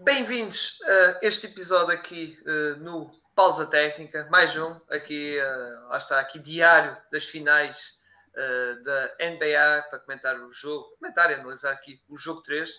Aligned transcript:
Bem-vindos 0.00 0.78
a 0.84 1.18
este 1.26 1.46
episódio 1.48 1.92
aqui 1.92 2.38
uh, 2.46 2.78
no 2.80 3.10
Pausa 3.34 3.66
Técnica, 3.66 4.28
mais 4.30 4.56
um, 4.56 4.76
aqui, 4.88 5.36
uh, 5.36 5.88
lá 5.88 5.98
está, 5.98 6.20
aqui 6.20 6.38
diário 6.38 6.96
das 7.10 7.24
finais 7.24 7.94
uh, 8.30 8.82
da 8.84 9.10
NBA 9.20 9.88
para 9.90 9.98
comentar 9.98 10.40
o 10.40 10.52
jogo, 10.52 10.86
comentar 11.00 11.32
e 11.32 11.34
analisar 11.34 11.72
aqui 11.72 12.00
o 12.08 12.16
jogo 12.16 12.42
3 12.42 12.70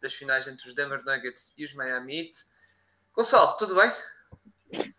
das 0.00 0.14
finais 0.14 0.46
entre 0.46 0.68
os 0.68 0.74
Denver 0.74 1.04
Nuggets 1.04 1.52
e 1.58 1.64
os 1.64 1.74
Miami 1.74 2.20
Heat. 2.20 2.32
Gonçalo, 3.12 3.56
tudo 3.56 3.74
bem? 3.74 3.92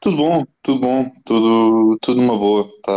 Tudo 0.02 0.18
bom, 0.18 0.46
tudo 0.61 0.80
bom, 0.82 1.11
tudo, 1.25 1.98
tudo 2.02 2.20
uma 2.20 2.38
boa. 2.38 2.70
Tá... 2.84 2.91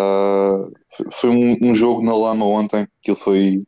Foi 1.12 1.30
um, 1.30 1.56
um 1.62 1.72
jogo 1.72 2.02
na 2.02 2.16
lama 2.16 2.44
ontem, 2.46 2.88
aquilo 3.00 3.16
foi 3.16 3.60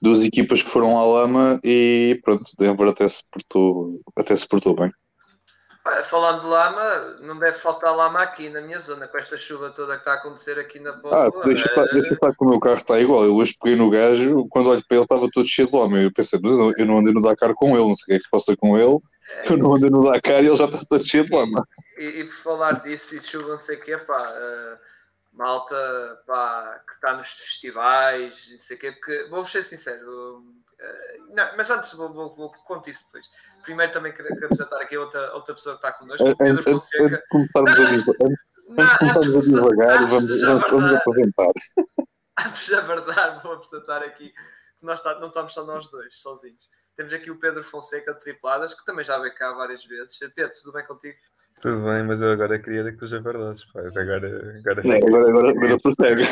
duas 0.00 0.24
equipas 0.24 0.62
que 0.62 0.68
foram 0.68 0.98
à 0.98 1.04
lama 1.04 1.60
e 1.64 2.20
pronto, 2.24 2.50
Denver 2.58 2.88
até 2.88 3.08
se 3.08 3.22
portou, 3.30 4.00
até 4.16 4.36
se 4.36 4.48
portou 4.48 4.74
bem. 4.74 4.90
Falando 6.04 6.40
de 6.42 6.48
lama, 6.48 7.16
não 7.20 7.38
deve 7.38 7.58
faltar 7.58 7.94
lama 7.94 8.20
aqui 8.20 8.48
na 8.48 8.60
minha 8.60 8.78
zona, 8.80 9.06
com 9.06 9.18
esta 9.18 9.36
chuva 9.36 9.70
toda 9.70 9.92
que 9.94 10.00
está 10.00 10.14
a 10.14 10.16
acontecer 10.16 10.58
aqui 10.58 10.80
na 10.80 10.92
Póvoa. 10.94 11.26
Ah, 11.26 11.42
deixa, 11.44 11.70
é... 11.70 11.94
deixa 11.94 12.14
estar 12.14 12.32
que 12.32 12.44
o 12.44 12.48
meu 12.48 12.58
carro 12.58 12.78
está 12.78 12.98
igual. 12.98 13.24
Eu 13.24 13.36
hoje 13.36 13.54
peguei 13.62 13.78
no 13.78 13.88
gajo, 13.88 14.48
quando 14.50 14.68
olho 14.68 14.82
para 14.88 14.96
ele 14.96 15.04
estava 15.04 15.28
todo 15.32 15.46
cheio 15.46 15.70
de 15.70 15.76
lama. 15.76 15.98
Eu 15.98 16.12
pensei, 16.12 16.40
mas 16.42 16.52
eu 16.76 16.86
não 16.86 16.98
andei 16.98 17.12
no 17.12 17.20
Dakar 17.20 17.54
com 17.54 17.76
ele, 17.76 17.86
não 17.86 17.94
sei 17.94 18.02
o 18.02 18.06
que 18.06 18.12
é 18.14 18.16
que 18.16 18.24
se 18.24 18.30
passa 18.30 18.56
com 18.56 18.76
ele. 18.76 18.98
É... 19.44 19.52
Eu 19.52 19.58
não 19.58 19.74
andei 19.76 19.88
no 19.88 20.02
Dakar 20.02 20.42
e 20.42 20.48
ele 20.48 20.56
já 20.56 20.64
está 20.64 20.80
todo 20.88 21.06
cheio 21.06 21.24
de 21.24 21.36
lama. 21.36 21.64
E, 21.96 22.04
e, 22.04 22.24
por 22.24 22.34
falar 22.34 22.82
disso, 22.82 23.14
e 23.14 23.20
chuva 23.20 23.50
não 23.50 23.58
sei 23.58 23.76
o 23.76 23.80
que, 23.80 23.96
pá, 23.96 24.22
uh, 24.22 24.78
malta 25.36 26.22
pá, 26.26 26.82
que 26.86 26.94
está 26.94 27.16
nos 27.16 27.28
festivais, 27.28 28.48
não 28.50 28.58
sei 28.58 28.76
o 28.76 28.80
quê, 28.80 28.92
porque 28.92 29.28
vou-vos 29.30 29.52
ser 29.52 29.62
sincero, 29.62 30.38
uh, 30.38 31.34
não, 31.34 31.56
mas 31.56 31.70
antes 31.70 31.92
vou, 31.92 32.12
vou, 32.12 32.34
vou 32.34 32.52
conto 32.64 32.90
isso 32.90 33.04
depois. 33.06 33.26
Primeiro 33.62 33.92
também 33.92 34.12
quero, 34.12 34.28
quero 34.28 34.46
apresentar 34.46 34.80
aqui 34.80 34.96
outra, 34.96 35.34
outra 35.34 35.54
pessoa 35.54 35.76
que 35.76 35.86
está 35.86 35.98
connosco, 35.98 36.28
o 36.28 36.36
Pedro 36.36 36.62
Fonseca. 36.62 37.22
Antes 37.68 38.04
de 38.04 38.14
começarmos 38.66 39.36
a 39.36 39.40
divagar, 39.40 40.06
vamos, 40.06 40.40
vamos 40.40 40.94
apresentar. 40.94 41.52
Antes 42.46 42.66
de 42.66 42.74
abordar, 42.74 43.42
vou 43.42 43.52
apresentar 43.52 44.02
aqui 44.02 44.30
que 44.30 44.84
nós 44.84 45.02
tá, 45.02 45.18
não 45.18 45.28
estamos 45.28 45.54
só 45.54 45.64
nós 45.64 45.88
dois, 45.88 46.18
sozinhos. 46.18 46.68
Temos 46.94 47.12
aqui 47.12 47.30
o 47.30 47.38
Pedro 47.38 47.62
Fonseca 47.62 48.14
de 48.14 48.20
Tripladas, 48.20 48.74
que 48.74 48.84
também 48.84 49.04
já 49.04 49.18
veio 49.18 49.34
cá 49.34 49.52
várias 49.52 49.84
vezes. 49.84 50.18
Pedro, 50.34 50.52
tudo 50.62 50.72
bem 50.72 50.86
contigo? 50.86 51.16
Tudo 51.60 51.84
bem, 51.84 52.02
mas 52.02 52.20
eu 52.20 52.30
agora 52.30 52.58
queria 52.58 52.84
que 52.84 52.98
tu 52.98 53.06
já 53.06 53.18
verdades, 53.18 53.64
pá. 53.64 53.80
Agora, 53.80 54.58
agora, 54.58 54.82
não, 54.84 54.96
agora, 54.96 55.28
agora, 55.28 55.50
agora 55.50 55.76
percebe. 55.82 56.22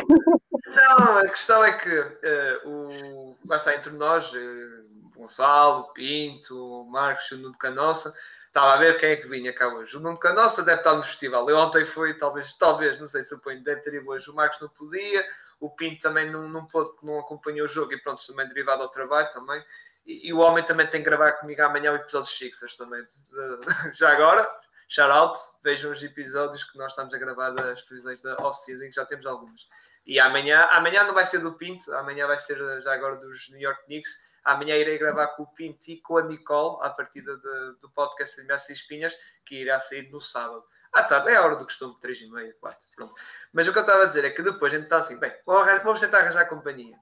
Não, 0.74 1.18
a 1.18 1.28
questão 1.28 1.64
é 1.64 1.72
que 1.72 1.98
uh, 1.98 2.68
o, 2.68 3.36
lá 3.46 3.56
está 3.56 3.74
entre 3.74 3.92
nós, 3.92 4.30
uh, 4.32 4.84
Gonçalo, 5.16 5.92
Pinto, 5.94 6.84
Marcos, 6.90 7.30
o 7.30 7.38
Nuno 7.38 7.56
Canossa, 7.56 8.14
estava 8.48 8.74
a 8.74 8.76
ver 8.76 8.98
quem 8.98 9.10
é 9.10 9.16
que 9.16 9.26
vinha 9.26 9.52
cá 9.52 9.68
hoje. 9.68 9.96
O 9.96 10.00
Nuno 10.00 10.18
Canossa 10.18 10.62
deve 10.62 10.78
estar 10.78 10.94
no 10.94 11.02
festival. 11.02 11.48
Eu 11.48 11.56
ontem 11.56 11.86
fui, 11.86 12.12
talvez, 12.14 12.52
talvez, 12.54 13.00
não 13.00 13.06
sei, 13.06 13.22
suponho, 13.22 13.62
deve 13.64 13.80
ter 13.80 13.94
ido 13.94 14.08
hoje. 14.08 14.30
O 14.30 14.34
Marcos 14.34 14.60
não 14.60 14.68
podia, 14.68 15.24
o 15.58 15.70
Pinto 15.70 16.02
também 16.02 16.30
não, 16.30 16.48
não 16.48 16.66
pôde, 16.66 16.90
não 17.02 17.18
acompanhou 17.18 17.66
o 17.66 17.68
jogo 17.68 17.94
e 17.94 18.00
pronto, 18.00 18.24
também 18.26 18.46
derivado 18.46 18.82
ao 18.82 18.90
trabalho 18.90 19.30
também. 19.30 19.64
E, 20.04 20.28
e, 20.28 20.32
o 20.34 20.38
homem 20.38 20.62
também 20.62 20.86
tem 20.86 21.02
que 21.02 21.08
gravar 21.08 21.32
comigo 21.32 21.62
amanhã 21.62 21.92
o 21.92 21.96
episódio 21.96 22.30
de 22.30 22.36
Sixers 22.36 22.76
também. 22.76 23.02
Já 23.94 24.12
agora, 24.12 24.46
shout 24.94 25.10
out, 25.10 25.38
vejam 25.64 25.90
os 25.90 26.00
episódios 26.04 26.62
que 26.62 26.78
nós 26.78 26.92
estamos 26.92 27.12
a 27.12 27.18
gravar 27.18 27.50
das 27.50 27.82
previsões 27.82 28.22
da 28.22 28.36
off-season, 28.36 28.84
que 28.84 28.92
já 28.92 29.04
temos 29.04 29.26
algumas. 29.26 29.68
E 30.06 30.20
amanhã, 30.20 30.68
amanhã 30.70 31.02
não 31.02 31.12
vai 31.12 31.26
ser 31.26 31.40
do 31.40 31.54
Pinto, 31.54 31.92
amanhã 31.94 32.28
vai 32.28 32.38
ser 32.38 32.56
já 32.80 32.94
agora 32.94 33.16
dos 33.16 33.50
New 33.50 33.60
York 33.60 33.86
Knicks. 33.86 34.22
Amanhã 34.44 34.76
irei 34.76 34.96
gravar 34.96 35.28
com 35.28 35.42
o 35.42 35.46
Pinto 35.48 35.90
e 35.90 36.00
com 36.00 36.18
a 36.18 36.22
Nicole, 36.22 36.78
a 36.82 36.90
partida 36.90 37.36
de, 37.36 37.80
do 37.80 37.90
podcast 37.90 38.40
de 38.40 38.46
Messi 38.46 38.72
Espinhas, 38.72 39.18
que 39.44 39.62
irá 39.62 39.80
sair 39.80 40.08
no 40.12 40.20
sábado. 40.20 40.64
À 40.92 41.02
tarde, 41.02 41.30
é 41.30 41.36
a 41.36 41.42
hora 41.42 41.56
do 41.56 41.64
costume, 41.64 41.98
3 42.00 42.20
e 42.20 42.30
meia, 42.30 42.54
4, 42.60 42.80
pronto. 42.94 43.14
Mas 43.52 43.66
o 43.66 43.72
que 43.72 43.78
eu 43.78 43.82
estava 43.82 44.04
a 44.04 44.06
dizer 44.06 44.24
é 44.24 44.30
que 44.30 44.42
depois 44.42 44.72
a 44.72 44.76
gente 44.76 44.84
está 44.84 44.98
assim, 44.98 45.18
bem, 45.18 45.34
vamos 45.44 45.98
tentar 45.98 46.18
arranjar 46.18 46.48
companhia. 46.48 46.96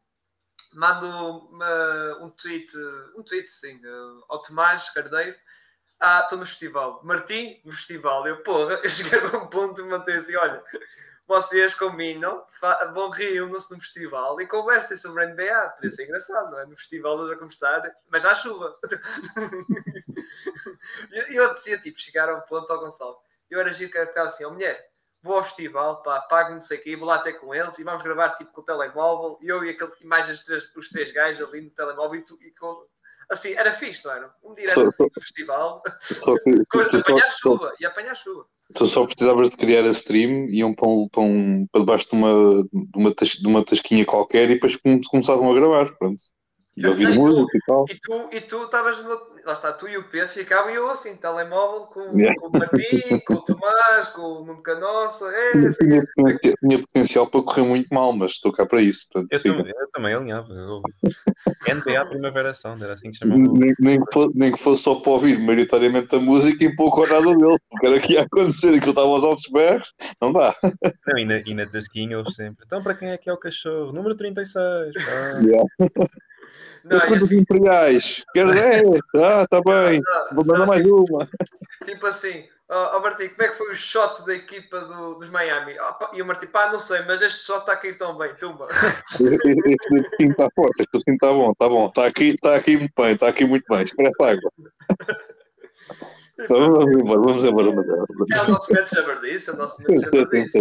Mando 0.72 1.06
uma, 1.06 2.18
um 2.22 2.30
tweet, 2.30 2.74
um 3.16 3.22
tweet 3.22 3.50
sim, 3.50 3.78
ao 4.30 4.40
Tomás 4.40 4.88
Cardeiro, 4.88 5.36
ah, 6.04 6.22
estou 6.24 6.36
no 6.36 6.44
festival. 6.44 7.00
Martim, 7.04 7.60
no 7.64 7.70
festival. 7.70 8.26
Eu, 8.26 8.42
porra, 8.42 8.80
eu 8.82 8.90
cheguei 8.90 9.20
a 9.20 9.36
um 9.36 9.46
ponto 9.46 9.80
de 9.80 9.88
manter 9.88 10.16
assim: 10.16 10.34
olha, 10.34 10.60
vocês 11.28 11.74
combinam, 11.74 12.44
vão 12.92 13.08
reúnam-se 13.08 13.72
no 13.72 13.78
festival 13.78 14.40
e 14.40 14.46
conversem 14.48 14.96
sobre 14.96 15.22
a 15.22 15.28
NBA. 15.28 15.74
Podia 15.76 15.90
ser 15.92 16.06
engraçado, 16.06 16.50
não 16.50 16.58
é? 16.58 16.66
No 16.66 16.76
festival 16.76 17.20
eles 17.20 17.36
a 17.36 17.38
conversar, 17.38 17.82
mas 18.10 18.24
há 18.24 18.34
chuva. 18.34 18.74
eu, 21.12 21.22
eu 21.34 21.44
apetecia, 21.44 21.78
tipo, 21.78 22.00
chegar 22.00 22.28
a 22.28 22.34
um 22.34 22.40
ponto 22.40 22.72
ao 22.72 22.80
Gonçalo. 22.80 23.16
Eu 23.48 23.60
era 23.60 23.72
giro 23.72 23.92
que 23.92 23.98
era 23.98 24.10
assim: 24.24 24.44
ó, 24.44 24.48
oh, 24.48 24.54
mulher, 24.54 24.84
vou 25.22 25.36
ao 25.36 25.44
festival, 25.44 26.02
pá, 26.02 26.20
pago 26.22 26.54
não 26.54 26.60
sei 26.60 26.78
o 26.78 26.82
quê, 26.82 26.96
vou 26.96 27.06
lá 27.06 27.14
até 27.14 27.32
com 27.32 27.54
eles 27.54 27.78
e 27.78 27.84
vamos 27.84 28.02
gravar 28.02 28.30
tipo 28.30 28.50
com 28.50 28.60
o 28.60 28.64
telemóvel. 28.64 29.38
E 29.40 29.46
eu 29.46 29.64
e, 29.64 29.70
aquele, 29.70 29.92
e 30.00 30.04
mais 30.04 30.28
as 30.28 30.42
três, 30.42 30.74
os 30.74 30.88
três 30.88 31.12
gajos 31.12 31.48
ali 31.48 31.60
no 31.60 31.70
telemóvel 31.70 32.18
e, 32.18 32.24
tu, 32.24 32.36
e 32.42 32.50
com 32.50 32.84
Assim, 33.30 33.52
era 33.52 33.72
fixe, 33.72 34.04
não 34.04 34.12
era? 34.12 34.30
Um 34.42 34.54
direto 34.54 34.80
assim, 34.80 35.04
no 35.04 35.22
festival, 35.22 35.82
apanhar 37.00 37.30
chuva, 37.30 37.74
e 37.80 37.86
apanhar 37.86 38.14
chuva. 38.14 38.46
Tu 38.74 38.86
só 38.86 39.04
precisavas 39.04 39.50
de 39.50 39.56
criar 39.56 39.84
a 39.84 39.90
stream, 39.90 40.46
iam 40.48 40.74
para, 40.74 40.88
um, 40.88 41.08
para, 41.08 41.22
um, 41.22 41.66
para 41.70 41.80
debaixo 41.80 42.08
de 42.08 42.16
uma, 42.16 42.64
de 42.64 43.46
uma 43.46 43.64
tasquinha 43.64 44.06
qualquer 44.06 44.50
e 44.50 44.54
depois 44.54 44.78
começavam 45.10 45.50
a 45.50 45.54
gravar, 45.54 45.92
pronto. 45.98 46.22
E 46.74 46.86
ouvir 46.86 47.08
música 47.10 47.58
e 47.58 47.60
tal. 47.66 47.84
E 47.88 48.00
tu, 48.00 48.28
e 48.32 48.40
tu 48.40 48.64
estavas 48.64 49.02
no. 49.02 49.32
Lá 49.44 49.52
está, 49.52 49.72
tu 49.72 49.88
e 49.88 49.98
o 49.98 50.04
Pedro 50.04 50.28
ficavam 50.28 50.70
e 50.70 50.74
eu 50.74 50.88
assim, 50.88 51.16
telemóvel 51.16 51.80
com, 51.86 52.00
yeah. 52.16 52.34
com 52.40 52.46
o 52.46 52.52
Martim, 52.52 53.18
com 53.26 53.34
o 53.34 53.42
Tomás, 53.42 54.08
com 54.08 54.22
o 54.22 54.46
Mundo 54.46 54.62
Canossa. 54.62 55.26
É, 55.26 55.50
tinha, 55.52 56.06
tinha, 56.16 56.38
tinha, 56.38 56.78
potencial 56.78 57.26
para 57.26 57.42
correr 57.42 57.64
muito 57.64 57.92
mal, 57.92 58.12
mas 58.12 58.32
estou 58.32 58.52
cá 58.52 58.64
para 58.64 58.80
isso. 58.80 59.06
Portanto, 59.10 59.32
eu, 59.32 59.56
também, 59.56 59.72
eu 59.76 59.90
também 59.90 60.14
alinhava. 60.14 60.52
Eu... 60.54 60.80
NBA 61.74 62.06
Primavera 62.06 62.54
Sound, 62.54 62.82
era 62.82 62.94
assim 62.94 63.10
que 63.10 63.18
chamava. 63.18 63.40
Nem, 63.40 63.74
nem, 63.80 64.02
que 64.02 64.12
fosse, 64.12 64.30
nem 64.34 64.52
que 64.52 64.58
fosse 64.58 64.82
só 64.84 64.94
para 64.94 65.12
ouvir 65.12 65.38
maioritariamente 65.38 66.14
a 66.14 66.20
música 66.20 66.64
e 66.64 66.74
pouco 66.74 67.00
ou 67.00 67.08
nada 67.08 67.36
deles, 67.36 67.60
porque 67.68 67.86
era 67.86 68.00
que 68.00 68.12
ia 68.14 68.22
acontecer, 68.22 68.68
aquilo 68.68 68.90
estava 68.90 69.08
aos 69.08 69.24
altos 69.24 69.44
berros, 69.52 69.92
não 70.20 70.32
dá. 70.32 70.54
Não, 71.06 71.18
e, 71.18 71.24
na, 71.24 71.38
e 71.38 71.54
na 71.54 71.66
tasquinha 71.66 72.16
houve 72.16 72.32
sempre. 72.32 72.64
Então, 72.64 72.82
para 72.82 72.94
quem 72.94 73.10
é 73.10 73.18
que 73.18 73.28
é 73.28 73.32
o 73.32 73.36
cachorro? 73.36 73.92
Número 73.92 74.14
36. 74.14 74.94
Ah. 74.96 75.40
Yeah. 75.42 75.64
Não, 76.84 76.98
assim, 76.98 77.38
imperiais? 77.38 78.24
Quer 78.34 78.46
10? 78.46 78.82
Ah, 79.16 79.46
tá 79.48 79.60
bem. 79.64 80.00
Vou 80.32 80.44
mandar 80.44 80.66
mais 80.66 80.86
uma. 80.86 81.28
Tipo 81.84 82.06
assim, 82.06 82.44
ó 82.68 82.96
oh, 82.96 83.00
Martim, 83.00 83.28
como 83.28 83.42
é 83.42 83.48
que 83.48 83.58
foi 83.58 83.72
o 83.72 83.76
shot 83.76 84.24
da 84.24 84.34
equipa 84.34 84.80
do, 84.80 85.14
dos 85.14 85.28
Miami? 85.30 85.74
Oh, 85.80 86.14
e 86.16 86.22
o 86.22 86.26
Martim, 86.26 86.46
pá, 86.46 86.70
não 86.70 86.78
sei, 86.78 87.02
mas 87.02 87.20
este 87.20 87.44
shot 87.44 87.60
está 87.60 87.72
a 87.72 87.76
cair 87.76 87.98
tão 87.98 88.16
bem, 88.16 88.34
tumba. 88.34 88.68
Este 89.20 90.16
sim 90.16 90.28
está 90.28 90.48
forte, 90.54 90.80
este 90.80 91.02
sim 91.04 91.14
está 91.14 91.32
bom, 91.32 91.50
está 91.50 91.68
bom. 91.68 91.88
Está 91.88 92.06
aqui, 92.06 92.30
está 92.30 92.54
aqui 92.54 92.76
muito 92.76 92.92
bem, 92.96 93.12
está 93.12 93.28
aqui 93.28 93.44
muito 93.44 93.64
bem. 93.68 93.82
Expressa 93.82 94.26
água. 94.26 94.52
Então, 96.44 96.64
vamos 96.64 96.96
embora, 96.96 97.20
vamos 97.20 97.44
embora. 97.44 97.68
É 97.68 98.42
o 98.42 98.48
nosso 98.48 98.72
momento 98.72 98.88
de 98.88 98.96
jabardice, 98.96 99.50
é 99.50 99.52
o 99.52 99.56
nosso 99.56 99.82
momento 99.82 100.10
de 100.10 100.18
jabardice. 100.18 100.60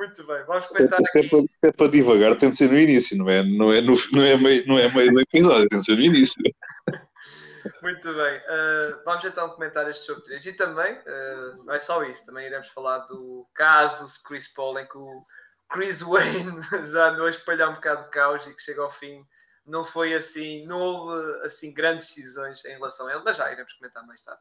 Muito 0.00 0.26
bem, 0.26 0.42
vamos 0.44 0.66
comentar 0.66 0.98
se 0.98 1.18
é, 1.18 1.20
aqui. 1.20 1.46
Se 1.52 1.66
é, 1.66 1.72
para, 1.72 1.88
devagar, 1.88 2.34
tem 2.34 2.48
de 2.48 2.56
ser 2.56 2.70
no 2.70 2.78
início, 2.78 3.18
não 3.18 3.28
é, 3.28 3.42
não 3.42 3.70
é, 3.70 3.82
no, 3.82 3.94
não 4.14 4.22
é, 4.22 4.34
meio, 4.34 4.66
não 4.66 4.78
é 4.78 4.88
meio 4.88 5.12
do 5.12 5.20
episódio, 5.20 5.68
tem 5.68 5.78
de 5.78 5.84
ser 5.84 5.96
no 5.96 6.00
início. 6.00 6.42
Muito 7.82 8.14
bem, 8.14 8.38
uh, 8.38 9.04
vamos 9.04 9.22
então 9.26 9.50
comentar 9.50 9.86
este 9.90 10.06
jogo 10.06 10.22
3 10.22 10.46
e 10.46 10.52
também, 10.54 10.94
uh, 10.94 11.64
não 11.64 11.74
é 11.74 11.78
só 11.78 12.02
isso, 12.04 12.24
também 12.24 12.46
iremos 12.46 12.68
falar 12.68 13.00
do 13.00 13.46
caso 13.52 14.06
Chris 14.22 14.48
Paul 14.48 14.78
em 14.78 14.88
que 14.88 14.96
o 14.96 15.22
Chris 15.68 16.00
Wayne 16.02 16.62
já 16.90 17.10
andou 17.10 17.26
a 17.26 17.30
espalhar 17.30 17.68
um 17.68 17.74
bocado 17.74 18.04
de 18.04 18.10
caos 18.10 18.46
e 18.46 18.54
que 18.54 18.62
chega 18.62 18.80
ao 18.80 18.90
fim 18.90 19.22
não 19.66 19.84
foi 19.84 20.14
assim, 20.14 20.64
não 20.66 20.80
houve 20.80 21.44
assim 21.44 21.72
grandes 21.72 22.08
decisões 22.08 22.64
em 22.64 22.72
relação 22.72 23.06
a 23.06 23.12
ele, 23.12 23.22
mas 23.24 23.36
já 23.36 23.50
iremos 23.52 23.72
comentar 23.74 24.06
mais 24.06 24.22
tarde. 24.22 24.40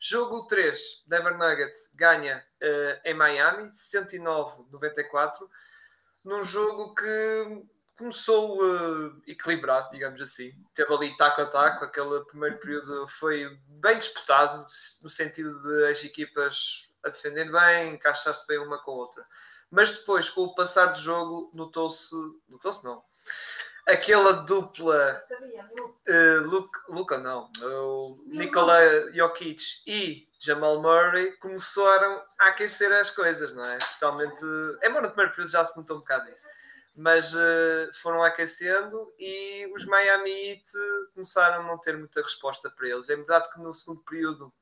Jogo 0.00 0.46
3, 0.46 1.02
Denver 1.06 1.36
Nuggets 1.36 1.90
ganha 1.94 2.44
uh, 2.60 3.00
em 3.04 3.14
Miami, 3.14 3.70
109-94, 3.70 5.48
num 6.24 6.44
jogo 6.44 6.94
que 6.94 7.64
começou 7.96 8.62
uh, 8.62 9.22
equilibrado, 9.26 9.90
digamos 9.90 10.20
assim. 10.20 10.52
Teve 10.74 10.92
ali 10.92 11.16
taco 11.16 11.42
a 11.42 11.46
taco, 11.46 11.84
aquele 11.84 12.24
primeiro 12.24 12.58
período 12.58 13.06
foi 13.06 13.58
bem 13.66 13.98
disputado, 13.98 14.66
no 15.02 15.08
sentido 15.08 15.60
de 15.62 15.86
as 15.86 16.02
equipas 16.04 16.88
a 17.04 17.08
defender 17.08 17.50
bem, 17.50 17.94
encaixar-se 17.94 18.46
bem 18.46 18.58
uma 18.58 18.78
com 18.78 18.92
a 18.92 18.94
outra. 18.94 19.26
Mas 19.70 19.90
depois, 19.92 20.28
com 20.28 20.42
o 20.42 20.54
passar 20.54 20.86
do 20.86 21.00
jogo, 21.00 21.50
notou-se, 21.54 22.14
notou-se 22.48 22.84
não, 22.84 23.02
aquela 23.86 24.32
dupla 24.32 25.20
uh, 26.08 26.40
Luca, 26.48 26.80
Luca 26.88 27.18
não, 27.18 27.50
o 27.62 28.22
Nikola 28.26 29.12
Jokic 29.12 29.62
e 29.86 30.28
Jamal 30.40 30.80
Murray 30.80 31.32
começaram 31.38 32.22
a 32.40 32.48
aquecer 32.48 32.92
as 32.92 33.10
coisas, 33.10 33.54
não 33.54 33.62
é? 33.62 33.78
Especialmente, 33.78 34.42
embora 34.82 35.02
no 35.02 35.08
primeiro 35.08 35.30
período 35.30 35.50
já 35.50 35.64
se 35.64 35.76
notou 35.76 35.96
um 35.96 36.00
bocado 36.00 36.30
isso. 36.30 36.46
mas 36.94 37.34
uh, 37.34 37.90
foram 37.94 38.22
aquecendo 38.22 39.12
e 39.18 39.70
os 39.74 39.84
Miami 39.86 40.30
Heat 40.30 40.64
começaram 41.14 41.62
a 41.62 41.66
não 41.66 41.78
ter 41.78 41.96
muita 41.96 42.22
resposta 42.22 42.70
para 42.70 42.88
eles. 42.88 43.08
É 43.08 43.16
verdade 43.16 43.50
que 43.52 43.60
no 43.60 43.72
segundo 43.72 44.02
período 44.02 44.52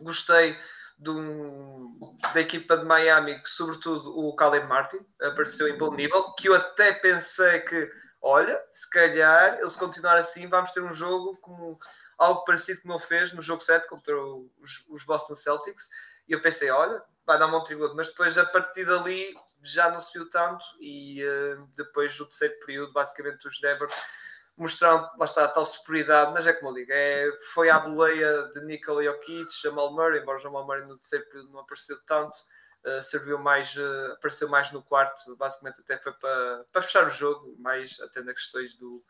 gostei 0.00 0.58
um, 1.06 2.16
da 2.34 2.40
equipa 2.40 2.76
de 2.76 2.84
Miami, 2.84 3.40
sobretudo 3.44 4.18
o 4.18 4.34
Caleb 4.34 4.66
Martin 4.66 4.98
apareceu 5.20 5.68
em 5.68 5.78
bom 5.78 5.94
nível, 5.94 6.34
que 6.34 6.48
eu 6.48 6.54
até 6.54 6.92
pensei 6.92 7.60
que, 7.60 7.90
olha, 8.20 8.62
se 8.70 8.88
calhar 8.90 9.58
eles 9.58 9.76
continuar 9.76 10.16
assim, 10.16 10.48
vamos 10.48 10.72
ter 10.72 10.82
um 10.82 10.92
jogo 10.92 11.36
como 11.38 11.78
algo 12.16 12.44
parecido 12.44 12.82
como 12.82 12.94
ele 12.94 13.02
fez 13.02 13.32
no 13.32 13.40
jogo 13.40 13.62
7 13.62 13.88
contra 13.88 14.14
os, 14.20 14.84
os 14.88 15.04
Boston 15.04 15.34
Celtics. 15.34 15.88
E 16.28 16.32
eu 16.32 16.42
pensei, 16.42 16.70
olha, 16.70 17.02
vai 17.24 17.38
dar 17.38 17.46
um 17.46 17.62
tributo, 17.62 17.94
mas 17.94 18.08
depois 18.08 18.36
a 18.36 18.44
partir 18.44 18.84
dali 18.84 19.34
já 19.62 19.90
não 19.90 20.00
se 20.00 20.12
viu 20.12 20.28
tanto. 20.28 20.64
E 20.80 21.24
uh, 21.24 21.66
depois 21.76 22.16
do 22.18 22.26
terceiro 22.26 22.54
período, 22.64 22.92
basicamente 22.92 23.46
os 23.46 23.60
Denver 23.60 23.88
mostraram, 24.58 25.08
lá 25.16 25.24
está, 25.24 25.44
a 25.44 25.48
tal 25.48 25.64
superioridade, 25.64 26.32
mas 26.32 26.46
é 26.46 26.52
como 26.52 26.70
eu 26.70 26.74
digo, 26.74 26.90
é, 26.92 27.30
foi 27.54 27.70
à 27.70 27.78
boleia 27.78 28.50
de 28.52 28.60
Nikola 28.62 29.04
Jokic, 29.04 29.48
Jamal 29.62 29.92
Murray, 29.92 30.20
embora 30.20 30.40
Jamal 30.40 30.66
Murray 30.66 30.84
no 30.84 30.98
terceiro 30.98 31.24
período 31.26 31.52
não 31.52 31.60
apareceu 31.60 31.96
tanto, 32.04 32.36
uh, 32.84 33.02
serviu 33.02 33.38
mais, 33.38 33.74
uh, 33.76 34.12
apareceu 34.12 34.48
mais 34.48 34.70
no 34.72 34.82
quarto, 34.82 35.36
basicamente 35.36 35.80
até 35.80 35.98
foi 35.98 36.12
para, 36.12 36.64
para 36.72 36.82
fechar 36.82 37.06
o 37.06 37.10
jogo, 37.10 37.56
mais 37.58 37.98
até 38.00 38.22
nas 38.22 38.34
questões 38.34 38.74
do, 38.76 39.04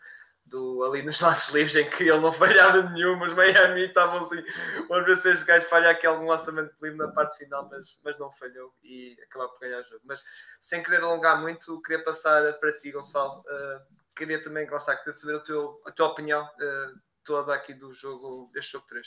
do, 0.48 0.82
ali 0.84 1.02
nos 1.02 1.20
nossos 1.20 1.54
livros 1.54 1.76
em 1.76 1.88
que 1.88 2.04
ele 2.04 2.20
não 2.20 2.32
falhava 2.32 2.82
nenhum, 2.90 3.16
mas 3.16 3.34
Miami 3.34 3.82
estavam 3.82 4.20
assim, 4.20 4.42
vamos 4.88 5.06
ver 5.06 5.16
se 5.16 5.30
este 5.30 5.44
gajo 5.44 5.66
falha 5.68 5.90
aqui 5.90 6.06
algum 6.06 6.26
lançamento 6.26 6.74
de 6.74 6.82
livro 6.82 7.06
na 7.06 7.12
parte 7.12 7.38
final, 7.38 7.68
mas, 7.70 8.00
mas 8.02 8.18
não 8.18 8.30
falhou 8.32 8.74
e 8.82 9.16
acabou 9.24 9.48
por 9.50 9.60
ganhar 9.60 9.80
o 9.80 9.84
jogo. 9.84 10.02
Mas 10.04 10.22
sem 10.60 10.82
querer 10.82 11.02
alongar 11.02 11.40
muito, 11.40 11.80
queria 11.82 12.02
passar 12.02 12.52
para 12.54 12.72
ti, 12.72 12.90
Gonçalo. 12.90 13.40
Uh, 13.40 13.98
queria 14.16 14.42
também, 14.42 14.66
gostar 14.66 14.96
queria 14.96 15.12
saber 15.12 15.36
a, 15.36 15.40
teu, 15.40 15.80
a 15.86 15.92
tua 15.92 16.08
opinião 16.08 16.44
uh, 16.44 16.98
toda 17.24 17.54
aqui 17.54 17.74
do 17.74 17.92
jogo, 17.92 18.50
deste 18.52 18.72
jogo 18.72 18.86
3. 18.88 19.06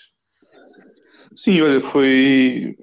Sim, 1.36 1.62
olha, 1.62 1.82
foi 1.82 2.78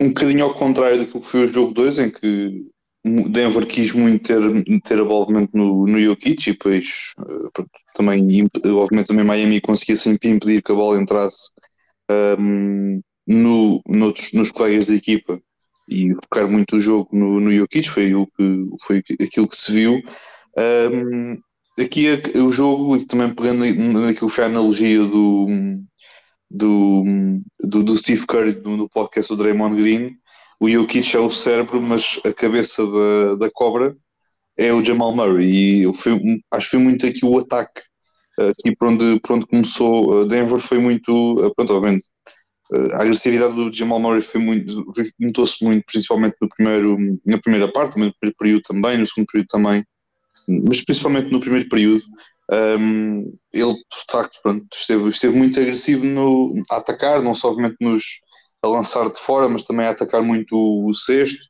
um 0.00 0.08
bocadinho 0.08 0.44
ao 0.44 0.54
contrário 0.54 0.98
do 0.98 1.06
que 1.06 1.26
foi 1.26 1.44
o 1.44 1.46
jogo 1.46 1.72
2, 1.72 1.98
em 1.98 2.10
que 2.10 2.66
Denver 3.04 3.66
quis 3.66 3.92
muito 3.92 4.26
ter, 4.26 4.40
ter 4.82 4.98
envolvimento 4.98 5.56
no, 5.56 5.86
no 5.86 6.00
Jokic 6.00 6.48
e 6.48 6.52
depois 6.52 7.12
pronto, 7.52 7.70
também, 7.94 8.48
obviamente 8.66 9.06
também 9.06 9.24
Miami 9.24 9.60
conseguia 9.60 9.96
sempre 9.96 10.28
impedir 10.28 10.62
que 10.62 10.72
a 10.72 10.74
bola 10.74 11.00
entrasse 11.00 11.50
um, 12.38 13.00
no, 13.26 13.80
noutros, 13.86 14.32
nos 14.32 14.50
colegas 14.50 14.86
da 14.86 14.94
equipa 14.94 15.40
e 15.88 16.14
focar 16.14 16.48
muito 16.48 16.76
o 16.76 16.80
jogo 16.80 17.08
no, 17.12 17.40
no 17.40 17.50
Jokic, 17.52 17.88
foi, 17.88 18.14
o 18.14 18.26
que, 18.26 18.66
foi 18.82 19.02
aquilo 19.22 19.48
que 19.48 19.56
se 19.56 19.72
viu. 19.72 20.02
Um, 20.92 21.38
aqui 21.82 22.08
é, 22.08 22.38
o 22.38 22.50
jogo, 22.50 22.96
e 22.96 23.06
também 23.06 23.34
pegando 23.34 23.64
naquilo 23.64 24.28
que 24.28 24.34
foi 24.34 24.44
a 24.44 24.48
analogia 24.48 24.98
do, 24.98 25.46
do, 26.50 27.04
do, 27.60 27.82
do 27.82 27.98
Steve 27.98 28.26
Curry 28.26 28.60
no, 28.62 28.76
no 28.76 28.88
podcast 28.88 29.28
do 29.28 29.42
Draymond 29.42 29.76
Green, 29.76 30.16
o 30.60 30.68
Jokic 30.68 31.16
é 31.16 31.20
o 31.20 31.30
cérebro, 31.30 31.80
mas 31.80 32.20
a 32.24 32.32
cabeça 32.32 32.84
da, 32.84 33.34
da 33.36 33.50
cobra 33.50 33.96
é 34.56 34.72
o 34.72 34.84
Jamal 34.84 35.14
Murray. 35.14 35.84
E 35.86 35.94
foi, 35.94 36.12
acho 36.50 36.66
que 36.66 36.76
foi 36.76 36.80
muito 36.80 37.06
aqui 37.06 37.24
o 37.24 37.38
ataque 37.38 37.80
aqui 38.46 38.74
por 38.76 38.88
onde, 38.88 39.20
por 39.20 39.32
onde 39.36 39.46
começou 39.46 40.26
Denver 40.26 40.60
foi 40.60 40.78
muito, 40.78 41.44
eh, 41.44 41.50
pronto, 41.56 41.74
obviamente, 41.74 42.08
eh, 42.72 42.94
a 42.94 43.02
agressividade 43.02 43.54
do 43.54 43.72
Jamal 43.72 44.00
Murray 44.00 44.22
foi 44.22 44.40
muito, 44.40 44.84
notou-se 45.18 45.64
muito, 45.64 45.84
principalmente 45.86 46.36
no 46.40 46.48
primeiro, 46.48 46.96
na 47.24 47.38
primeira 47.38 47.70
parte, 47.70 47.98
no 47.98 48.12
primeiro 48.14 48.36
período 48.38 48.62
também, 48.62 48.98
no 48.98 49.06
segundo 49.06 49.26
período 49.26 49.48
também, 49.48 49.84
mas 50.46 50.84
principalmente 50.84 51.30
no 51.30 51.40
primeiro 51.40 51.68
período, 51.68 52.04
um, 52.50 53.36
ele 53.52 53.74
de 53.74 54.04
facto 54.10 54.38
pronto, 54.42 54.66
esteve, 54.72 55.08
esteve 55.08 55.36
muito 55.36 55.60
agressivo 55.60 56.04
no, 56.04 56.54
a 56.70 56.76
atacar, 56.76 57.22
não 57.22 57.34
só 57.34 57.48
obviamente 57.48 57.76
nos, 57.80 58.02
a 58.62 58.68
lançar 58.68 59.08
de 59.10 59.18
fora, 59.18 59.48
mas 59.48 59.64
também 59.64 59.86
a 59.86 59.90
atacar 59.90 60.22
muito 60.22 60.54
o, 60.56 60.92
sexto, 60.94 61.42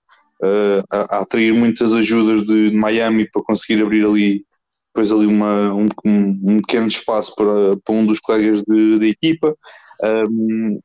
uh, 0.42 0.82
a, 0.90 1.16
a, 1.16 1.22
atrair 1.22 1.54
muitas 1.54 1.92
ajudas 1.92 2.46
de, 2.46 2.70
de, 2.70 2.76
Miami 2.76 3.30
para 3.30 3.42
conseguir 3.42 3.82
abrir 3.82 4.04
ali 4.04 4.44
depois 4.88 5.12
ali 5.12 5.26
uma, 5.26 5.72
um, 5.72 5.86
um, 6.04 6.60
pequeno 6.60 6.88
espaço 6.88 7.32
para, 7.36 7.76
para 7.84 7.94
um 7.94 8.04
dos 8.04 8.18
colegas 8.18 8.62
de, 8.66 8.98
de 8.98 9.08
equipa. 9.08 9.56
Um, 10.02 10.80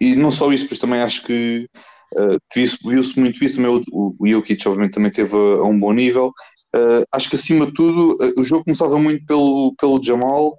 e 0.00 0.14
não 0.14 0.30
só 0.30 0.52
isso, 0.52 0.68
pois 0.68 0.78
também 0.78 1.00
acho 1.00 1.24
que 1.24 1.68
uh, 2.16 2.38
viu-se 2.54 3.18
muito 3.18 3.42
isso, 3.44 3.60
o, 3.92 4.14
o 4.18 4.28
Jokic 4.28 4.68
obviamente 4.68 4.94
também 4.94 5.10
teve 5.10 5.34
a, 5.34 5.38
a 5.38 5.64
um 5.64 5.76
bom 5.76 5.92
nível. 5.92 6.32
Uh, 6.76 7.02
acho 7.10 7.30
que 7.30 7.36
acima 7.36 7.64
de 7.64 7.72
tudo 7.72 8.18
uh, 8.20 8.40
o 8.40 8.44
jogo 8.44 8.64
começava 8.64 8.98
muito 8.98 9.24
pelo, 9.24 9.74
pelo 9.78 10.02
Jamal, 10.02 10.58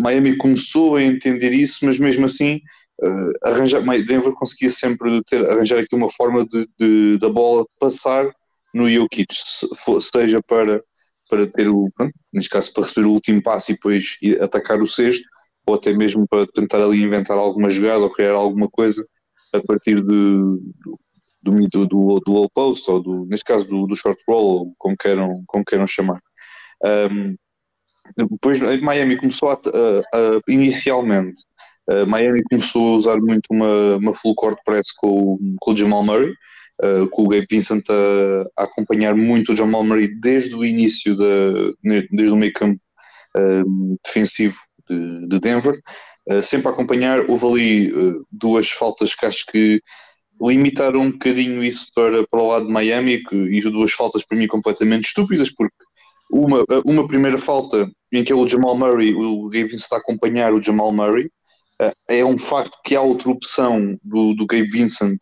Miami 0.00 0.36
começou 0.36 0.96
a 0.96 1.02
entender 1.02 1.52
isso, 1.52 1.84
mas 1.84 1.98
mesmo 1.98 2.24
assim 2.24 2.60
uh, 3.00 3.48
arranjar, 3.48 3.80
Denver 4.04 4.32
conseguia 4.32 4.70
sempre 4.70 5.22
ter, 5.24 5.48
arranjar 5.48 5.78
aqui 5.78 5.94
uma 5.94 6.10
forma 6.10 6.44
de, 6.44 6.68
de 6.78 7.18
da 7.18 7.28
bola 7.28 7.64
passar 7.78 8.28
no 8.74 8.90
Jokic, 8.90 9.32
seja 10.00 10.40
para, 10.42 10.82
para 11.28 11.46
ter 11.46 11.68
o, 11.68 11.88
pronto, 11.94 12.12
neste 12.32 12.50
caso 12.50 12.72
para 12.72 12.84
receber 12.84 13.06
o 13.06 13.12
último 13.12 13.42
passe 13.42 13.72
e 13.72 13.74
depois 13.74 14.16
atacar 14.40 14.80
o 14.80 14.86
sexto, 14.86 15.24
ou 15.66 15.74
até 15.74 15.92
mesmo 15.92 16.26
para 16.28 16.46
tentar 16.46 16.82
ali 16.82 17.02
inventar 17.02 17.38
alguma 17.38 17.68
jogada 17.68 18.00
ou 18.00 18.10
criar 18.10 18.32
alguma 18.32 18.68
coisa 18.68 19.06
a 19.52 19.60
partir 19.60 20.00
de, 20.00 20.58
do, 21.42 21.68
do, 21.68 21.86
do, 22.20 22.32
low 22.32 22.48
post, 22.50 22.90
ou 22.90 23.02
do, 23.02 23.26
neste 23.26 23.44
caso 23.44 23.68
do, 23.68 23.86
do 23.86 23.96
short 23.96 24.20
roll, 24.28 24.74
como 24.78 24.96
queiram, 24.96 25.42
como 25.46 25.64
queiram 25.64 25.86
chamar. 25.86 26.20
Um, 26.84 27.36
depois 28.16 28.60
Miami 28.80 29.16
começou 29.16 29.50
a, 29.50 29.54
a, 29.54 29.56
a 29.56 30.40
inicialmente 30.48 31.42
Uh, 31.90 32.06
Miami 32.06 32.42
começou 32.44 32.94
a 32.94 32.96
usar 32.96 33.16
muito 33.20 33.46
uma, 33.50 33.96
uma 33.96 34.14
full 34.14 34.34
court 34.36 34.58
press 34.64 34.92
com, 34.92 35.36
com 35.60 35.72
o 35.72 35.76
Jamal 35.76 36.04
Murray, 36.04 36.32
uh, 36.84 37.08
com 37.10 37.22
o 37.24 37.28
Gabe 37.28 37.46
Vincent 37.50 37.84
a, 37.90 38.62
a, 38.62 38.64
acompanhar 38.64 39.16
muito 39.16 39.52
o 39.52 39.56
Jamal 39.56 39.82
Murray 39.82 40.08
desde 40.20 40.54
o 40.54 40.64
início, 40.64 41.16
de, 41.16 41.76
desde 41.82 42.32
o 42.32 42.36
meio 42.36 42.52
campo 42.52 42.80
uh, 43.36 43.98
defensivo 44.04 44.56
de, 44.88 45.26
de 45.26 45.38
Denver, 45.40 45.80
sempre 46.42 46.68
a 46.68 46.70
acompanhar. 46.70 47.28
Houve 47.28 47.46
ali 47.46 47.92
duas 48.30 48.70
faltas 48.70 49.12
que 49.12 49.26
acho 49.26 49.44
que 49.46 49.80
limitaram 50.42 51.00
um 51.00 51.10
bocadinho 51.12 51.62
isso 51.62 51.86
para, 51.94 52.26
para 52.26 52.40
o 52.40 52.48
lado 52.48 52.66
de 52.66 52.72
Miami, 52.72 53.22
que, 53.22 53.36
e 53.36 53.60
duas 53.62 53.92
faltas 53.92 54.24
para 54.24 54.36
mim 54.36 54.46
completamente 54.46 55.04
estúpidas, 55.04 55.50
porque 55.54 55.76
uma, 56.30 56.64
uma 56.84 57.06
primeira 57.06 57.38
falta 57.38 57.88
em 58.12 58.24
que 58.24 58.32
é 58.32 58.34
o 58.34 58.48
Jamal 58.48 58.76
Murray, 58.76 59.14
o 59.14 59.48
Gabe 59.48 59.68
Vincent 59.68 59.92
a 59.92 59.96
acompanhar 59.96 60.52
o 60.52 60.62
Jamal 60.62 60.92
Murray, 60.92 61.30
é 62.08 62.24
um 62.24 62.38
facto 62.38 62.78
que 62.84 62.94
há 62.94 63.02
outra 63.02 63.30
opção 63.30 63.98
do, 64.02 64.34
do 64.34 64.46
Gabe 64.46 64.68
Vincent, 64.68 65.18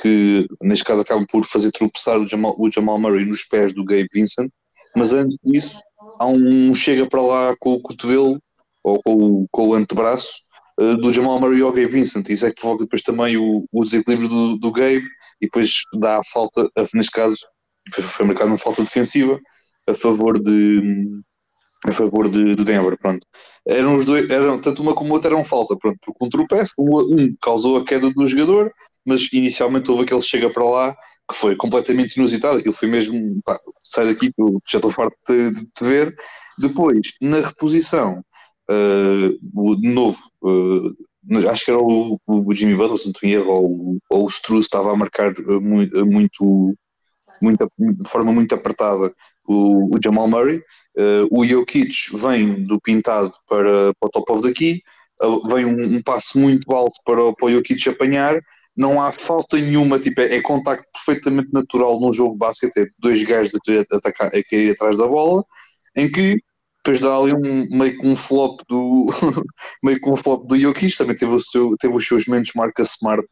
que 0.00 0.46
neste 0.62 0.84
caso 0.84 1.02
acaba 1.02 1.24
por 1.30 1.44
fazer 1.44 1.70
tropeçar 1.72 2.18
o 2.18 2.26
Jamal, 2.26 2.54
o 2.58 2.70
Jamal 2.70 2.98
Murray 2.98 3.24
nos 3.24 3.44
pés 3.44 3.72
do 3.72 3.84
Gabe 3.84 4.08
Vincent, 4.12 4.50
mas 4.96 5.12
antes 5.12 5.38
disso 5.44 5.80
há 6.18 6.26
um 6.26 6.74
chega 6.74 7.06
para 7.06 7.22
lá 7.22 7.54
com 7.58 7.74
o 7.74 7.80
cotovelo 7.80 8.40
ou 8.82 9.02
com, 9.02 9.46
com 9.50 9.68
o 9.68 9.74
antebraço 9.74 10.44
do 10.78 11.12
Jamal 11.12 11.40
Murray 11.40 11.62
ao 11.62 11.72
Gabe 11.72 11.86
Vincent. 11.86 12.28
Isso 12.28 12.46
é 12.46 12.50
que 12.50 12.60
provoca 12.60 12.84
depois 12.84 13.02
também 13.02 13.36
o, 13.36 13.64
o 13.72 13.84
desequilíbrio 13.84 14.28
do, 14.28 14.56
do, 14.56 14.72
Gabe 14.72 15.04
e 15.40 15.46
depois 15.46 15.82
dá 15.98 16.18
a 16.18 16.24
falta, 16.24 16.68
neste 16.94 17.12
caso 17.12 17.36
foi 17.92 18.26
marcado 18.26 18.50
uma 18.50 18.58
falta 18.58 18.82
defensiva 18.82 19.38
a 19.86 19.94
favor 19.94 20.40
de, 20.40 20.82
a 21.86 21.92
favor 21.92 22.28
de, 22.28 22.54
de, 22.54 22.64
Denver, 22.64 22.96
pronto. 22.98 23.26
Eram 23.66 23.96
os 23.96 24.04
dois, 24.04 24.26
eram, 24.30 24.58
tanto 24.58 24.82
uma 24.82 24.94
como 24.94 25.12
outra 25.12 25.30
eram 25.30 25.44
falta, 25.44 25.76
pronto, 25.76 25.98
porque 26.02 26.24
um 26.24 26.28
tropeço, 26.28 26.72
um, 26.78 26.98
um, 26.98 27.36
causou 27.42 27.76
a 27.76 27.84
queda 27.84 28.10
do 28.10 28.26
jogador, 28.26 28.72
mas 29.04 29.30
inicialmente 29.32 29.90
houve 29.90 30.04
aquele 30.04 30.22
chega 30.22 30.50
para 30.50 30.64
lá 30.64 30.96
que 31.30 31.36
foi 31.36 31.56
completamente 31.56 32.16
inusitado, 32.16 32.58
aquilo 32.58 32.74
foi 32.74 32.88
mesmo, 32.88 33.40
pá, 33.44 33.58
sai 33.82 34.06
daqui 34.06 34.30
que 34.32 34.42
já 34.70 34.78
estou 34.78 34.90
farto 34.90 35.16
de, 35.28 35.50
de, 35.50 35.64
te 35.64 35.84
ver. 35.84 36.14
Depois, 36.58 37.00
na 37.20 37.40
reposição, 37.40 38.22
uh, 38.70 39.76
de 39.76 39.88
novo, 39.88 40.18
uh, 40.42 41.48
acho 41.50 41.64
que 41.64 41.70
era 41.70 41.80
o, 41.80 42.20
o 42.26 42.54
Jimmy 42.54 42.76
Butler, 42.76 42.98
se 42.98 43.06
não 43.06 43.30
erro, 43.30 43.50
ou, 43.50 43.98
ou 44.10 44.26
o 44.26 44.28
Struz 44.28 44.66
estava 44.66 44.92
a 44.92 44.96
marcar 44.96 45.34
muito, 45.60 46.06
muito, 46.06 46.74
muito, 47.40 47.72
de 47.78 48.08
forma 48.08 48.32
muito 48.32 48.54
apertada 48.54 49.12
o, 49.46 49.94
o 49.94 49.98
Jamal 50.02 50.28
Murray, 50.28 50.62
Uh, 50.96 51.26
o 51.32 51.44
Jokic 51.44 52.16
vem 52.16 52.64
do 52.64 52.80
pintado 52.80 53.32
para, 53.48 53.92
para 53.98 54.06
o 54.06 54.10
top 54.10 54.32
of 54.32 54.42
the 54.42 54.52
key, 54.52 54.80
uh, 55.24 55.42
vem 55.48 55.64
um, 55.64 55.96
um 55.96 56.02
passo 56.02 56.38
muito 56.38 56.72
alto 56.72 57.00
para, 57.04 57.32
para 57.32 57.46
o 57.46 57.50
Jokic 57.50 57.88
apanhar, 57.88 58.40
não 58.76 59.02
há 59.02 59.10
falta 59.10 59.56
nenhuma, 59.56 59.98
tipo, 59.98 60.20
é, 60.20 60.36
é 60.36 60.40
contacto 60.40 60.86
perfeitamente 60.92 61.52
natural 61.52 61.98
num 61.98 62.12
jogo 62.12 62.36
basquete, 62.36 62.76
é 62.76 62.86
dois 63.00 63.24
gajos 63.24 63.56
a 63.56 63.58
querer, 63.64 63.84
atacar, 63.90 64.30
a 64.32 64.70
atrás 64.72 64.96
da 64.96 65.08
bola, 65.08 65.44
em 65.96 66.08
que 66.08 66.40
depois 66.84 67.00
dá 67.00 67.16
ali 67.16 67.32
um, 67.32 67.66
meio 67.70 67.98
que 67.98 68.06
um 68.06 68.14
flop 68.14 68.60
do 68.68 69.06
meio 69.82 69.98
que 69.98 70.10
um 70.10 70.14
flop 70.14 70.46
do 70.46 70.58
Jokic, 70.60 70.96
também 70.98 71.16
teve, 71.16 71.32
o 71.32 71.40
seu, 71.40 71.74
teve 71.78 71.96
os 71.96 72.06
seus 72.06 72.26
momentos 72.26 72.52
marca 72.54 72.82
smart 72.82 73.26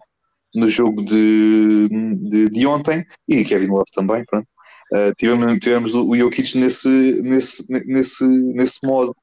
no 0.55 0.69
jogo 0.69 1.05
de, 1.05 1.89
de, 2.29 2.49
de 2.49 2.67
ontem, 2.67 3.05
e 3.29 3.45
Kevin 3.45 3.69
Love 3.69 3.91
também, 3.93 4.25
pronto. 4.25 4.47
Uh, 4.93 5.15
tivemos, 5.17 5.59
tivemos 5.59 5.95
o 5.95 6.17
Jokic 6.17 6.59
nesse, 6.59 6.89
nesse, 7.23 7.65
nesse, 7.69 8.25
nesse 8.27 8.87
modo 8.87 9.15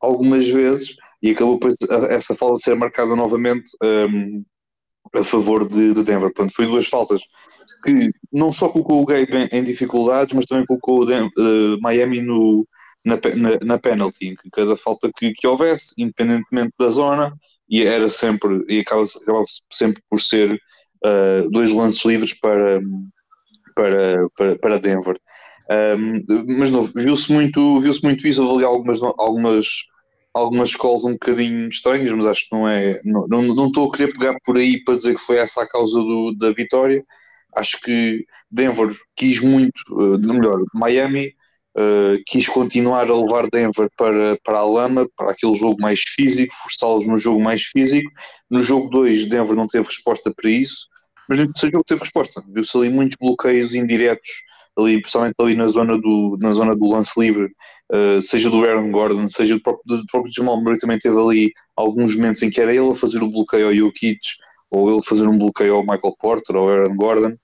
algumas 0.00 0.46
vezes 0.46 0.94
e 1.22 1.30
acabou 1.30 1.54
depois 1.54 1.76
essa 2.10 2.34
falta 2.36 2.56
ser 2.56 2.76
marcada 2.76 3.16
novamente 3.16 3.70
um, 3.82 4.44
a 5.14 5.22
favor 5.22 5.66
de, 5.66 5.94
de, 5.94 6.02
Denver. 6.02 6.32
Portanto, 6.32 6.54
foi 6.54 6.66
duas 6.66 6.86
faltas 6.86 7.22
que 7.82 8.10
não 8.30 8.52
só 8.52 8.68
colocou 8.68 9.02
o 9.02 9.06
Gabe 9.06 9.48
em, 9.50 9.58
em 9.58 9.62
dificuldades, 9.62 10.34
mas 10.34 10.44
também 10.44 10.66
colocou 10.66 11.04
uh, 11.04 11.80
Miami 11.80 12.20
no, 12.20 12.66
na, 13.04 13.16
na, 13.16 13.58
na 13.62 13.78
penalty, 13.78 14.34
que 14.36 14.50
cada 14.50 14.74
falta 14.74 15.10
que, 15.14 15.32
que 15.32 15.46
houvesse, 15.46 15.94
independentemente 15.98 16.72
da 16.78 16.88
zona, 16.88 17.32
e 17.68 17.82
era 17.82 18.08
sempre, 18.08 18.64
e 18.68 18.80
acaba, 18.80 19.04
acabava 19.04 19.44
sempre 19.70 20.02
por 20.08 20.20
ser 20.20 20.54
uh, 20.54 21.50
dois 21.50 21.72
lances 21.72 22.04
livres 22.04 22.34
para, 22.40 22.80
para, 23.74 24.28
para, 24.36 24.58
para 24.58 24.78
Denver. 24.78 25.18
Um, 25.98 26.22
mas 26.58 26.70
viu-se 26.94 27.32
muito, 27.32 27.80
viu 27.80 27.92
muito 28.02 28.26
isso, 28.26 28.42
houve 28.42 28.64
ali 28.64 28.64
algumas, 28.64 29.02
algumas, 29.02 29.66
algumas 30.32 30.76
calls 30.76 31.04
um 31.04 31.12
bocadinho 31.12 31.68
estranhas, 31.68 32.12
mas 32.12 32.26
acho 32.26 32.48
que 32.48 32.54
não 32.54 32.68
é. 32.68 33.00
Não, 33.04 33.26
não, 33.28 33.42
não 33.42 33.66
estou 33.68 33.88
a 33.88 33.96
querer 33.96 34.12
pegar 34.12 34.36
por 34.44 34.56
aí 34.56 34.82
para 34.84 34.96
dizer 34.96 35.14
que 35.14 35.20
foi 35.20 35.36
essa 35.36 35.62
a 35.62 35.68
causa 35.68 35.98
do, 35.98 36.32
da 36.32 36.52
vitória. 36.52 37.02
Acho 37.56 37.80
que 37.80 38.24
Denver 38.50 38.94
quis 39.16 39.40
muito, 39.40 39.80
uh, 39.90 40.18
melhor, 40.18 40.60
Miami 40.74 41.32
uh, 41.76 42.22
quis 42.26 42.48
continuar 42.48 43.10
a 43.10 43.16
levar 43.16 43.48
Denver 43.50 43.88
para, 43.96 44.38
para 44.42 44.58
a 44.58 44.64
lama, 44.64 45.08
para 45.16 45.32
aquele 45.32 45.54
jogo 45.54 45.76
mais 45.80 46.00
físico, 46.00 46.54
forçá-los 46.62 47.06
no 47.06 47.18
jogo 47.18 47.40
mais 47.40 47.62
físico. 47.62 48.10
No 48.50 48.60
jogo 48.60 48.88
2, 48.90 49.26
Denver 49.26 49.56
não 49.56 49.66
teve 49.66 49.86
resposta 49.86 50.32
para 50.34 50.50
isso, 50.50 50.86
mas 51.28 51.38
no 51.38 51.46
terceiro 51.46 51.74
jogo 51.74 51.84
teve 51.86 52.00
resposta. 52.00 52.42
Viu-se 52.52 52.76
ali 52.76 52.88
muitos 52.88 53.16
bloqueios 53.20 53.74
indiretos, 53.74 54.30
ali, 54.78 55.00
principalmente 55.00 55.34
ali 55.38 55.54
na 55.54 55.68
zona 55.68 55.98
do, 55.98 56.36
na 56.40 56.52
zona 56.52 56.74
do 56.74 56.88
lance 56.88 57.18
livre, 57.18 57.50
uh, 57.92 58.20
seja 58.22 58.50
do 58.50 58.64
Aaron 58.64 58.90
Gordon, 58.90 59.26
seja 59.26 59.54
do 59.54 59.62
próprio, 59.62 59.98
do 59.98 60.06
próprio 60.06 60.32
Jamal 60.34 60.60
Murray, 60.60 60.78
também 60.78 60.98
teve 60.98 61.18
ali 61.18 61.52
alguns 61.76 62.16
momentos 62.16 62.42
em 62.42 62.50
que 62.50 62.60
era 62.60 62.74
ele 62.74 62.90
a 62.90 62.94
fazer 62.94 63.22
o 63.22 63.30
bloqueio 63.30 63.66
ao 63.66 63.74
Jokic, 63.74 64.18
ou 64.70 64.90
ele 64.90 65.02
fazer 65.02 65.28
um 65.28 65.38
bloqueio 65.38 65.76
ao 65.76 65.82
Michael 65.82 66.16
Porter, 66.18 66.56
ou 66.56 66.68
ao 66.68 66.76
Aaron 66.76 66.96
Gordon, 66.96 67.36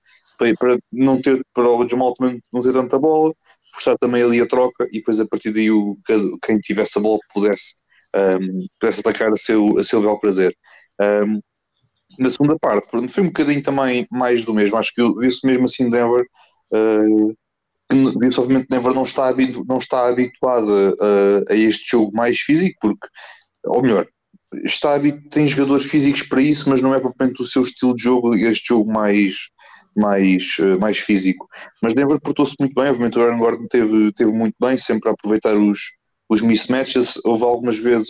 para 0.58 0.78
não 0.90 1.20
ter, 1.20 1.40
para 1.52 1.68
o 1.68 1.88
Jamal 1.88 2.14
também 2.14 2.42
não 2.52 2.62
ter 2.62 2.72
tanta 2.72 2.98
bola, 2.98 3.32
forçar 3.72 3.96
também 3.98 4.22
ali 4.22 4.40
a 4.40 4.46
troca 4.46 4.86
e 4.90 4.98
depois 4.98 5.20
a 5.20 5.26
partir 5.26 5.52
daí 5.52 5.70
o, 5.70 5.96
quem 6.42 6.58
tivesse 6.58 6.98
a 6.98 7.02
bola 7.02 7.18
pudesse, 7.32 7.74
um, 8.16 8.66
pudesse 8.78 9.00
atacar 9.00 9.32
a 9.32 9.36
seu, 9.36 9.78
a 9.78 9.84
seu 9.84 10.00
bel 10.00 10.18
prazer. 10.18 10.54
Um, 11.00 11.40
na 12.18 12.28
segunda 12.28 12.58
parte, 12.58 12.88
foi 13.08 13.22
um 13.22 13.28
bocadinho 13.28 13.62
também 13.62 14.06
mais 14.10 14.44
do 14.44 14.52
mesmo, 14.52 14.76
acho 14.76 14.92
que 14.94 15.02
viu-se 15.02 15.46
mesmo 15.46 15.64
assim 15.64 15.88
Denver, 15.88 16.26
uh, 16.72 17.34
que 17.88 17.96
viu-se 18.20 18.40
obviamente 18.40 18.68
Denver 18.68 18.94
não 18.94 19.02
está, 19.02 19.28
habitu, 19.28 19.64
não 19.68 19.78
está 19.78 20.08
habituada 20.08 20.96
a, 21.00 21.52
a 21.52 21.56
este 21.56 21.90
jogo 21.90 22.12
mais 22.14 22.38
físico, 22.40 22.76
porque, 22.80 23.06
ou 23.64 23.82
melhor, 23.82 24.06
está, 24.64 24.98
tem 25.30 25.46
jogadores 25.46 25.84
físicos 25.84 26.24
para 26.24 26.42
isso, 26.42 26.68
mas 26.68 26.82
não 26.82 26.94
é 26.94 27.00
propriamente 27.00 27.40
o 27.40 27.46
seu 27.46 27.62
estilo 27.62 27.94
de 27.94 28.02
jogo, 28.02 28.34
este 28.34 28.68
jogo 28.68 28.92
mais 28.92 29.34
mais, 30.00 30.56
eh, 30.60 30.76
mais 30.78 30.98
físico. 30.98 31.46
Mas 31.82 31.94
Denver 31.94 32.20
portou-se 32.20 32.54
muito 32.58 32.74
bem, 32.74 32.88
obviamente 32.88 33.18
o 33.18 33.22
Aaron 33.22 33.38
Gordon 33.38 33.66
teve, 33.68 34.12
teve 34.12 34.32
muito 34.32 34.54
bem, 34.60 34.76
sempre 34.76 35.08
a 35.08 35.12
aproveitar 35.12 35.56
os, 35.56 35.78
os 36.28 36.40
mismatches. 36.40 37.18
Houve 37.24 37.44
algumas 37.44 37.78
vezes 37.78 38.08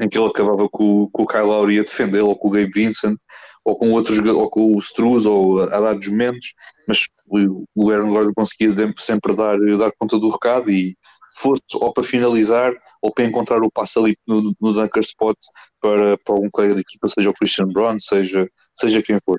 em 0.00 0.08
que 0.08 0.18
ele 0.18 0.28
acabava 0.28 0.68
com, 0.68 1.08
com 1.12 1.22
o 1.22 1.26
Kyle 1.26 1.42
Lowry 1.42 1.78
a 1.78 1.82
defendê-lo, 1.82 2.28
ou 2.28 2.36
com 2.36 2.48
o 2.48 2.50
Gabe 2.50 2.70
Vincent, 2.74 3.16
ou 3.64 3.76
com 3.76 3.90
outros, 3.92 4.18
ou 4.18 4.48
com 4.48 4.74
o 4.74 4.78
Struz, 4.78 5.26
ou 5.26 5.60
a, 5.60 5.64
a 5.64 5.80
dar 5.80 6.08
momentos, 6.08 6.52
mas 6.88 7.00
o, 7.26 7.90
Aaron 7.90 8.10
Gordon 8.10 8.32
conseguia 8.34 8.74
sempre 8.98 9.34
dar, 9.34 9.58
dar 9.78 9.92
conta 9.98 10.18
do 10.18 10.30
recado 10.30 10.70
e 10.70 10.96
fosse 11.34 11.62
ou 11.74 11.92
para 11.92 12.04
finalizar 12.04 12.72
ou 13.00 13.12
para 13.12 13.24
encontrar 13.24 13.62
o 13.62 13.70
passo 13.70 14.00
ali 14.00 14.16
no, 14.26 14.54
no 14.60 14.72
dunker 14.72 15.00
spot 15.00 15.36
para, 15.80 16.16
para 16.18 16.34
algum 16.34 16.50
colega 16.50 16.74
de 16.74 16.82
equipa, 16.82 17.08
seja 17.08 17.30
o 17.30 17.34
Christian 17.34 17.66
Brown, 17.68 17.98
seja, 17.98 18.48
seja 18.74 19.02
quem 19.02 19.18
for. 19.20 19.38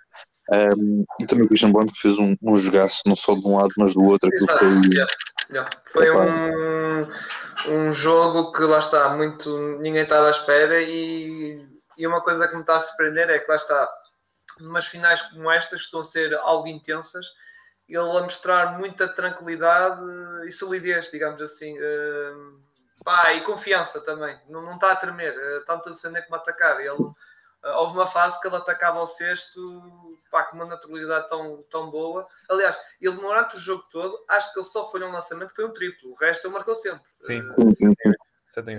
Um, 0.52 1.06
e 1.22 1.26
também 1.26 1.46
o 1.46 1.48
Christian 1.48 1.72
Bond 1.72 1.92
fez 1.96 2.18
um, 2.18 2.36
um 2.42 2.56
jogaço, 2.58 3.02
não 3.06 3.16
só 3.16 3.34
de 3.34 3.48
um 3.48 3.58
lado, 3.58 3.74
mas 3.78 3.94
do 3.94 4.04
outro. 4.04 4.30
Exato, 4.34 4.60
foi, 4.60 4.94
yeah, 4.94 5.14
yeah. 5.50 5.70
foi 5.86 6.12
um, 6.12 7.08
um 7.70 7.94
jogo 7.94 8.52
que 8.52 8.64
lá 8.64 8.80
está, 8.80 9.10
muito 9.10 9.80
ninguém 9.80 10.04
estava 10.04 10.28
à 10.28 10.32
espera 10.32 10.82
e, 10.82 11.66
e 11.98 12.06
uma 12.06 12.22
coisa 12.22 12.48
que 12.48 12.56
me 12.56 12.62
está 12.62 12.76
a 12.76 12.82
surpreender 12.82 13.30
é 13.30 13.40
que 13.40 13.50
lá 13.50 13.56
está, 13.56 13.90
numas 14.60 14.86
finais 14.86 15.22
como 15.22 15.50
estas, 15.50 15.80
que 15.80 15.86
estão 15.86 16.02
a 16.02 16.06
ser 16.06 16.34
algo 16.36 16.68
intensas, 16.68 17.26
ele 17.88 18.00
a 18.00 18.22
mostrar 18.22 18.78
muita 18.78 19.08
tranquilidade 19.08 20.02
e 20.46 20.52
solidez, 20.52 21.10
digamos 21.12 21.42
assim. 21.42 21.78
Uh, 21.78 22.60
pá, 23.04 23.34
e 23.34 23.42
confiança 23.42 24.02
também, 24.02 24.38
não, 24.50 24.62
não 24.62 24.76
está 24.76 24.92
a 24.92 24.96
tremer, 24.96 25.34
uh, 25.34 25.66
tanto 25.66 25.90
a 25.90 25.92
defender 25.94 26.24
como 26.24 26.36
a 26.36 26.40
atacar. 26.40 26.80
Ele 26.80 27.14
houve 27.78 27.94
uma 27.94 28.08
fase 28.08 28.40
que 28.42 28.48
ele 28.48 28.56
atacava 28.56 29.00
ao 29.00 29.06
sexto 29.06 30.20
pá, 30.30 30.44
com 30.44 30.56
uma 30.56 30.66
naturalidade 30.66 31.28
tão, 31.28 31.64
tão 31.70 31.90
boa. 31.90 32.28
Aliás, 32.50 32.78
ele 33.00 33.16
durante 33.16 33.56
o 33.56 33.60
jogo 33.60 33.84
todo, 33.92 34.26
acho 34.28 34.52
que 34.52 34.60
ele 34.60 34.68
só 34.68 34.90
foi 34.90 35.04
um 35.04 35.12
lançamento, 35.12 35.56
foi 35.56 35.66
um 35.66 35.72
triplo. 35.72 36.12
O 36.12 36.16
resto 36.16 36.48
ele 36.48 36.54
marcou 36.54 36.76
sempre. 36.76 37.04
Sim, 37.18 37.42
uh, 37.42 37.74
sim, 37.78 37.94
sim. 38.50 38.78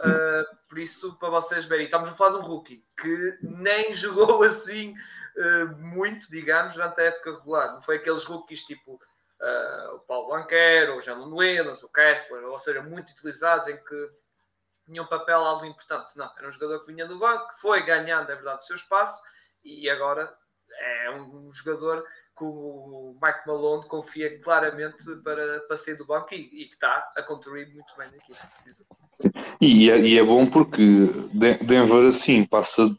Uh, 0.00 0.44
por 0.68 0.78
isso, 0.78 1.18
para 1.18 1.28
vocês 1.28 1.66
verem, 1.66 1.84
estamos 1.84 2.08
a 2.08 2.12
falar 2.12 2.32
de 2.32 2.36
um 2.38 2.48
rookie 2.48 2.84
que 2.98 3.38
nem 3.42 3.92
jogou 3.94 4.42
assim 4.42 4.94
uh, 5.36 5.76
muito, 5.78 6.30
digamos, 6.30 6.74
durante 6.74 7.00
a 7.00 7.04
época 7.04 7.36
regular. 7.36 7.74
Não 7.74 7.82
foi 7.82 7.96
aqueles 7.96 8.24
rookies 8.24 8.62
tipo 8.62 8.94
uh, 8.94 9.94
o 9.94 10.00
Paulo 10.00 10.30
Banquero, 10.30 10.96
o 10.96 11.02
Jalen 11.02 11.32
Williams, 11.32 11.82
o 11.82 11.88
Kessler, 11.88 12.44
ou 12.44 12.58
seja, 12.58 12.82
muito 12.82 13.10
utilizados 13.10 13.68
em 13.68 13.76
que 13.76 14.10
tinha 14.90 15.02
um 15.02 15.06
papel 15.06 15.38
algo 15.38 15.64
importante. 15.64 16.16
Não, 16.16 16.30
era 16.36 16.48
um 16.48 16.52
jogador 16.52 16.80
que 16.80 16.92
vinha 16.92 17.06
do 17.06 17.18
banco, 17.18 17.46
foi 17.60 17.82
ganhando, 17.82 18.30
é 18.30 18.34
verdade, 18.34 18.62
o 18.62 18.66
seu 18.66 18.76
espaço 18.76 19.22
e 19.64 19.88
agora 19.88 20.32
é 20.80 21.10
um 21.10 21.52
jogador 21.52 22.04
que 22.36 22.44
o 22.44 23.16
Mike 23.22 23.46
Malone 23.46 23.86
confia 23.86 24.40
claramente 24.40 25.04
para, 25.22 25.60
para 25.60 25.76
sair 25.76 25.96
do 25.96 26.06
banco 26.06 26.34
e, 26.34 26.38
e 26.38 26.66
que 26.66 26.74
está 26.74 27.10
a 27.16 27.22
contribuir 27.22 27.72
muito 27.74 27.92
bem 27.96 28.10
na 28.10 28.16
equipe. 28.16 28.38
E 29.60 29.90
é, 29.90 29.98
e 29.98 30.18
é 30.18 30.24
bom 30.24 30.46
porque 30.46 31.06
Denver 31.62 32.08
assim 32.08 32.44
passa 32.44 32.90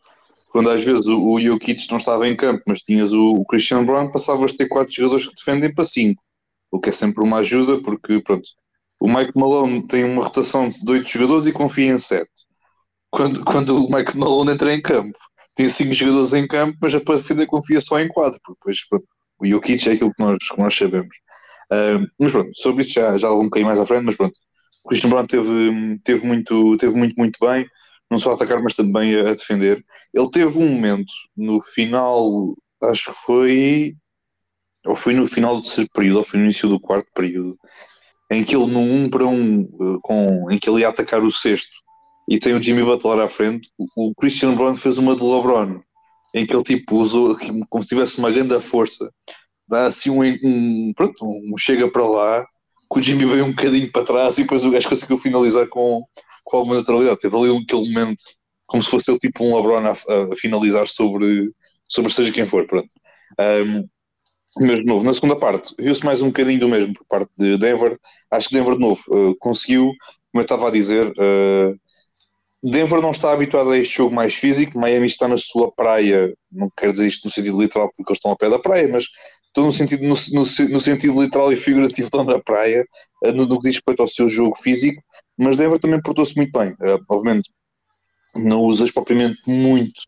quando 0.50 0.70
às 0.70 0.84
vezes 0.84 1.08
o, 1.08 1.32
o 1.32 1.42
Jokic 1.42 1.90
não 1.90 1.98
estava 1.98 2.28
em 2.28 2.36
campo, 2.36 2.62
mas 2.68 2.82
tinhas 2.82 3.14
o, 3.14 3.32
o 3.32 3.46
Christian 3.46 3.86
Brown, 3.86 4.12
passavas 4.12 4.52
a 4.54 4.58
ter 4.58 4.68
quatro 4.68 4.94
jogadores 4.94 5.26
que 5.26 5.34
defendem 5.34 5.74
para 5.74 5.86
cinco, 5.86 6.22
o 6.70 6.80
que 6.80 6.90
é 6.90 6.92
sempre 6.92 7.24
uma 7.24 7.38
ajuda, 7.38 7.82
porque 7.82 8.22
pronto, 8.22 8.50
o 9.02 9.08
Mike 9.08 9.32
Malone 9.36 9.88
tem 9.88 10.04
uma 10.04 10.24
rotação 10.24 10.70
de 10.70 10.90
8 10.90 11.10
jogadores 11.10 11.48
e 11.48 11.52
confia 11.52 11.92
em 11.92 11.98
7. 11.98 12.30
Quando, 13.10 13.44
quando 13.44 13.84
o 13.84 13.92
Mike 13.92 14.16
Malone 14.16 14.52
entra 14.52 14.72
em 14.72 14.80
campo, 14.80 15.18
tem 15.56 15.68
5 15.68 15.92
jogadores 15.92 16.34
em 16.34 16.48
campo, 16.48 16.78
mas 16.80 16.94
a 16.94 17.00
defesa 17.00 17.48
confia 17.48 17.82
só 17.82 18.00
em 18.00 18.08
4, 18.08 18.40
porque 18.44 18.60
depois 18.60 19.04
o 19.40 19.48
Jokic 19.48 19.90
é 19.90 19.94
aquilo 19.94 20.14
que 20.14 20.24
nós, 20.24 20.38
que 20.38 20.60
nós 20.60 20.78
sabemos. 20.78 21.16
Uh, 21.74 22.06
mas 22.20 22.32
pronto, 22.32 22.52
sobre 22.54 22.84
isso 22.84 22.94
já, 22.94 23.18
já 23.18 23.34
um 23.34 23.46
bocadinho 23.46 23.70
mais 23.70 23.80
à 23.80 23.88
frente, 23.88 24.04
mas 24.04 24.16
pronto, 24.16 24.36
o 24.84 24.90
Christian 24.90 25.10
Brown 25.10 25.26
teve, 25.26 26.00
teve, 26.04 26.28
muito, 26.28 26.78
teve 26.78 26.96
muito, 26.96 27.16
muito 27.18 27.40
bem, 27.42 27.66
não 28.08 28.20
só 28.20 28.32
a 28.32 28.34
atacar, 28.36 28.62
mas 28.62 28.76
também 28.76 29.16
a, 29.16 29.22
a 29.22 29.34
defender. 29.34 29.84
Ele 30.14 30.30
teve 30.30 30.60
um 30.60 30.70
momento 30.70 31.12
no 31.36 31.60
final, 31.60 32.56
acho 32.84 33.12
que 33.12 33.18
foi, 33.26 33.96
ou 34.86 34.96
foi 34.96 35.16
no 35.16 35.26
final 35.26 35.56
do 35.56 35.64
terceiro 35.64 35.90
período, 35.92 36.18
ou 36.20 36.24
foi 36.24 36.40
no 36.40 36.46
início 36.46 36.70
do 36.70 36.80
quarto 36.80 37.10
período, 37.16 37.58
em 38.32 38.44
que 38.44 38.56
ele 38.56 38.68
num 38.68 38.82
1 38.82 38.96
um 38.96 39.10
para 39.10 39.26
1 39.26 39.30
um, 39.30 39.62
eh, 39.62 40.00
com, 40.02 40.52
em 40.52 40.58
que 40.58 40.70
ele 40.70 40.82
ia 40.82 40.90
atacar 40.90 41.22
o 41.22 41.30
sexto 41.30 41.70
e 42.30 42.40
tem 42.40 42.54
o 42.54 42.64
Jimmy 42.64 42.84
Butler 42.84 43.20
à 43.20 43.28
frente, 43.28 43.70
o 43.96 44.14
Christian 44.16 44.56
Brown 44.56 44.76
fez 44.76 44.98
uma 44.98 45.16
de 45.16 45.22
LeBron, 45.22 45.82
em 46.34 46.46
que 46.46 46.56
ele 46.56 46.64
tipo 46.64 46.96
usou 46.96 47.38
como 47.70 47.84
se 47.84 47.90
tivesse 47.90 48.18
uma 48.18 48.32
grande 48.32 48.58
força, 48.62 49.12
dá 49.68 49.84
assim 49.84 50.10
um, 50.10 50.24
um, 50.24 50.94
pronto, 50.96 51.26
um 51.26 51.58
chega 51.58 51.92
para 51.92 52.08
lá, 52.08 52.46
que 52.92 53.00
o 53.00 53.04
Jimmy 53.04 53.26
veio 53.26 53.46
um 53.46 53.52
bocadinho 53.52 53.92
para 53.92 54.06
trás 54.06 54.38
e 54.38 54.44
depois 54.44 54.64
o 54.64 54.72
gajo 54.72 54.88
conseguiu 54.88 55.20
finalizar 55.20 55.68
com, 55.68 56.04
com 56.44 56.58
alguma 56.58 56.76
neutralidade. 56.76 57.20
Teve 57.20 57.38
ali 57.38 57.58
aquele 57.58 57.88
momento 57.88 58.22
como 58.66 58.82
se 58.82 58.90
fosse 58.90 59.12
ele 59.12 59.20
tipo 59.20 59.44
um 59.44 59.56
LeBron 59.56 59.86
a, 59.88 59.92
a 59.92 60.36
finalizar 60.36 60.88
sobre, 60.88 61.52
sobre 61.88 62.12
seja 62.12 62.32
quem 62.32 62.46
for, 62.46 62.66
pronto. 62.68 62.88
Um, 63.40 63.88
de 64.58 64.84
novo, 64.84 65.04
na 65.04 65.14
segunda 65.14 65.36
parte, 65.36 65.74
viu-se 65.80 66.04
mais 66.04 66.22
um 66.22 66.28
bocadinho 66.28 66.60
do 66.60 66.70
mesmo 66.70 66.94
por 66.94 67.06
parte 67.06 67.32
de 67.38 67.58
Denver. 67.58 67.98
Acho 68.30 68.50
que 68.50 68.56
Denver, 68.56 68.74
de 68.74 68.82
novo, 68.82 69.02
uh, 69.10 69.36
conseguiu, 69.40 69.86
como 70.32 70.42
eu 70.42 70.42
estava 70.42 70.68
a 70.68 70.72
dizer, 70.72 71.08
uh, 71.08 71.80
Denver 72.64 73.02
não 73.02 73.12
está 73.12 73.32
habituado 73.32 73.72
a 73.72 73.78
este 73.78 73.98
jogo 73.98 74.14
mais 74.14 74.36
físico. 74.36 74.78
Miami 74.78 75.06
está 75.06 75.28
na 75.28 75.38
sua 75.38 75.72
praia, 75.72 76.34
não 76.52 76.70
quero 76.78 76.92
dizer 76.92 77.08
isto 77.08 77.26
no 77.26 77.32
sentido 77.32 77.60
literal 77.60 77.90
porque 77.96 78.12
eles 78.12 78.18
estão 78.18 78.32
ao 78.32 78.38
pé 78.38 78.50
da 78.50 78.60
praia, 78.60 78.88
mas 78.90 79.06
estou 79.48 79.66
no 79.66 79.72
sentido, 79.72 80.04
no, 80.04 80.16
no, 80.32 80.70
no 80.70 80.82
sentido 80.82 81.22
literal 81.22 81.52
e 81.52 81.56
figurativo, 81.56 82.08
estão 82.08 82.24
na 82.26 82.40
praia, 82.40 82.86
uh, 83.26 83.32
no, 83.32 83.46
no, 83.46 83.58
que 83.58 83.70
diz 83.70 83.78
respeito 83.78 84.02
ao 84.02 84.08
seu 84.08 84.28
jogo 84.28 84.58
físico. 84.58 85.02
Mas 85.38 85.56
Denver 85.56 85.80
também 85.80 86.02
portou-se 86.02 86.36
muito 86.36 86.52
bem, 86.52 86.76
obviamente, 87.10 87.50
não 88.36 88.62
usas 88.62 88.92
propriamente 88.92 89.40
muito 89.48 90.02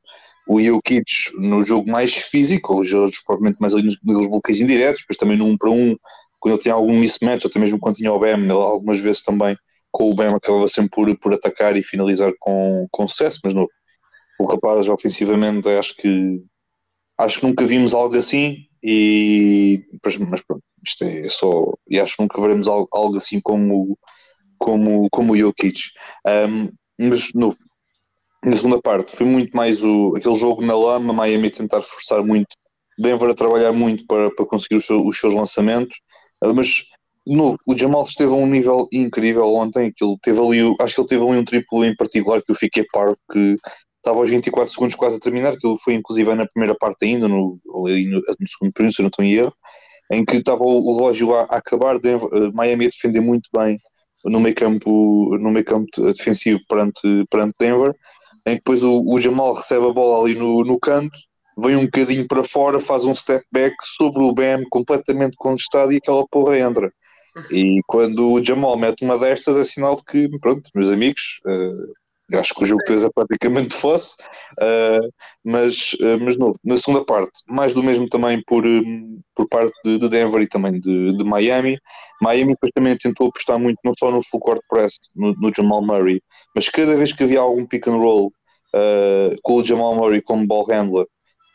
o 0.48 0.62
Jokic 0.62 1.06
no 1.38 1.64
jogo 1.64 1.90
mais 1.90 2.14
físico, 2.14 2.76
ou 2.76 2.84
jogos 2.84 3.22
provavelmente 3.26 3.60
mais 3.60 3.74
ali 3.74 3.84
nos, 3.84 3.98
nos 4.04 4.28
bloqueios 4.28 4.62
indiretos, 4.62 5.00
depois 5.02 5.18
também 5.18 5.38
no 5.38 5.46
1 5.46 5.58
para 5.58 5.70
1 5.70 5.96
quando 6.40 6.56
ele 6.56 6.62
tinha 6.62 6.74
algum 6.74 7.00
mismatch, 7.00 7.46
até 7.46 7.58
mesmo 7.58 7.80
quando 7.80 7.96
tinha 7.96 8.12
o 8.12 8.20
Bam, 8.20 8.44
ele 8.44 8.52
algumas 8.52 9.00
vezes 9.00 9.24
também 9.24 9.56
com 9.92 10.10
o 10.10 10.16
Bam 10.16 10.36
acabava 10.36 10.68
sempre 10.68 10.92
por, 10.92 11.18
por 11.20 11.34
atacar 11.34 11.78
e 11.78 11.84
finalizar 11.84 12.34
com, 12.40 12.86
com 12.92 13.08
sucesso, 13.08 13.40
mas 13.44 13.54
no, 13.54 13.70
o 14.40 14.46
rapaz 14.46 14.90
ofensivamente 14.90 15.70
acho 15.70 15.96
que 15.96 16.42
acho 17.18 17.40
que 17.40 17.48
nunca 17.48 17.66
vimos 17.66 17.94
algo 17.94 18.18
assim 18.18 18.66
e 18.84 19.86
mas 20.30 20.42
pronto, 20.42 20.64
isto 20.86 21.06
é 21.06 21.30
só 21.30 21.74
e 21.90 21.98
acho 22.00 22.18
que 22.18 22.24
nunca 22.24 22.42
veremos 22.42 22.68
algo, 22.68 22.90
algo 22.92 23.16
assim 23.16 23.40
como 23.40 23.98
como, 24.64 25.10
como 25.10 25.34
o 25.34 25.38
Jokic. 25.38 25.80
Um, 26.28 26.70
mas 27.00 27.30
no, 27.34 27.54
na 28.44 28.56
segunda 28.56 28.82
parte 28.82 29.16
foi 29.16 29.26
muito 29.26 29.56
mais 29.56 29.84
o, 29.84 30.14
aquele 30.16 30.36
jogo 30.36 30.62
na 30.62 30.76
lama, 30.76 31.14
Miami 31.14 31.50
tentar 31.50 31.82
forçar 31.82 32.24
muito, 32.24 32.56
Denver 32.98 33.30
a 33.30 33.34
trabalhar 33.34 33.72
muito 33.72 34.06
para, 34.06 34.30
para 34.32 34.46
conseguir 34.46 34.76
os, 34.76 34.86
seus, 34.86 35.04
os 35.06 35.20
seus 35.20 35.34
lançamentos, 35.34 35.98
uh, 36.44 36.54
mas 36.54 36.84
de 37.26 37.38
novo, 37.38 37.56
o 37.66 37.78
Jamal 37.78 38.04
esteve 38.04 38.32
a 38.32 38.36
um 38.36 38.46
nível 38.46 38.88
incrível 38.92 39.54
ontem, 39.54 39.88
aquilo 39.88 40.18
teve 40.22 40.40
ali, 40.40 40.76
acho 40.82 40.96
que 40.96 41.02
ele 41.02 41.08
teve 41.08 41.24
ali 41.24 41.40
um 41.40 41.46
triplo 41.46 41.86
em 41.86 41.96
particular 41.96 42.42
que 42.42 42.52
eu 42.52 42.56
fiquei 42.56 42.86
parvo, 42.92 43.16
que 43.32 43.58
estava 43.98 44.20
aos 44.20 44.30
24 44.30 44.74
segundos 44.74 44.96
quase 44.96 45.16
a 45.16 45.20
terminar, 45.20 45.56
que 45.56 45.74
foi 45.78 45.94
inclusive 45.94 46.36
na 46.36 46.46
primeira 46.46 46.76
parte 46.78 47.06
ainda, 47.06 47.30
no, 47.30 47.58
no, 47.66 47.84
no 47.84 48.48
segundo 48.48 48.74
período, 48.74 48.94
se 48.94 49.02
não 49.02 49.08
estou 49.08 49.24
em 49.24 49.34
erro, 49.36 49.54
em 50.12 50.26
que 50.26 50.36
estava 50.36 50.62
o, 50.64 50.98
relógio 50.98 51.34
a, 51.34 51.44
a 51.44 51.58
acabar, 51.58 51.98
Denver, 51.98 52.28
uh, 52.28 52.54
Miami 52.54 52.86
a 52.86 52.90
defender 52.90 53.22
muito 53.22 53.50
bem 53.56 53.80
no 54.26 54.40
meio 54.40 54.56
campo, 54.56 55.38
no 55.38 55.50
meio 55.50 55.66
campo 55.66 55.88
defensivo 56.14 56.60
perante, 56.68 57.26
perante 57.30 57.56
Denver, 57.60 57.94
em 58.46 58.56
que 58.56 58.58
depois 58.58 58.84
o, 58.84 59.02
o 59.02 59.20
Jamal 59.20 59.54
recebe 59.54 59.88
a 59.88 59.94
bola 59.94 60.24
ali 60.24 60.36
no, 60.36 60.64
no 60.64 60.80
canto, 60.80 61.18
vem 61.58 61.76
um 61.76 61.86
bocadinho 61.86 62.28
para 62.28 62.44
fora, 62.44 62.80
faz 62.80 63.06
um 63.06 63.16
step 63.16 63.46
back 63.52 63.76
sobre 63.82 64.24
o 64.24 64.34
Bam 64.34 64.64
completamente 64.70 65.36
contestado 65.38 65.92
e 65.92 65.98
aquela 65.98 66.28
porra 66.28 66.58
entra. 66.58 66.92
E 67.52 67.80
quando 67.88 68.32
o 68.32 68.44
Jamal 68.44 68.78
mete 68.78 69.04
uma 69.04 69.18
destas 69.18 69.58
é 69.58 69.64
sinal 69.64 69.96
de 69.96 70.04
que, 70.04 70.40
pronto, 70.40 70.70
meus 70.76 70.92
amigos, 70.92 71.40
uh, 71.46 71.94
acho 72.34 72.54
que 72.54 72.64
o 72.64 72.66
jogo 72.66 72.84
3 72.86 73.06
é 73.06 73.10
praticamente 73.14 73.76
fosse, 73.78 74.16
uh, 74.62 75.10
mas, 75.44 75.94
uh, 75.94 76.20
mas 76.22 76.38
novo. 76.38 76.54
Na 76.64 76.78
segunda 76.78 77.04
parte, 77.06 77.32
mais 77.48 77.74
do 77.74 77.84
mesmo 77.84 78.08
também 78.08 78.42
por, 78.46 78.66
um, 78.66 79.20
por 79.36 79.48
parte 79.48 79.74
de, 79.84 80.00
de, 80.00 80.10
Denver 80.10 80.42
e 80.42 80.48
também 80.48 80.80
de, 80.80 81.16
de 81.16 81.24
Miami. 81.24 81.78
Miami 82.22 82.54
depois 82.54 82.72
também 82.74 82.98
tentou 82.98 83.28
apostar 83.28 83.60
muito 83.60 83.78
não 83.84 83.94
só 83.98 84.10
no 84.10 84.22
full 84.24 84.40
court 84.40 84.62
press, 84.70 84.98
no, 85.16 85.34
no 85.34 85.52
Jamal 85.56 85.82
Murray, 85.82 86.22
mas 86.56 86.70
cada 86.70 86.96
vez 86.96 87.14
que 87.14 87.24
havia 87.24 87.40
algum 87.40 87.66
pick 87.66 87.88
and 87.88 87.98
roll 87.98 88.32
uh, 88.76 89.36
com 89.44 89.56
o 89.56 89.64
Jamal 89.64 89.96
Murray 89.96 90.22
como 90.22 90.48
ball 90.48 90.66
handler, 90.66 91.06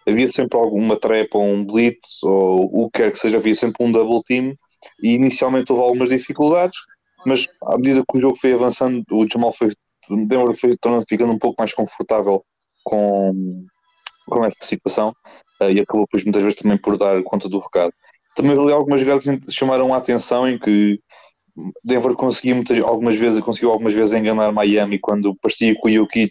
havia 0.06 0.28
sempre 0.28 0.58
alguma 0.58 0.98
trap 0.98 1.28
ou 1.34 1.44
um 1.44 1.64
blitz 1.64 2.22
ou 2.22 2.64
o 2.72 2.90
que 2.90 3.02
quer 3.02 3.12
que 3.12 3.18
seja, 3.18 3.38
havia 3.38 3.54
sempre 3.54 3.84
um 3.84 3.92
double 3.92 4.22
team 4.24 4.54
e 5.02 5.14
inicialmente 5.14 5.72
houve 5.72 5.84
algumas 5.84 6.08
dificuldades, 6.08 6.78
mas 7.26 7.46
à 7.62 7.76
medida 7.76 8.02
que 8.08 8.18
o 8.18 8.20
jogo 8.20 8.36
foi 8.36 8.52
avançando, 8.52 9.02
o 9.10 9.26
Jamal 9.28 9.52
foi 9.52 9.70
Denver 10.10 10.54
foi 10.54 10.76
tornando, 10.76 11.04
ficando 11.06 11.32
um 11.32 11.38
pouco 11.38 11.56
mais 11.58 11.72
confortável 11.72 12.44
com, 12.84 13.64
com 14.26 14.44
essa 14.44 14.64
situação 14.64 15.12
uh, 15.60 15.70
e 15.70 15.80
acabou 15.80 16.04
depois 16.04 16.24
muitas 16.24 16.42
vezes 16.42 16.58
também 16.60 16.78
por 16.78 16.96
dar 16.96 17.22
conta 17.22 17.48
do 17.48 17.58
recado. 17.58 17.92
Também 18.34 18.52
ali 18.52 18.72
algumas 18.72 19.00
jogadas 19.00 19.24
que 19.24 19.52
chamaram 19.52 19.92
a 19.92 19.96
atenção 19.96 20.46
em 20.46 20.58
que 20.58 21.00
Denver 21.84 22.14
conseguiu 22.14 22.56
muitas, 22.56 22.78
algumas 22.80 23.16
vezes 23.16 23.40
conseguiu 23.40 23.70
algumas 23.70 23.92
vezes 23.92 24.14
enganar 24.14 24.52
Miami 24.52 24.98
quando 24.98 25.34
parecia 25.36 25.74
que 25.74 25.88
o 25.88 25.92
Jokic 25.92 26.30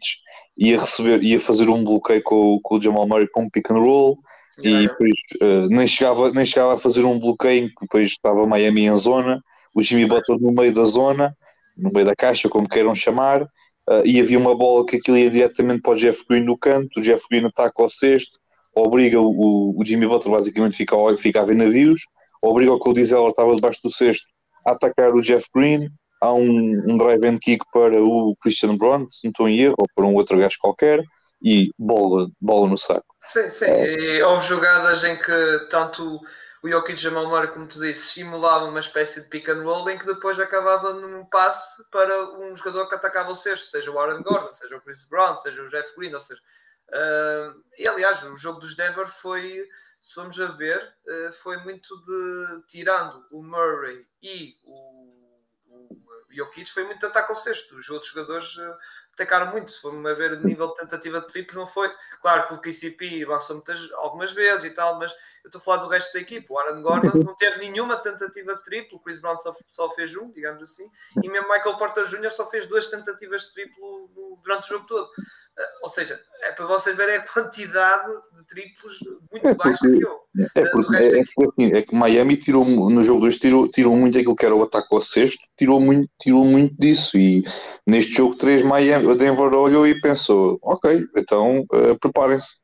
ia 0.58 0.80
receber 0.80 1.22
ia 1.22 1.40
fazer 1.40 1.70
um 1.70 1.84
bloqueio 1.84 2.24
com, 2.24 2.60
com 2.64 2.78
o 2.78 2.82
Jamal 2.82 3.08
Murray 3.08 3.28
com 3.32 3.44
um 3.44 3.50
pick 3.50 3.70
and 3.70 3.80
roll 3.80 4.18
yeah. 4.64 4.84
e 4.84 4.88
depois 4.88 5.16
uh, 5.42 5.68
nem, 5.68 5.86
chegava, 5.86 6.32
nem 6.32 6.46
chegava 6.46 6.76
a 6.76 6.78
fazer 6.78 7.04
um 7.06 7.20
bloqueio 7.20 7.66
em 7.66 7.68
que 7.68 7.82
depois 7.82 8.08
estava 8.08 8.48
Miami 8.48 8.86
em 8.86 8.96
zona, 8.96 9.42
o 9.76 9.84
Jimmy 9.84 10.08
Butler 10.08 10.40
no 10.40 10.52
meio 10.52 10.74
da 10.74 10.86
zona, 10.86 11.36
no 11.78 11.92
meio 11.94 12.06
da 12.06 12.16
caixa, 12.16 12.50
como 12.50 12.68
queiram 12.68 12.96
chamar, 12.96 13.48
uh, 13.90 14.06
e 14.06 14.20
havia 14.20 14.38
uma 14.38 14.56
bola 14.56 14.86
que 14.86 14.98
aquilo 14.98 15.18
ia 15.18 15.30
diretamente 15.30 15.82
para 15.82 15.94
o 15.94 15.96
Jeff 15.96 16.24
Green 16.30 16.44
no 16.44 16.58
canto, 16.58 17.00
o 17.00 17.04
Jeff 17.04 17.26
Green 17.30 17.46
ataca 17.46 17.82
ao 17.82 17.90
sexto, 17.90 18.40
obriga 18.76 19.20
o, 19.20 19.76
o 19.78 19.86
Jimmy 19.86 20.08
Butler 20.08 20.36
basicamente 20.36 20.78
fica, 20.78 20.96
fica 21.18 21.42
a 21.42 21.46
ver 21.46 21.56
navios, 21.56 22.02
obriga 22.42 22.74
o 22.74 22.80
Cody 22.80 23.04
Zeller 23.04 23.30
estava 23.30 23.56
debaixo 23.56 23.80
do 23.84 23.90
sexto 23.90 24.26
a 24.66 24.72
atacar 24.72 25.14
o 25.14 25.22
Jeff 25.22 25.48
Green, 25.56 25.90
há 26.22 26.34
um, 26.34 26.84
um 26.88 26.98
drive 26.98 27.26
and 27.26 27.38
kick 27.40 27.64
para 27.72 28.02
o 28.02 28.36
Christian 28.42 28.76
Brown, 28.78 29.08
se 29.10 29.26
não 29.26 29.32
estou 29.32 29.50
em 29.50 29.60
erro, 29.60 29.76
ou 29.80 29.88
para 29.96 30.06
um 30.06 30.16
outro 30.16 30.38
gajo 30.38 30.58
qualquer, 30.60 31.02
e 31.42 31.72
bola, 31.78 32.28
bola 32.42 32.68
no 32.68 32.78
saco. 32.78 33.06
Sim, 33.20 33.50
sim, 33.50 33.66
e 33.66 34.22
houve 34.24 34.48
jogadas 34.48 35.04
em 35.04 35.16
que 35.18 35.68
tanto 35.70 36.20
o 36.68 36.70
Jokic 36.70 37.00
Jamal 37.00 37.28
Murray, 37.28 37.48
como 37.48 37.66
tu 37.66 37.80
disse, 37.80 38.14
simulava 38.14 38.66
uma 38.66 38.80
espécie 38.80 39.22
de 39.22 39.30
pick 39.30 39.48
and 39.48 39.64
roll 39.64 39.90
em 39.90 39.98
que 39.98 40.06
depois 40.06 40.40
acabava 40.40 40.94
num 40.94 41.26
passe 41.26 41.84
para 41.90 42.30
um 42.38 42.56
jogador 42.56 42.88
que 42.88 42.96
atacava 42.96 43.32
o 43.32 43.36
sexto, 43.36 43.70
seja 43.70 43.90
o 43.90 44.00
Aaron 44.00 44.22
Gordon, 44.22 44.52
seja 44.52 44.76
o 44.76 44.82
Chris 44.82 45.06
Brown, 45.06 45.36
seja 45.36 45.64
o 45.64 45.70
Jeff 45.70 45.96
Green, 45.96 46.14
ou 46.14 46.20
seja, 46.20 46.42
uh, 46.90 47.64
e 47.78 47.88
aliás, 47.88 48.22
o 48.24 48.38
jogo 48.38 48.60
dos 48.60 48.76
Denver 48.76 49.08
foi, 49.08 49.68
se 50.02 50.14
formos 50.14 50.40
a 50.40 50.48
ver, 50.48 50.94
uh, 51.08 51.32
foi 51.32 51.58
muito 51.58 51.96
de, 52.04 52.64
tirando 52.68 53.26
o 53.32 53.42
Murray 53.42 54.06
e 54.22 54.54
o, 54.66 55.40
o 55.70 56.26
Jokic, 56.30 56.70
foi 56.72 56.84
muito 56.84 57.00
de 57.00 57.06
ataque 57.06 57.32
ao 57.32 57.38
sexto, 57.38 57.78
os 57.78 57.90
outros 57.90 58.12
jogadores 58.12 58.56
uh, 58.58 58.78
atacaram 59.18 59.52
muito. 59.52 59.72
Se 59.72 59.82
formos 59.82 60.16
ver 60.16 60.34
o 60.34 60.44
nível 60.44 60.68
de 60.70 60.76
tentativa 60.76 61.20
de 61.20 61.28
triplos, 61.28 61.58
não 61.58 61.66
foi. 61.66 61.92
Claro 62.22 62.48
que 62.48 62.54
o 62.54 62.62
KCP 62.62 63.26
lançou 63.26 63.56
muitas, 63.56 63.92
algumas 63.94 64.32
vezes 64.32 64.66
e 64.66 64.70
tal, 64.70 65.00
mas 65.00 65.12
eu 65.44 65.48
estou 65.48 65.60
a 65.60 65.64
falar 65.64 65.78
do 65.78 65.90
resto 65.90 66.14
da 66.14 66.20
equipe. 66.20 66.46
O 66.50 66.60
Aaron 66.60 66.82
Gordon 66.82 67.18
não 67.26 67.36
teve 67.36 67.58
nenhuma 67.58 67.98
tentativa 67.98 68.56
de 68.56 68.64
triplo, 68.64 68.98
o 68.98 69.02
Chris 69.02 69.20
Brown 69.20 69.38
só, 69.38 69.56
só 69.68 69.90
fez 69.92 70.16
um, 70.16 70.32
digamos 70.32 70.62
assim, 70.62 70.90
e 71.24 71.30
mesmo 71.30 71.50
Michael 71.52 71.78
Porter 71.78 72.06
Jr. 72.06 72.32
só 72.32 72.46
fez 72.46 72.68
duas 72.68 72.88
tentativas 72.88 73.44
de 73.44 73.54
triplo 73.54 74.10
durante 74.44 74.66
o 74.66 74.68
jogo 74.68 74.86
todo. 74.86 75.10
Eh, 75.58 75.70
ou 75.82 75.90
seja, 75.90 76.20
é 76.44 76.52
para 76.52 76.68
vocês 76.68 76.96
verem 76.96 77.16
a 77.16 77.22
quantidade 77.22 78.14
de 78.36 78.46
triplos 78.46 79.00
muito 79.32 79.48
é 79.48 79.56
baixa 79.56 79.90
que 79.90 80.04
eu. 80.04 80.20
É, 80.56 80.70
porque, 80.70 80.96
é, 80.96 81.20
é, 81.20 81.22
assim, 81.22 81.76
é, 81.76 81.82
que 81.82 81.96
Miami 81.96 82.38
tirou 82.38 82.64
no 82.64 83.04
jogo 83.04 83.22
2 83.22 83.40
tirou, 83.40 83.68
tirou 83.68 83.96
muito 83.96 84.18
aquilo 84.18 84.36
que 84.36 84.46
era 84.46 84.56
o 84.56 84.62
ataque 84.62 84.94
ao 84.94 85.02
sexto, 85.02 85.42
tirou 85.58 85.82
muito, 85.82 86.08
tirou 86.20 86.46
muito 86.46 86.76
disso. 86.78 87.18
E 87.18 87.44
neste 87.88 88.14
jogo 88.14 88.36
3, 88.36 88.62
Miami, 88.62 89.08
o 89.08 89.16
Denver 89.16 89.52
olhou 89.54 89.88
e 89.88 90.00
pensou: 90.00 90.60
ok, 90.62 91.08
então 91.16 91.66
uh, 91.74 91.98
preparem-se. 92.00 92.56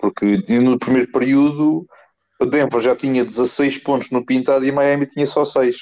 Porque 0.00 0.42
no 0.58 0.76
primeiro 0.80 1.12
período, 1.12 1.86
o 2.40 2.44
Denver 2.44 2.80
já 2.80 2.96
tinha 2.96 3.24
16 3.24 3.78
pontos 3.78 4.10
no 4.10 4.26
pintado 4.26 4.64
e 4.64 4.72
Miami 4.72 5.06
tinha 5.06 5.26
só 5.26 5.44
6. 5.44 5.76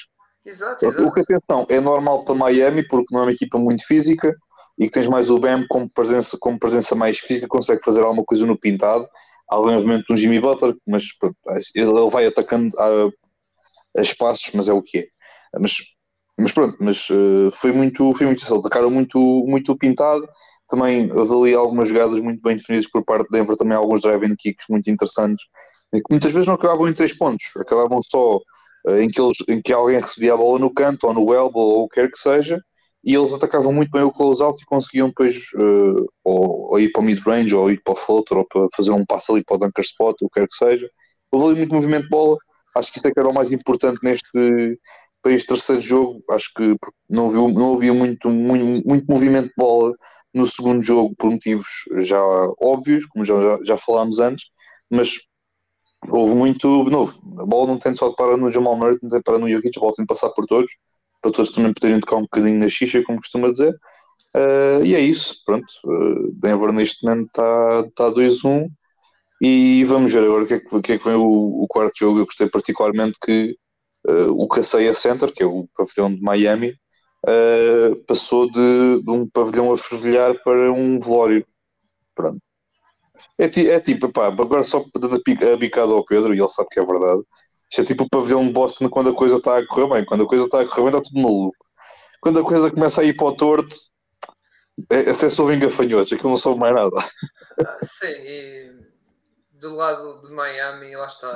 Exato, 0.45 0.85
exato. 0.85 1.03
O 1.03 1.11
que 1.11 1.21
atenção, 1.21 1.65
é 1.69 1.79
normal 1.79 2.23
para 2.23 2.35
Miami 2.35 2.87
porque 2.87 3.13
não 3.13 3.21
é 3.21 3.25
uma 3.25 3.31
equipa 3.31 3.57
muito 3.57 3.85
física 3.85 4.35
e 4.81 4.85
que 4.85 4.91
tens 4.91 5.07
mais 5.07 5.29
o 5.29 5.37
Bam 5.37 5.63
como 5.69 5.87
presença, 5.87 6.35
como 6.39 6.57
presença 6.57 6.95
mais 6.95 7.19
física, 7.19 7.47
consegue 7.47 7.83
fazer 7.85 8.01
alguma 8.01 8.25
coisa 8.25 8.47
no 8.47 8.57
pintado. 8.57 9.07
Há 9.47 9.59
obviamente 9.59 10.11
um 10.11 10.17
Jimmy 10.17 10.39
Butler, 10.39 10.75
mas 10.87 11.15
pronto, 11.19 11.37
ele 11.75 12.09
vai 12.09 12.25
atacando 12.25 12.67
a, 12.79 13.99
a, 13.99 14.01
espaços, 14.01 14.49
mas 14.55 14.67
é 14.67 14.73
o 14.73 14.81
que 14.81 14.97
é. 14.97 15.07
Mas, 15.59 15.75
mas 16.39 16.51
pronto, 16.51 16.77
mas 16.79 17.07
uh, 17.11 17.51
foi 17.53 17.71
muito, 17.71 18.11
foi 18.15 18.25
muito 18.25 18.41
isso. 18.41 18.55
Atacaram 18.55 18.89
muito, 18.89 19.19
muito 19.47 19.77
pintado. 19.77 20.27
Também 20.67 21.11
ali 21.11 21.53
algumas 21.53 21.87
jogadas 21.87 22.19
muito 22.19 22.41
bem 22.41 22.55
definidas 22.55 22.89
por 22.89 23.05
parte 23.05 23.29
de 23.29 23.37
Denver, 23.37 23.55
também 23.55 23.77
alguns 23.77 24.01
driving 24.01 24.35
kicks 24.35 24.65
muito 24.67 24.89
interessantes, 24.89 25.45
que 25.93 26.01
muitas 26.09 26.33
vezes 26.33 26.47
não 26.47 26.55
acabavam 26.55 26.87
em 26.87 26.93
três 26.93 27.15
pontos, 27.15 27.45
acabavam 27.55 28.01
só 28.01 28.37
uh, 28.37 28.97
em, 28.97 29.07
que 29.07 29.21
eles, 29.21 29.37
em 29.47 29.61
que 29.61 29.73
alguém 29.73 29.99
recebia 29.99 30.33
a 30.33 30.37
bola 30.37 30.57
no 30.57 30.73
canto, 30.73 31.05
ou 31.05 31.13
no 31.13 31.31
elbow, 31.31 31.61
ou 31.61 31.83
o 31.83 31.87
que 31.87 32.01
quer 32.01 32.09
que 32.09 32.17
seja, 32.17 32.59
e 33.03 33.15
eles 33.15 33.33
atacavam 33.33 33.73
muito 33.73 33.89
bem 33.91 34.03
o 34.03 34.11
close-out 34.11 34.61
e 34.61 34.65
conseguiam 34.65 35.07
depois 35.07 35.35
uh, 35.55 36.05
ou, 36.23 36.71
ou, 36.71 36.79
ir 36.79 36.91
para 36.91 37.01
o 37.01 37.03
mid-range, 37.03 37.55
ou 37.55 37.71
ir 37.71 37.81
para 37.83 37.93
o 37.93 37.95
floater, 37.95 38.37
ou 38.37 38.45
para 38.45 38.67
fazer 38.75 38.91
um 38.91 39.05
passo 39.05 39.31
ali 39.31 39.43
para 39.43 39.55
o 39.55 39.59
dunker 39.59 39.83
spot, 39.83 40.15
o 40.21 40.29
que 40.29 40.39
quer 40.39 40.47
que 40.47 40.55
seja. 40.55 40.89
Houve 41.31 41.47
ali 41.47 41.57
muito 41.57 41.73
movimento 41.73 42.03
de 42.03 42.09
bola, 42.09 42.37
acho 42.75 42.91
que 42.91 42.99
isso 42.99 43.07
é 43.07 43.11
que 43.11 43.19
era 43.19 43.29
o 43.29 43.33
mais 43.33 43.51
importante 43.51 43.99
neste 44.03 44.77
para 45.21 45.33
este 45.33 45.47
terceiro 45.47 45.81
jogo, 45.81 46.23
acho 46.31 46.51
que 46.55 46.75
não, 47.07 47.29
viu, 47.29 47.47
não 47.47 47.75
havia 47.75 47.93
muito, 47.93 48.27
muito, 48.29 48.87
muito 48.87 49.05
movimento 49.07 49.49
de 49.49 49.53
bola 49.55 49.93
no 50.33 50.47
segundo 50.47 50.81
jogo 50.81 51.13
por 51.15 51.29
motivos 51.29 51.67
já 51.97 52.19
óbvios, 52.59 53.05
como 53.05 53.23
já, 53.23 53.39
já, 53.39 53.59
já 53.63 53.77
falámos 53.77 54.19
antes, 54.19 54.45
mas 54.89 55.19
houve 56.09 56.33
muito 56.33 56.85
novo. 56.85 57.19
A 57.39 57.45
bola 57.45 57.67
não 57.67 57.77
tem 57.77 57.93
só 57.93 58.09
de 58.09 58.15
parar 58.15 58.35
no 58.35 58.49
Jamal 58.49 58.75
Murray, 58.75 58.97
não 58.99 59.09
tem 59.09 59.19
de 59.19 59.23
parar 59.23 59.37
no 59.37 59.47
Jokic, 59.47 59.77
a 59.77 59.79
bola 59.79 59.93
tem 59.93 60.03
de 60.05 60.07
passar 60.07 60.29
por 60.29 60.47
todos 60.47 60.71
para 61.21 61.31
todos 61.31 61.51
também 61.51 61.73
poderem 61.73 61.99
tocar 61.99 62.17
um 62.17 62.23
bocadinho 62.23 62.59
na 62.59 62.67
xixa, 62.67 63.03
como 63.03 63.19
costuma 63.19 63.51
dizer. 63.51 63.73
Uh, 64.35 64.83
e 64.83 64.95
é 64.95 64.99
isso, 64.99 65.35
pronto. 65.45 65.67
Uh, 65.85 66.31
Denver 66.33 66.71
neste 66.71 67.05
momento 67.05 67.27
está 67.27 67.83
tá 67.95 68.11
2-1 68.11 68.69
e 69.41 69.83
vamos 69.85 70.11
ver 70.13 70.23
agora 70.23 70.43
o 70.43 70.47
que 70.47 70.53
é 70.53 70.59
que, 70.59 70.81
que, 70.81 70.91
é 70.93 70.97
que 70.97 71.05
vem 71.05 71.15
o, 71.15 71.63
o, 71.63 71.67
quarto 71.67 71.97
jogo. 71.97 72.19
Eu 72.19 72.25
gostei 72.25 72.49
particularmente 72.49 73.19
que 73.23 73.55
uh, 74.07 74.31
o 74.31 74.47
Caceia 74.47 74.93
Center, 74.93 75.33
que 75.33 75.43
é 75.43 75.45
o 75.45 75.67
pavilhão 75.75 76.13
de 76.13 76.21
Miami, 76.21 76.75
passou 78.07 78.49
de, 78.49 79.03
de, 79.03 79.11
um 79.11 79.29
pavilhão 79.29 79.71
a 79.71 79.77
fervilhar 79.77 80.41
para 80.43 80.71
um 80.71 80.99
velório. 80.99 81.45
Pronto. 82.15 82.41
É, 83.37 83.45
é 83.45 83.79
tipo, 83.79 84.11
pá, 84.11 84.27
agora 84.27 84.63
só 84.63 84.83
dando 84.99 85.15
a 85.15 85.57
bicada 85.57 85.91
ao 85.91 86.05
Pedro, 86.05 86.33
e 86.33 86.39
ele 86.39 86.49
sabe 86.49 86.69
que 86.71 86.79
é 86.79 86.85
verdade 86.85 87.21
Isto 87.71 87.81
é 87.81 87.85
tipo 87.85 88.03
o 88.03 88.09
pavilhão 88.09 88.45
de 88.45 88.51
Boston 88.51 88.89
quando 88.89 89.11
a 89.11 89.15
coisa 89.15 89.37
está 89.37 89.57
a 89.57 89.65
correr 89.65 89.87
bem. 89.87 90.05
Quando 90.05 90.25
a 90.25 90.27
coisa 90.27 90.43
está 90.43 90.59
a 90.59 90.67
correr 90.67 90.81
bem, 90.81 90.89
está 90.89 91.01
tudo 91.01 91.21
maluco. 91.21 91.65
Quando 92.19 92.39
a 92.39 92.43
coisa 92.43 92.69
começa 92.69 93.01
a 93.01 93.03
ir 93.05 93.15
para 93.15 93.27
o 93.27 93.35
torto, 93.35 93.73
é, 94.89 95.09
até 95.09 95.29
se 95.29 95.41
ouvem 95.41 95.57
gafanhotos, 95.57 96.11
aquilo 96.11 96.29
não 96.29 96.37
soube 96.37 96.59
mais 96.59 96.75
nada. 96.75 96.97
Ah, 97.65 97.77
sim, 97.81 98.07
e 98.07 98.71
do 99.53 99.75
lado 99.75 100.21
de 100.27 100.33
Miami, 100.33 100.95
lá 100.95 101.05
está, 101.05 101.33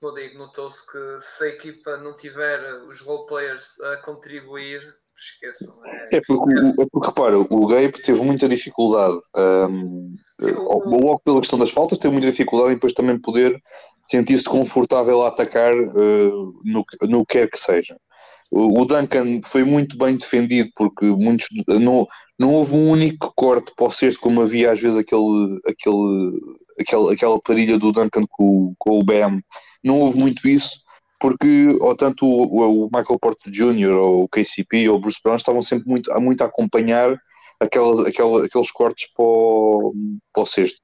como 0.00 0.18
eu 0.18 0.22
digo, 0.22 0.38
notou-se 0.38 0.84
que 0.90 1.20
se 1.20 1.44
a 1.44 1.48
equipa 1.48 1.96
não 1.98 2.16
tiver 2.16 2.82
os 2.84 3.00
role 3.00 3.26
players 3.26 3.80
a 3.80 3.98
contribuir, 3.98 4.96
esqueçam. 5.18 5.74
É, 5.84 6.16
É 6.16 6.20
porque, 6.26 6.54
é 6.58 6.86
porque 6.90 7.06
repara, 7.08 7.38
o 7.38 7.66
Gabe 7.66 7.92
teve 8.02 8.22
muita 8.22 8.48
dificuldade. 8.48 9.16
Um, 9.36 10.14
Sim, 10.40 10.52
o- 10.52 10.88
logo 10.90 11.20
pela 11.24 11.40
questão 11.40 11.58
das 11.58 11.70
faltas, 11.70 11.98
teve 11.98 12.12
muita 12.12 12.30
dificuldade 12.30 12.70
em 12.70 12.74
depois 12.74 12.92
também 12.92 13.18
poder 13.20 13.60
sentir-se 14.04 14.44
confortável 14.44 15.22
a 15.22 15.28
atacar 15.28 15.74
uh, 15.74 16.60
no, 16.64 16.84
no 17.08 17.26
que 17.26 17.38
quer 17.38 17.50
que 17.50 17.58
seja. 17.58 17.96
O, 18.50 18.80
o 18.80 18.84
Duncan 18.86 19.40
foi 19.44 19.64
muito 19.64 19.98
bem 19.98 20.16
defendido 20.16 20.70
porque 20.74 21.04
muitos 21.04 21.48
não, 21.68 22.06
não 22.38 22.54
houve 22.54 22.74
um 22.74 22.90
único 22.90 23.30
corte 23.36 23.72
para 23.76 23.86
o 23.86 23.90
cesto 23.90 24.20
como 24.20 24.40
havia 24.40 24.72
às 24.72 24.80
vezes 24.80 24.96
aquele, 24.96 25.60
aquele, 25.66 26.40
aquele, 26.80 27.12
aquela 27.14 27.38
parilha 27.42 27.76
do 27.78 27.92
Duncan 27.92 28.24
com, 28.30 28.72
com 28.78 28.98
o 28.98 29.04
Bam. 29.04 29.40
Não 29.84 30.00
houve 30.00 30.18
muito 30.18 30.48
isso 30.48 30.78
porque 31.20 31.68
ou 31.80 31.96
tanto 31.96 32.24
o, 32.26 32.84
o 32.84 32.90
Michael 32.94 33.18
Porter 33.20 33.52
Jr. 33.52 33.92
ou 33.92 34.24
o 34.24 34.28
KCP 34.28 34.88
ou 34.88 34.96
o 34.96 35.00
Bruce 35.00 35.20
Brown 35.22 35.36
estavam 35.36 35.62
sempre 35.62 35.88
muito, 35.88 36.12
a- 36.12 36.20
muito 36.20 36.42
a 36.42 36.46
acompanhar 36.46 37.16
aquelas, 37.60 38.00
aquela, 38.00 38.44
aqueles 38.44 38.70
cortes 38.70 39.08
para 39.12 39.24
o, 39.24 39.94
para 40.32 40.42
o 40.42 40.46
cesto. 40.46 40.80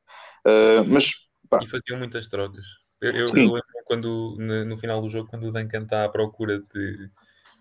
Uh, 0.46 0.84
mas 0.86 1.12
Pá. 1.48 1.60
E 1.62 1.68
faziam 1.68 1.98
muitas 1.98 2.28
trocas. 2.28 2.64
Eu, 3.00 3.12
eu, 3.12 3.26
eu 3.26 3.52
lembro 3.52 3.62
quando, 3.84 4.36
no, 4.38 4.76
final 4.78 5.00
do 5.00 5.08
jogo, 5.08 5.28
quando 5.28 5.44
o 5.44 5.52
Duncan 5.52 5.82
está 5.82 6.04
à 6.04 6.08
procura 6.08 6.58
de, 6.58 7.10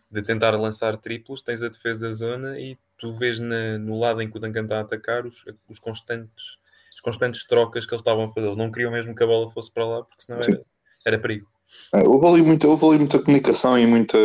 de 0.10 0.22
tentar 0.24 0.52
lançar 0.52 0.98
triplos, 0.98 1.42
tens 1.42 1.62
a 1.62 1.70
defesa 1.70 2.12
zona 2.14 2.60
e 2.60 2.78
tu 2.98 3.12
vês 3.14 3.40
na- 3.40 3.78
no 3.78 4.00
lado 4.00 4.22
em 4.22 4.30
que 4.30 4.38
o 4.38 4.40
Duncan 4.40 4.64
está 4.64 4.78
a 4.78 4.82
atacar 4.82 5.26
os, 5.26 5.44
os 5.68 5.80
constantes 5.80 6.58
as 6.94 7.02
constantes 7.02 7.46
trocas 7.46 7.86
que 7.86 7.94
eles 7.94 8.02
estavam 8.02 8.26
a 8.26 8.28
fazer. 8.30 8.48
Eles 8.48 8.58
não 8.58 8.72
queriam 8.72 8.92
mesmo 8.92 9.16
que 9.16 9.24
a 9.24 9.28
bola 9.28 9.52
fosse 9.52 9.72
para 9.72 9.86
lá, 9.86 10.04
porque 10.04 10.24
senão 10.24 10.40
era, 10.40 10.62
era 11.06 11.20
perigo. 11.20 11.52
É, 11.96 12.08
houve, 12.08 12.28
ali 12.28 12.42
muita, 12.42 12.68
houve 12.68 12.86
ali 12.86 12.98
muita 13.00 13.20
comunicação 13.20 13.78
e 13.78 13.86
muita 13.86 14.18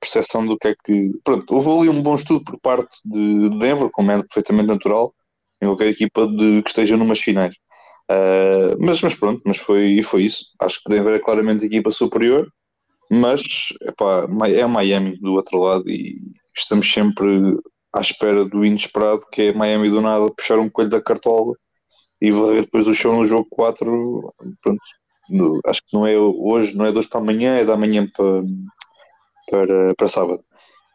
percepção 0.00 0.46
do 0.46 0.56
que 0.56 0.68
é 0.68 0.74
que. 0.84 1.10
Pronto, 1.24 1.54
houve 1.54 1.70
ali 1.70 1.88
um 1.88 2.02
bom 2.02 2.14
estudo 2.14 2.44
por 2.44 2.58
parte 2.60 2.96
de 3.04 3.50
Denver, 3.58 3.88
como 3.92 4.10
é 4.12 4.18
perfeitamente 4.22 4.68
natural, 4.68 5.14
em 5.62 5.66
qualquer 5.66 5.88
equipa 5.88 6.26
de, 6.26 6.62
que 6.62 6.70
esteja 6.70 6.96
numas 6.96 7.20
finais. 7.20 7.54
Ah, 8.08 8.76
mas, 8.78 9.02
mas 9.02 9.14
pronto, 9.14 9.42
mas 9.44 9.58
foi, 9.58 10.02
foi 10.02 10.22
isso. 10.24 10.46
Acho 10.60 10.80
que 10.82 10.90
Denver 10.90 11.14
é 11.14 11.18
claramente 11.18 11.64
a 11.64 11.66
equipa 11.66 11.92
superior, 11.92 12.50
mas 13.10 13.42
epá, 13.82 14.26
é 14.48 14.66
Miami 14.66 15.18
do 15.20 15.34
outro 15.34 15.58
lado 15.58 15.88
e 15.90 16.18
estamos 16.56 16.90
sempre 16.92 17.58
à 17.94 18.00
espera 18.00 18.44
do 18.44 18.64
inesperado, 18.64 19.22
que 19.32 19.42
é 19.42 19.52
Miami 19.52 19.90
do 19.90 20.00
nada 20.00 20.32
puxar 20.34 20.58
um 20.58 20.70
coelho 20.70 20.90
da 20.90 21.02
cartola 21.02 21.54
e 22.20 22.30
varrer 22.32 22.62
depois 22.62 22.88
o 22.88 22.94
show 22.94 23.14
no 23.14 23.24
jogo 23.24 23.46
4. 23.50 24.34
Pronto, 24.62 24.80
no- 25.30 25.60
acho 25.66 25.80
que 25.86 25.94
não 25.96 26.06
é 26.06 26.16
hoje, 26.18 26.74
não 26.74 26.84
é 26.84 26.92
de 26.92 26.98
hoje 26.98 27.08
para 27.08 27.20
amanhã, 27.20 27.56
é 27.56 27.64
da 27.64 27.76
manhã 27.76 28.06
para, 28.16 28.42
para, 29.50 29.94
para 29.96 30.08
sábado. 30.08 30.42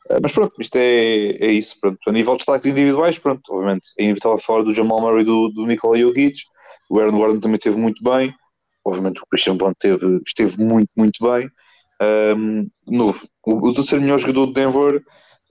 Eh, 0.10 0.18
Mas 0.22 0.32
pronto, 0.32 0.54
isto 0.60 0.76
é, 0.76 1.30
é 1.32 1.52
isso. 1.52 1.76
Pronto. 1.80 1.98
A 2.08 2.12
nível 2.12 2.34
de 2.34 2.38
destaques 2.40 2.66
individuais, 2.72 3.18
pronto, 3.20 3.42
obviamente, 3.52 3.90
é 4.00 4.04
inevitável 4.04 4.38
falar 4.38 4.64
do 4.64 4.74
Jamal 4.74 5.02
Murray 5.02 5.22
e 5.22 5.26
do, 5.26 5.50
do 5.50 5.66
Nikola 5.66 5.98
Jokic. 5.98 6.40
O 6.90 7.00
Aaron 7.00 7.18
Gordon 7.18 7.40
também 7.40 7.56
esteve 7.56 7.78
muito 7.80 8.04
bem. 8.04 8.34
Obviamente, 8.86 9.22
o 9.22 9.26
Christian 9.28 9.56
Bond 9.56 9.74
esteve, 9.74 10.22
esteve 10.28 10.62
muito, 10.64 10.90
muito 10.96 11.24
bem. 11.24 11.48
De 12.86 12.98
novo, 12.98 13.20
o, 13.46 13.70
o 13.70 13.74
terceiro 13.74 14.04
melhor 14.04 14.20
jogador 14.20 14.48
de 14.48 14.54
Denver, 14.54 15.02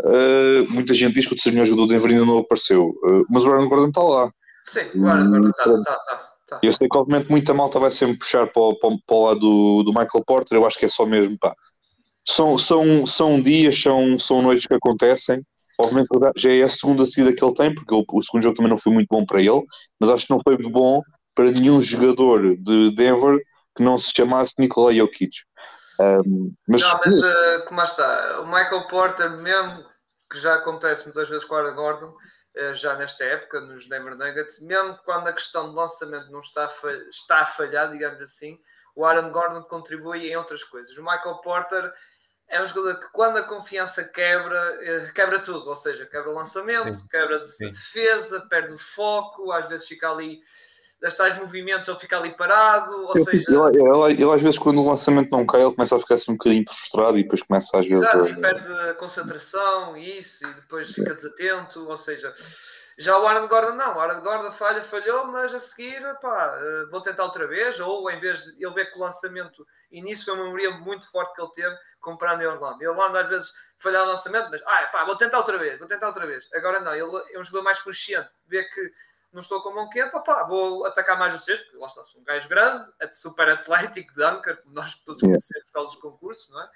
eh, 0.04 0.66
muita 0.68 0.92
gente 0.92 1.14
diz 1.14 1.26
que 1.26 1.32
o 1.32 1.36
terceiro 1.36 1.54
melhor 1.56 1.66
jogador 1.66 1.86
de 1.88 1.94
Denver 1.94 2.10
ainda 2.10 2.26
não 2.26 2.38
apareceu, 2.38 2.92
Eh, 3.08 3.22
mas 3.30 3.42
o 3.44 3.50
Aaron 3.50 3.68
Gordon 3.70 3.88
está 3.88 4.02
lá. 4.02 4.30
Sim, 4.66 4.80
agora, 4.94 5.24
agora 5.24 5.48
está, 5.48 5.70
Hum, 5.70 5.80
está, 5.80 5.92
está. 5.92 6.31
Está. 6.56 6.60
Eu 6.62 6.72
sei 6.72 6.88
que 6.88 6.98
obviamente 6.98 7.30
muita 7.30 7.54
malta 7.54 7.78
vai 7.78 7.90
sempre 7.90 8.18
puxar 8.18 8.46
para, 8.48 8.62
o- 8.62 8.78
para, 8.78 8.90
para 9.06 9.16
o 9.16 9.24
lado 9.26 9.40
do, 9.40 9.82
do 9.84 9.90
Michael 9.90 10.24
Porter, 10.26 10.56
eu 10.58 10.66
acho 10.66 10.78
que 10.78 10.84
é 10.84 10.88
só 10.88 11.04
mesmo 11.06 11.38
pá. 11.38 11.54
São, 12.26 12.56
são, 12.56 13.04
são 13.06 13.40
dias, 13.40 13.80
são, 13.80 14.18
são 14.18 14.42
noites 14.42 14.66
que 14.66 14.74
acontecem. 14.74 15.42
Obviamente 15.78 16.08
já 16.36 16.52
é 16.52 16.62
a 16.62 16.68
segunda 16.68 17.04
seguida 17.04 17.34
que 17.34 17.44
ele 17.44 17.54
tem, 17.54 17.74
porque 17.74 17.94
o, 17.94 18.04
o 18.12 18.22
segundo 18.22 18.42
jogo 18.42 18.56
também 18.56 18.70
não 18.70 18.78
foi 18.78 18.92
muito 18.92 19.08
bom 19.10 19.24
para 19.24 19.40
ele, 19.40 19.62
mas 19.98 20.10
acho 20.10 20.26
que 20.26 20.32
não 20.32 20.40
foi 20.44 20.56
bom 20.56 21.00
para 21.34 21.50
nenhum 21.50 21.80
jogador 21.80 22.56
de 22.56 22.94
Denver 22.94 23.38
que 23.74 23.82
não 23.82 23.96
se 23.98 24.10
chamasse 24.14 24.54
Nikola 24.58 24.94
Jokic. 24.94 25.30
Um, 25.98 26.52
mas, 26.68 26.82
Não, 26.82 27.00
mas 27.04 27.22
eh, 27.22 27.58
como 27.66 27.82
está, 27.82 28.40
o 28.40 28.46
Michael 28.46 28.86
Porter, 28.88 29.30
mesmo 29.38 29.84
que 30.30 30.38
já 30.38 30.54
acontece 30.54 31.04
muitas 31.04 31.28
vezes 31.28 31.44
com 31.44 31.54
o 31.54 31.58
Aaron 31.58 31.74
Gordon, 31.74 32.14
já 32.74 32.96
nesta 32.96 33.24
época, 33.24 33.60
nos 33.60 33.88
Denver 33.88 34.16
Nuggets, 34.16 34.60
mesmo 34.60 34.98
quando 35.04 35.28
a 35.28 35.32
questão 35.32 35.70
de 35.70 35.74
lançamento 35.74 36.30
não 36.30 36.40
está 36.40 36.66
a, 36.66 36.68
falhar, 36.68 37.08
está 37.08 37.36
a 37.40 37.46
falhar, 37.46 37.90
digamos 37.90 38.20
assim, 38.20 38.60
o 38.94 39.04
Aaron 39.04 39.30
Gordon 39.30 39.62
contribui 39.62 40.28
em 40.28 40.36
outras 40.36 40.62
coisas. 40.62 40.96
O 40.96 41.02
Michael 41.02 41.38
Porter 41.38 41.92
é 42.48 42.62
um 42.62 42.66
jogador 42.66 43.00
que 43.00 43.10
quando 43.12 43.38
a 43.38 43.44
confiança 43.44 44.04
quebra, 44.04 44.78
eh, 44.82 45.10
quebra 45.14 45.38
tudo, 45.40 45.66
ou 45.66 45.76
seja, 45.76 46.04
quebra 46.04 46.30
o 46.30 46.34
lançamento, 46.34 46.96
Sim. 46.96 47.08
quebra 47.08 47.46
Sim. 47.46 47.70
defesa, 47.70 48.46
perde 48.48 48.74
o 48.74 48.78
foco, 48.78 49.50
às 49.50 49.66
vezes 49.68 49.88
fica 49.88 50.10
ali, 50.10 50.40
das 51.02 51.16
tais 51.16 51.36
movimentos 51.36 51.88
ele 51.88 51.98
fica 51.98 52.16
ali 52.16 52.30
parado, 52.34 52.90
ou 53.06 53.12
ele, 53.16 53.24
seja... 53.24 53.50
ele- 53.50 53.78
ele- 53.78 54.22
ele 54.22 54.32
às 54.32 54.40
vezes 54.40 54.58
quando 54.58 54.80
o 54.80 54.88
lançamento 54.88 55.30
não 55.32 55.44
cai, 55.44 55.60
ele 55.60 55.74
começa 55.74 55.96
a 55.96 55.98
ficar 55.98 56.14
assim 56.14 56.30
um 56.30 56.36
bocadinho 56.36 56.64
frustrado 56.66 57.18
e 57.18 57.24
depois 57.24 57.42
começa 57.42 57.78
às 57.78 57.86
vezes 57.86 58.08
Exato, 58.08 58.24
a- 58.24 58.30
e 58.30 58.40
perde 58.40 58.72
a 58.72 58.94
concentração 58.94 59.96
e 59.96 60.18
isso, 60.18 60.46
e 60.46 60.54
depois 60.54 60.92
fica 60.92 61.12
desatento, 61.14 61.86
ou 61.88 61.96
seja, 61.96 62.32
já 62.96 63.18
o 63.18 63.26
Aaron 63.26 63.48
Gordon 63.48 63.74
não, 63.74 63.96
o 63.96 64.00
Aaron 64.00 64.20
Gordon 64.20 64.52
falha, 64.52 64.80
falhou, 64.82 65.26
mas 65.26 65.52
a 65.52 65.58
seguir, 65.58 66.00
pá, 66.20 66.56
eh, 66.56 66.86
vou 66.90 67.00
tentar 67.00 67.24
outra 67.24 67.48
vez, 67.48 67.80
ou 67.80 68.08
em 68.08 68.20
vez 68.20 68.44
de 68.44 68.64
ele 68.64 68.74
ver 68.74 68.92
que 68.92 68.96
o 68.98 69.00
lançamento, 69.02 69.66
e 69.90 70.00
nisso 70.00 70.26
foi 70.26 70.34
uma 70.34 70.44
memória 70.44 70.70
muito 70.70 71.10
forte 71.10 71.34
que 71.34 71.42
ele 71.42 71.50
teve 71.52 71.74
comparando 72.00 72.42
em 72.42 72.46
Orlando. 72.46 72.80
Em 72.82 72.86
Orlando 72.86 73.18
às 73.18 73.28
vezes 73.28 73.52
falhar 73.78 74.04
o 74.04 74.08
lançamento, 74.08 74.48
mas, 74.50 74.62
ah, 74.66 74.88
pá, 74.92 75.04
vou 75.04 75.16
tentar 75.16 75.38
outra 75.38 75.58
vez, 75.58 75.78
vou 75.80 75.88
tentar 75.88 76.06
outra 76.06 76.26
vez. 76.26 76.46
Agora 76.54 76.78
não, 76.80 76.94
ele 76.94 77.10
é 77.34 77.40
um 77.40 77.44
jogador 77.44 77.64
mais 77.64 77.80
consciente, 77.80 78.28
vê 78.46 78.62
que 78.64 78.92
não 79.32 79.40
estou 79.40 79.62
com 79.62 79.70
a 79.70 79.74
mão 79.74 79.88
quente, 79.88 80.14
opá, 80.14 80.44
vou 80.44 80.84
atacar 80.84 81.18
mais 81.18 81.34
o 81.34 81.38
sexto, 81.38 81.64
porque 81.64 81.78
lá 81.78 81.86
está, 81.86 82.04
sou 82.04 82.20
um 82.20 82.24
gajo 82.24 82.48
grande, 82.48 82.90
é 83.00 83.10
super 83.10 83.48
atlético, 83.48 84.12
dunker, 84.14 84.62
como 84.62 84.74
nós 84.74 84.94
todos 84.96 85.22
conhecemos 85.22 85.64
por 85.66 85.72
causa 85.72 85.92
dos 85.92 86.00
concursos, 86.00 86.50
não 86.50 86.62
é? 86.62 86.70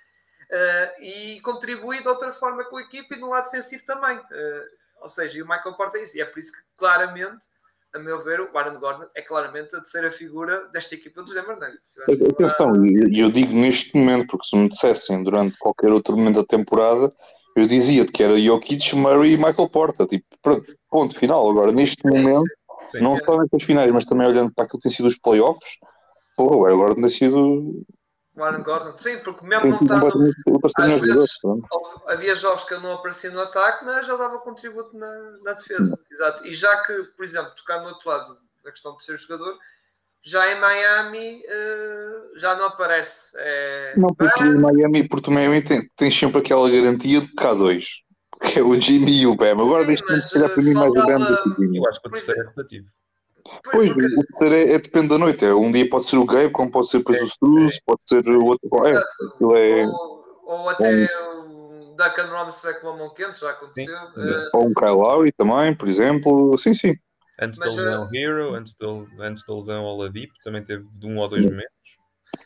Uh, 0.48 1.02
e 1.02 1.40
contribui 1.40 2.00
de 2.00 2.08
outra 2.08 2.32
forma 2.32 2.64
com 2.64 2.76
a 2.76 2.82
equipe 2.82 3.14
e 3.14 3.18
no 3.18 3.30
lado 3.30 3.44
defensivo 3.44 3.84
também. 3.84 4.16
Uh, 4.16 4.64
ou 5.00 5.08
seja, 5.08 5.38
e 5.38 5.42
o 5.42 5.48
Michael 5.48 5.74
Porter 5.74 6.00
é 6.00 6.04
isso. 6.04 6.16
E 6.16 6.20
é 6.20 6.24
por 6.24 6.38
isso 6.38 6.52
que, 6.52 6.58
claramente, 6.76 7.46
a 7.92 7.98
meu 7.98 8.22
ver, 8.22 8.40
o 8.40 8.56
Aaron 8.56 8.78
Gordon 8.78 9.08
é 9.14 9.22
claramente 9.22 9.74
a 9.74 9.80
terceira 9.80 10.10
figura 10.10 10.68
desta 10.68 10.94
equipa 10.94 11.22
dos 11.22 11.34
Denver 11.34 11.58
Nuggets. 11.58 11.96
Atenção, 12.30 12.86
e 12.86 13.20
eu 13.20 13.30
digo 13.30 13.52
neste 13.52 13.96
momento, 13.96 14.28
porque 14.28 14.46
se 14.46 14.56
me 14.56 14.68
dissessem 14.68 15.22
durante 15.22 15.58
qualquer 15.58 15.90
outro 15.90 16.16
momento 16.16 16.40
da 16.40 16.46
temporada, 16.46 17.12
eu 17.56 17.66
dizia 17.66 18.06
que 18.06 18.22
era 18.22 18.38
Jokic, 18.38 18.94
Murray 18.94 19.32
e 19.32 19.36
Michael 19.36 19.68
Porter. 19.70 20.06
Tipo, 20.06 20.26
pronto, 20.42 20.76
ponto 20.90 21.18
final. 21.18 21.48
Agora, 21.48 21.72
neste 21.72 22.06
momento, 22.06 22.44
Sim. 22.88 23.00
não 23.00 23.18
só 23.24 23.38
nestas 23.38 23.62
finais, 23.62 23.90
mas 23.90 24.04
também 24.04 24.26
olhando 24.26 24.52
para 24.54 24.64
aquilo 24.64 24.78
que 24.78 24.88
tem 24.88 24.92
sido 24.92 25.06
os 25.06 25.16
playoffs, 25.16 25.78
porra, 26.36 26.56
o 26.56 26.66
agora 26.66 26.94
tem 26.94 27.08
sido, 27.08 27.82
O 28.36 28.42
Aaron 28.44 28.62
Gordon, 28.62 28.94
sim, 28.98 29.16
porque 29.20 29.46
mesmo 29.46 29.62
tem 29.62 29.70
não 29.72 29.78
terceiro 30.60 30.94
Às 30.94 31.00
vezes- 31.00 31.30
Havia 32.06 32.34
jogos 32.36 32.64
que 32.64 32.74
ele 32.74 32.82
não 32.82 32.92
aparecia 32.92 33.30
no 33.30 33.40
ataque, 33.40 33.84
mas 33.86 34.06
ele 34.06 34.18
dava 34.18 34.38
contributo 34.40 34.94
na, 34.96 35.08
na 35.42 35.52
defesa. 35.54 35.98
Exato. 36.12 36.46
E 36.46 36.52
já 36.52 36.76
que, 36.82 36.92
por 37.16 37.24
exemplo, 37.24 37.52
tocar 37.56 37.80
no 37.80 37.88
outro 37.88 38.06
lado 38.08 38.36
da 38.62 38.70
questão 38.70 38.94
de 38.98 39.04
ser 39.04 39.16
jogador, 39.18 39.56
já 40.22 40.52
em 40.52 40.61
Miami 40.61 41.42
eh, 41.48 42.20
já 42.37 42.55
não 42.57 42.66
aparece. 42.66 43.31
É, 43.37 43.94
Não, 43.96 44.09
porque 44.09 44.42
o 44.42 44.61
Miami, 44.61 45.09
porque 45.09 45.31
Miami 45.31 45.62
tem, 45.62 45.88
tem 45.96 46.11
sempre 46.11 46.38
aquela 46.38 46.68
garantia 46.68 47.20
de 47.20 47.29
K2, 47.35 47.85
que 48.42 48.59
é 48.59 48.62
o 48.62 48.79
Jimmy 48.81 49.20
e 49.20 49.26
o 49.26 49.35
Bam. 49.35 49.52
Agora, 49.52 49.85
mas, 49.87 50.26
se 50.26 50.33
calhar, 50.33 50.50
para 50.50 50.62
mim, 50.62 50.72
mais 50.72 50.90
o 50.90 51.07
Bam 51.07 51.18
do 51.18 51.42
que 51.42 51.48
o 51.48 51.55
Jimmy. 51.57 51.79
Eu 51.79 51.88
acho 51.88 52.00
que 52.02 52.09
o 52.09 52.11
terceiro 52.12 52.40
é 52.40 52.44
rotativo. 52.44 52.87
Pois, 53.72 53.92
porque- 53.92 54.07
o 54.16 54.26
terceiro 54.26 54.55
é, 54.55 54.74
é 54.74 54.79
depende 54.79 55.09
da 55.09 55.18
noite. 55.18 55.44
É, 55.44 55.55
um 55.55 55.70
dia 55.70 55.88
pode 55.88 56.07
ser 56.07 56.16
o 56.16 56.24
Gabe, 56.26 56.50
como 56.50 56.70
pode 56.70 56.88
ser 56.88 56.98
depois 56.98 57.20
o 57.20 57.24
Struz, 57.26 57.81
pode 57.85 58.05
ser 58.05 58.29
o 58.29 58.44
outro. 58.44 58.68
É, 58.87 58.96
é 59.81 59.87
Ou, 59.87 60.42
ou 60.44 60.68
até 60.68 61.09
o 61.31 61.94
Duncan 61.96 62.26
Robinson 62.29 62.72
com 62.81 62.88
a 62.88 62.96
mão 62.96 63.14
quente, 63.14 63.40
já 63.40 63.50
aconteceu. 63.50 63.96
Sim, 63.96 64.31
Eh, 64.31 64.50
ou 64.52 64.66
um 64.68 64.74
Kyle 64.74 64.90
Lowry 64.96 65.31
também, 65.33 65.74
por 65.76 65.88
exemplo. 65.88 66.59
Sim, 66.59 66.74
sim. 66.74 66.94
Antes 67.38 67.59
Mas, 67.59 67.75
da 67.75 67.83
lesão 67.83 68.11
Hero, 68.14 68.55
antes 68.55 68.75
da, 68.75 68.87
antes 69.20 69.44
da 69.44 69.55
lesão 69.55 69.85
Oladipo, 69.85 70.35
também 70.42 70.64
teve 70.64 70.87
de 70.92 71.07
um 71.07 71.18
ou 71.18 71.29
dois 71.29 71.44
momentos. 71.44 71.99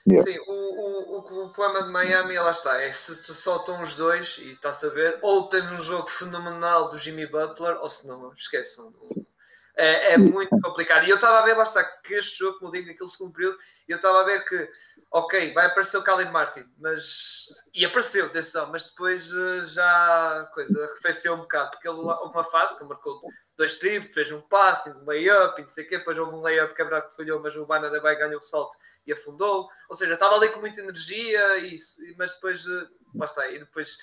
Sim, 0.08 0.38
o, 0.46 0.52
o, 0.52 1.18
o, 1.18 1.46
o 1.46 1.52
problema 1.52 1.86
de 1.86 1.92
Miami, 1.92 2.38
lá 2.38 2.50
está, 2.50 2.80
é 2.80 2.90
se 2.92 3.14
só 3.34 3.56
estão 3.56 3.82
os 3.82 3.94
dois, 3.94 4.38
e 4.38 4.52
está 4.52 4.70
a 4.70 4.72
saber, 4.72 5.18
ou 5.22 5.48
temos 5.48 5.72
um 5.72 5.80
jogo 5.80 6.08
fenomenal 6.08 6.90
do 6.90 6.98
Jimmy 6.98 7.26
Butler, 7.26 7.76
ou 7.80 7.88
se 7.88 8.06
não, 8.08 8.32
esqueçam. 8.34 8.92
É, 9.76 10.14
é 10.14 10.18
muito 10.18 10.50
complicado. 10.60 11.06
E 11.06 11.10
eu 11.10 11.16
estava 11.16 11.38
a 11.38 11.44
ver, 11.44 11.56
lá 11.56 11.62
está, 11.62 11.84
que 11.84 12.14
este 12.14 12.38
jogo, 12.38 12.58
como 12.58 12.68
eu 12.68 12.72
digo, 12.72 12.88
naquele 12.88 13.08
segundo 13.08 13.32
período, 13.32 13.58
eu 13.88 13.96
estava 13.96 14.20
a 14.20 14.24
ver 14.24 14.44
que, 14.44 14.68
ok, 15.10 15.52
vai 15.52 15.66
aparecer 15.66 15.96
o 15.96 16.02
Caleb 16.02 16.30
Martin, 16.30 16.64
mas. 16.78 17.46
E 17.74 17.84
apareceu, 17.84 18.26
atenção, 18.26 18.68
mas 18.70 18.90
depois 18.90 19.32
uh, 19.32 19.66
já 19.66 20.40
a 20.40 20.46
coisa 20.46 20.84
arrefeceu 20.84 21.34
um 21.34 21.38
bocado, 21.38 21.70
porque 21.70 21.88
ele, 21.88 21.98
uma 21.98 22.44
fase 22.44 22.78
que 22.78 22.84
marcou 22.84 23.20
dois 23.56 23.74
triplos, 23.74 24.14
fez 24.14 24.30
um 24.30 24.40
passe, 24.40 24.90
um 24.90 25.04
layup 25.04 25.60
e 25.60 25.62
não 25.62 25.68
sei 25.68 25.84
o 25.84 25.88
quê, 25.88 25.98
depois 25.98 26.18
houve 26.18 26.34
um 26.34 26.40
layup 26.40 26.74
que 26.74 26.82
é 26.82 26.84
verdade 26.84 27.14
falhou, 27.14 27.40
mas 27.40 27.56
o 27.56 27.66
Bana 27.66 27.90
da 27.90 28.00
Bay 28.00 28.16
ganhou 28.16 28.38
o 28.38 28.42
salto 28.42 28.76
e 29.06 29.12
afundou. 29.12 29.68
Ou 29.88 29.94
seja, 29.94 30.14
estava 30.14 30.36
ali 30.36 30.48
com 30.48 30.60
muita 30.60 30.80
energia, 30.80 31.58
e, 31.58 31.76
mas 32.16 32.34
depois, 32.34 32.64
uh, 32.66 32.88
lá 33.14 33.26
está, 33.26 33.48
e 33.48 33.58
depois 33.58 33.98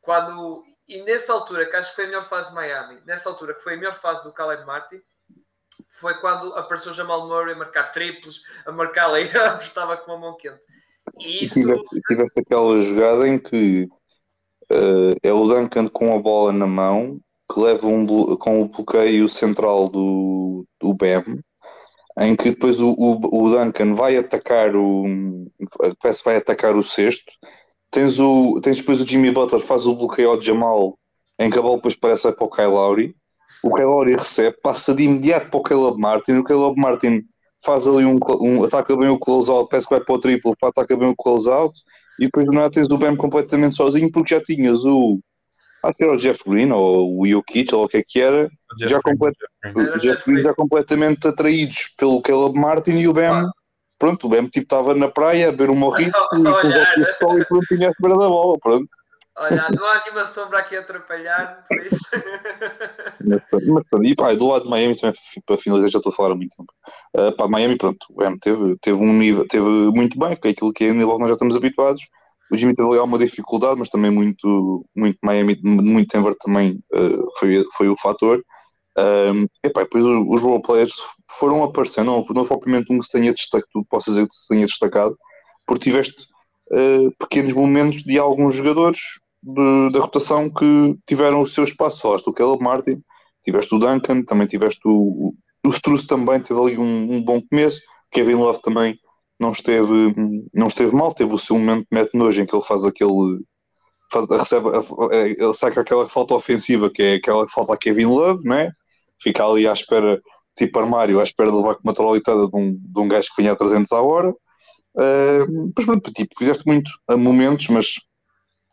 quando 0.00 0.64
e 0.88 1.02
nessa 1.02 1.32
altura 1.32 1.66
que 1.66 1.76
acho 1.76 1.90
que 1.90 1.96
foi 1.96 2.04
a 2.04 2.08
melhor 2.08 2.24
fase 2.24 2.48
de 2.48 2.54
Miami, 2.54 3.00
nessa 3.04 3.28
altura 3.28 3.54
que 3.54 3.60
foi 3.60 3.74
a 3.74 3.76
melhor 3.76 3.94
fase 3.94 4.24
do 4.24 4.32
Caleb 4.32 4.64
Martin, 4.64 5.00
foi 5.88 6.14
quando 6.20 6.54
apareceu 6.54 6.92
Jamal 6.92 7.26
Murray 7.26 7.54
a 7.54 7.58
marcar 7.58 7.92
triplos, 7.92 8.42
a 8.66 8.72
marcar 8.72 9.08
layups, 9.08 9.32
estava 9.68 9.96
com 9.96 10.12
a 10.12 10.18
mão 10.18 10.36
quente. 10.36 10.60
E 11.18 11.44
isso... 11.44 11.54
tiveste, 11.54 12.00
tiveste 12.08 12.40
aquela 12.40 12.82
jogada 12.82 13.28
em 13.28 13.38
que 13.38 13.88
uh, 14.70 15.14
é 15.22 15.32
o 15.32 15.46
Duncan 15.46 15.88
com 15.88 16.14
a 16.14 16.18
bola 16.18 16.52
na 16.52 16.66
mão, 16.66 17.18
que 17.52 17.60
leva 17.60 17.86
um 17.86 18.06
com 18.36 18.62
o 18.62 18.68
bloqueio 18.68 19.28
central 19.28 19.88
do, 19.88 20.64
do 20.80 20.94
BEM, 20.94 21.40
em 22.18 22.36
que 22.36 22.50
depois 22.50 22.80
o, 22.80 22.90
o, 22.90 23.44
o 23.44 23.50
Duncan 23.50 23.94
vai 23.94 24.16
atacar 24.16 24.76
o 24.76 25.04
parece 26.00 26.22
vai 26.24 26.36
atacar 26.36 26.76
o 26.76 26.82
sexto 26.82 27.32
Tens, 27.90 28.20
o, 28.20 28.60
tens 28.60 28.78
depois 28.78 29.00
o 29.00 29.06
Jimmy 29.06 29.32
Butler 29.32 29.60
faz 29.60 29.86
o 29.86 29.94
bloqueio 29.94 30.30
ao 30.30 30.40
Jamal, 30.40 30.96
em 31.38 31.50
que 31.50 31.58
a 31.58 31.62
bola 31.62 31.76
depois 31.76 31.96
parece 31.96 32.30
para 32.32 32.44
o 32.44 32.50
Kyle 32.50 32.68
Lowry. 32.68 33.16
O 33.62 33.76
Lowry 33.76 34.16
recebe, 34.16 34.56
passa 34.62 34.94
de 34.94 35.04
imediato 35.04 35.50
para 35.50 35.60
o 35.60 35.62
Caleb 35.62 35.98
Martin. 35.98 36.32
O 36.38 36.44
Caleb 36.44 36.80
Martin 36.80 37.22
faz 37.64 37.86
ali 37.86 38.04
um, 38.04 38.18
um 38.40 38.64
ataca 38.64 38.96
bem 38.96 39.08
o 39.08 39.18
close-out, 39.18 39.68
parece 39.70 39.86
que 39.86 39.94
vai 39.94 40.04
para 40.04 40.14
o 40.14 40.18
triplo, 40.18 40.54
ataca 40.62 40.96
bem 40.96 41.08
o 41.08 41.16
close-out. 41.16 41.78
E 42.18 42.24
depois 42.24 42.46
do 42.46 42.52
nada 42.52 42.70
tens 42.70 42.88
o 42.90 42.98
Bam 42.98 43.16
completamente 43.16 43.74
sozinho, 43.74 44.10
porque 44.10 44.34
já 44.34 44.42
tinhas 44.42 44.84
o. 44.84 45.18
Acho 45.82 45.94
que 45.94 46.04
era 46.04 46.12
o 46.12 46.16
Jeff 46.16 46.42
Green 46.46 46.70
ou 46.72 47.20
o 47.20 47.26
Jokic, 47.26 47.74
ou 47.74 47.84
o 47.84 47.88
que 47.88 47.98
é 47.98 48.02
que 48.06 48.20
era, 48.20 48.50
já, 48.80 49.00
complet, 49.00 49.34
Jeff 49.98 50.22
Green 50.26 50.42
já 50.42 50.54
completamente 50.54 51.26
atraídos 51.26 51.88
pelo 51.96 52.20
Caleb 52.20 52.58
Martin 52.58 52.98
e 52.98 53.08
o 53.08 53.14
Bam 53.14 53.50
pronto, 54.00 54.26
o 54.26 54.30
BM 54.30 54.48
tipo 54.48 54.64
estava 54.64 54.94
na 54.94 55.08
praia 55.08 55.48
a 55.48 55.52
ver 55.52 55.68
um 55.68 55.76
morrito 55.76 56.16
e 56.16 56.36
com 56.38 56.38
o 56.38 57.38
e 57.38 57.44
pronto, 57.44 57.66
tinha 57.68 57.88
a 57.88 57.90
espera 57.90 58.14
da 58.16 58.28
bola, 58.28 58.58
pronto. 58.58 58.88
Olha, 59.40 59.70
não 59.74 59.86
há 59.86 60.02
nenhuma 60.04 60.26
sombra 60.26 60.58
aqui 60.58 60.76
a 60.76 60.80
atrapalhar, 60.80 61.64
por 61.66 61.80
isso. 61.80 61.96
e 64.04 64.14
pá, 64.14 64.34
do 64.34 64.46
lado 64.46 64.64
de 64.64 64.68
Miami 64.68 64.94
também, 64.94 65.18
para 65.46 65.56
finalizar, 65.56 65.90
já 65.90 65.98
estou 65.98 66.12
a 66.12 66.14
falar 66.14 66.32
há 66.32 66.36
muito 66.36 66.54
tempo. 66.54 66.70
Uh, 67.16 67.34
pá, 67.34 67.48
Miami, 67.48 67.78
pronto, 67.78 68.04
o 68.10 68.22
M 68.22 68.38
teve, 68.38 68.76
teve 68.82 68.98
um 68.98 69.14
nível, 69.14 69.48
teve 69.48 69.64
muito 69.64 70.18
bem, 70.18 70.36
que 70.36 70.48
é 70.48 70.50
aquilo 70.50 70.74
que 70.74 70.84
é 70.84 70.92
nível 70.92 71.18
nós 71.18 71.28
já 71.28 71.34
estamos 71.34 71.56
habituados. 71.56 72.06
O 72.52 72.56
Jimmy 72.58 72.74
teve 72.74 72.86
ali 72.86 72.98
uma 72.98 73.18
dificuldade, 73.18 73.78
mas 73.78 73.88
também 73.88 74.10
muito, 74.10 74.84
muito 74.94 75.18
Miami, 75.22 75.58
muito 75.62 76.14
Denver 76.14 76.34
também 76.38 76.78
uh, 76.92 77.26
foi, 77.38 77.64
foi 77.78 77.88
o 77.88 77.96
fator. 77.96 78.44
Um, 78.98 79.46
epá, 79.64 79.84
depois 79.84 80.04
os, 80.04 80.42
roleplayers 80.42 80.92
foram 81.30 81.64
aparecendo, 81.64 82.08
não, 82.08 82.22
não 82.34 82.44
foi 82.44 82.58
propriamente 82.58 82.92
um 82.92 82.98
que 82.98 83.06
se 83.06 83.12
tenha 83.12 83.32
destacado, 83.32 83.86
posso 83.88 84.10
dizer 84.10 84.26
que 84.26 84.34
se 84.34 84.48
tenha 84.48 84.66
destacado, 84.66 85.16
porque 85.66 85.84
tiveste 85.84 86.26
uh, 86.72 87.10
pequenos 87.18 87.54
momentos 87.54 88.02
de 88.02 88.18
alguns 88.18 88.54
jogadores 88.54 88.98
de, 89.42 89.90
da 89.92 90.00
rotação 90.00 90.50
que 90.50 90.96
tiveram 91.06 91.40
o 91.40 91.46
seu 91.46 91.64
espaço. 91.64 92.00
Falaste 92.00 92.28
o 92.28 92.32
Caleb 92.32 92.62
Martin, 92.62 93.02
tiveste 93.42 93.74
o 93.74 93.78
Duncan, 93.78 94.22
também 94.22 94.46
tiveste 94.46 94.80
o, 94.84 95.34
o 95.66 95.68
Struz 95.70 96.06
também 96.06 96.40
teve 96.40 96.60
ali 96.60 96.78
um, 96.78 97.14
um, 97.14 97.22
bom 97.22 97.40
começo, 97.48 97.80
Kevin 98.10 98.34
Love 98.34 98.60
também 98.62 98.98
não 99.38 99.50
esteve, 99.52 100.14
não 100.52 100.66
esteve 100.66 100.94
mal, 100.94 101.14
teve 101.14 101.34
o 101.34 101.38
seu 101.38 101.58
momento 101.58 101.80
de 101.80 101.98
mete 101.98 102.14
nojo 102.14 102.42
em 102.42 102.46
que 102.46 102.54
ele 102.54 102.64
faz 102.64 102.84
aquele 102.84 103.40
faz, 104.12 104.26
recebe, 104.28 104.68
ele 105.12 105.54
saca 105.54 105.80
aquela 105.80 106.06
falta 106.06 106.34
ofensiva 106.34 106.90
que 106.90 107.02
é 107.02 107.14
aquela 107.14 107.48
falta 107.48 107.74
a 107.74 107.78
Kevin 107.78 108.06
Love, 108.06 108.42
não 108.44 108.56
é? 108.56 108.70
fica 109.20 109.44
ali 109.44 109.68
à 109.68 109.72
espera, 109.72 110.20
tipo 110.56 110.78
armário, 110.78 111.20
à 111.20 111.22
espera 111.22 111.50
de 111.50 111.56
levar 111.56 111.74
com 111.74 111.82
uma 111.84 111.94
trolitada 111.94 112.48
de 112.48 112.56
um, 112.56 112.72
de 112.74 112.98
um 112.98 113.08
gajo 113.08 113.28
que 113.34 113.42
vinha 113.42 113.52
a 113.52 113.56
300 113.56 113.92
à 113.92 114.00
hora. 114.00 114.30
Uh, 114.30 115.72
mas 115.76 115.86
pronto, 115.86 116.12
tipo, 116.12 116.30
fizeste 116.36 116.64
muito 116.66 116.90
a 117.08 117.16
momentos, 117.16 117.68
mas 117.68 117.94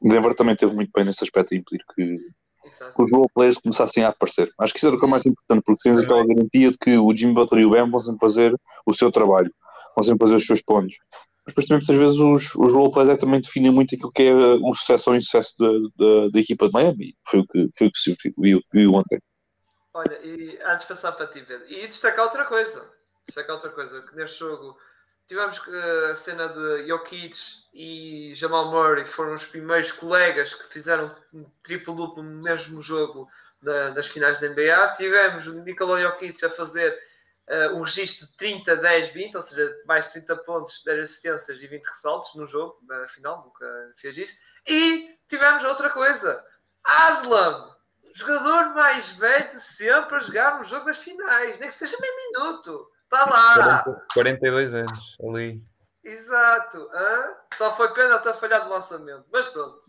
Denver 0.02 0.34
também 0.34 0.56
teve 0.56 0.74
muito 0.74 0.92
bem 0.94 1.06
nesse 1.06 1.24
aspecto 1.24 1.54
a 1.54 1.58
impedir 1.58 1.84
que, 1.96 2.04
que 2.06 3.04
os 3.04 3.12
role 3.12 3.30
players 3.34 3.58
começassem 3.58 4.04
a 4.04 4.10
aparecer. 4.10 4.52
Acho 4.60 4.74
que 4.74 4.80
isso 4.80 4.88
era 4.88 4.96
o 4.96 5.00
que 5.00 5.06
é 5.06 5.10
mais 5.10 5.26
importante, 5.26 5.64
porque 5.66 5.84
tens 5.84 6.00
aquela 6.00 6.26
garantia 6.26 6.72
de 6.72 6.78
que 6.78 6.98
o 6.98 7.16
Jimmy 7.16 7.34
Butler 7.34 7.64
e 7.64 7.66
o 7.66 7.72
Ben 7.72 7.90
vão 7.90 8.00
sempre 8.00 8.20
fazer 8.20 8.56
o 8.86 8.94
seu 8.94 9.12
trabalho, 9.12 9.52
vão 9.96 10.04
sempre 10.04 10.26
fazer 10.26 10.36
os 10.36 10.46
seus 10.46 10.62
pontos. 10.62 10.96
Mas 11.46 11.54
depois 11.54 11.66
também 11.66 11.80
muitas 11.80 11.96
vezes 11.96 12.20
os, 12.20 12.56
os 12.56 12.74
role 12.74 12.92
players 12.92 13.14
é, 13.14 13.18
também 13.18 13.40
definem 13.40 13.72
muito 13.72 13.96
aquilo 13.96 14.12
que 14.12 14.24
é 14.24 14.34
o 14.34 14.74
sucesso 14.74 15.10
ou 15.10 15.16
insucesso 15.16 15.54
da, 15.58 15.72
da, 15.96 16.30
da, 16.30 16.40
equipa 16.40 16.68
de 16.68 16.74
Miami. 16.74 17.16
Foi 17.26 17.40
o 17.40 17.48
que, 17.48 17.70
foi 17.78 17.88
o 17.88 17.92
que 17.92 18.00
se 18.00 18.16
viu, 18.38 18.62
viu 18.74 18.92
ontem. 18.94 19.18
Olha, 19.94 20.20
e 20.24 20.60
antes 20.64 20.82
de 20.82 20.94
passar 20.94 21.14
para 21.14 21.28
ti, 21.28 21.42
Pedro, 21.42 21.66
e 21.70 21.88
destacar 21.88 22.26
outra 22.26 22.44
coisa. 22.44 22.88
Destacar 23.26 23.56
outra 23.56 23.72
coisa, 23.72 24.02
que 24.02 24.16
neste 24.16 24.40
jogo 24.40 24.78
tivemos 25.28 25.62
a 26.10 26.16
cena 26.16 26.48
de 26.48 26.88
Jokic 26.88 27.38
e 27.74 28.34
Jamal 28.36 28.72
Murray 28.72 29.06
foram 29.06 29.34
os 29.34 29.46
primeiros 29.46 29.92
colegas 29.92 30.54
que 30.54 30.68
fizeram 30.68 31.14
um 31.34 31.46
triplo-duplo 31.62 32.24
no 32.24 32.42
mesmo 32.42 32.82
jogo 32.82 33.30
da, 33.62 33.90
das 33.90 34.08
finais 34.08 34.40
da 34.40 34.50
NBA. 34.50 34.94
Tivemos 34.96 35.48
o 35.48 35.62
Nikola 35.64 36.00
Jokic 36.00 36.44
a 36.46 36.50
fazer 36.50 36.98
uh, 37.50 37.76
um 37.76 37.82
registro 37.82 38.28
de 38.28 38.38
30, 38.38 38.78
10, 38.78 39.10
20, 39.10 39.36
ou 39.36 39.42
seja, 39.42 39.76
mais 39.86 40.08
30 40.08 40.36
pontos, 40.38 40.82
10 40.84 41.04
assistências 41.04 41.62
e 41.62 41.68
20 41.68 41.84
ressaltos 41.84 42.34
no 42.36 42.48
jogo, 42.48 42.80
na 42.88 43.06
final, 43.08 43.44
nunca 43.44 43.94
fez 43.98 44.18
isso. 44.18 44.40
E 44.66 45.18
tivemos 45.28 45.64
outra 45.64 45.90
coisa, 45.90 46.44
Aslam 46.84 47.76
jogador 48.14 48.74
mais 48.74 49.10
velho 49.12 49.52
de 49.52 49.62
sempre 49.62 50.16
a 50.16 50.20
jogar 50.20 50.58
no 50.58 50.64
jogo 50.64 50.86
das 50.86 50.98
finais, 50.98 51.60
nem 51.60 51.70
que 51.70 51.76
seja 51.76 51.98
meio 52.00 52.16
minuto. 52.16 52.90
Está 53.08 53.26
lá. 53.26 53.84
42 54.14 54.74
anos 54.74 55.18
ali. 55.22 55.64
Exato. 56.04 56.90
Hã? 56.94 57.34
Só 57.56 57.76
foi 57.76 57.94
pena 57.94 58.16
até 58.16 58.32
falhar 58.34 58.64
de 58.64 58.70
lançamento. 58.70 59.26
Mas 59.32 59.46
pronto. 59.48 59.82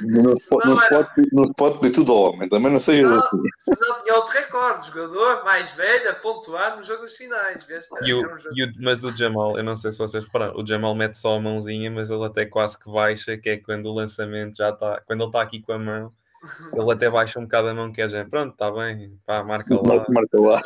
Não 0.00 0.34
se 0.34 0.48
pode, 0.48 0.66
não 0.66 0.76
se 0.76 0.88
pode, 0.88 1.10
não 1.30 1.44
se 1.44 1.54
pode 1.54 1.78
pedir 1.78 1.94
tudo 1.94 2.12
ao 2.12 2.18
homem. 2.32 2.48
Também 2.48 2.72
não 2.72 2.78
seja 2.78 3.06
senão, 3.06 3.18
assim. 3.18 3.42
Senão 3.62 4.02
tinha 4.02 4.14
outro 4.14 4.32
recorde. 4.32 4.88
Jogador 4.88 5.44
mais 5.44 5.70
velho 5.72 6.10
a 6.10 6.14
pontuar 6.14 6.76
no 6.78 6.84
jogo 6.84 7.02
das 7.02 7.12
finais. 7.12 7.66
E 8.02 8.14
o, 8.14 8.22
e 8.54 8.64
o, 8.64 8.72
mas 8.80 9.04
o 9.04 9.14
Jamal, 9.14 9.58
eu 9.58 9.64
não 9.64 9.76
sei 9.76 9.92
se 9.92 9.98
vocês 9.98 10.24
repararam, 10.24 10.56
o 10.56 10.66
Jamal 10.66 10.94
mete 10.94 11.18
só 11.18 11.36
a 11.36 11.40
mãozinha, 11.40 11.90
mas 11.90 12.08
ele 12.08 12.24
até 12.24 12.46
quase 12.46 12.78
que 12.78 12.90
baixa, 12.90 13.36
que 13.36 13.50
é 13.50 13.56
quando 13.58 13.86
o 13.86 13.94
lançamento 13.94 14.56
já 14.56 14.70
está. 14.70 15.02
Quando 15.06 15.20
ele 15.20 15.28
está 15.28 15.42
aqui 15.42 15.60
com 15.60 15.72
a 15.72 15.78
mão 15.78 16.12
ele 16.72 16.92
até 16.92 17.10
baixa 17.10 17.38
um 17.38 17.44
bocado 17.44 17.68
a 17.68 17.74
mão, 17.74 17.92
que 17.92 18.02
é 18.02 18.08
já, 18.08 18.24
pronto, 18.24 18.52
está 18.52 18.70
bem, 18.70 19.18
pá, 19.26 19.42
marca 19.42 19.74
lá. 19.74 20.04
Marca 20.08 20.40
lá. 20.40 20.60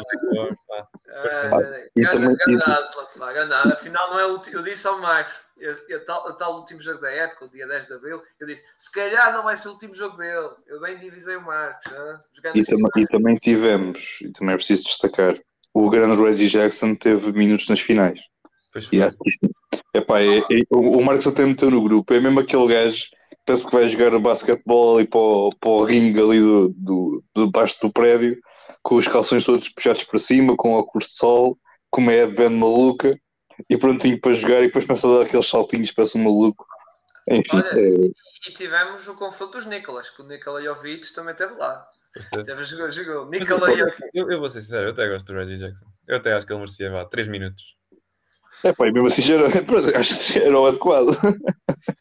Afinal, 3.72 4.10
não 4.10 4.20
é 4.20 4.26
o 4.26 4.42
eu 4.52 4.62
disse 4.62 4.86
ao 4.86 5.00
Marcos, 5.00 5.34
o 5.56 6.00
tal, 6.06 6.36
tal 6.36 6.56
último 6.56 6.80
jogo 6.80 7.00
da 7.00 7.10
época, 7.10 7.44
o 7.44 7.48
dia 7.48 7.66
10 7.66 7.86
de 7.86 7.94
abril, 7.94 8.22
eu 8.40 8.46
disse: 8.46 8.64
se 8.78 8.90
calhar 8.90 9.32
não 9.32 9.42
vai 9.42 9.56
ser 9.56 9.68
o 9.68 9.72
último 9.72 9.94
jogo 9.94 10.16
dele. 10.16 10.50
Eu 10.66 10.80
bem 10.80 10.98
divisei 10.98 11.36
o 11.36 11.42
Marcos. 11.42 11.92
E, 12.54 12.64
tam 12.64 12.78
e, 12.96 13.06
também 13.06 13.36
tivemos, 13.36 14.18
e 14.22 14.30
também 14.30 14.54
é 14.54 14.56
preciso 14.56 14.84
destacar, 14.84 15.34
o 15.74 15.88
grande 15.90 16.20
Reggie 16.20 16.48
Jackson 16.48 16.94
teve 16.94 17.32
minutos 17.32 17.68
nas 17.68 17.80
finais. 17.80 18.20
Pois 18.72 18.86
foi. 18.86 18.98
E 18.98 19.02
acho 19.02 19.16
que 19.18 19.28
isto, 19.28 19.50
epá, 19.94 20.20
é, 20.20 20.38
é, 20.38 20.62
o, 20.70 20.98
o 20.98 21.04
Marcos 21.04 21.26
até 21.26 21.44
meteu 21.46 21.70
no 21.70 21.82
grupo, 21.82 22.12
é 22.14 22.20
mesmo 22.20 22.40
aquele 22.40 22.66
gajo 22.68 23.04
penso 23.44 23.66
que 23.66 23.76
vai 23.76 23.88
jogar 23.88 24.18
basquetebol 24.18 24.98
ali 24.98 25.06
para 25.06 25.20
o, 25.20 25.50
para 25.58 25.70
o 25.70 25.84
ringue 25.84 26.20
ali 26.20 26.40
do, 26.40 26.68
do, 26.70 27.24
do 27.34 27.50
baixo 27.50 27.76
do 27.80 27.92
prédio, 27.92 28.38
com 28.82 28.96
os 28.96 29.08
calções 29.08 29.44
todos 29.44 29.68
puxados 29.68 30.04
para 30.04 30.18
cima, 30.18 30.56
com 30.56 30.74
óculos 30.74 31.08
de 31.08 31.14
sol, 31.14 31.58
com 31.90 32.00
uma 32.00 32.12
headband 32.12 32.50
maluca, 32.50 33.18
e 33.68 33.76
prontinho 33.76 34.20
para 34.20 34.32
jogar, 34.32 34.60
e 34.60 34.66
depois 34.66 34.86
começa 34.86 35.06
a 35.06 35.18
dar 35.18 35.26
aqueles 35.26 35.46
saltinhos, 35.46 35.92
parece 35.92 36.18
um 36.18 36.24
maluco. 36.24 36.66
Enfim. 37.28 37.56
Olha, 37.56 37.80
é... 37.80 38.10
E 38.48 38.52
tivemos 38.52 39.06
o 39.06 39.14
confronto 39.14 39.58
dos 39.58 39.66
Nicolas, 39.66 40.10
que 40.10 40.20
o 40.20 40.26
Nikola 40.26 40.60
Jovic 40.62 41.12
também 41.14 41.32
esteve 41.32 41.54
lá. 41.54 41.86
Teve, 42.44 42.64
jogou, 42.64 42.90
jogou. 42.90 43.28
Jovic. 43.32 43.92
Eu, 44.12 44.30
eu 44.30 44.40
vou 44.40 44.50
ser 44.50 44.62
sincero, 44.62 44.86
eu 44.86 44.90
até 44.90 45.08
gosto 45.08 45.26
do 45.26 45.34
Reggie 45.34 45.58
Jackson. 45.58 45.86
Eu 46.08 46.16
até 46.16 46.32
acho 46.32 46.46
que 46.46 46.52
ele 46.52 46.60
merecia 46.60 46.90
vá, 46.90 47.04
3 47.04 47.28
minutos. 47.28 47.76
É 48.64 48.72
pá, 48.72 48.86
e 48.86 48.92
mesmo 48.92 49.08
assim 49.08 49.22
já 49.22 49.34
era, 49.34 49.98
acho 49.98 50.32
que 50.32 50.38
o 50.38 50.66
adequado. 50.66 51.16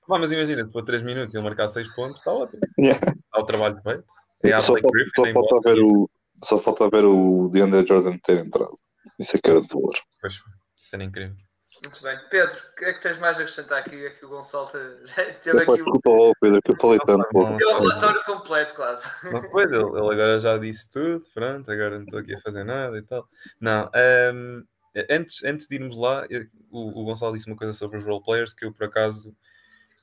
Pá, 0.08 0.19
mas 0.19 0.32
imagina, 0.32 0.65
se 0.65 0.71
for 0.71 0.84
3 0.84 1.04
minutos 1.04 1.34
e 1.34 1.38
ele 1.38 1.43
marcar 1.43 1.67
6 1.67 1.88
pontos, 1.95 2.17
está 2.19 2.32
ótimo. 2.32 2.62
Yeah. 2.78 3.00
Está 3.06 3.39
o 3.39 3.45
trabalho 3.45 3.82
feito. 3.82 4.04
É 4.43 4.60
só, 4.60 4.74
falta, 4.74 4.88
Griffin, 4.91 5.12
só, 5.15 5.34
falta 5.34 5.69
ver 5.69 5.84
o, 5.84 6.10
só 6.43 6.60
falta 6.60 6.89
ver 6.89 7.06
o 7.06 7.50
DeAndre 7.50 7.86
Jordan 7.88 8.17
ter 8.24 8.39
entrado. 8.39 8.74
Isso 9.19 9.36
é 9.36 9.39
que 9.39 9.50
era 9.50 9.62
de 9.62 9.67
valor. 9.67 9.93
Pois, 10.19 10.34
isso 10.82 10.95
era 10.95 11.04
incrível. 11.04 11.36
Muito 11.84 12.04
bem. 12.04 12.19
Pedro, 12.30 12.56
o 12.56 12.76
que 12.76 12.86
é 12.86 12.93
que 12.93 13.02
tens 13.02 13.17
mais 13.17 13.39
a 13.39 13.41
acrescentar 13.41 13.80
aqui? 13.80 14.06
Aqui 14.06 14.24
o 14.24 14.30
Gonçalo 14.30 14.69
já 15.06 15.34
teve 15.34 15.62
Epá, 15.62 15.74
aqui 15.74 15.82
o, 15.82 15.86
Desculpa 15.86 16.12
lá, 16.12 16.32
Pedro, 16.39 16.62
que 16.62 16.71
eu 16.71 16.76
falei 16.80 17.00
tanto. 17.00 17.28
pô. 17.32 17.43
Não, 17.43 17.58
teve 17.58 17.71
o 17.71 17.80
relatório 17.80 18.24
completo 18.24 18.76
quase. 18.76 19.10
Não, 19.32 19.41
pois, 19.50 19.71
ele, 19.71 19.84
ele 19.84 19.97
agora 19.97 20.39
já 20.39 20.58
disse 20.60 20.89
tudo, 20.91 21.26
pronto, 21.34 21.71
agora 21.71 21.97
não 21.97 22.04
estou 22.04 22.19
aqui 22.19 22.36
a 22.36 22.39
fazer 22.39 22.63
nada 22.63 22.97
e 22.97 23.02
tal. 23.02 23.28
Não, 23.60 23.89
ehm, 23.95 24.63
antes, 25.10 25.43
antes 25.43 25.67
de 25.67 25.75
irmos 25.75 25.95
lá, 25.95 26.27
o, 26.69 27.01
o 27.01 27.06
Gonçalo 27.06 27.34
disse 27.34 27.47
uma 27.47 27.56
coisa 27.56 27.73
sobre 27.73 27.97
os 27.97 28.04
roleplayers 28.04 28.54
que 28.54 28.65
eu, 28.65 28.73
por 28.73 28.86
acaso, 28.86 29.36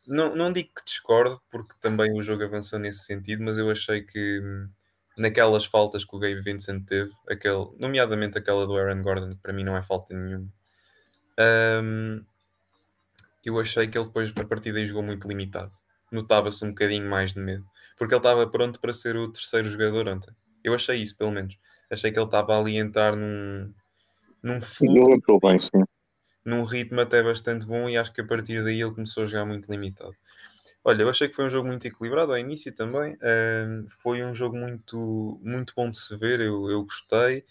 não, 0.06 0.34
não 0.34 0.52
digo 0.52 0.70
que 0.74 0.84
discordo, 0.84 1.40
porque 1.50 1.74
também 1.80 2.12
o 2.18 2.22
jogo 2.22 2.44
avançou 2.44 2.78
nesse 2.78 3.04
sentido, 3.04 3.42
mas 3.42 3.58
eu 3.58 3.70
achei 3.70 4.02
que 4.02 4.40
hum, 4.40 4.68
naquelas 5.16 5.64
faltas 5.64 6.04
que 6.04 6.16
o 6.16 6.18
Gabe 6.18 6.40
Vincent 6.40 6.86
teve, 6.86 7.12
aquele, 7.28 7.68
nomeadamente 7.78 8.38
aquela 8.38 8.66
do 8.66 8.76
Aaron 8.76 9.02
Gordon, 9.02 9.30
que 9.30 9.42
para 9.42 9.52
mim 9.52 9.64
não 9.64 9.76
é 9.76 9.82
falta 9.82 10.14
nenhuma, 10.14 10.48
ehm, 11.38 12.20
eu 13.44 13.58
achei 13.58 13.86
que 13.88 13.96
ele 13.98 14.06
depois, 14.06 14.32
a 14.36 14.44
partir 14.44 14.72
daí, 14.72 14.86
jogou 14.86 15.02
muito 15.02 15.26
limitado. 15.26 15.72
Notava-se 16.12 16.64
um 16.64 16.68
bocadinho 16.68 17.08
mais 17.08 17.32
de 17.32 17.40
medo 17.40 17.64
porque 17.98 18.14
ele 18.14 18.20
estava 18.20 18.46
pronto 18.46 18.80
para 18.80 18.92
ser 18.92 19.16
o 19.16 19.30
terceiro 19.30 19.68
jogador 19.68 20.08
ontem. 20.08 20.32
Eu 20.62 20.72
achei 20.72 21.02
isso, 21.02 21.16
pelo 21.16 21.32
menos. 21.32 21.58
Achei 21.90 22.12
que 22.12 22.18
ele 22.18 22.26
estava 22.26 22.58
ali 22.58 22.78
a 22.78 22.80
entrar 22.80 23.16
num, 23.16 23.74
num 24.42 24.60
fluxo, 24.60 25.38
bem, 25.42 25.58
sim. 25.58 25.82
num 26.44 26.64
ritmo 26.64 27.00
até 27.00 27.22
bastante 27.22 27.66
bom 27.66 27.88
e 27.88 27.96
acho 27.96 28.12
que 28.12 28.20
a 28.20 28.26
partir 28.26 28.62
daí 28.62 28.80
ele 28.80 28.94
começou 28.94 29.24
a 29.24 29.26
jogar 29.26 29.44
muito 29.44 29.70
limitado. 29.70 30.14
Olha, 30.84 31.02
eu 31.02 31.08
achei 31.10 31.28
que 31.28 31.34
foi 31.34 31.44
um 31.46 31.50
jogo 31.50 31.68
muito 31.68 31.86
equilibrado 31.86 32.32
ao 32.32 32.38
início 32.38 32.74
também. 32.74 33.16
Ahm, 33.22 33.86
foi 34.02 34.24
um 34.24 34.34
jogo 34.34 34.56
muito, 34.56 35.40
muito 35.42 35.74
bom 35.76 35.90
de 35.90 35.98
se 35.98 36.16
ver, 36.16 36.40
eu, 36.40 36.70
eu 36.70 36.82
gostei. 36.84 37.44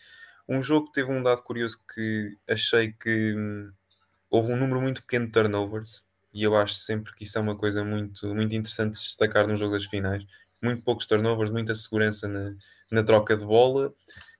Um 0.47 0.63
jogo 0.63 0.87
que 0.87 0.93
teve 0.93 1.11
um 1.11 1.21
dado 1.21 1.43
curioso 1.43 1.79
que 1.93 2.37
achei 2.47 2.93
que 2.93 3.35
hum, 3.35 3.71
houve 4.29 4.51
um 4.51 4.57
número 4.57 4.81
muito 4.81 5.01
pequeno 5.01 5.25
de 5.25 5.31
turnovers 5.33 6.05
e 6.33 6.43
eu 6.43 6.55
acho 6.55 6.75
sempre 6.75 7.13
que 7.15 7.23
isso 7.23 7.37
é 7.37 7.41
uma 7.41 7.55
coisa 7.57 7.83
muito, 7.83 8.27
muito 8.33 8.55
interessante 8.55 8.91
de 8.91 8.99
se 8.99 9.05
destacar 9.05 9.47
num 9.47 9.55
jogo 9.55 9.73
das 9.73 9.85
finais. 9.85 10.23
Muito 10.61 10.81
poucos 10.83 11.05
turnovers, 11.05 11.51
muita 11.51 11.75
segurança 11.75 12.27
na, 12.27 12.55
na 12.91 13.03
troca 13.03 13.35
de 13.35 13.45
bola, 13.45 13.93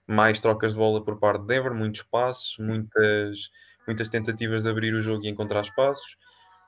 mais 0.08 0.40
trocas 0.40 0.72
de 0.72 0.78
bola 0.78 1.04
por 1.04 1.20
parte 1.20 1.42
de 1.42 1.48
Denver, 1.48 1.74
muitos 1.74 2.02
passos, 2.04 2.58
muitas, 2.60 3.52
muitas 3.86 4.08
tentativas 4.08 4.64
de 4.64 4.70
abrir 4.70 4.94
o 4.94 5.02
jogo 5.02 5.26
e 5.26 5.30
encontrar 5.30 5.62
espaços. 5.62 6.18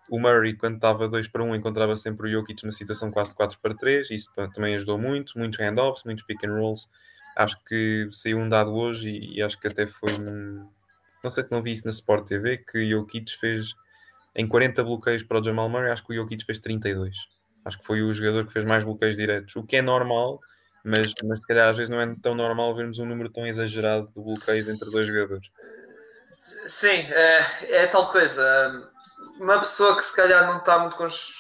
O 0.10 0.20
Murray, 0.20 0.56
quando 0.56 0.76
estava 0.76 1.08
2 1.08 1.28
para 1.28 1.44
1, 1.44 1.56
encontrava 1.56 1.96
sempre 1.96 2.28
o 2.28 2.32
Jokic 2.32 2.66
na 2.66 2.72
situação 2.72 3.12
quase 3.12 3.34
4 3.36 3.60
para 3.62 3.76
3, 3.76 4.10
isso 4.12 4.34
também 4.54 4.76
ajudou 4.76 4.98
muito, 4.98 5.38
muitos 5.38 5.60
handoffs, 5.60 6.04
muitos 6.04 6.26
pick 6.26 6.44
and 6.44 6.54
rolls. 6.54 6.90
Acho 7.36 7.64
que 7.64 8.10
saiu 8.12 8.40
um 8.40 8.50
dado 8.50 8.74
hoje 8.74 9.10
e, 9.10 9.38
e 9.38 9.42
acho 9.42 9.60
que 9.60 9.68
até 9.68 9.88
foi 9.88 10.12
um. 10.14 10.68
Não 11.24 11.30
sei 11.30 11.44
se 11.44 11.52
não 11.52 11.62
vi 11.62 11.74
isso 11.74 11.86
na 11.86 11.92
Sport 11.92 12.28
TV, 12.28 12.58
que 12.58 12.90
Jokic 12.90 13.38
fez 13.38 13.76
em 14.36 14.48
40 14.48 14.84
bloqueios 14.84 15.24
para 15.24 15.40
o 15.40 15.44
Jamal 15.44 15.70
Murray, 15.70 15.92
acho 15.92 16.06
que 16.06 16.14
o 16.14 16.16
Jokic 16.16 16.44
fez 16.44 16.60
32. 16.60 17.16
Acho 17.64 17.78
que 17.80 17.86
foi 17.86 18.02
o 18.02 18.12
jogador 18.14 18.48
que 18.48 18.54
fez 18.54 18.66
mais 18.66 18.84
bloqueios 18.84 19.16
diretos, 19.16 19.56
o 19.56 19.64
que 19.64 19.76
é 19.76 19.82
normal, 19.82 20.40
mas, 20.84 21.14
mas 21.24 21.40
se 21.40 21.48
calhar 21.48 21.70
às 21.70 21.78
vezes 21.78 21.90
não 21.90 22.02
é 22.02 22.16
tão 22.22 22.34
normal 22.36 22.76
vermos 22.76 23.00
um 23.00 23.06
número 23.06 23.30
tão 23.30 23.46
exagerado 23.46 24.08
de 24.08 24.22
bloqueios 24.22 24.68
entre 24.68 24.90
dois 24.90 25.08
jogadores. 25.08 25.50
Sim, 26.68 26.88
é, 27.12 27.46
é 27.84 27.88
tal 27.88 28.12
coisa. 28.12 28.92
Uma 29.40 29.60
pessoa 29.60 29.96
que 29.96 30.04
se 30.04 30.16
calhar 30.16 30.46
não 30.48 30.58
está 30.58 30.80
muito 30.80 30.96
cons... 30.96 31.32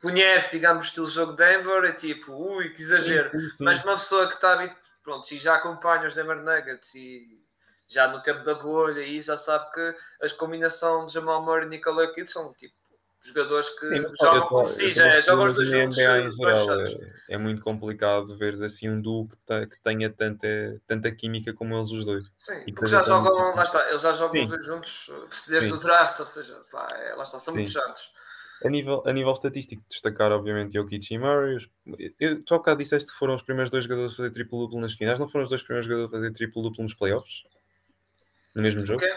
conhece, 0.00 0.52
digamos, 0.52 0.86
o 0.86 0.88
estilo 0.88 1.06
de 1.06 1.14
jogo 1.14 1.32
de 1.32 1.38
Denver, 1.38 1.84
é 1.84 1.92
tipo, 1.92 2.32
ui, 2.32 2.70
que 2.70 2.82
exagero. 2.82 3.28
Sim, 3.30 3.40
sim, 3.40 3.50
sim. 3.50 3.64
Mas 3.64 3.82
uma 3.82 3.94
pessoa 3.94 4.28
que 4.28 4.34
está 4.34 4.76
pronto, 5.02 5.30
e 5.32 5.38
já 5.38 5.56
acompanha 5.56 6.06
os 6.06 6.14
Denver 6.14 6.36
Nuggets 6.36 6.94
e 6.94 7.44
já 7.88 8.08
no 8.08 8.22
tempo 8.22 8.42
da 8.44 8.54
bolha 8.54 9.00
e 9.00 9.20
já 9.20 9.36
sabe 9.36 9.70
que 9.72 9.94
as 10.22 10.32
combinação 10.32 11.06
de 11.06 11.12
Jamal 11.12 11.42
Murray 11.42 11.66
e 11.66 11.68
Nikola 11.68 12.06
Jokic 12.06 12.30
são 12.30 12.52
tipo 12.54 12.74
jogadores 13.24 13.68
que 13.70 13.86
Sim, 13.86 14.04
jogam 14.20 14.48
como 14.48 14.66
si, 14.66 14.92
já, 14.92 15.14
tô 15.16 15.20
jogam 15.22 15.46
os 15.46 15.54
dois 15.54 15.70
da 15.70 15.78
juntos. 15.78 15.98
É, 17.28 17.34
é 17.34 17.38
muito 17.38 17.62
complicado 17.62 18.36
veres 18.36 18.60
assim 18.60 18.88
um 18.88 19.00
duo 19.00 19.28
que, 19.28 19.66
que 19.66 19.82
tenha 19.82 20.10
tanta, 20.10 20.80
tanta 20.86 21.10
química 21.10 21.52
como 21.54 21.74
eles 21.74 21.90
os 21.90 22.04
dois. 22.04 22.24
Sim, 22.38 22.62
E 22.66 22.72
porque 22.72 22.84
que 22.84 22.90
já 22.90 23.02
jogam, 23.02 23.54
lá 23.54 23.62
está, 23.64 23.88
eles 23.88 24.02
já 24.02 24.12
jogam 24.12 24.34
Sim. 24.34 24.42
os 24.42 24.48
dois 24.48 24.66
juntos 24.66 25.10
desde 25.48 25.70
Sim. 25.70 25.72
o 25.72 25.78
draft, 25.78 26.20
ou 26.20 26.26
seja, 26.26 26.60
pá, 26.70 26.86
é, 26.92 27.14
lá 27.14 27.22
está, 27.22 27.38
são 27.38 27.54
Sim. 27.54 27.60
muitos 27.60 27.76
anos. 27.76 28.12
A 28.64 28.68
nível, 28.68 29.02
a 29.04 29.12
nível 29.12 29.32
estatístico, 29.32 29.82
destacar 29.88 30.32
obviamente 30.32 30.74
Jokic 30.74 31.12
e 31.12 31.18
Murray. 31.18 31.58
Eu, 32.18 32.42
tu 32.42 32.54
há 32.54 32.58
bocado 32.58 32.78
disseste 32.78 33.10
que 33.10 33.18
foram 33.18 33.34
os 33.34 33.42
primeiros 33.42 33.70
dois 33.70 33.84
jogadores 33.84 34.12
a 34.12 34.16
fazer 34.16 34.30
triplo-duplo 34.30 34.80
nas 34.80 34.94
finais, 34.94 35.18
não 35.18 35.28
foram 35.28 35.44
os 35.44 35.50
dois 35.50 35.62
primeiros 35.62 35.86
jogadores 35.86 36.12
a 36.12 36.16
fazer 36.16 36.32
triplo-duplo 36.32 36.82
nos 36.82 36.94
playoffs? 36.94 37.44
No 38.54 38.62
mesmo 38.62 38.84
jogo? 38.84 39.02
Ok? 39.02 39.14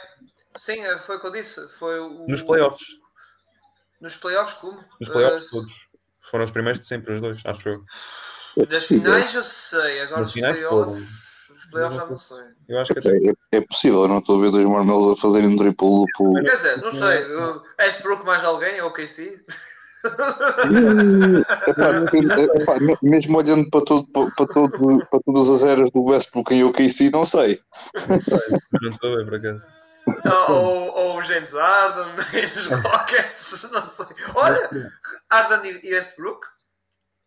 Sim, 0.57 0.81
é, 0.81 0.97
foi 0.97 1.17
o 1.17 1.19
que 1.19 1.27
eu 1.27 1.31
disse. 1.31 1.67
Foi 1.69 1.99
o, 1.99 2.27
Nos 2.27 2.41
playoffs. 2.41 2.99
Nos 4.01 4.15
playoffs, 4.15 4.53
como? 4.55 4.83
Nos 4.99 5.09
playoffs 5.09 5.47
Uh, 5.47 5.51
todos. 5.51 5.73
Foram 6.29 6.45
os 6.45 6.51
primeiros 6.51 6.79
de 6.81 6.87
sempre, 6.87 7.13
os 7.13 7.21
dois, 7.21 7.41
acho 7.45 7.69
eu. 7.69 7.83
das 8.67 8.85
finais 8.85 9.33
eu 9.33 9.43
sei, 9.43 10.01
agora 10.01 10.21
Nas 10.21 10.27
os 10.29 10.33
finais 10.33 10.59
playoffs, 10.59 11.09
os 11.49 11.65
playoffs 11.69 11.97
já 11.97 12.05
não 12.05 12.17
sei 12.17 12.37
sei. 12.37 12.45
se- 12.47 12.55
Eu 12.69 12.79
acho 12.79 12.93
que 12.93 12.99
até 12.99 13.09
É, 13.17 13.57
é 13.57 13.61
possível, 13.61 14.01
eu 14.03 14.07
não 14.09 14.19
estou 14.19 14.37
a 14.37 14.41
ver 14.41 14.51
dois 14.51 14.65
marmelos 14.65 15.17
a 15.17 15.21
fazerem 15.21 15.49
um 15.49 15.55
triplo 15.55 16.05
duplo. 16.05 16.33
Quer 16.43 16.55
dizer, 16.55 16.77
não 16.81 16.91
sei, 16.91 17.25
o 17.33 17.63
Westbrook 17.79 18.25
mais 18.25 18.43
alguém, 18.43 18.81
ou 18.81 18.91
KC? 18.91 19.41
Epá, 21.67 21.89
epá, 22.61 22.79
me- 22.79 22.97
mesmo 23.01 23.37
olhando 23.37 23.69
para, 23.69 23.83
todo, 23.85 24.07
para, 24.11 24.47
todo- 24.47 25.07
para 25.09 25.19
todas 25.25 25.49
as 25.49 25.63
eras 25.63 25.89
do 25.91 26.03
Westbrook 26.03 26.53
em 26.53 26.63
OKC, 26.63 27.09
não 27.11 27.25
sei. 27.25 27.59
não 28.81 28.89
estou 28.91 29.13
a 29.13 29.17
ver, 29.17 29.25
por 29.25 29.35
acaso. 29.35 29.67
Ou, 30.25 30.55
ou, 30.55 30.95
ou 30.95 31.17
o 31.17 31.23
James 31.23 31.53
Harden 31.53 32.13
e 32.33 32.45
os 32.45 32.67
Rockets, 32.67 33.69
não 33.71 33.85
sei. 33.85 34.05
Olha, 34.35 34.91
Harden 35.31 35.79
e 35.83 35.93
Westbrook? 35.93 36.47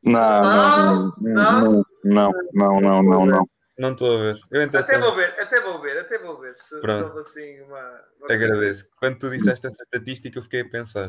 Não, 0.02 0.40
não, 0.42 1.12
não, 1.20 1.84
não, 2.04 2.32
não, 2.52 2.80
não, 2.80 3.02
não, 3.02 3.26
não. 3.26 3.48
Não 3.80 3.92
estou 3.92 4.14
a 4.14 4.20
ver. 4.20 4.40
Eu 4.50 4.62
Até 4.62 4.98
vou 4.98 5.14
ver, 5.14 5.40
até 5.40 5.60
vou 5.62 5.80
ver, 5.80 5.98
até 5.98 6.18
vou 6.18 6.38
ver. 6.38 6.52
Se, 6.56 6.78
Pronto. 6.82 7.18
assim 7.18 7.62
uma. 7.62 7.78
uma 7.78 8.26
coisa. 8.26 8.34
agradeço. 8.34 8.84
Quando 8.98 9.18
tu 9.18 9.30
disseste 9.30 9.66
essa 9.66 9.82
estatística, 9.82 10.38
eu 10.38 10.42
fiquei 10.42 10.60
a 10.60 10.68
pensar. 10.68 11.08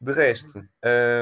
De 0.00 0.12
resto, 0.12 0.60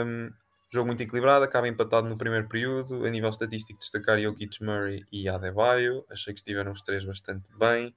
hum, 0.06 0.30
jogo 0.70 0.86
muito 0.86 1.02
equilibrado, 1.02 1.46
acaba 1.46 1.66
empatado 1.66 2.10
no 2.10 2.18
primeiro 2.18 2.46
período. 2.46 3.06
A 3.06 3.10
nível 3.10 3.30
estatístico, 3.30 3.78
destacar 3.78 4.20
Jokic, 4.20 4.62
Murray 4.62 5.02
e 5.10 5.30
Adebayo. 5.30 6.04
Achei 6.10 6.34
que 6.34 6.40
estiveram 6.40 6.72
os 6.72 6.82
três 6.82 7.04
bastante 7.06 7.48
bem. 7.56 7.96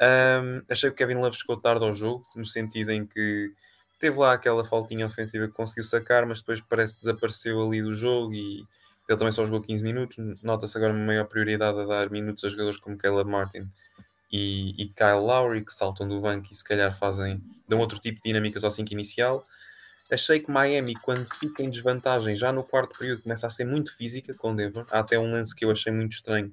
Hum, 0.00 0.62
achei 0.68 0.88
que 0.88 0.94
o 0.94 0.96
Kevin 0.96 1.20
Love 1.20 1.36
chegou 1.36 1.58
tarde 1.58 1.84
ao 1.84 1.92
jogo, 1.92 2.26
no 2.34 2.46
sentido 2.46 2.90
em 2.90 3.04
que 3.04 3.52
teve 3.98 4.18
lá 4.18 4.32
aquela 4.32 4.64
faltinha 4.64 5.06
ofensiva 5.06 5.46
que 5.46 5.52
conseguiu 5.52 5.84
sacar, 5.84 6.24
mas 6.24 6.40
depois 6.40 6.60
parece 6.62 6.94
que 6.94 7.00
desapareceu 7.00 7.62
ali 7.62 7.82
do 7.82 7.94
jogo 7.94 8.32
e 8.32 8.64
ele 9.06 9.18
também 9.18 9.32
só 9.32 9.44
jogou 9.44 9.60
15 9.60 9.82
minutos. 9.82 10.16
Nota-se 10.42 10.76
agora 10.78 10.94
uma 10.94 11.04
maior 11.04 11.26
prioridade 11.26 11.78
a 11.80 11.84
dar 11.84 12.10
minutos 12.10 12.42
a 12.44 12.48
jogadores 12.48 12.78
como 12.78 12.96
Caleb 12.96 13.28
Martin 13.28 13.68
e, 14.32 14.70
e 14.82 14.88
Kyle 14.88 15.20
Lowry, 15.20 15.64
que 15.64 15.72
saltam 15.72 16.08
do 16.08 16.18
banco 16.20 16.48
e 16.50 16.54
se 16.54 16.64
calhar 16.64 16.96
fazem, 16.96 17.42
dão 17.68 17.78
outro 17.78 17.98
tipo 17.98 18.16
de 18.16 18.22
dinâmicas 18.24 18.64
ao 18.64 18.70
5 18.70 18.90
inicial. 18.94 19.46
Achei 20.10 20.40
que 20.40 20.50
Miami, 20.50 20.94
quando 20.94 21.26
fica 21.34 21.62
em 21.62 21.68
desvantagem, 21.68 22.34
já 22.34 22.52
no 22.52 22.64
quarto 22.64 22.98
período, 22.98 23.22
começa 23.22 23.46
a 23.46 23.50
ser 23.50 23.64
muito 23.64 23.94
física 23.94 24.32
com 24.32 24.56
Denver. 24.56 24.86
Há 24.90 25.00
até 25.00 25.18
um 25.18 25.30
lance 25.30 25.54
que 25.54 25.64
eu 25.64 25.70
achei 25.70 25.92
muito 25.92 26.12
estranho, 26.12 26.52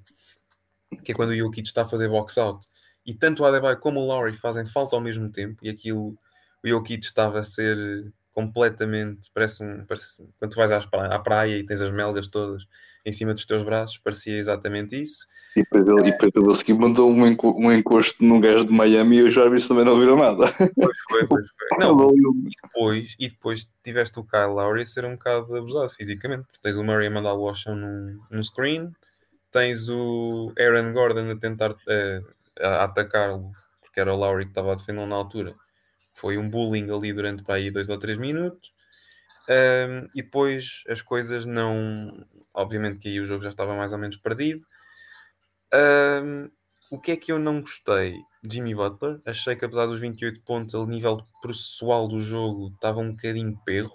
que 1.04 1.14
é 1.14 1.16
quando 1.16 1.30
o 1.30 1.36
Jokic 1.36 1.66
está 1.66 1.84
a 1.84 1.90
fazer 1.90 2.10
box-out 2.10 2.68
e 3.08 3.14
tanto 3.14 3.42
o 3.42 3.46
Adebayo 3.46 3.80
como 3.80 4.02
o 4.02 4.06
Lowry 4.06 4.36
fazem 4.36 4.68
falta 4.68 4.96
ao 4.96 5.02
mesmo 5.02 5.30
tempo 5.32 5.66
e 5.66 5.70
aquilo, 5.70 6.18
o 6.64 6.68
Jokic 6.68 7.06
estava 7.06 7.40
a 7.40 7.44
ser 7.44 8.12
completamente, 8.34 9.32
parece 9.34 9.64
um, 9.64 9.84
parece, 9.86 10.24
quando 10.38 10.52
tu 10.52 10.58
vais 10.58 10.72
às 10.72 10.86
pra- 10.86 11.08
à 11.16 11.18
praia 11.18 11.58
e 11.58 11.66
tens 11.66 11.82
as 11.82 11.90
melgas 11.92 12.28
todas 12.28 12.64
em 13.06 13.12
cima 13.12 13.34
dos 13.34 13.46
teus 13.46 13.64
braços, 13.64 13.98
parecia 13.98 14.38
exatamente 14.38 15.02
isso. 15.02 15.26
E 15.56 15.62
depois 15.62 15.88
ele, 15.88 16.02
e 16.02 16.12
depois 16.12 16.32
ele 16.36 16.52
a 16.52 16.56
seguir 16.56 16.74
mandou 16.78 17.10
um, 17.10 17.26
enco- 17.26 17.56
um 17.58 17.72
encosto 17.72 18.24
num 18.24 18.40
gajo 18.40 18.66
de 18.66 18.72
Miami 18.74 19.18
e 19.18 19.24
os 19.24 19.36
árbitros 19.38 19.68
também 19.68 19.86
não 19.86 19.98
viram 20.00 20.16
nada. 20.18 20.54
Pois 20.76 20.98
foi, 21.10 21.26
pois 21.26 21.46
foi. 21.50 21.80
Não, 21.80 22.12
e 22.12 22.50
depois, 22.62 23.16
e 23.18 23.28
depois 23.30 23.68
tiveste 23.84 24.20
o 24.20 24.24
Kyle 24.24 24.54
Lowry 24.54 24.82
a 24.82 24.86
ser 24.86 25.06
um 25.06 25.14
bocado 25.14 25.56
abusado 25.56 25.90
fisicamente, 25.90 26.46
tens 26.62 26.76
o 26.78 26.84
Murray 26.84 27.08
a 27.08 27.12
mandá-lo 27.12 27.48
ao 27.48 27.56
chão 27.56 27.76
num, 27.76 28.20
num 28.30 28.44
screen, 28.44 28.92
tens 29.52 29.90
o 29.90 30.54
Aaron 30.60 30.94
Gordon 30.94 31.32
a 31.32 31.36
tentar 31.38 31.74
eh, 31.88 32.22
a 32.62 32.84
atacá-lo, 32.84 33.52
porque 33.82 34.00
era 34.00 34.14
o 34.14 34.18
Lowry 34.18 34.46
que 34.46 34.52
estava 34.52 34.72
a 34.72 34.76
defender 34.76 35.06
na 35.06 35.16
altura. 35.16 35.56
Foi 36.14 36.38
um 36.38 36.50
bullying 36.50 36.90
ali 36.92 37.14
durante 37.14 37.44
para 37.44 37.56
aí 37.56 37.72
dois 37.72 37.90
ou 37.90 38.00
três 38.00 38.18
minutos. 38.18 38.74
Ahm, 39.50 40.08
e 40.14 40.22
depois 40.22 40.84
as 40.90 41.02
coisas 41.02 41.46
não. 41.46 42.26
Obviamente 42.54 42.98
que 42.98 43.08
aí 43.10 43.20
o 43.20 43.26
jogo 43.26 43.44
já 43.44 43.50
estava 43.50 43.76
mais 43.76 43.94
ou 43.94 44.00
menos 44.00 44.18
perdido. 44.18 44.66
Ahm, 45.74 46.50
o 46.90 47.00
que 47.00 47.12
é 47.12 47.18
que 47.18 47.32
eu 47.32 47.40
não 47.40 47.62
gostei? 47.62 48.16
Jimmy 48.44 48.74
Butler. 48.76 49.22
Achei 49.26 49.56
que 49.56 49.66
apesar 49.66 49.86
dos 49.86 50.00
28 50.00 50.42
pontos, 50.42 50.76
a 50.76 50.86
nível 50.86 51.18
processual 51.42 52.08
do 52.08 52.22
jogo, 52.22 52.70
estava 52.74 53.00
um 53.00 53.12
bocadinho 53.12 53.58
perro. 53.66 53.92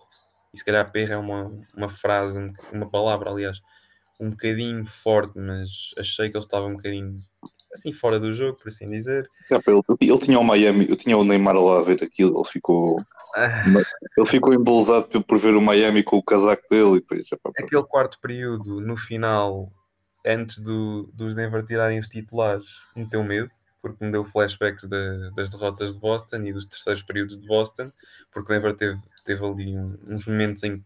E 0.55 0.59
se 0.59 0.65
calhar 0.65 0.91
perro 0.93 1.13
é 1.15 1.17
uma, 1.17 1.51
uma 1.75 1.89
frase, 1.89 2.39
uma 2.73 2.89
palavra, 2.89 3.31
aliás, 3.31 3.61
um 4.21 4.31
bocadinho 4.31 4.85
forte, 4.87 5.39
mas 5.39 5.93
achei 5.99 6.31
que 6.31 6.37
ele 6.37 6.45
estava 6.45 6.67
um 6.67 6.77
bocadinho 6.77 7.23
assim 7.73 7.93
fora 7.93 8.19
do 8.19 8.33
jogo, 8.33 8.59
por 8.59 8.69
assim 8.69 8.89
dizer. 8.89 9.29
É, 9.51 9.57
ele, 9.57 9.83
ele, 10.01 10.19
tinha 10.19 10.39
o 10.39 10.45
Miami, 10.45 10.87
eu 10.89 10.97
tinha 10.97 11.17
o 11.17 11.25
Neymar 11.25 11.57
lá 11.57 11.79
a 11.79 11.83
ver 11.83 12.03
aquilo, 12.03 12.39
ele 12.39 12.49
ficou. 12.49 13.05
Ah. 13.35 13.65
Ele 14.17 14.27
ficou 14.27 14.53
embolsado 14.53 15.23
por 15.25 15.39
ver 15.39 15.55
o 15.55 15.61
Miami 15.61 16.03
com 16.03 16.17
o 16.17 16.23
casaco 16.23 16.63
dele 16.69 16.97
e 16.97 17.01
depois. 17.01 17.27
Já, 17.27 17.37
Aquele 17.59 17.83
quarto 17.85 18.19
período, 18.21 18.81
no 18.81 18.97
final, 18.97 19.73
antes 20.25 20.59
do, 20.59 21.11
dos 21.15 21.35
Denver 21.35 21.65
tirarem 21.65 21.99
os 21.99 22.09
titulares, 22.09 22.81
me 22.95 23.05
deu 23.05 23.25
medo, 23.25 23.49
porque 23.81 24.05
me 24.05 24.13
deu 24.13 24.25
flashbacks 24.25 24.85
de, 24.85 25.31
das 25.35 25.51
derrotas 25.51 25.95
de 25.95 25.99
Boston 25.99 26.43
e 26.43 26.53
dos 26.53 26.67
terceiros 26.67 27.03
períodos 27.03 27.39
de 27.39 27.47
Boston, 27.47 27.91
porque 28.31 28.53
Denver 28.53 28.77
teve, 28.77 29.01
teve 29.25 29.45
ali 29.45 29.77
uns 30.09 30.27
momentos 30.27 30.63
em 30.63 30.79
que 30.79 30.85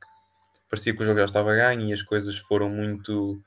parecia 0.68 0.95
que 0.95 1.03
o 1.03 1.05
jogo 1.05 1.18
já 1.18 1.24
estava 1.24 1.55
ganho 1.55 1.82
e 1.82 1.93
as 1.93 2.03
coisas 2.03 2.39
foram 2.39 2.68
muito, 2.68 3.41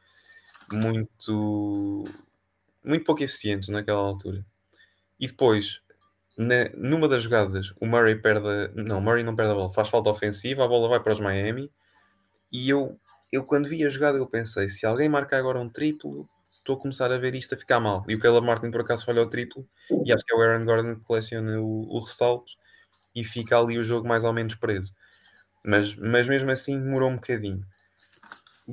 muito, 0.72 2.06
muito 2.84 3.06
pouco 3.06 3.24
eficientes 3.24 3.70
naquela 3.70 4.00
altura. 4.00 4.46
E 5.20 5.28
depois, 5.28 5.82
na, 6.38 6.70
numa 6.76 7.08
das 7.08 7.24
jogadas, 7.24 7.74
o 7.80 7.86
Murray 7.86 8.16
perde. 8.16 8.72
Não, 8.76 9.02
Murray 9.02 9.24
não 9.24 9.36
perde 9.36 9.52
a 9.52 9.56
bola, 9.56 9.72
faz 9.72 9.90
falta 9.90 10.10
ofensiva, 10.10 10.64
a 10.64 10.68
bola 10.68 10.90
vai 10.90 11.00
para 11.02 11.14
os 11.14 11.20
Miami. 11.20 11.72
E 12.52 12.70
eu, 12.70 13.00
eu 13.32 13.44
quando 13.46 13.70
vi 13.70 13.86
a 13.86 13.90
jogada, 13.90 14.18
eu 14.18 14.28
pensei: 14.28 14.70
se 14.70 14.86
alguém 14.86 15.10
marca 15.10 15.38
agora 15.38 15.60
um 15.60 15.70
triplo, 15.70 16.30
estou 16.52 16.76
a 16.78 16.80
começar 16.80 17.12
a 17.12 17.18
ver 17.18 17.36
isto 17.36 17.56
a 17.56 17.58
ficar 17.58 17.80
mal. 17.80 18.04
E 18.08 18.16
o 18.16 18.20
Caleb 18.20 18.46
Martin 18.46 18.72
por 18.72 18.82
acaso 18.82 19.06
falhou 19.06 19.26
o 19.26 19.30
triplo, 19.30 19.68
e 20.06 20.14
acho 20.14 20.24
que 20.26 20.34
é 20.34 20.38
o 20.38 20.42
Aaron 20.42 20.66
Gordon 20.66 20.96
que 20.96 21.06
coleciona 21.06 21.60
o, 21.60 21.98
o 21.98 22.00
ressalto 22.00 22.52
e 23.16 23.24
fica 23.24 23.58
ali 23.58 23.78
o 23.78 23.84
jogo 23.84 24.08
mais 24.08 24.24
ou 24.24 24.34
menos 24.34 24.56
preso. 24.56 24.94
Mas, 25.66 25.96
mas 25.96 26.28
mesmo 26.28 26.52
assim 26.52 26.80
demorou 26.80 27.10
um 27.10 27.16
bocadinho. 27.16 27.66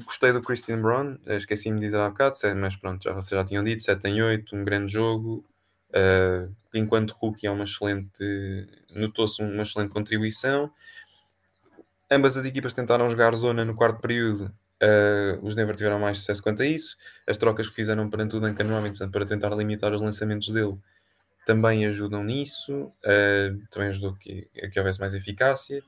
Gostei 0.05 0.33
do 0.33 0.43
Christian 0.43 0.83
Brown, 0.83 1.19
esqueci-me 1.27 1.79
de 1.81 1.87
dizer 1.87 1.99
há 1.99 2.09
bocado, 2.09 2.37
mas 2.57 2.77
pronto, 2.77 3.03
já, 3.03 3.13
vocês 3.13 3.39
já 3.39 3.45
tinham 3.45 3.65
dito, 3.65 3.83
7 3.83 4.07
em 4.09 4.23
8, 4.23 4.55
um 4.55 4.65
grande 4.65 4.93
jogo. 4.93 5.45
Uh, 5.91 6.55
enquanto 6.75 7.13
rookie 7.13 7.47
é 7.47 7.51
uma 7.51 7.65
excelente, 7.65 8.23
notou-se 8.91 9.43
uma 9.43 9.63
excelente 9.63 9.91
contribuição. 9.91 10.71
Ambas 12.11 12.37
as 12.37 12.45
equipas 12.45 12.73
tentaram 12.73 13.09
jogar 13.09 13.35
zona 13.35 13.65
no 13.65 13.75
quarto 13.75 14.01
período, 14.01 14.53
Uh, 14.83 15.43
os 15.43 15.55
Denver 15.55 15.75
tiveram 15.75 15.99
mais 15.99 16.19
sucesso 16.19 16.43
quanto 16.43 16.63
a 16.63 16.67
isso. 16.67 16.97
As 17.27 17.37
trocas 17.37 17.69
que 17.69 17.75
fizeram 17.75 18.11
perante 18.11 18.37
o 18.37 18.41
Duncan 18.41 18.69
Robinson 18.69 19.11
para 19.11 19.25
tentar 19.25 19.55
limitar 19.55 19.93
os 19.93 20.03
lançamentos 20.03 20.49
dele 20.51 20.77
também 21.47 21.87
ajudam 21.87 22.23
nisso. 22.23 22.93
Uh, 23.03 23.67
também 23.71 23.89
ajudou 23.89 24.15
que, 24.15 24.49
que 24.71 24.79
houvesse 24.79 25.01
mais 25.01 25.15
eficácia. 25.15 25.83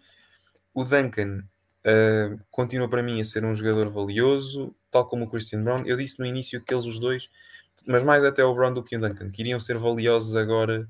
O 0.72 0.84
Duncan 0.84 1.42
uh, 1.88 2.38
continua 2.50 2.88
para 2.88 3.02
mim 3.02 3.20
a 3.20 3.24
ser 3.24 3.44
um 3.44 3.54
jogador 3.54 3.88
valioso, 3.88 4.74
tal 4.90 5.06
como 5.06 5.24
o 5.24 5.30
Christian 5.30 5.62
Brown. 5.62 5.82
Eu 5.86 5.96
disse 5.96 6.18
no 6.18 6.26
início 6.26 6.62
que 6.62 6.74
eles 6.74 6.84
os 6.84 6.98
dois, 6.98 7.30
mas 7.86 8.02
mais 8.02 8.24
até 8.24 8.44
o 8.44 8.54
Brown 8.54 8.74
do 8.74 8.82
que 8.82 8.96
o 8.96 9.00
Duncan, 9.00 9.30
queriam 9.30 9.58
ser 9.58 9.78
valiosos 9.78 10.36
agora 10.36 10.88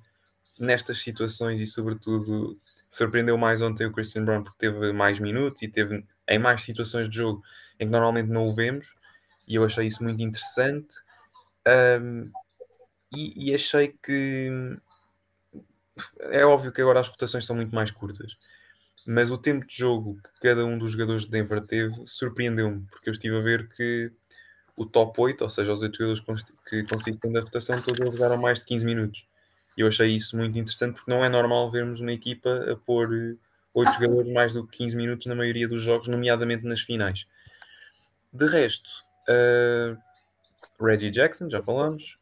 nestas 0.58 0.98
situações 0.98 1.60
e, 1.60 1.66
sobretudo, 1.66 2.58
surpreendeu 2.88 3.38
mais 3.38 3.60
ontem 3.60 3.86
o 3.86 3.92
Christian 3.92 4.24
Brown 4.24 4.42
porque 4.42 4.58
teve 4.58 4.92
mais 4.92 5.20
minutos 5.20 5.62
e 5.62 5.68
teve 5.68 6.04
em 6.26 6.38
mais 6.38 6.62
situações 6.62 7.08
de 7.08 7.16
jogo 7.16 7.42
em 7.78 7.86
que 7.86 7.92
normalmente 7.92 8.28
não 8.28 8.44
o 8.44 8.54
vemos, 8.54 8.94
e 9.46 9.54
eu 9.54 9.64
achei 9.64 9.86
isso 9.86 10.02
muito 10.02 10.20
interessante. 10.22 10.96
Um, 12.00 12.30
e, 13.14 13.50
e, 13.50 13.54
achei 13.54 13.94
que 14.02 14.50
é 16.30 16.44
óbvio 16.44 16.72
que 16.72 16.80
agora 16.80 17.00
as 17.00 17.08
rotações 17.08 17.46
são 17.46 17.56
muito 17.56 17.74
mais 17.74 17.90
curtas, 17.90 18.36
mas 19.10 19.30
o 19.30 19.38
tempo 19.38 19.66
de 19.66 19.74
jogo 19.74 20.18
que 20.22 20.48
cada 20.48 20.66
um 20.66 20.76
dos 20.76 20.92
jogadores 20.92 21.22
de 21.22 21.30
Denver 21.30 21.62
teve 21.62 21.94
surpreendeu-me, 22.04 22.84
porque 22.90 23.08
eu 23.08 23.12
estive 23.12 23.38
a 23.38 23.40
ver 23.40 23.66
que 23.70 24.12
o 24.76 24.84
top 24.84 25.18
8, 25.18 25.40
ou 25.42 25.48
seja, 25.48 25.72
os 25.72 25.80
8 25.80 25.96
jogadores 25.96 26.44
que 26.68 26.84
consistem 26.84 27.32
da 27.32 27.40
rotação, 27.40 27.80
todos 27.80 27.98
jogaram 27.98 28.36
mais 28.36 28.58
de 28.58 28.66
15 28.66 28.84
minutos. 28.84 29.26
E 29.78 29.80
eu 29.80 29.88
achei 29.88 30.08
isso 30.10 30.36
muito 30.36 30.58
interessante 30.58 30.96
porque 30.96 31.10
não 31.10 31.24
é 31.24 31.28
normal 31.30 31.70
vermos 31.70 32.00
uma 32.00 32.12
equipa 32.12 32.70
a 32.70 32.76
pôr 32.76 33.38
8 33.72 33.92
jogadores 33.94 34.30
mais 34.30 34.52
do 34.52 34.66
que 34.66 34.76
15 34.76 34.94
minutos 34.94 35.24
na 35.24 35.34
maioria 35.34 35.66
dos 35.66 35.80
jogos, 35.80 36.06
nomeadamente 36.06 36.66
nas 36.66 36.82
finais. 36.82 37.26
De 38.30 38.46
resto, 38.46 38.90
uh, 39.26 39.96
Reggie 40.84 41.10
Jackson, 41.10 41.48
já 41.48 41.62
falamos. 41.62 42.18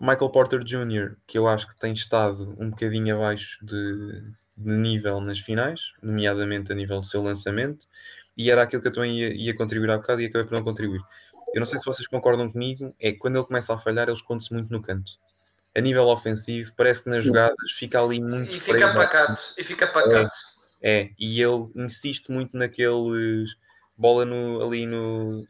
Michael 0.00 0.30
Porter 0.30 0.64
Jr., 0.64 1.14
que 1.26 1.36
eu 1.36 1.46
acho 1.46 1.68
que 1.68 1.78
tem 1.78 1.92
estado 1.92 2.56
um 2.58 2.70
bocadinho 2.70 3.16
abaixo 3.16 3.62
de, 3.62 4.32
de 4.56 4.72
nível 4.72 5.20
nas 5.20 5.38
finais, 5.38 5.92
nomeadamente 6.02 6.72
a 6.72 6.74
nível 6.74 7.00
do 7.00 7.06
seu 7.06 7.22
lançamento, 7.22 7.86
e 8.36 8.50
era 8.50 8.62
aquilo 8.62 8.82
que 8.82 8.88
eu 8.88 8.92
também 8.92 9.18
ia, 9.18 9.34
ia 9.34 9.54
contribuir 9.54 9.90
há 9.90 9.96
bocado 9.96 10.20
e 10.20 10.26
acabei 10.26 10.46
por 10.46 10.56
não 10.56 10.64
contribuir. 10.64 11.02
Eu 11.54 11.60
não 11.60 11.66
sei 11.66 11.78
se 11.78 11.84
vocês 11.84 12.08
concordam 12.08 12.50
comigo, 12.50 12.94
é 12.98 13.12
que 13.12 13.18
quando 13.18 13.36
ele 13.36 13.44
começa 13.44 13.74
a 13.74 13.78
falhar, 13.78 14.08
ele 14.08 14.16
esconde-se 14.16 14.52
muito 14.52 14.70
no 14.72 14.80
canto. 14.80 15.12
A 15.74 15.80
nível 15.80 16.04
ofensivo, 16.04 16.72
parece 16.76 17.04
que 17.04 17.10
nas 17.10 17.24
jogadas 17.24 17.72
fica 17.72 18.02
ali 18.02 18.20
muito. 18.20 18.50
E 18.50 18.60
fica 18.60 18.92
pacato, 18.92 19.40
e 19.56 19.64
fica 19.64 19.86
pacato. 19.86 20.36
É, 20.82 21.02
é, 21.02 21.10
e 21.18 21.40
ele 21.40 21.70
insiste 21.76 22.30
muito 22.30 22.56
naqueles 22.56 23.56
bola 23.96 24.24
no, 24.24 24.62
ali 24.62 24.86
no, 24.86 25.46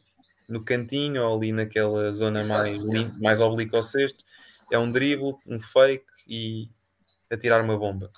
no 0.48 0.64
cantinho 0.64 1.22
ou 1.22 1.36
ali 1.36 1.52
naquela 1.52 2.12
zona 2.12 2.40
Exato, 2.40 2.86
mais, 2.86 3.18
mais 3.18 3.40
oblíqua 3.40 3.78
ao 3.78 3.82
cesto, 3.82 4.24
é 4.70 4.78
um 4.78 4.90
dribble, 4.90 5.36
um 5.46 5.60
fake 5.60 6.04
e 6.26 6.68
atirar 7.30 7.64
uma 7.64 7.78
bomba. 7.78 8.10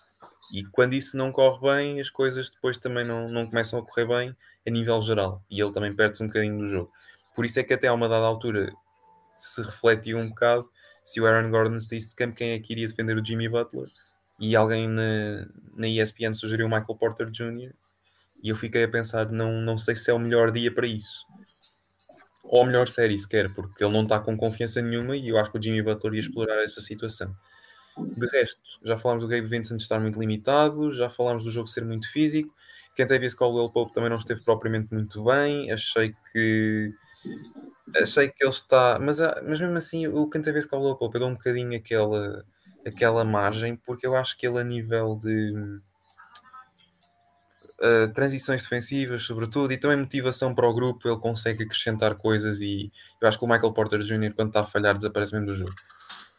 E 0.53 0.65
quando 0.65 0.95
isso 0.95 1.17
não 1.17 1.33
corre 1.33 1.61
bem, 1.61 2.01
as 2.01 2.11
coisas 2.11 2.51
depois 2.51 2.79
também 2.79 3.05
não, 3.05 3.29
não 3.29 3.47
começam 3.47 3.79
a 3.79 3.85
correr 3.85 4.07
bem 4.07 4.37
a 4.67 4.71
nível 4.71 5.01
geral. 5.03 5.43
E 5.51 5.61
ele 5.61 5.73
também 5.73 5.93
perde-se 5.93 6.23
um 6.23 6.27
bocadinho 6.27 6.59
do 6.59 6.67
jogo. 6.67 6.93
Por 7.35 7.45
isso 7.45 7.59
é 7.59 7.65
que 7.65 7.75
até 7.75 7.89
a 7.89 7.93
uma 7.93 8.09
dada 8.09 8.25
altura 8.25 8.73
se 9.37 9.63
refletiu 9.63 10.19
um 10.19 10.29
bocado 10.29 10.69
se 11.05 11.21
o 11.21 11.27
Aaron 11.27 11.51
Gordon 11.51 11.79
saísse 11.81 12.09
de 12.09 12.17
campo, 12.17 12.35
quem 12.35 12.53
é 12.53 12.59
que 12.59 12.73
iria 12.73 12.89
defender 12.89 13.17
o 13.17 13.25
Jimmy 13.25 13.47
Butler? 13.47 13.89
E 14.41 14.57
alguém 14.57 14.89
na, 14.89 15.47
na 15.77 15.87
ESPN 15.87 16.33
sugeriu 16.33 16.67
o 16.67 16.69
Michael 16.69 16.97
Porter 16.99 17.31
Jr. 17.31 17.73
E 18.43 18.49
eu 18.49 18.57
fiquei 18.57 18.85
a 18.85 18.89
pensar, 18.89 19.31
não, 19.31 19.61
não 19.61 19.77
sei 19.77 19.95
se 19.95 20.11
é 20.11 20.15
o 20.15 20.19
melhor 20.19 20.51
dia 20.51 20.75
para 20.75 20.87
isso. 20.87 21.27
Ou 22.43 22.63
a 22.63 22.67
melhor 22.67 22.89
série 22.89 23.19
sequer, 23.19 23.53
porque 23.53 23.85
ele 23.85 23.93
não 23.93 24.03
está 24.03 24.19
com 24.19 24.37
confiança 24.37 24.81
nenhuma 24.81 25.15
e 25.15 25.29
eu 25.29 25.39
acho 25.39 25.53
que 25.53 25.59
o 25.59 25.63
Jimmy 25.63 25.83
Butler 25.83 26.15
ia 26.15 26.21
explorar 26.21 26.63
essa 26.65 26.81
situação. 26.81 27.35
De 27.97 28.27
resto, 28.27 28.61
já 28.83 28.99
falámos 28.99 29.25
do 29.25 29.29
Gabe 29.29 29.47
Vincent 29.47 29.81
estar 29.81 30.01
muito 30.01 30.19
limitado, 30.19 30.91
já 30.93 31.09
falámos 31.09 31.45
do 31.45 31.51
jogo 31.51 31.69
ser 31.69 31.85
muito 31.85 32.11
físico. 32.11 32.55
Kentavious 32.95 33.35
Caldwell 33.35 33.71
Pope 33.71 33.93
também 33.93 34.11
não 34.11 34.17
esteve 34.17 34.43
propriamente 34.43 34.93
muito 34.93 35.23
bem. 35.25 35.71
Achei 35.71 36.15
que 36.33 36.93
achei 37.97 38.29
que 38.29 38.43
ele 38.43 38.51
está, 38.51 38.99
mas, 39.01 39.21
ah, 39.21 39.41
mas 39.47 39.61
mesmo 39.61 39.77
assim 39.77 40.07
o 40.09 40.29
Kentavious 40.29 40.67
Caldwell 40.67 40.97
Pope 40.97 41.15
eu 41.17 41.21
dou 41.21 41.31
um 41.31 41.35
bocadinho 41.35 41.77
aquela 41.77 42.45
aquela 42.87 43.25
margem 43.25 43.77
porque 43.77 44.07
eu 44.07 44.15
acho 44.17 44.37
que 44.37 44.47
ele 44.47 44.59
a 44.59 44.65
nível 44.65 45.19
de 45.23 45.81
uh, 47.81 48.13
transições 48.13 48.63
defensivas, 48.63 49.23
sobretudo, 49.23 49.73
e 49.73 49.79
também 49.79 49.97
motivação 49.97 50.55
para 50.55 50.69
o 50.69 50.75
grupo, 50.75 51.09
ele 51.09 51.19
consegue 51.19 51.65
acrescentar 51.65 52.15
coisas 52.17 52.61
e 52.61 52.93
eu 53.21 53.29
acho 53.29 53.39
que 53.39 53.45
o 53.45 53.49
Michael 53.49 53.73
Porter 53.73 54.01
Jr., 54.01 54.35
quando 54.35 54.49
está 54.49 54.61
a 54.61 54.67
falhar, 54.67 54.97
desaparece 54.97 55.33
mesmo 55.33 55.47
do 55.47 55.55
jogo. 55.55 55.75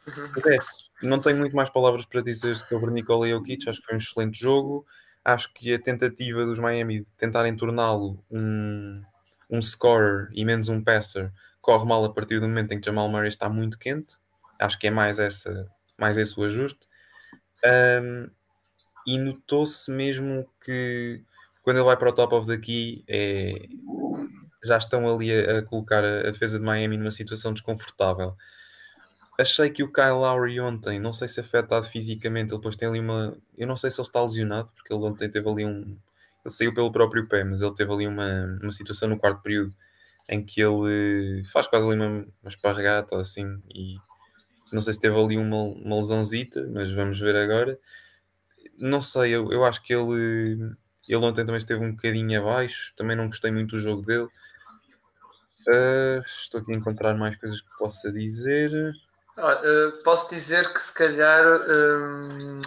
Uhum. 0.07 0.51
É, 0.51 0.57
não 1.01 1.19
tenho 1.19 1.37
muito 1.37 1.55
mais 1.55 1.69
palavras 1.69 2.05
para 2.05 2.21
dizer 2.21 2.57
sobre 2.57 2.91
Nikola 2.91 3.27
Jokic, 3.27 3.69
acho 3.69 3.79
que 3.79 3.85
foi 3.85 3.95
um 3.95 3.97
excelente 3.97 4.39
jogo. 4.39 4.85
Acho 5.23 5.53
que 5.53 5.73
a 5.73 5.79
tentativa 5.79 6.45
dos 6.45 6.59
Miami 6.59 6.99
de 6.99 7.11
tentarem 7.17 7.55
torná-lo 7.55 8.23
um, 8.29 9.01
um 9.49 9.61
scorer 9.61 10.29
e 10.31 10.45
menos 10.45 10.69
um 10.69 10.83
passer 10.83 11.31
corre 11.61 11.85
mal 11.85 12.05
a 12.05 12.13
partir 12.13 12.39
do 12.39 12.47
momento 12.47 12.73
em 12.73 12.79
que 12.79 12.85
Jamal 12.85 13.09
Murray 13.09 13.27
está 13.27 13.49
muito 13.49 13.79
quente. 13.79 14.13
Acho 14.59 14.77
que 14.77 14.85
é 14.85 14.91
mais, 14.91 15.17
essa, 15.17 15.67
mais 15.97 16.15
esse 16.15 16.39
o 16.39 16.43
ajuste. 16.43 16.87
Um, 17.65 18.29
e 19.07 19.17
notou-se 19.17 19.89
mesmo 19.91 20.47
que 20.63 21.23
quando 21.63 21.77
ele 21.77 21.85
vai 21.85 21.97
para 21.97 22.09
o 22.09 22.13
top 22.13 22.35
of 22.35 22.47
the 22.47 22.57
key 22.57 23.03
é, 23.07 23.67
já 24.63 24.77
estão 24.77 25.11
ali 25.11 25.31
a, 25.33 25.59
a 25.59 25.61
colocar 25.63 26.03
a, 26.03 26.19
a, 26.19 26.31
defesa 26.31 26.59
de 26.59 26.65
Miami 26.65 26.97
numa 26.97 27.11
situação 27.11 27.51
desconfortável. 27.51 28.35
Achei 29.37 29.69
que 29.69 29.83
o 29.83 29.91
Kyle 29.91 30.11
Lowry 30.11 30.59
ontem, 30.61 30.99
não 30.99 31.11
sei 31.11 31.27
se 31.27 31.39
afetado 31.39 31.85
fisicamente, 31.85 32.51
ele 32.51 32.57
depois 32.57 32.75
tem 32.75 32.87
ali 32.87 32.99
uma. 32.99 33.37
Eu 33.57 33.67
não 33.67 33.75
sei 33.75 33.89
se 33.91 33.99
ele 33.99 34.07
está 34.07 34.21
lesionado, 34.21 34.69
porque 34.75 34.93
ele 34.93 35.03
ontem 35.03 35.29
teve 35.29 35.49
ali 35.49 35.65
um. 35.65 35.97
Ele 36.45 36.53
saiu 36.53 36.73
pelo 36.73 36.91
próprio 36.91 37.27
pé, 37.27 37.43
mas 37.43 37.61
ele 37.61 37.73
teve 37.73 37.91
ali 37.91 38.07
uma, 38.07 38.59
uma 38.61 38.71
situação 38.71 39.09
no 39.09 39.17
quarto 39.17 39.41
período 39.41 39.73
em 40.29 40.43
que 40.43 40.61
ele 40.61 41.43
faz 41.45 41.67
quase 41.67 41.85
ali 41.85 41.95
uma, 41.95 42.07
uma 42.07 42.47
esparregata 42.47 43.19
assim, 43.19 43.61
e 43.73 43.97
não 44.71 44.81
sei 44.81 44.93
se 44.93 44.99
teve 44.99 45.19
ali 45.19 45.37
uma, 45.37 45.63
uma 45.63 45.97
lesãozita, 45.97 46.67
mas 46.71 46.91
vamos 46.91 47.19
ver 47.19 47.35
agora 47.35 47.77
não 48.77 49.01
sei, 49.01 49.31
eu, 49.31 49.51
eu 49.51 49.63
acho 49.65 49.81
que 49.81 49.93
ele, 49.93 50.75
ele 51.07 51.25
ontem 51.25 51.45
também 51.45 51.57
esteve 51.57 51.83
um 51.83 51.91
bocadinho 51.91 52.39
abaixo, 52.39 52.93
também 52.95 53.15
não 53.15 53.27
gostei 53.27 53.51
muito 53.51 53.75
do 53.75 53.81
jogo 53.81 54.01
dele. 54.01 54.27
Uh, 55.67 56.21
estou 56.25 56.61
aqui 56.61 56.73
a 56.73 56.75
encontrar 56.75 57.15
mais 57.15 57.35
coisas 57.37 57.61
que 57.61 57.77
possa 57.77 58.11
dizer. 58.11 58.71
Uh, 59.37 60.03
posso 60.03 60.29
dizer 60.29 60.71
que 60.73 60.81
se 60.81 60.93
calhar 60.93 61.45
um, 61.69 62.61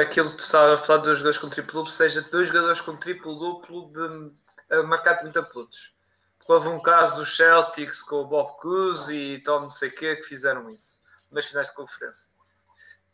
aquilo 0.00 0.30
que 0.30 0.36
tu 0.36 0.44
estava 0.44 0.74
a 0.74 0.78
falar 0.78 0.98
de 0.98 1.04
dois 1.04 1.18
jogadores 1.18 1.38
com 1.38 1.48
triplo 1.48 1.72
duplo, 1.74 1.92
seja 1.92 2.22
dois 2.22 2.48
jogadores 2.48 2.80
com 2.80 2.96
triplo 2.96 3.34
duplo 3.38 3.92
de 3.92 4.76
uh, 4.76 4.86
marcar 4.86 5.16
30 5.16 5.42
pontos. 5.44 5.92
Porque 6.38 6.52
houve 6.52 6.68
um 6.68 6.80
caso 6.80 7.16
dos 7.16 7.36
Celtics 7.36 8.02
com 8.02 8.16
o 8.16 8.26
Bob 8.26 8.56
Cousy 8.58 9.16
e 9.16 9.42
Tom 9.42 9.60
não 9.60 9.68
sei 9.68 9.90
o 9.90 9.94
que 9.94 10.16
que 10.16 10.22
fizeram 10.22 10.70
isso. 10.70 11.00
nas 11.30 11.46
finais 11.46 11.68
de 11.68 11.74
conferência. 11.74 12.30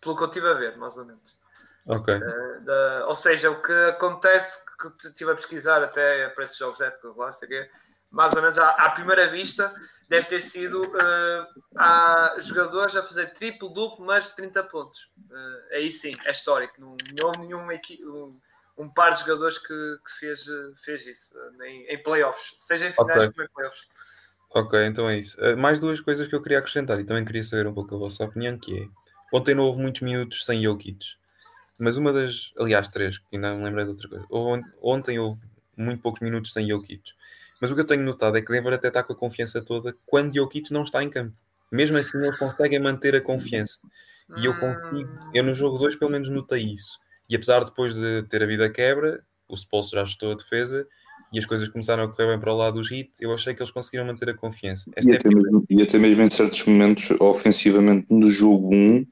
Pelo 0.01 0.17
que 0.17 0.23
eu 0.23 0.29
estive 0.29 0.49
a 0.49 0.55
ver, 0.55 0.77
mais 0.77 0.97
ou 0.97 1.05
menos. 1.05 1.37
Ok. 1.87 2.15
Uh, 2.15 2.61
da, 2.61 3.07
ou 3.09 3.15
seja, 3.15 3.51
o 3.51 3.61
que 3.61 3.73
acontece, 3.91 4.65
que 4.79 5.09
estive 5.09 5.33
a 5.33 5.35
pesquisar 5.35 5.83
até 5.83 6.29
para 6.29 6.45
esses 6.45 6.57
jogos 6.57 6.79
da 6.79 6.87
época, 6.87 7.13
lá, 7.17 7.33
sei 7.33 7.49
quê, 7.49 7.71
mais 8.15 8.33
ou 8.33 8.41
menos 8.41 8.57
à, 8.59 8.69
à, 8.71 8.91
primeira 8.91 9.29
vista, 9.31 9.75
deve 10.09 10.27
ter 10.27 10.41
sido 10.41 10.85
uh, 10.85 11.63
há 11.77 12.37
jogadores 12.39 12.95
a 12.97 13.03
fazer 13.03 13.33
triplo, 13.33 13.69
duplo, 13.69 14.07
mais 14.07 14.29
de 14.29 14.37
30 14.37 14.63
pontos. 14.65 15.11
Uh, 15.31 15.75
aí 15.75 15.91
sim, 15.91 16.17
é 16.25 16.31
histórico. 16.31 16.81
Não, 16.81 16.97
não 17.21 17.27
houve 17.29 17.41
nenhum 17.41 17.67
um, 18.09 18.41
um, 18.79 18.89
par 18.89 19.13
de 19.15 19.21
jogadores 19.21 19.59
que, 19.59 19.67
que 19.67 20.13
fez, 20.19 20.45
fez 20.85 21.07
isso 21.07 21.35
em, 21.63 21.87
em 21.89 22.03
playoffs, 22.03 22.55
seja 22.59 22.89
em 22.89 22.93
finais 22.93 23.25
okay. 23.25 23.33
como 23.33 23.43
em 23.43 23.53
playoffs. 23.53 23.83
Ok, 24.51 24.87
então 24.87 25.11
é 25.11 25.19
isso. 25.19 25.37
mais 25.57 25.81
duas 25.81 26.01
coisas 26.01 26.29
que 26.29 26.35
eu 26.35 26.41
queria 26.41 26.61
acrescentar 26.61 27.01
e 27.01 27.05
também 27.05 27.25
queria 27.25 27.43
saber 27.43 27.67
um 27.67 27.75
pouco 27.75 27.97
a 27.97 27.99
vossa 27.99 28.25
opinião, 28.25 28.57
que 28.57 28.83
é 28.83 28.89
ontem 29.37 29.53
não 29.53 29.65
houve 29.65 29.83
muitos 29.83 30.03
minutos 30.03 30.45
sem 30.45 30.63
Jokic. 30.63 31.17
Mas 31.77 31.97
uma 31.97 32.13
das, 32.13 32.53
aliás, 32.57 32.87
três, 32.87 33.19
que 33.19 33.35
ainda 33.35 33.53
me 33.53 33.65
lembrei 33.65 33.85
de 33.85 33.91
outra 33.91 34.09
coisa. 34.09 34.25
Ontem 34.81 35.19
houve 35.19 35.43
muito 35.77 36.01
poucos 36.01 36.21
minutos 36.21 36.53
sem 36.53 36.69
Jokic. 36.69 37.13
Mas 37.65 37.71
o 37.71 37.75
que 37.75 37.81
eu 37.81 37.87
tenho 37.87 38.03
notado 38.03 38.37
é 38.37 38.43
que 38.43 38.53
Denver 38.53 38.75
até 38.75 38.89
está 38.89 39.03
com 39.03 39.15
a 39.15 39.17
confiança 39.17 39.63
toda 39.63 39.97
quando 40.05 40.35
Jokic 40.35 40.71
não 40.71 40.83
está 40.83 41.03
em 41.03 41.09
campo. 41.09 41.35
Mesmo 41.73 41.97
assim, 41.97 42.19
eles 42.19 42.37
conseguem 42.37 42.79
manter 42.79 43.17
a 43.17 43.23
confiança. 43.23 43.79
E 44.37 44.45
eu 44.45 44.55
consigo, 44.61 45.09
eu 45.33 45.43
no 45.43 45.55
jogo 45.55 45.79
2 45.79 45.97
pelo 45.97 46.11
menos 46.11 46.29
notei 46.29 46.63
isso. 46.63 46.99
E 47.27 47.35
apesar 47.35 47.61
de 47.61 47.71
depois 47.71 47.95
de 47.95 48.23
ter 48.29 48.43
havido 48.43 48.65
a 48.65 48.69
quebra, 48.69 49.25
o 49.49 49.55
Spolster 49.55 49.97
já 49.97 50.03
ajustou 50.03 50.33
a 50.33 50.35
defesa 50.35 50.87
e 51.33 51.39
as 51.39 51.47
coisas 51.47 51.67
começaram 51.71 52.03
a 52.03 52.09
correr 52.09 52.33
bem 52.33 52.39
para 52.39 52.53
o 52.53 52.57
lado 52.59 52.75
dos 52.75 52.91
hits, 52.91 53.19
eu 53.23 53.33
achei 53.33 53.55
que 53.55 53.63
eles 53.63 53.73
conseguiram 53.73 54.05
manter 54.05 54.29
a 54.29 54.35
confiança. 54.35 54.91
E 54.91 55.01
até, 55.01 55.27
é 55.27 55.35
mesmo, 55.35 55.65
e 55.71 55.83
até, 55.83 55.97
mesmo, 55.97 56.21
em 56.21 56.29
certos 56.29 56.67
momentos, 56.67 57.13
ofensivamente, 57.19 58.07
no 58.11 58.29
jogo 58.29 58.75
1, 58.75 58.77
um, 58.77 59.07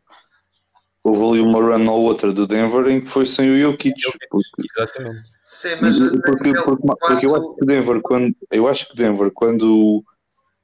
houve 1.05 1.41
ali 1.41 1.49
uma 1.49 1.61
run 1.61 1.89
ou 1.89 2.03
outra 2.03 2.33
de 2.33 2.47
Denver 2.47 2.89
em 2.89 3.01
que 3.01 3.09
foi 3.09 3.27
sem 3.27 3.51
o 3.51 3.61
Jokic. 3.61 3.95
Porque, 4.31 4.47
Exatamente. 4.77 5.29
Sim, 5.45 5.77
mas 5.81 5.99
porque, 5.99 6.53
porque, 6.63 6.87
porque, 7.01 7.27
eu 7.27 7.35
acho 7.35 7.57
que 7.57 7.67
Denver, 7.67 8.01
quando, 8.03 8.37
eu 8.51 8.69
acho 8.69 8.89
que 8.89 8.95
Denver, 8.95 9.31
quando 9.33 10.05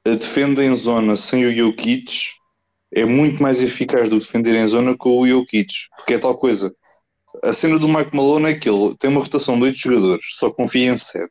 defende 0.03 0.61
em 0.61 0.75
zona 0.75 1.15
sem 1.15 1.45
o 1.45 1.55
Jokic, 1.55 2.39
é 2.91 3.05
muito 3.05 3.43
mais 3.43 3.61
eficaz 3.61 4.09
do 4.09 4.19
que 4.19 4.25
defender 4.25 4.55
em 4.55 4.67
zona 4.67 4.97
com 4.97 5.19
o 5.19 5.27
Jokic, 5.27 5.73
porque 5.97 6.13
é 6.13 6.17
tal 6.17 6.37
coisa. 6.37 6.73
A 7.43 7.53
cena 7.53 7.77
do 7.77 7.87
Mike 7.87 8.15
Malone 8.15 8.47
é 8.47 8.55
que 8.55 8.69
ele 8.69 8.95
tem 8.97 9.09
uma 9.09 9.21
rotação 9.21 9.57
de 9.59 9.65
8 9.65 9.77
jogadores, 9.77 10.25
só 10.33 10.49
confia 10.49 10.89
em 10.89 10.95
7. 10.95 11.29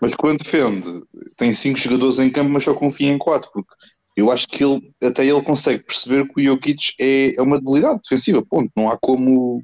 Mas 0.00 0.16
quando 0.16 0.42
defende, 0.42 1.02
tem 1.36 1.52
5 1.52 1.78
jogadores 1.78 2.18
em 2.18 2.28
campo, 2.28 2.50
mas 2.50 2.64
só 2.64 2.74
confia 2.74 3.12
em 3.12 3.18
4, 3.18 3.48
porque 3.52 3.72
eu 4.16 4.30
acho 4.30 4.46
que 4.48 4.62
ele, 4.62 4.92
até 5.02 5.24
ele 5.24 5.42
consegue 5.42 5.84
perceber 5.84 6.28
que 6.28 6.40
o 6.40 6.44
Jokic 6.44 6.92
é, 7.00 7.36
é 7.36 7.42
uma 7.42 7.58
debilidade 7.58 8.00
defensiva, 8.02 8.44
ponto. 8.44 8.70
Não 8.76 8.90
há 8.90 8.98
como. 8.98 9.62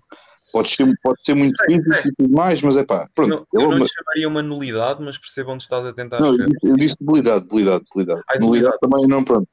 Pode 0.51 0.71
ser, 0.71 0.87
pode 1.03 1.19
ser 1.23 1.35
muito 1.35 1.55
físico 1.67 2.09
e 2.09 2.15
tudo 2.17 2.35
mais, 2.35 2.63
mas 2.63 2.79
é 2.79 2.85
pá, 2.85 3.07
pronto. 3.15 3.47
Não, 3.53 3.61
eu 3.61 3.69
não 3.69 3.79
lhe 3.79 3.87
chamaria 3.87 4.27
uma 4.27 4.43
nulidade, 4.43 5.05
mas 5.05 5.19
percebo 5.19 5.53
onde 5.53 5.63
estás 5.63 5.85
a 5.85 5.93
tentar 5.93 6.21
Não, 6.21 6.31
eu 6.31 6.47
disse, 6.47 6.67
eu 6.67 6.77
disse 6.77 6.97
debilidade, 6.99 7.47
debilidade, 7.47 7.85
debilidade. 7.85 8.23
Ai, 8.33 8.39
nulidade 8.39 8.79
também 8.81 9.07
não, 9.07 9.23
pronto. 9.23 9.47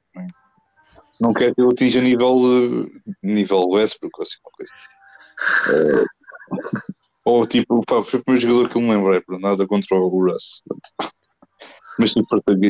Não 1.19 1.33
quero 1.33 1.53
que 1.53 1.61
eu 1.61 1.69
atinja 1.69 2.01
nível, 2.01 2.35
eh, 2.37 3.11
nível 3.21 3.67
Westbrook 3.69 4.17
ou 4.17 4.23
assim, 4.23 4.37
uma 4.43 4.51
coisa. 4.51 4.73
É, 5.69 6.05
ou 7.25 7.45
tipo, 7.45 7.81
pá, 7.85 8.01
foi 8.01 8.19
o 8.19 8.23
primeiro 8.23 8.47
jogador 8.47 8.69
que 8.69 8.77
eu 8.77 8.81
me 8.81 8.89
lembrei, 8.91 9.19
por 9.19 9.39
nada 9.39 9.67
contra 9.67 9.97
o 9.97 10.07
Russ. 10.07 10.63
Mas 11.97 12.11
sim, 12.11 12.23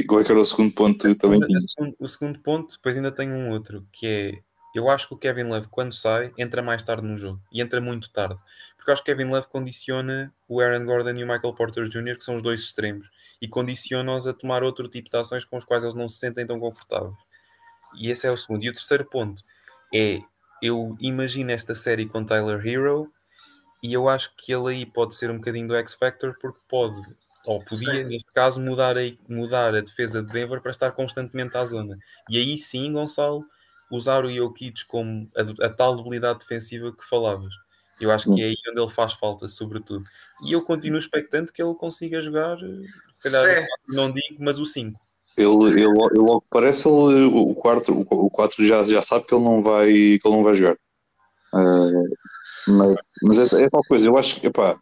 qual 0.07 0.21
é 0.21 0.23
que 0.23 0.31
era 0.31 0.39
o 0.39 0.45
segundo 0.45 0.73
ponto? 0.73 1.07
Também 1.17 1.39
segundo, 1.59 1.95
o 1.99 2.07
segundo 2.07 2.39
ponto, 2.39 2.73
depois 2.75 2.95
ainda 2.95 3.11
tenho 3.11 3.33
um 3.33 3.49
outro, 3.51 3.87
que 3.91 4.07
é 4.07 4.39
eu 4.75 4.89
acho 4.89 5.07
que 5.07 5.13
o 5.13 5.17
Kevin 5.17 5.43
Love, 5.43 5.67
quando 5.69 5.93
sai, 5.93 6.33
entra 6.37 6.61
mais 6.61 6.83
tarde 6.83 7.07
no 7.07 7.15
jogo 7.15 7.41
e 7.49 7.61
entra 7.61 7.79
muito 7.79 8.09
tarde, 8.09 8.37
porque 8.75 8.91
acho 8.91 9.01
que 9.01 9.09
Kevin 9.09 9.31
Love 9.31 9.47
condiciona 9.47 10.33
o 10.49 10.59
Aaron 10.59 10.83
Gordon 10.83 11.11
e 11.11 11.23
o 11.23 11.27
Michael 11.27 11.53
Porter 11.53 11.87
Jr., 11.87 12.17
que 12.17 12.25
são 12.25 12.35
os 12.35 12.43
dois 12.43 12.59
extremos, 12.59 13.09
e 13.41 13.47
condiciona-os 13.47 14.27
a 14.27 14.33
tomar 14.33 14.63
outro 14.63 14.89
tipo 14.89 15.09
de 15.09 15.15
ações 15.15 15.45
com 15.45 15.55
os 15.55 15.63
quais 15.63 15.83
eles 15.83 15.95
não 15.95 16.09
se 16.09 16.17
sentem 16.17 16.45
tão 16.45 16.59
confortáveis. 16.59 17.15
E 17.97 18.11
esse 18.11 18.27
é 18.27 18.31
o 18.31 18.37
segundo. 18.37 18.65
E 18.65 18.69
o 18.69 18.73
terceiro 18.73 19.05
ponto 19.05 19.41
é: 19.93 20.19
eu 20.61 20.97
imagino 20.99 21.51
esta 21.51 21.73
série 21.73 22.05
com 22.05 22.25
Tyler 22.25 22.65
Hero, 22.67 23.09
e 23.81 23.93
eu 23.93 24.09
acho 24.09 24.35
que 24.35 24.53
ele 24.53 24.73
aí 24.73 24.85
pode 24.85 25.15
ser 25.15 25.31
um 25.31 25.37
bocadinho 25.37 25.69
do 25.69 25.75
X 25.75 25.93
Factor, 25.93 26.35
porque 26.41 26.59
pode 26.67 27.01
ou 27.45 27.63
podia, 27.63 27.93
sim. 27.93 28.03
neste 28.03 28.31
caso, 28.31 28.59
mudar 28.59 28.97
a, 28.97 29.01
mudar 29.27 29.75
a 29.75 29.81
defesa 29.81 30.21
de 30.21 30.31
Denver 30.31 30.61
para 30.61 30.71
estar 30.71 30.91
constantemente 30.91 31.55
à 31.57 31.65
zona. 31.65 31.97
E 32.29 32.37
aí 32.37 32.57
sim, 32.57 32.93
Gonçalo, 32.93 33.45
usar 33.91 34.25
o 34.25 34.33
Jokic 34.33 34.85
como 34.87 35.29
a, 35.35 35.65
a 35.65 35.69
tal 35.69 35.95
debilidade 35.95 36.39
defensiva 36.39 36.91
que 36.91 37.05
falavas. 37.05 37.53
Eu 37.99 38.11
acho 38.11 38.33
que 38.33 38.41
é 38.41 38.47
aí 38.47 38.55
onde 38.69 38.81
ele 38.81 38.91
faz 38.91 39.13
falta, 39.13 39.47
sobretudo. 39.47 40.03
E 40.45 40.51
eu 40.51 40.61
continuo 40.61 40.99
expectante 40.99 41.53
que 41.53 41.63
ele 41.63 41.73
consiga 41.75 42.19
jogar, 42.19 42.57
se 42.59 43.21
calhar, 43.21 43.65
não 43.89 44.11
digo, 44.11 44.37
mas 44.39 44.59
o 44.59 44.65
5. 44.65 44.99
Ele, 45.37 45.47
ele, 45.47 45.83
ele, 45.83 46.19
logo 46.19 46.43
parece, 46.49 46.87
ele, 46.87 47.25
o 47.25 47.53
4 47.55 48.05
o, 48.09 48.29
quatro 48.29 48.65
já, 48.65 48.83
já 48.83 49.01
sabe 49.01 49.25
que 49.25 49.33
ele 49.33 49.43
não 49.43 49.61
vai, 49.61 49.91
que 49.91 50.21
ele 50.25 50.35
não 50.35 50.43
vai 50.43 50.53
jogar. 50.53 50.77
Uh, 51.53 52.09
mas 52.67 52.95
mas 53.21 53.53
é, 53.53 53.63
é 53.63 53.69
tal 53.69 53.83
coisa, 53.83 54.07
eu 54.09 54.17
acho 54.17 54.39
que, 54.41 54.47
epá, 54.47 54.77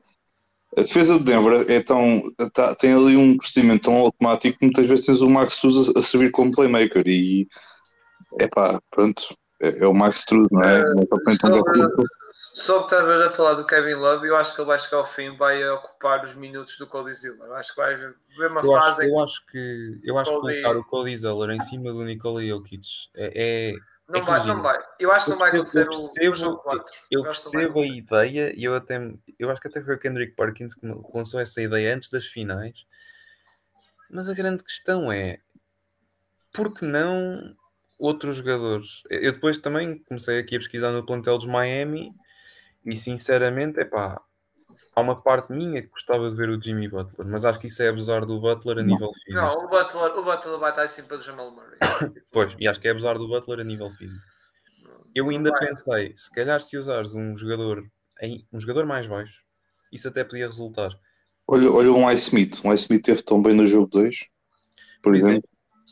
a 0.77 0.81
defesa 0.81 1.17
de 1.17 1.23
Denver 1.23 1.65
é 1.69 1.81
tão, 1.81 2.23
tá, 2.53 2.75
tem 2.75 2.93
ali 2.93 3.15
um 3.15 3.37
procedimento 3.37 3.83
tão 3.83 3.95
automático 3.95 4.57
que 4.57 4.65
muitas 4.65 4.87
vezes 4.87 5.05
tens 5.05 5.21
o 5.21 5.29
Max 5.29 5.53
Struz 5.53 5.89
a, 5.89 5.99
a 5.99 6.01
servir 6.01 6.31
como 6.31 6.51
playmaker 6.51 7.03
e 7.05 7.47
é 8.39 8.47
pá, 8.47 8.81
pronto, 8.89 9.35
é, 9.61 9.83
é, 9.83 9.87
o 9.87 9.93
Max 9.93 10.19
Struz, 10.19 10.47
não 10.51 10.61
é? 10.61 10.81
Uh, 10.81 11.07
só 12.53 12.83
que 12.83 12.95
estás 12.95 13.21
a 13.21 13.29
falar 13.29 13.53
do 13.53 13.65
Kevin 13.65 13.95
Love, 13.95 14.27
eu 14.27 14.35
acho 14.35 14.53
que 14.53 14.61
ele 14.61 14.67
vai 14.67 14.79
chegar 14.79 14.97
ao 14.97 15.05
fim, 15.05 15.35
vai 15.35 15.67
ocupar 15.69 16.23
os 16.23 16.35
minutos 16.35 16.77
do 16.77 16.85
Cody 16.85 17.13
Ziller. 17.13 17.51
Acho 17.53 17.73
que 17.73 17.81
vai 17.81 17.95
ver 17.95 18.51
uma 18.51 18.61
eu 18.61 18.71
fase. 18.73 19.01
Acho, 19.01 19.11
eu 19.11 19.19
acho 19.19 19.45
que 19.47 20.01
eu 20.03 20.17
acho 20.17 20.31
Cody... 20.31 20.55
que 20.55 20.61
colocar 20.61 20.79
o 20.79 20.85
Cody 20.85 21.17
Zeller 21.17 21.49
em 21.51 21.61
cima 21.61 21.91
do 21.91 22.03
Nikola 22.03 22.45
Jokic 22.45 22.85
é, 23.15 23.31
é 23.35 23.75
não 24.07 24.19
é 24.19 24.21
vai, 24.21 24.45
não 24.45 24.61
vai. 24.61 24.79
Eu 24.99 25.11
acho 25.11 25.25
que 25.25 25.31
não 25.31 25.37
vai 25.37 25.49
acontecer 25.49 25.81
eu 25.81 25.89
percebo, 25.89 26.33
o, 26.33 26.35
jogo 26.35 26.57
4. 26.57 26.85
Eu, 27.09 27.19
eu 27.19 27.23
percebo 27.25 27.81
a 27.81 27.85
ideia 27.85 28.53
e 28.55 28.63
eu 28.63 28.75
até 28.75 28.99
eu 29.39 29.49
acho 29.49 29.61
que 29.61 29.67
até 29.67 29.81
foi 29.81 29.95
o 29.95 29.99
Kendrick 29.99 30.35
Perkins 30.35 30.75
que 30.75 30.85
lançou 31.13 31.39
essa 31.39 31.61
ideia 31.61 31.95
antes 31.95 32.09
das 32.09 32.25
finais. 32.25 32.85
Mas 34.09 34.29
a 34.29 34.33
grande 34.33 34.63
questão 34.63 35.11
é 35.11 35.39
por 36.51 36.73
que 36.73 36.85
não 36.85 37.55
outros 37.97 38.37
jogadores? 38.37 39.01
Eu 39.09 39.31
depois 39.31 39.57
também 39.57 39.97
comecei 39.99 40.37
aqui 40.37 40.55
a 40.55 40.59
pesquisar 40.59 40.91
no 40.91 41.05
plantel 41.05 41.37
dos 41.37 41.47
Miami 41.47 42.13
e 42.85 42.99
sinceramente, 42.99 43.79
é 43.79 43.85
pá, 43.85 44.21
há 44.95 45.01
uma 45.01 45.21
parte 45.21 45.51
minha 45.51 45.81
que 45.81 45.89
gostava 45.89 46.29
de 46.29 46.35
ver 46.35 46.49
o 46.49 46.61
Jimmy 46.61 46.87
Butler, 46.87 47.27
mas 47.27 47.45
acho 47.45 47.59
que 47.59 47.67
isso 47.67 47.81
é 47.83 47.89
abusar 47.89 48.25
do 48.25 48.39
Butler 48.39 48.79
a 48.79 48.83
nível 48.83 49.11
físico. 49.13 49.45
Não, 49.45 49.65
o 49.65 49.69
Butler, 49.69 50.17
o 50.17 50.23
Butler 50.23 50.59
vai 50.59 50.69
estar 50.69 50.85
em 50.85 50.87
cima 50.87 51.07
do 51.09 51.21
Jamal 51.21 51.51
Murray. 51.51 51.77
pois, 52.31 52.55
e 52.59 52.67
acho 52.67 52.79
que 52.79 52.87
é 52.87 52.91
abusar 52.91 53.17
do 53.17 53.27
Butler 53.27 53.59
a 53.59 53.63
nível 53.63 53.89
físico. 53.91 54.21
Eu 55.15 55.29
ainda 55.29 55.51
pensei, 55.57 56.13
se 56.15 56.31
calhar 56.31 56.59
se 56.59 56.77
usares 56.77 57.13
um 57.13 57.37
jogador, 57.37 57.85
um 58.51 58.59
jogador 58.59 58.85
mais 58.85 59.05
baixo, 59.05 59.41
isso 59.91 60.07
até 60.07 60.23
podia 60.23 60.47
resultar. 60.47 60.91
Olha, 61.47 61.71
olha 61.71 61.91
um 61.91 62.09
Ice 62.09 62.29
Smith, 62.29 62.61
um 62.63 62.73
Ice 62.73 62.85
Smith 62.85 63.03
teve 63.03 63.21
tão 63.21 63.41
bem 63.41 63.53
no 63.53 63.67
jogo 63.67 63.87
2, 63.91 64.17
por, 65.01 65.11
por 65.11 65.15
exemplo. 65.15 65.35
exemplo. 65.35 65.49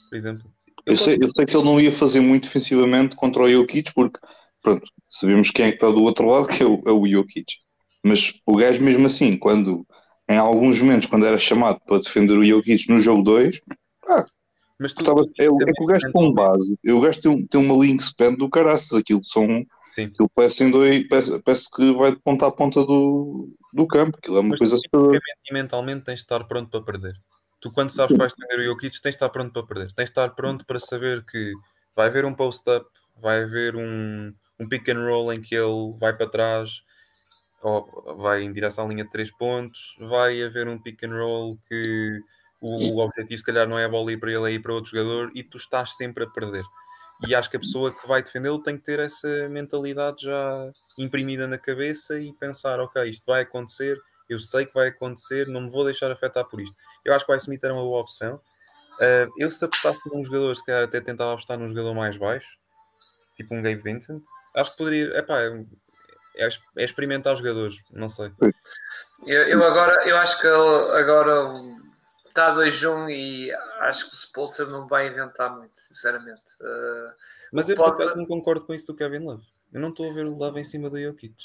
Por 0.10 0.16
exemplo. 0.16 0.54
Eu, 0.86 0.94
eu, 0.94 0.98
sei, 0.98 1.18
eu 1.22 1.30
sei 1.30 1.46
que 1.46 1.56
ele 1.56 1.66
não 1.66 1.80
ia 1.80 1.92
fazer 1.92 2.22
muito 2.22 2.46
defensivamente 2.46 3.16
contra 3.16 3.44
o 3.44 3.50
Jokic, 3.50 3.94
porque, 3.94 4.20
pronto, 4.62 4.90
sabemos 5.08 5.52
quem 5.52 5.66
é 5.66 5.70
que 5.70 5.76
está 5.76 5.90
do 5.90 6.02
outro 6.02 6.26
lado, 6.26 6.48
que 6.48 6.64
é 6.64 6.66
o, 6.66 6.82
é 6.88 6.92
o 6.92 7.08
Jokic. 7.08 7.54
Mas 8.04 8.42
o 8.46 8.56
gajo, 8.56 8.82
mesmo 8.82 9.06
assim, 9.06 9.38
quando 9.38 9.86
em 10.30 10.38
alguns 10.38 10.82
momentos, 10.82 11.10
quando 11.10 11.26
era 11.26 11.38
chamado 11.38 11.80
para 11.86 12.00
defender 12.00 12.38
o 12.38 12.46
Jokic 12.46 12.90
no 12.90 13.00
jogo 13.00 13.22
2, 13.22 13.62
ah, 14.08 14.26
mas 14.80 14.94
tu, 14.94 15.02
estava, 15.02 15.22
é, 15.22 15.46
é, 15.46 15.48
que 15.48 15.84
o 15.84 15.86
gajo 15.86 16.12
tem 16.12 16.28
um 16.28 16.34
base, 16.34 16.76
o 16.88 17.02
gajo 17.02 17.22
tem, 17.22 17.46
tem 17.46 17.62
uma 17.62 17.76
wingspan 17.76 18.34
do 18.34 18.50
caraças, 18.50 18.98
aquilo 18.98 19.24
são. 19.24 19.64
Sim. 19.86 20.06
Aquilo 20.06 20.28
parece, 20.34 20.64
em 20.64 20.72
dois, 20.72 21.08
parece, 21.08 21.40
parece 21.40 21.70
que 21.70 21.92
vai 21.94 22.12
de 22.12 22.20
ponta 22.20 22.48
a 22.48 22.52
ponta 22.52 22.84
do, 22.84 23.54
do 23.72 23.86
campo, 23.86 24.18
aquilo 24.18 24.38
é 24.38 24.40
uma 24.40 24.50
mas 24.50 24.60
coisa. 24.60 24.78
E 25.46 25.54
mentalmente 25.54 26.06
tens 26.06 26.16
de 26.16 26.22
estar 26.22 26.44
pronto 26.46 26.70
para 26.70 26.82
perder. 26.82 27.14
Tu, 27.60 27.72
quando 27.72 27.92
sabes 27.92 28.14
que 28.14 28.18
vais 28.18 28.34
defender 28.34 28.64
o 28.64 28.72
Jokic, 28.72 29.00
tens 29.02 29.12
de 29.12 29.18
estar 29.18 29.30
pronto 29.30 29.54
para 29.54 29.68
perder. 29.68 29.94
Tens 29.94 30.06
de 30.06 30.12
estar 30.12 30.30
pronto 30.30 30.66
para 30.66 30.80
saber 30.80 31.24
que 31.26 31.54
vai 31.96 32.08
haver 32.08 32.26
um 32.26 32.34
post-up, 32.34 32.88
vai 33.22 33.44
haver 33.44 33.76
um, 33.76 34.34
um 34.60 34.68
pick 34.68 34.90
and 34.90 35.06
roll 35.06 35.32
em 35.32 35.42
que 35.42 35.54
ele 35.54 35.94
vai 36.00 36.16
para 36.16 36.28
trás 36.28 36.82
vai 38.18 38.44
em 38.44 38.52
direção 38.52 38.86
à 38.86 38.88
linha 38.88 39.04
de 39.04 39.12
3 39.12 39.32
pontos, 39.32 39.96
vai 40.00 40.42
haver 40.44 40.68
um 40.68 40.80
pick 40.80 41.04
and 41.04 41.16
roll 41.16 41.58
que 41.68 42.20
o, 42.60 42.96
o 42.96 43.00
objetivo 43.00 43.38
se 43.38 43.46
calhar 43.46 43.68
não 43.68 43.78
é 43.78 43.86
a 43.86 43.90
bola 43.90 44.12
ir 44.12 44.18
para 44.18 44.32
ele, 44.32 44.50
é 44.50 44.54
ir 44.54 44.60
para 44.60 44.74
outro 44.74 44.92
jogador 44.92 45.32
e 45.36 45.44
tu 45.44 45.58
estás 45.58 45.96
sempre 45.96 46.24
a 46.24 46.28
perder. 46.28 46.64
E 47.28 47.36
acho 47.36 47.50
que 47.50 47.58
a 47.58 47.60
pessoa 47.60 47.94
que 47.94 48.08
vai 48.08 48.24
defendê-lo 48.24 48.62
tem 48.62 48.78
que 48.78 48.84
ter 48.84 49.00
essa 49.00 49.48
mentalidade 49.50 50.26
já 50.26 50.72
imprimida 50.98 51.48
na 51.48 51.58
cabeça 51.58 52.20
e 52.20 52.34
pensar, 52.34 52.80
ok, 52.80 53.08
isto 53.08 53.26
vai 53.26 53.44
acontecer, 53.44 54.00
eu 54.28 54.40
sei 54.40 54.66
que 54.66 54.74
vai 54.74 54.88
acontecer, 54.88 55.48
não 55.48 55.62
me 55.62 55.70
vou 55.70 55.86
deixar 55.86 56.12
afetar 56.12 56.46
por 56.46 56.60
isto. 56.60 56.76
Eu 57.06 57.14
acho 57.14 57.26
que 57.26 57.32
o 57.32 57.36
Smith 57.36 57.64
era 57.64 57.74
uma 57.74 57.84
boa 57.84 58.02
opção. 58.02 58.36
Uh, 58.96 59.32
eu 59.38 59.50
se 59.52 59.64
apostasse 59.64 60.02
num 60.12 60.24
jogador, 60.24 60.56
se 60.56 60.66
calhar 60.66 60.84
até 60.84 61.00
tentava 61.00 61.34
apostar 61.34 61.58
num 61.58 61.68
jogador 61.68 61.94
mais 61.94 62.18
baixo, 62.18 62.48
tipo 63.36 63.54
um 63.54 63.62
Gabe 63.62 63.82
Vincent. 63.82 64.22
Acho 64.56 64.72
que 64.72 64.78
poderia. 64.78 65.18
Epá, 65.18 65.40
é, 66.36 66.46
é, 66.46 66.50
é 66.78 66.84
experimentar 66.84 67.36
jogadores, 67.36 67.82
não 67.92 68.10
sei. 68.10 68.32
Eu, 69.26 69.44
eu 69.44 69.64
agora, 69.64 70.08
eu 70.08 70.18
acho 70.18 70.40
que 70.40 70.48
agora 70.48 71.54
está 72.28 72.56
2-1 72.56 73.10
e 73.10 73.52
acho 73.82 74.10
que 74.10 74.14
o 74.14 74.18
Spolster 74.18 74.68
não 74.68 74.88
vai 74.88 75.08
inventar 75.08 75.56
muito, 75.56 75.74
sinceramente. 75.76 76.54
Uh, 76.60 77.12
Mas 77.52 77.70
eu 77.70 77.76
pode... 77.76 78.04
não 78.16 78.26
concordo 78.26 78.66
com 78.66 78.74
isso 78.74 78.88
do 78.88 78.96
Kevin 78.96 79.20
Love. 79.20 79.44
Eu 79.72 79.80
não 79.80 79.90
estou 79.90 80.10
a 80.10 80.14
ver 80.14 80.26
o 80.26 80.36
Love 80.36 80.60
em 80.60 80.64
cima 80.64 80.90
do 80.90 81.00
Jokic. 81.00 81.36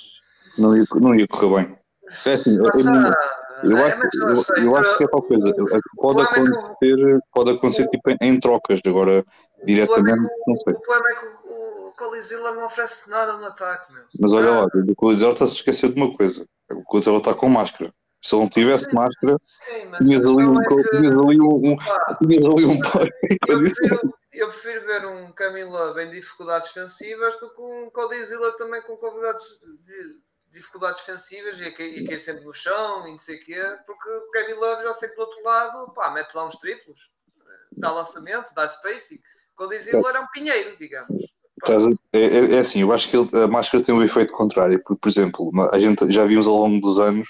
Não 0.57 0.76
ia, 0.76 0.84
não 0.95 1.14
ia 1.14 1.26
correr 1.26 1.64
bem. 1.64 1.78
É 2.24 2.32
assim, 2.32 2.57
eu, 2.57 2.64
eu, 2.64 3.70
eu, 3.70 3.78
é, 3.78 3.93
acho, 3.93 4.53
eu, 4.57 4.64
eu 4.64 4.76
acho 4.76 4.97
que 4.97 5.05
é 5.05 5.09
tal 5.09 5.22
coisa. 5.22 5.53
Pode 5.97 6.22
acontecer, 6.22 7.20
pode 7.32 7.51
acontecer 7.51 7.89
tipo, 7.89 8.16
em 8.20 8.39
trocas, 8.39 8.80
agora 8.87 9.24
diretamente, 9.64 10.30
não 10.47 10.57
sei. 10.57 10.72
O 10.72 10.80
problema 10.80 11.11
é 11.11 11.14
que 11.14 11.26
o, 11.26 11.66
o 11.97 12.11
Colisila 12.11 12.53
não 12.53 12.66
oferece 12.66 13.09
nada 13.09 13.38
no 13.38 13.47
ataque, 13.47 13.90
meu. 13.90 14.05
Mas 14.20 14.32
olha 14.32 14.51
lá, 14.51 14.64
o 14.66 14.94
Colisila 14.94 15.32
está-se 15.32 15.53
a 15.53 15.55
esquecer 15.57 15.92
de 15.92 15.97
uma 15.97 16.14
coisa. 16.14 16.47
O 16.70 16.84
Colisila 16.84 17.18
está 17.18 17.34
com 17.34 17.49
máscara. 17.49 17.92
Se 18.20 18.34
ele 18.34 18.42
não 18.42 18.51
tivesse 18.51 18.84
sim, 18.84 18.94
máscara, 18.94 19.38
sim, 19.42 19.90
tinhas 19.99 20.26
ali 20.26 20.44
um. 20.44 20.61
É 20.61 20.66
que... 20.66 20.90
Tinhas 20.90 21.18
ali 21.18 21.40
um. 21.40 21.76
tinhas 22.26 22.49
ali 22.49 22.64
um 22.66 22.80
eu, 23.49 23.59
prefiro, 23.59 24.14
eu 24.32 24.49
prefiro 24.49 24.86
ver 24.86 25.07
um 25.07 25.32
Camilo 25.32 25.99
em 26.01 26.11
dificuldades 26.11 26.72
defensivas 26.72 27.38
do 27.40 27.51
que 27.55 27.61
um 27.62 27.90
Cody 27.90 28.24
Ziller 28.24 28.57
também 28.57 28.82
com 28.82 28.97
convidados 28.97 29.61
de 29.84 30.20
dificuldades 30.51 31.01
defensivas 31.01 31.59
e 31.61 31.64
a 31.64 31.74
cair 31.74 32.20
sempre 32.20 32.44
no 32.44 32.53
chão 32.53 33.07
e 33.07 33.12
não 33.12 33.18
sei 33.18 33.36
o 33.36 33.44
quê, 33.44 33.62
porque 33.86 34.09
o 34.09 34.30
Kevin 34.30 34.55
Love 34.55 34.82
já 34.82 34.94
sei 34.94 35.09
que 35.11 35.14
do 35.14 35.20
outro 35.20 35.42
lado, 35.42 35.92
pá, 35.92 36.11
mete 36.11 36.34
lá 36.34 36.47
uns 36.47 36.57
triplos, 36.57 36.99
dá 37.72 37.92
lançamento, 37.92 38.55
dá 38.55 38.66
spacing. 38.66 39.20
Quando 39.55 39.70
diz 39.70 39.86
ele 39.86 40.07
era 40.07 40.20
um 40.20 40.26
pinheiro, 40.28 40.76
digamos. 40.78 41.36
É, 42.12 42.18
é, 42.18 42.54
é, 42.54 42.59
assim, 42.59 42.80
eu 42.80 42.92
acho 42.92 43.09
que 43.09 43.16
ele, 43.16 43.28
a 43.42 43.46
máscara 43.46 43.82
tem 43.82 43.94
um 43.94 44.02
efeito 44.02 44.32
contrário, 44.32 44.78
porque, 44.84 45.00
por 45.00 45.09
exemplo, 45.09 45.50
a 45.72 45.80
gente 45.80 46.11
já 46.12 46.24
vimos 46.24 46.46
ao 46.46 46.54
longo 46.54 46.80
dos 46.80 46.98
anos 46.98 47.28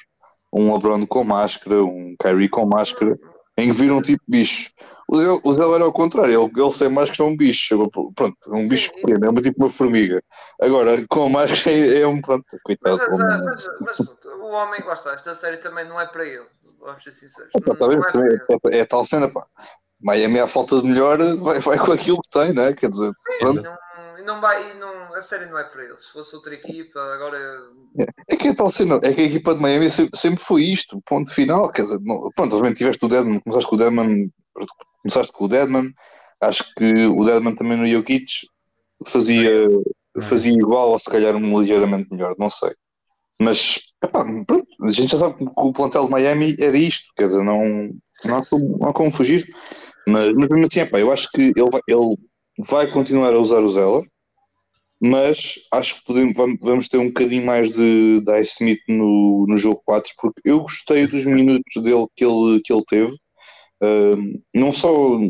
um 0.53 0.73
LeBron 0.73 1.07
com 1.07 1.25
máscara, 1.25 1.83
um 1.85 2.17
Kyrie 2.19 2.49
com 2.49 2.67
máscara, 2.67 3.19
em 3.57 3.71
que 3.71 3.77
viram 3.77 4.03
tipo 4.03 4.23
bicho. 4.27 4.71
O 5.09 5.19
Zé, 5.19 5.41
o 5.45 5.53
Zé 5.53 5.63
era 5.63 5.85
ao 5.85 5.93
contrário, 5.93 6.33
ele, 6.33 6.61
ele 6.61 6.73
sem 6.73 6.89
máscara 6.89 7.29
é 7.29 7.33
um 7.33 7.37
bicho, 7.37 7.91
pronto, 8.15 8.37
é 8.49 8.55
um 8.55 8.67
bicho 8.67 8.91
Sim, 8.93 9.01
pequeno, 9.03 9.27
é 9.27 9.31
uma, 9.31 9.41
tipo 9.41 9.63
uma 9.63 9.71
formiga. 9.71 10.21
Agora, 10.61 11.05
com 11.09 11.27
a 11.27 11.31
máscara 11.31 11.77
é, 11.77 12.01
é 12.01 12.07
um, 12.07 12.21
pronto, 12.21 12.45
coitado. 12.65 12.99
Mas, 12.99 13.19
mas, 13.19 13.69
mas, 13.81 13.99
mas 13.99 14.01
o 14.01 14.47
homem, 14.47 14.83
lá 14.85 14.95
está, 14.95 15.13
esta 15.13 15.35
série 15.35 15.59
também 15.59 15.89
não 15.89 16.01
é 16.01 16.07
para 16.07 16.27
ele, 16.27 16.47
vamos 16.81 17.03
ser 17.05 17.13
sinceros. 17.13 17.53
Tá, 17.53 17.75
tá 17.77 17.87
é, 17.87 18.77
é, 18.77 18.81
é, 18.81 18.85
tal 18.85 19.05
cena, 19.05 19.29
pá. 19.29 19.47
Miami, 20.01 20.41
à 20.41 20.47
falta 20.47 20.81
de 20.81 20.87
melhor, 20.87 21.19
vai, 21.39 21.61
vai 21.61 21.79
com 21.79 21.93
aquilo 21.93 22.21
que 22.21 22.29
tem, 22.31 22.53
né? 22.53 22.73
Quer 22.73 22.91
dizer, 22.91 23.07
Sim, 23.09 23.39
pronto. 23.39 23.69
Não, 24.19 24.25
não 24.25 24.41
vai, 24.41 24.75
não, 24.75 25.15
a 25.15 25.23
série 25.23 25.47
não 25.47 25.59
é 25.59 25.65
para 25.65 25.85
ele. 25.85 25.97
Se 25.97 26.11
fosse 26.13 26.35
outra 26.35 26.55
equipa, 26.55 27.01
agora. 27.15 27.39
É, 28.29 28.37
que 28.37 28.49
é 28.49 28.55
tal 28.55 28.71
cena, 28.71 29.01
é 29.03 29.13
que 29.13 29.21
a 29.21 29.25
equipa 29.25 29.55
de 29.55 29.61
Miami 29.61 29.91
sempre, 29.91 30.19
sempre 30.19 30.43
foi 30.43 30.63
isto, 30.63 31.01
ponto 31.07 31.33
final. 31.33 31.71
Quer 31.71 31.83
dizer, 31.83 32.01
não, 32.03 32.31
pronto, 32.35 32.55
obviamente 32.55 32.79
tiveste 32.79 33.05
o 33.05 33.09
Deadman, 33.09 33.41
começaste 33.41 33.69
com 33.69 33.75
o 33.75 33.79
Deadman, 33.79 34.31
começaste 35.03 35.33
com 35.33 35.45
o 35.45 35.49
Deadman, 35.49 35.93
acho 36.41 36.65
que 36.75 37.07
o 37.07 37.25
Deadman 37.25 37.55
também 37.55 37.79
no 37.79 37.87
Jokic 37.87 38.27
fazia, 39.07 39.69
fazia 40.23 40.53
igual 40.53 40.91
ou 40.91 40.99
se 40.99 41.11
calhar 41.11 41.35
um 41.35 41.61
ligeiramente 41.61 42.11
melhor, 42.11 42.35
não 42.39 42.49
sei. 42.49 42.71
Mas 43.41 43.81
epá, 44.03 44.25
pronto, 44.47 44.67
a 44.83 44.91
gente 44.91 45.13
já 45.13 45.19
sabe 45.19 45.37
que 45.37 45.45
o 45.57 45.73
plantel 45.73 46.05
de 46.05 46.11
Miami 46.11 46.57
era 46.59 46.77
isto, 46.77 47.07
quer 47.17 47.27
dizer, 47.27 47.43
não, 47.43 47.91
não, 48.25 48.37
há, 48.37 48.47
como, 48.47 48.79
não 48.79 48.89
há 48.89 48.93
como 48.93 49.11
fugir. 49.11 49.47
Mas, 50.09 50.29
mas 50.35 50.49
mesmo 50.49 50.67
assim, 50.71 50.81
epá, 50.81 51.01
eu 51.01 51.13
acho 51.13 51.29
que 51.33 51.43
ele 51.43 51.71
vai, 51.71 51.81
ele 51.89 52.17
vai 52.59 52.91
continuar 52.91 53.33
a 53.35 53.39
usar 53.39 53.61
o 53.61 53.69
Zeller, 53.69 54.09
mas 55.01 55.55
acho 55.73 55.97
que 55.97 56.05
podemos, 56.05 56.37
vamos 56.63 56.89
ter 56.89 56.99
um 56.99 57.09
bocadinho 57.09 57.45
mais 57.45 57.71
de, 57.71 58.21
de 58.21 58.41
Ice 58.41 58.53
Smith 58.53 58.81
no, 58.89 59.47
no 59.47 59.57
jogo 59.57 59.83
4, 59.85 60.13
porque 60.19 60.41
eu 60.45 60.61
gostei 60.61 61.07
dos 61.07 61.27
minutos 61.27 61.83
dele 61.83 62.07
que 62.17 62.25
ele, 62.25 62.61
que 62.65 62.73
ele 62.73 62.85
teve, 62.87 63.15
não 64.55 64.71
só 64.71 64.89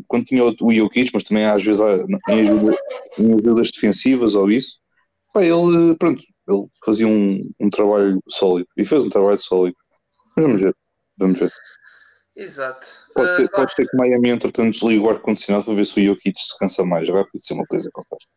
quando 0.09 0.25
tinha 0.25 0.45
o 0.45 0.73
Jokic, 0.73 1.11
mas 1.13 1.25
também 1.25 1.45
às 1.45 1.63
vezes 1.65 1.81
em, 2.29 2.41
ajuda, 2.41 2.77
ajudas 3.19 3.71
defensivas 3.71 4.35
ou 4.35 4.51
isso. 4.51 4.77
Ele, 5.37 5.95
pronto, 5.97 6.23
ele 6.49 6.67
fazia 6.85 7.07
um, 7.07 7.51
um 7.61 7.69
trabalho 7.69 8.21
sólido 8.29 8.69
e 8.77 8.85
fez 8.85 9.05
um 9.05 9.09
trabalho 9.09 9.39
sólido. 9.39 9.77
Mas 10.35 10.45
vamos 10.45 10.61
ver, 10.63 10.75
vamos 11.19 11.39
ver. 11.39 11.53
Exato. 12.37 12.87
Pode, 13.15 13.35
ser, 13.35 13.45
uh, 13.47 13.51
pode 13.51 13.73
ser 13.73 13.89
que 13.89 13.97
Miami, 13.97 14.31
entretanto, 14.31 14.73
desligue 14.73 15.03
o 15.03 15.11
ar-condicionado 15.11 15.65
para 15.65 15.75
ver 15.75 15.87
se 15.87 16.01
o 16.01 16.07
Jokic 16.07 16.39
se 16.39 16.59
cansa 16.59 16.85
mais 16.85 17.09
rápido, 17.09 17.37
isso 17.37 17.55
é 17.55 17.57
uma 17.57 17.67
coisa 17.67 17.91
que 17.91 17.99
eu 17.99 18.05
faço. 18.11 18.29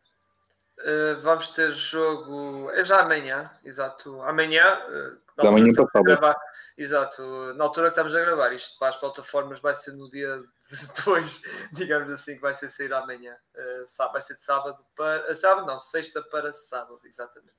Uh, 0.80 1.20
vamos 1.20 1.48
ter 1.50 1.70
jogo. 1.72 2.70
É 2.70 2.82
já 2.82 3.00
amanhã, 3.00 3.50
exato. 3.62 4.22
Amanhã. 4.22 4.80
Uh, 4.88 5.46
amanhã 5.46 5.72
para 5.74 6.02
gravar, 6.02 6.36
Exato. 6.78 7.52
Na 7.54 7.64
altura 7.64 7.88
que 7.88 7.92
estamos 7.92 8.14
a 8.14 8.20
gravar, 8.20 8.54
isto 8.54 8.78
para 8.78 8.88
as 8.88 8.96
plataformas 8.96 9.60
vai 9.60 9.74
ser 9.74 9.92
no 9.92 10.10
dia 10.10 10.42
2, 11.04 11.42
digamos 11.72 12.10
assim, 12.10 12.36
que 12.36 12.40
vai 12.40 12.54
ser 12.54 12.70
sair 12.70 12.90
amanhã. 12.94 13.36
Uh, 13.54 14.12
vai 14.12 14.20
ser 14.22 14.32
de 14.32 14.42
sábado 14.42 14.82
para. 14.96 15.34
sábado 15.34 15.66
não, 15.66 15.78
sexta 15.78 16.22
para 16.22 16.54
sábado, 16.54 16.98
exatamente. 17.04 17.52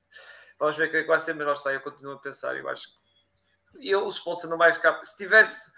Vamos 0.58 0.76
ver 0.76 0.88
o 0.88 0.90
que 0.90 0.96
é 0.96 1.02
que 1.02 1.08
vai 1.08 1.20
ser, 1.20 1.34
mas 1.34 1.46
lá 1.46 1.52
está, 1.52 1.72
eu 1.72 1.80
continuo 1.80 2.14
a 2.14 2.18
pensar. 2.18 2.56
Eu 2.56 2.68
acho 2.68 2.88
que 2.88 3.90
eu, 3.90 4.04
o 4.04 4.10
sponsor 4.10 4.50
não 4.50 4.58
vai 4.58 4.74
ficar. 4.74 5.02
Se 5.04 5.16
tivesse 5.16 5.71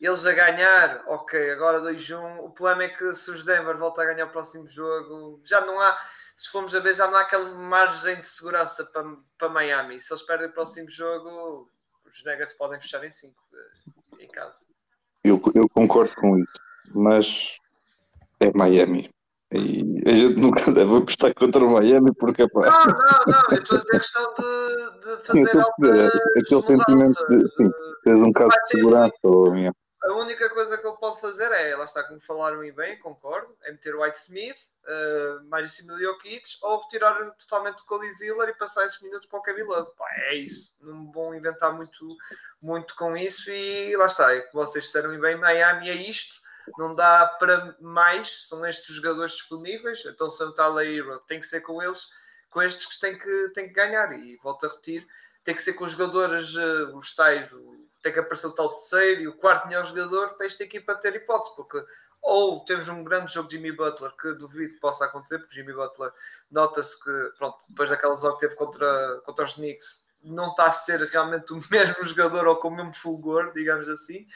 eles 0.00 0.24
a 0.24 0.32
ganhar, 0.32 1.02
ok, 1.06 1.50
agora 1.50 1.80
2-1. 1.80 2.38
O 2.40 2.50
problema 2.50 2.84
é 2.84 2.88
que 2.88 3.12
se 3.14 3.30
os 3.30 3.44
Denver 3.44 3.76
voltam 3.76 4.04
a 4.04 4.06
ganhar 4.06 4.26
o 4.26 4.30
próximo 4.30 4.68
jogo, 4.68 5.40
já 5.44 5.60
não 5.60 5.80
há 5.80 5.98
se 6.38 6.50
formos 6.50 6.72
a 6.72 6.78
ver, 6.78 6.94
já 6.94 7.08
não 7.08 7.16
há 7.16 7.22
aquela 7.22 7.52
margem 7.52 8.20
de 8.20 8.28
segurança 8.28 8.84
para, 8.84 9.04
para 9.36 9.48
Miami. 9.48 10.00
Se 10.00 10.12
eles 10.12 10.22
perdem 10.22 10.46
o 10.46 10.52
próximo 10.52 10.88
jogo, 10.88 11.68
os 12.06 12.24
Nuggets 12.24 12.52
podem 12.52 12.80
fechar 12.80 13.02
em 13.04 13.10
5 13.10 13.34
eh, 13.52 14.24
em 14.24 14.28
casa. 14.28 14.64
Eu, 15.24 15.42
eu 15.52 15.68
concordo 15.68 16.14
com 16.14 16.38
isso, 16.38 16.52
mas 16.94 17.58
é 18.38 18.56
Miami. 18.56 19.10
E 19.52 19.82
a 20.06 20.10
gente 20.10 20.36
nunca 20.36 20.62
deve 20.70 20.96
apostar 20.96 21.34
contra 21.34 21.64
o 21.64 21.72
Miami 21.72 22.14
porque 22.14 22.46
pá. 22.48 22.60
Não, 22.60 22.84
não, 22.86 22.94
não, 23.26 23.42
eu 23.50 23.58
estou 23.60 23.76
a 23.76 23.80
dizer 23.80 23.96
a 23.96 23.98
questão 23.98 24.34
de, 24.34 25.00
de 25.00 25.26
fazer 25.26 25.48
sim, 25.48 25.58
alta. 25.58 26.20
Aquele 26.38 26.62
sentimento 26.62 27.26
de, 27.26 27.48
sim, 27.56 27.70
tens 28.04 28.20
um 28.20 28.32
caso 28.32 28.50
de 28.50 28.68
segurança. 28.68 29.18
Ou, 29.24 29.50
minha. 29.50 29.74
A 30.02 30.12
única 30.12 30.48
coisa 30.50 30.78
que 30.78 30.86
ele 30.86 30.96
pode 30.96 31.20
fazer 31.20 31.50
é, 31.50 31.74
lá 31.74 31.84
está, 31.84 32.04
como 32.04 32.20
falaram 32.20 32.62
e 32.62 32.70
bem, 32.70 32.98
concordo, 33.00 33.56
é 33.62 33.72
meter 33.72 33.96
White 33.96 34.18
Smith, 34.18 34.56
uh, 34.84 35.68
cima 35.68 35.94
do 35.94 36.00
Jokic, 36.00 36.44
ou 36.62 36.80
retirar 36.80 37.30
totalmente 37.32 37.82
o 37.82 37.84
Cody 37.84 38.12
Ziller 38.12 38.48
e 38.48 38.54
passar 38.54 38.86
esses 38.86 39.02
minutos 39.02 39.28
para 39.28 39.40
o 39.40 39.42
Kevin 39.42 39.62
Love. 39.62 39.90
Pá, 39.96 40.06
é 40.26 40.36
isso. 40.36 40.72
Não 40.80 41.10
vão 41.10 41.34
inventar 41.34 41.72
muito, 41.72 42.16
muito 42.62 42.94
com 42.94 43.16
isso 43.16 43.50
e 43.50 43.96
lá 43.96 44.06
está, 44.06 44.32
é 44.32 44.40
que 44.42 44.54
vocês 44.54 44.84
disseram 44.84 45.12
e 45.12 45.18
bem, 45.18 45.36
Miami 45.36 45.90
é 45.90 45.94
isto, 45.94 46.40
não 46.76 46.94
dá 46.94 47.26
para 47.26 47.76
mais, 47.80 48.46
são 48.46 48.64
estes 48.64 48.90
os 48.90 48.96
jogadores 48.96 49.32
disponíveis, 49.32 50.04
então 50.04 50.30
se 50.30 50.40
não 50.40 50.50
está 50.50 50.66
a 50.66 50.84
Hero, 50.84 51.20
tem 51.26 51.40
que 51.40 51.46
ser 51.46 51.60
com 51.60 51.82
eles, 51.82 52.08
com 52.50 52.62
estes 52.62 52.86
que 52.86 53.00
têm 53.00 53.18
que, 53.18 53.48
têm 53.54 53.68
que 53.68 53.74
ganhar. 53.74 54.12
E 54.12 54.36
volto 54.36 54.66
a 54.66 54.68
repetir, 54.68 55.06
tem 55.44 55.54
que 55.54 55.62
ser 55.62 55.72
com 55.74 55.84
os 55.84 55.92
jogadores, 55.92 56.54
uh, 56.54 56.96
os 56.96 57.14
tais, 57.14 57.50
tem 58.02 58.12
que 58.12 58.20
aparecer 58.20 58.46
o 58.46 58.54
tal 58.54 58.70
terceiro 58.70 59.20
e 59.22 59.28
o 59.28 59.36
quarto 59.36 59.66
melhor 59.66 59.84
jogador 59.84 60.34
para 60.34 60.46
esta 60.46 60.62
equipa 60.62 60.94
ter 60.94 61.14
hipótese, 61.16 61.54
porque 61.56 61.84
ou 62.20 62.64
temos 62.64 62.88
um 62.88 63.04
grande 63.04 63.32
jogo 63.32 63.48
de 63.48 63.56
Jimmy 63.56 63.72
Butler 63.72 64.12
que 64.16 64.32
duvido 64.34 64.74
que 64.74 64.80
possa 64.80 65.04
acontecer, 65.04 65.38
porque 65.38 65.54
Jimmy 65.54 65.72
Butler 65.72 66.12
nota-se 66.50 67.02
que, 67.02 67.32
pronto, 67.38 67.58
depois 67.68 67.90
daquela 67.90 68.14
lesão 68.14 68.34
que 68.34 68.40
teve 68.40 68.54
contra, 68.54 69.20
contra 69.24 69.44
os 69.44 69.54
Knicks, 69.54 70.06
não 70.22 70.50
está 70.50 70.66
a 70.66 70.72
ser 70.72 71.00
realmente 71.02 71.52
o 71.52 71.60
mesmo 71.70 72.04
jogador 72.04 72.46
ou 72.46 72.56
com 72.56 72.68
o 72.68 72.76
mesmo 72.76 72.94
fulgor, 72.94 73.52
digamos 73.52 73.88
assim, 73.88 74.26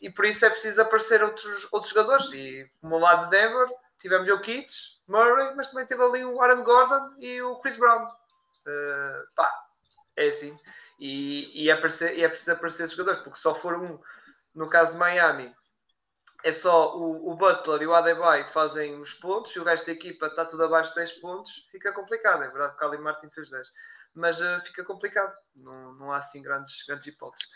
e 0.00 0.10
por 0.10 0.26
isso 0.26 0.44
é 0.44 0.50
preciso 0.50 0.82
aparecer 0.82 1.22
outros, 1.22 1.66
outros 1.72 1.92
jogadores. 1.92 2.30
E 2.32 2.70
como 2.80 2.98
lado 2.98 3.24
de 3.24 3.30
Denver, 3.30 3.68
tivemos 3.98 4.28
o 4.28 4.40
Kitts, 4.40 5.00
Murray, 5.08 5.54
mas 5.54 5.70
também 5.70 5.86
teve 5.86 6.02
ali 6.02 6.24
o 6.24 6.42
Aaron 6.42 6.62
Gordon 6.62 7.14
e 7.18 7.40
o 7.40 7.56
Chris 7.56 7.76
Brown. 7.78 8.04
Uh, 8.04 9.34
pá, 9.34 9.50
é 10.16 10.28
assim. 10.28 10.58
E, 10.98 11.64
e, 11.64 11.70
é 11.70 11.76
preciso, 11.76 12.12
e 12.12 12.22
é 12.22 12.28
preciso 12.28 12.52
aparecer 12.52 12.84
esses 12.84 12.96
jogadores, 12.96 13.24
porque 13.24 13.38
só 13.38 13.54
for 13.54 13.76
um, 13.76 13.98
no 14.54 14.68
caso 14.68 14.92
de 14.92 14.98
Miami, 14.98 15.54
é 16.44 16.52
só 16.52 16.96
o, 16.96 17.30
o 17.30 17.34
Butler 17.34 17.82
e 17.82 17.86
o 17.86 17.94
Adebayo 17.94 18.44
que 18.44 18.52
fazem 18.52 19.00
os 19.00 19.14
pontos 19.14 19.56
e 19.56 19.58
o 19.58 19.64
resto 19.64 19.86
da 19.86 19.92
equipa 19.92 20.26
está 20.26 20.44
tudo 20.44 20.64
abaixo 20.64 20.90
de 20.90 21.00
10 21.00 21.12
pontos, 21.14 21.50
fica 21.72 21.90
complicado. 21.92 22.44
É 22.44 22.48
verdade 22.48 22.76
que 22.76 22.76
o 22.76 22.78
Cali 22.80 22.98
Martin 22.98 23.30
fez 23.30 23.48
10, 23.48 23.66
mas 24.14 24.40
uh, 24.40 24.60
fica 24.60 24.84
complicado. 24.84 25.34
Não, 25.56 25.94
não 25.94 26.12
há 26.12 26.18
assim 26.18 26.42
grandes, 26.42 26.84
grandes 26.86 27.06
hipóteses. 27.06 27.48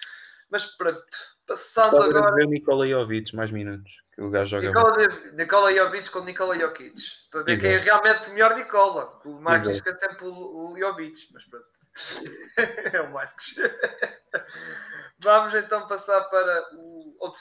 Mas 0.50 0.64
pronto, 0.64 1.04
passando 1.46 2.02
agora. 2.02 2.46
Nikola 2.46 2.88
Jovic, 2.88 3.36
mais 3.36 3.52
minutos, 3.52 4.02
o 4.18 4.30
gajo 4.30 4.60
joga. 4.60 4.68
Nikola, 4.68 5.32
Nikola 5.32 5.74
Jovic 5.74 6.10
com 6.10 6.20
Nikola 6.20 6.58
Jokic, 6.58 7.00
para 7.30 7.42
ver 7.42 7.52
Exato. 7.52 7.68
quem 7.68 7.76
é 7.76 7.80
realmente 7.80 8.30
melhor 8.30 8.54
Nikola. 8.56 9.20
O 9.24 9.40
Marcos 9.40 9.76
fica 9.76 9.94
sempre 9.94 10.26
o, 10.26 10.72
o 10.72 10.78
Jovic, 10.78 11.28
mas 11.32 11.44
pronto, 11.44 11.66
é 12.92 13.00
o 13.00 13.12
Marcos. 13.12 13.54
Vamos 15.20 15.54
então 15.54 15.86
passar 15.88 16.22
para 16.24 16.68
o 16.74 17.16
outro. 17.18 17.40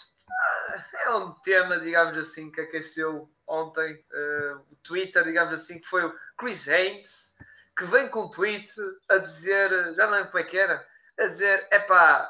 É 1.06 1.14
um 1.14 1.32
tema, 1.42 1.80
digamos 1.80 2.18
assim, 2.18 2.52
que 2.52 2.62
aqueceu 2.62 3.30
ontem 3.48 4.04
uh, 4.12 4.58
o 4.72 4.76
Twitter, 4.84 5.24
digamos 5.24 5.54
assim, 5.54 5.80
que 5.80 5.88
foi 5.88 6.04
o 6.04 6.14
Chris 6.38 6.68
Haynes, 6.68 7.34
que 7.78 7.86
vem 7.86 8.10
com 8.10 8.26
um 8.26 8.30
tweet 8.30 8.70
a 9.10 9.18
dizer, 9.20 9.94
já 9.94 10.06
não 10.06 10.14
lembro 10.14 10.32
como 10.32 10.44
é 10.44 10.44
que 10.44 10.58
era, 10.58 10.86
a 11.20 11.28
dizer, 11.28 11.68
epá, 11.72 12.30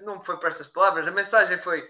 não 0.00 0.20
foi 0.20 0.38
por 0.38 0.48
estas 0.48 0.68
palavras, 0.68 1.06
a 1.06 1.12
mensagem 1.12 1.58
foi, 1.58 1.88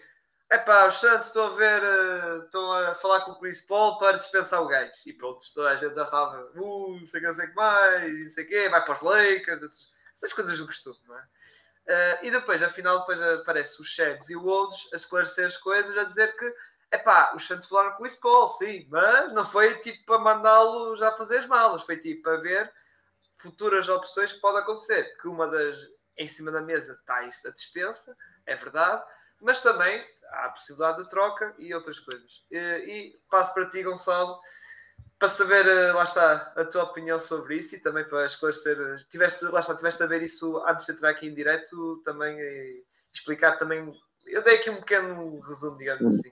epá, 0.53 0.87
os 0.87 0.95
Santos 0.95 1.29
estão 1.29 1.47
a 1.47 1.55
ver, 1.55 1.83
uh, 1.83 2.45
estão 2.45 2.73
a 2.73 2.95
falar 2.97 3.23
com 3.23 3.33
o 3.33 3.39
Chris 3.41 3.61
Paul 3.63 3.99
para 3.99 4.19
dispensar 4.19 4.63
o 4.63 4.67
gajo. 4.67 4.93
E 5.07 5.13
pronto, 5.13 5.45
toda 5.55 5.71
a 5.71 5.77
gente 5.77 5.95
já 5.95 6.03
estava, 6.03 6.51
uh, 6.55 7.01
não 7.01 7.07
sei 7.07 7.19
o 7.19 7.23
que, 7.23 7.27
não 7.27 7.35
sei 7.35 7.47
que 7.49 7.55
mais, 7.55 8.25
não 8.25 8.31
sei 8.31 8.45
o 8.45 8.49
quê, 8.49 8.69
vai 8.69 8.85
para 8.85 8.95
os 8.95 9.03
Lakers, 9.03 9.63
essas, 9.63 9.93
essas 10.15 10.33
coisas 10.33 10.59
do 10.59 10.67
costume, 10.67 10.99
não 11.07 11.19
é? 11.19 11.23
Uh, 11.85 12.27
e 12.27 12.31
depois, 12.31 12.63
afinal, 12.63 13.01
depois 13.01 13.21
aparece 13.21 13.81
os 13.81 13.89
Shags 13.89 14.31
e 14.31 14.37
o 14.37 14.43
Wolves 14.43 14.89
a 14.93 14.97
esclarecer 14.97 15.47
as 15.47 15.57
coisas, 15.57 15.97
a 15.99 16.05
dizer 16.05 16.37
que 16.37 16.55
Epá, 16.93 17.33
os 17.35 17.47
Santos 17.47 17.67
falaram 17.67 17.97
com 17.97 18.05
o 18.05 18.21
Paul, 18.21 18.49
sim, 18.49 18.87
mas 18.91 19.33
não 19.33 19.47
foi 19.47 19.79
tipo 19.79 20.05
para 20.05 20.19
mandá-lo 20.19 20.95
já 20.95 21.11
fazer 21.13 21.39
as 21.39 21.47
malas, 21.47 21.83
foi 21.85 21.97
tipo 21.97 22.23
para 22.23 22.37
ver 22.37 22.71
futuras 23.39 23.89
opções 23.89 24.31
que 24.31 24.41
pode 24.41 24.59
acontecer. 24.59 25.05
Que 25.19 25.27
uma 25.27 25.49
das 25.49 25.79
em 26.19 26.29
cima 26.29 26.51
da 26.51 26.61
mesa 26.61 26.93
está 26.93 27.23
da 27.23 27.51
dispensa, 27.51 28.15
é 28.45 28.55
verdade, 28.55 29.03
mas 29.41 29.61
também 29.61 30.07
há 30.33 30.47
a 30.47 30.51
possibilidade 30.51 31.03
de 31.03 31.11
troca 31.11 31.55
e 31.59 31.75
outras 31.75 32.01
coisas. 32.01 32.43
E, 32.51 33.15
passo 33.31 33.53
para 33.55 33.69
ti, 33.69 33.83
Gonçalo, 33.83 34.39
para 35.19 35.29
saber, 35.29 35.67
eh, 35.67 35.93
lá 35.93 36.03
está, 36.03 36.53
a 36.57 36.65
tua 36.65 36.83
opinião 36.83 37.21
sobre 37.21 37.57
isso 37.57 37.77
e 37.77 37.81
também 37.81 38.05
para 38.05 38.27
esclarecer. 38.27 38.77
Tiveste, 39.09 39.45
lá 39.45 39.61
está, 39.61 39.75
tiveste 39.75 40.03
a 40.03 40.07
ver 40.07 40.23
isso 40.23 40.59
antes 40.67 40.87
de 40.87 40.93
entrar 40.93 41.11
aqui 41.11 41.29
em 41.29 41.35
direto 41.35 42.03
também 42.05 42.37
e 42.41 42.83
explicar 43.13 43.59
também 43.59 43.93
eu 44.27 44.43
dei 44.43 44.57
aqui 44.57 44.71
um 44.71 44.77
pequeno 44.77 45.41
resumo, 45.41 45.79
digamos 45.79 46.03
assim. 46.07 46.31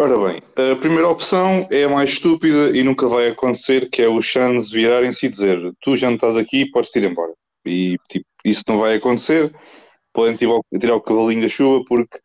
Ora 0.00 0.16
bem, 0.16 0.42
a 0.72 0.76
primeira 0.76 1.08
opção 1.08 1.66
é 1.70 1.84
a 1.84 1.88
mais 1.88 2.10
estúpida 2.10 2.76
e 2.76 2.82
nunca 2.82 3.08
vai 3.08 3.28
acontecer, 3.28 3.90
que 3.90 4.02
é 4.02 4.08
os 4.08 4.30
Suns 4.30 4.70
virarem-se 4.70 5.26
e 5.26 5.28
dizer 5.28 5.72
tu 5.80 5.96
já 5.96 6.08
não 6.08 6.14
estás 6.14 6.36
aqui, 6.36 6.70
podes 6.70 6.94
ir 6.94 7.04
embora. 7.04 7.32
E 7.64 7.96
tipo, 8.08 8.26
isso 8.44 8.62
não 8.68 8.78
vai 8.78 8.94
acontecer, 8.94 9.52
podem 10.18 10.34
tirar, 10.34 10.58
tirar 10.80 10.96
o 10.96 11.00
cavalinho 11.00 11.42
da 11.42 11.48
chuva, 11.48 11.84
porque 11.86 12.18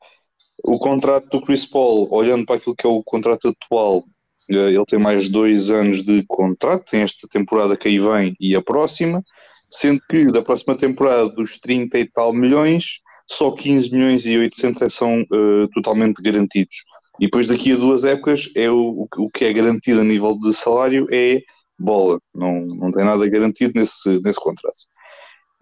o 0.63 0.79
contrato 0.79 1.29
do 1.29 1.41
Chris 1.41 1.63
Paul, 1.63 2.07
olhando 2.11 2.43
para 2.43 2.55
aquilo 2.55 2.75
que 2.75 2.87
é 2.87 2.89
o 2.89 3.03
contrato 3.03 3.49
atual, 3.49 4.03
eh, 4.49 4.69
ele 4.69 4.85
tem 4.85 4.97
mais 4.97 5.29
dois 5.29 5.69
anos 5.69 6.01
de 6.01 6.23
contrato, 6.27 6.89
tem 6.89 7.01
esta 7.01 7.27
temporada 7.27 7.77
que 7.77 7.87
aí 7.87 7.99
vem 7.99 8.35
e 8.39 8.55
a 8.55 8.63
próxima, 8.63 9.21
sendo 9.69 10.01
que 10.09 10.25
da 10.25 10.41
próxima 10.41 10.75
temporada 10.75 11.29
dos 11.29 11.59
30 11.59 11.99
e 11.99 12.09
tal 12.09 12.33
milhões, 12.33 12.99
só 13.29 13.51
15 13.51 13.91
milhões 13.91 14.25
e 14.25 14.39
800 14.39 14.81
é 14.81 14.89
são 14.89 15.21
uh, 15.21 15.67
totalmente 15.71 16.19
garantidos. 16.19 16.77
E 17.19 17.25
depois 17.25 17.47
daqui 17.47 17.73
a 17.73 17.75
duas 17.75 18.03
épocas 18.03 18.49
é 18.55 18.71
o, 18.71 19.07
o 19.17 19.29
que 19.29 19.45
é 19.45 19.53
garantido 19.53 20.01
a 20.01 20.03
nível 20.03 20.35
de 20.39 20.51
salário 20.51 21.05
é 21.11 21.41
bola, 21.77 22.19
não, 22.33 22.65
não 22.65 22.91
tem 22.91 23.05
nada 23.05 23.27
garantido 23.29 23.73
nesse, 23.75 24.19
nesse 24.23 24.39
contrato. 24.39 24.92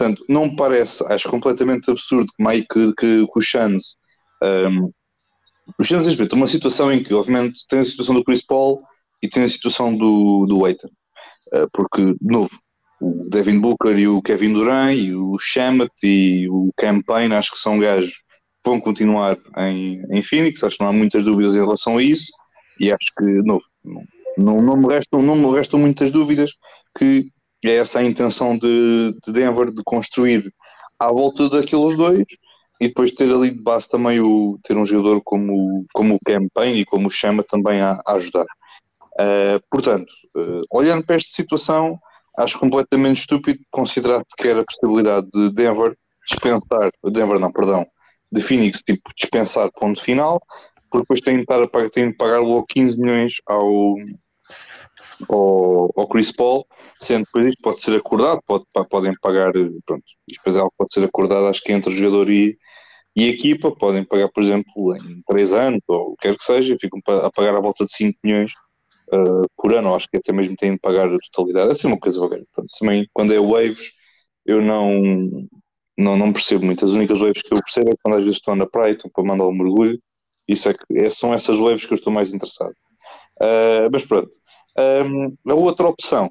Portanto, 0.02 0.26
não 0.28 0.46
me 0.48 0.56
parece, 0.56 1.06
acho 1.10 1.30
completamente 1.30 1.92
absurdo 1.92 2.34
que, 2.36 2.62
que, 2.64 2.94
que, 2.94 3.28
que 3.28 3.38
o 3.38 3.42
Chance 3.42 3.96
um, 4.42 4.48
ehm, 4.48 4.90
o 5.78 5.84
respeita 5.84 6.36
uma 6.36 6.48
situação 6.48 6.92
em 6.92 7.04
que, 7.04 7.14
obviamente, 7.14 7.62
tem 7.70 7.78
a 7.78 7.84
situação 7.84 8.16
do 8.16 8.24
Chris 8.24 8.44
Paul 8.44 8.82
e 9.22 9.30
tem 9.30 9.44
a 9.44 9.48
situação 9.48 9.96
do, 9.96 10.48
do 10.48 10.66
Aiton. 10.66 10.88
Uh, 11.54 11.70
porque, 11.72 12.04
de 12.04 12.18
novo, 12.22 12.50
o 13.00 13.30
Devin 13.30 13.60
Booker 13.60 13.96
e 13.96 14.08
o 14.08 14.24
Kevin 14.24 14.54
Durant 14.54 14.98
e 14.98 15.14
o 15.14 15.38
Shamet 15.38 15.92
e 16.04 16.50
o 16.50 16.72
Campaign, 16.76 17.36
acho 17.36 17.52
que 17.52 17.60
são 17.60 17.78
gajos 17.78 18.10
que 18.12 18.70
vão 18.70 18.82
continuar 18.82 19.38
em, 19.56 20.02
em 20.10 20.24
Phoenix, 20.24 20.64
acho 20.64 20.78
que 20.78 20.84
não 20.84 20.90
há 20.90 20.94
muitas 20.94 21.26
dúvidas 21.26 21.54
em 21.54 21.60
relação 21.60 21.98
a 21.98 22.02
isso 22.02 22.32
e 22.80 22.92
acho 22.92 23.12
que, 23.16 23.24
de 23.24 23.46
novo, 23.46 23.64
não, 24.36 24.58
não, 24.58 24.78
me 24.78 24.88
restam, 24.88 25.22
não 25.22 25.36
me 25.36 25.52
restam 25.56 25.80
muitas 25.80 26.10
dúvidas 26.10 26.52
que 26.98 27.28
é 27.70 27.76
essa 27.78 28.00
a 28.00 28.04
intenção 28.04 28.58
de, 28.58 29.16
de 29.26 29.32
Denver 29.32 29.72
de 29.72 29.82
construir 29.84 30.54
à 31.00 31.08
volta 31.12 31.50
daqueles 31.50 31.96
dois 31.96 32.26
e 32.80 32.88
depois 32.88 33.12
ter 33.12 33.32
ali 33.32 33.52
de 33.52 33.62
base 33.62 33.88
também 33.88 34.20
o, 34.20 34.58
ter 34.64 34.76
um 34.76 34.86
jogador 34.86 35.22
como, 35.24 35.86
como 35.94 36.16
o 36.16 36.20
Campaign 36.26 36.80
e 36.80 36.86
como 36.86 37.08
o 37.08 37.12
Chama 37.12 37.44
também 37.44 37.80
a, 37.80 38.00
a 38.06 38.14
ajudar. 38.14 38.46
Uh, 39.20 39.62
portanto, 39.70 40.12
uh, 40.36 40.62
olhando 40.72 41.06
para 41.06 41.18
esta 41.18 41.30
situação, 41.30 42.00
acho 42.38 42.60
completamente 42.60 43.20
estúpido 43.20 43.60
considerar 43.70 44.24
sequer 44.30 44.58
a 44.58 44.64
possibilidade 44.64 45.28
de 45.32 45.54
Denver 45.54 45.96
dispensar, 46.28 46.92
Denver 47.04 47.40
não, 47.40 47.52
perdão, 47.52 47.86
de 48.32 48.42
Phoenix, 48.42 48.82
tipo, 48.82 49.12
dispensar 49.16 49.70
ponto 49.74 50.02
final, 50.02 50.42
porque 50.90 51.04
depois 51.04 51.22
tem 51.22 51.36
de, 51.36 51.42
estar 51.42 51.62
a 51.62 51.90
tem 51.90 52.10
de 52.10 52.18
pagar 52.18 52.40
logo 52.40 52.66
15 52.68 53.00
milhões 53.00 53.34
ao, 53.46 53.96
ao, 55.30 55.92
ao, 55.96 56.08
Chris 56.08 56.32
Paul, 56.32 56.66
sendo 57.00 57.26
que 57.34 57.40
isto 57.42 57.62
pode 57.62 57.82
ser 57.82 57.98
acordado, 57.98 58.42
pode, 58.46 58.66
podem 58.90 59.14
pagar, 59.22 59.52
pronto, 59.86 60.04
depois 60.28 60.56
é 60.56 60.62
pode 60.78 60.94
ser 60.94 61.04
acordado, 61.04 61.48
acho 61.48 61.62
que 61.62 61.72
entre 61.72 61.94
o 61.94 61.96
jogador 61.96 62.30
e, 62.30 62.58
e 63.16 63.28
equipa, 63.28 63.72
podem 63.72 64.04
pagar, 64.04 64.30
por 64.30 64.44
exemplo, 64.44 64.96
em 64.96 65.22
3 65.28 65.54
anos, 65.54 65.82
ou 65.88 66.12
o 66.12 66.16
que 66.16 66.28
quer 66.28 66.38
que 66.38 66.44
seja, 66.44 66.76
ficam 66.80 67.00
a 67.24 67.32
pagar 67.32 67.56
à 67.56 67.62
volta 67.62 67.86
de 67.86 67.92
5 67.92 68.18
milhões 68.24 68.52
uh, 69.14 69.48
por 69.58 69.74
ano, 69.74 69.96
acho 69.96 70.08
que 70.10 70.18
até 70.18 70.32
mesmo 70.32 70.56
têm 70.56 70.74
de 70.74 70.80
pagar 70.80 71.08
a 71.08 71.18
totalidade. 71.32 71.70
É 71.70 71.72
assim 71.74 71.88
uma 71.88 72.00
coisa 72.00 72.20
vaga. 72.20 72.44
Também 72.80 73.08
quando 73.14 73.34
é 73.34 73.40
waves, 73.40 73.92
eu 74.46 74.62
não, 74.62 75.48
não, 75.98 76.18
não 76.18 76.32
percebo 76.32 76.66
muito. 76.66 76.86
As 76.86 76.92
únicas 76.92 77.20
waves 77.20 77.42
que 77.42 77.54
eu 77.54 77.60
percebo 77.60 77.92
é 77.92 77.94
quando 78.02 78.16
às 78.16 78.24
vezes 78.24 78.38
estou 78.38 78.56
na 78.56 78.66
praia, 78.66 78.92
estou 78.92 79.12
para 79.12 79.24
mandar 79.24 79.46
um 79.46 79.54
mergulho. 79.54 80.00
Isso 80.48 80.70
é 80.70 80.74
que, 80.74 80.84
é, 80.96 81.10
são 81.10 81.34
essas 81.34 81.60
waves 81.60 81.86
que 81.86 81.94
eu 81.94 81.98
estou 81.98 82.12
mais 82.12 82.34
interessado. 82.34 82.74
Uh, 83.42 83.90
mas 83.92 84.04
pronto. 84.06 84.30
Um, 84.78 85.36
a 85.50 85.54
outra 85.54 85.88
opção, 85.88 86.30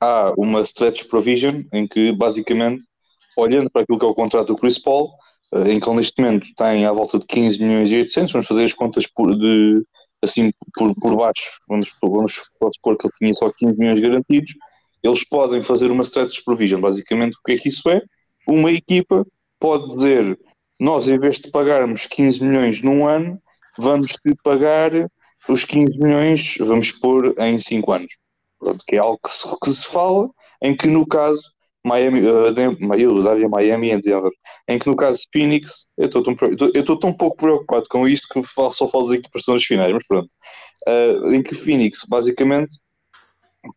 há 0.00 0.32
uma 0.36 0.60
stretch 0.62 1.04
provision 1.04 1.62
em 1.72 1.86
que 1.86 2.12
basicamente, 2.12 2.84
olhando 3.36 3.70
para 3.70 3.82
aquilo 3.82 3.98
que 3.98 4.04
é 4.04 4.08
o 4.08 4.14
contrato 4.14 4.48
do 4.48 4.56
Chris 4.56 4.78
Paul, 4.78 5.10
uh, 5.52 5.68
em 5.68 5.78
que 5.78 5.88
ele 5.88 5.96
neste 5.96 6.20
momento 6.20 6.46
tem 6.56 6.86
à 6.86 6.92
volta 6.92 7.18
de 7.18 7.26
15 7.26 7.62
milhões 7.62 7.92
e 7.92 7.96
800, 7.96 8.32
vamos 8.32 8.46
fazer 8.46 8.64
as 8.64 8.72
contas 8.72 9.06
por, 9.06 9.36
de, 9.36 9.84
assim 10.22 10.50
por, 10.74 10.94
por 10.94 11.16
baixo, 11.16 11.60
vamos, 11.68 11.94
vamos 12.02 12.32
supor 12.74 12.96
que 12.96 13.06
ele 13.06 13.14
tinha 13.18 13.34
só 13.34 13.50
15 13.50 13.76
milhões 13.76 14.00
garantidos, 14.00 14.54
eles 15.02 15.28
podem 15.28 15.62
fazer 15.62 15.90
uma 15.90 16.02
stretch 16.02 16.42
provision. 16.44 16.80
Basicamente, 16.80 17.34
o 17.36 17.42
que 17.44 17.52
é 17.52 17.58
que 17.58 17.68
isso 17.68 17.88
é? 17.90 18.00
Uma 18.48 18.72
equipa 18.72 19.26
pode 19.60 19.88
dizer: 19.88 20.38
nós, 20.80 21.08
em 21.08 21.18
vez 21.18 21.38
de 21.38 21.50
pagarmos 21.50 22.06
15 22.06 22.42
milhões 22.42 22.82
num 22.82 23.06
ano, 23.06 23.38
vamos 23.78 24.12
te 24.12 24.34
pagar 24.42 24.90
os 25.48 25.64
15 25.64 25.98
milhões, 25.98 26.56
vamos 26.60 26.92
pôr 26.92 27.34
em 27.38 27.58
5 27.58 27.92
anos. 27.92 28.12
Pronto, 28.58 28.84
que 28.86 28.96
é 28.96 28.98
algo 28.98 29.18
que 29.22 29.30
se, 29.30 29.48
que 29.62 29.70
se 29.70 29.86
fala, 29.86 30.28
em 30.62 30.76
que 30.76 30.86
no 30.86 31.06
caso 31.06 31.42
Miami, 31.84 32.20
uh, 32.20 32.94
eu 32.98 33.22
daria 33.22 33.48
Miami 33.48 33.92
e 33.92 34.00
Denver, 34.00 34.32
em 34.66 34.78
que 34.78 34.86
no 34.86 34.96
caso 34.96 35.26
Phoenix, 35.30 35.84
eu 35.98 36.06
estou 36.06 36.98
tão, 36.98 37.12
pouco 37.12 37.36
preocupado 37.36 37.84
com 37.90 38.08
isto 38.08 38.26
que 38.32 38.42
só 38.70 38.90
falo 38.90 39.06
das 39.06 39.18
equipas 39.18 39.42
nas 39.46 39.62
finais, 39.62 39.92
mas 39.92 40.06
pronto. 40.06 40.30
Uh, 40.88 41.32
em 41.32 41.42
que 41.42 41.54
Phoenix, 41.54 42.04
basicamente, 42.08 42.78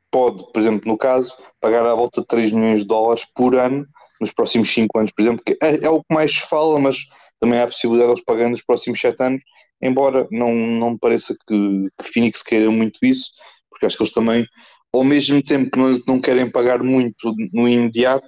pode, 0.09 0.41
por 0.53 0.59
exemplo, 0.59 0.89
no 0.89 0.97
caso, 0.97 1.36
pagar 1.59 1.86
à 1.86 1.93
volta 1.93 2.22
de 2.22 2.28
3 2.28 2.51
milhões 2.53 2.80
de 2.80 2.88
dólares 2.88 3.26
por 3.36 3.55
ano 3.55 3.86
nos 4.20 4.32
próximos 4.32 4.72
5 4.74 4.99
anos, 4.99 5.11
por 5.11 5.22
exemplo, 5.22 5.43
que 5.45 5.57
é, 5.61 5.86
é, 5.86 5.89
o 5.89 5.99
que 5.99 6.13
mais 6.13 6.32
se 6.32 6.47
fala, 6.47 6.80
mas 6.80 6.97
também 7.39 7.59
há 7.59 7.63
a 7.63 7.68
possibilidade 7.68 8.07
de 8.07 8.13
eles 8.13 8.26
pagarem 8.26 8.51
nos 8.51 8.63
próximos 8.63 8.99
7 8.99 9.24
anos, 9.24 9.43
embora 9.82 10.28
não, 10.32 10.53
não 10.53 10.91
me 10.91 10.99
pareça 10.99 11.36
que, 11.47 11.88
que 11.97 12.11
Phoenix 12.11 12.41
queira 12.41 12.70
muito 12.72 12.99
isso, 13.03 13.32
porque 13.70 13.86
acho 13.86 13.97
que 13.97 14.03
eles 14.03 14.13
também 14.13 14.45
ao 14.93 15.03
mesmo 15.03 15.41
tempo 15.43 15.70
que 15.72 15.78
não, 15.78 15.99
não 16.07 16.22
querem 16.22 16.49
pagar 16.49 16.82
muito 16.82 17.34
no 17.53 17.68
imediato, 17.68 18.28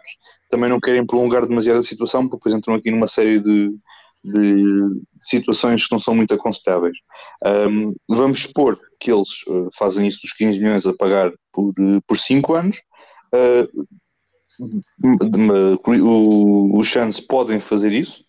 também 0.49 0.69
não 0.69 0.79
querem 0.79 1.05
prolongar 1.05 1.45
demasiado 1.45 1.79
a 1.79 1.83
situação, 1.83 2.27
porque 2.27 2.37
depois 2.37 2.55
entram 2.55 2.75
aqui 2.75 2.91
numa 2.91 3.07
série 3.07 3.39
de, 3.39 3.71
de 4.23 5.01
situações 5.21 5.85
que 5.85 5.91
não 5.91 5.99
são 5.99 6.15
muito 6.15 6.33
aconselháveis. 6.33 6.97
Um, 7.69 7.93
vamos 8.07 8.43
supor 8.43 8.79
que 8.99 9.11
eles 9.11 9.43
uh, 9.47 9.69
fazem 9.77 10.07
isso 10.07 10.19
dos 10.21 10.33
15 10.33 10.59
milhões 10.59 10.85
a 10.85 10.93
pagar 10.93 11.31
por, 11.53 11.69
uh, 11.79 12.01
por 12.07 12.17
5 12.17 12.53
anos. 12.53 12.81
Uh, 13.33 13.87
os 16.73 16.87
Chance 16.87 17.25
podem 17.25 17.59
fazer 17.59 17.93
isso, 17.93 18.23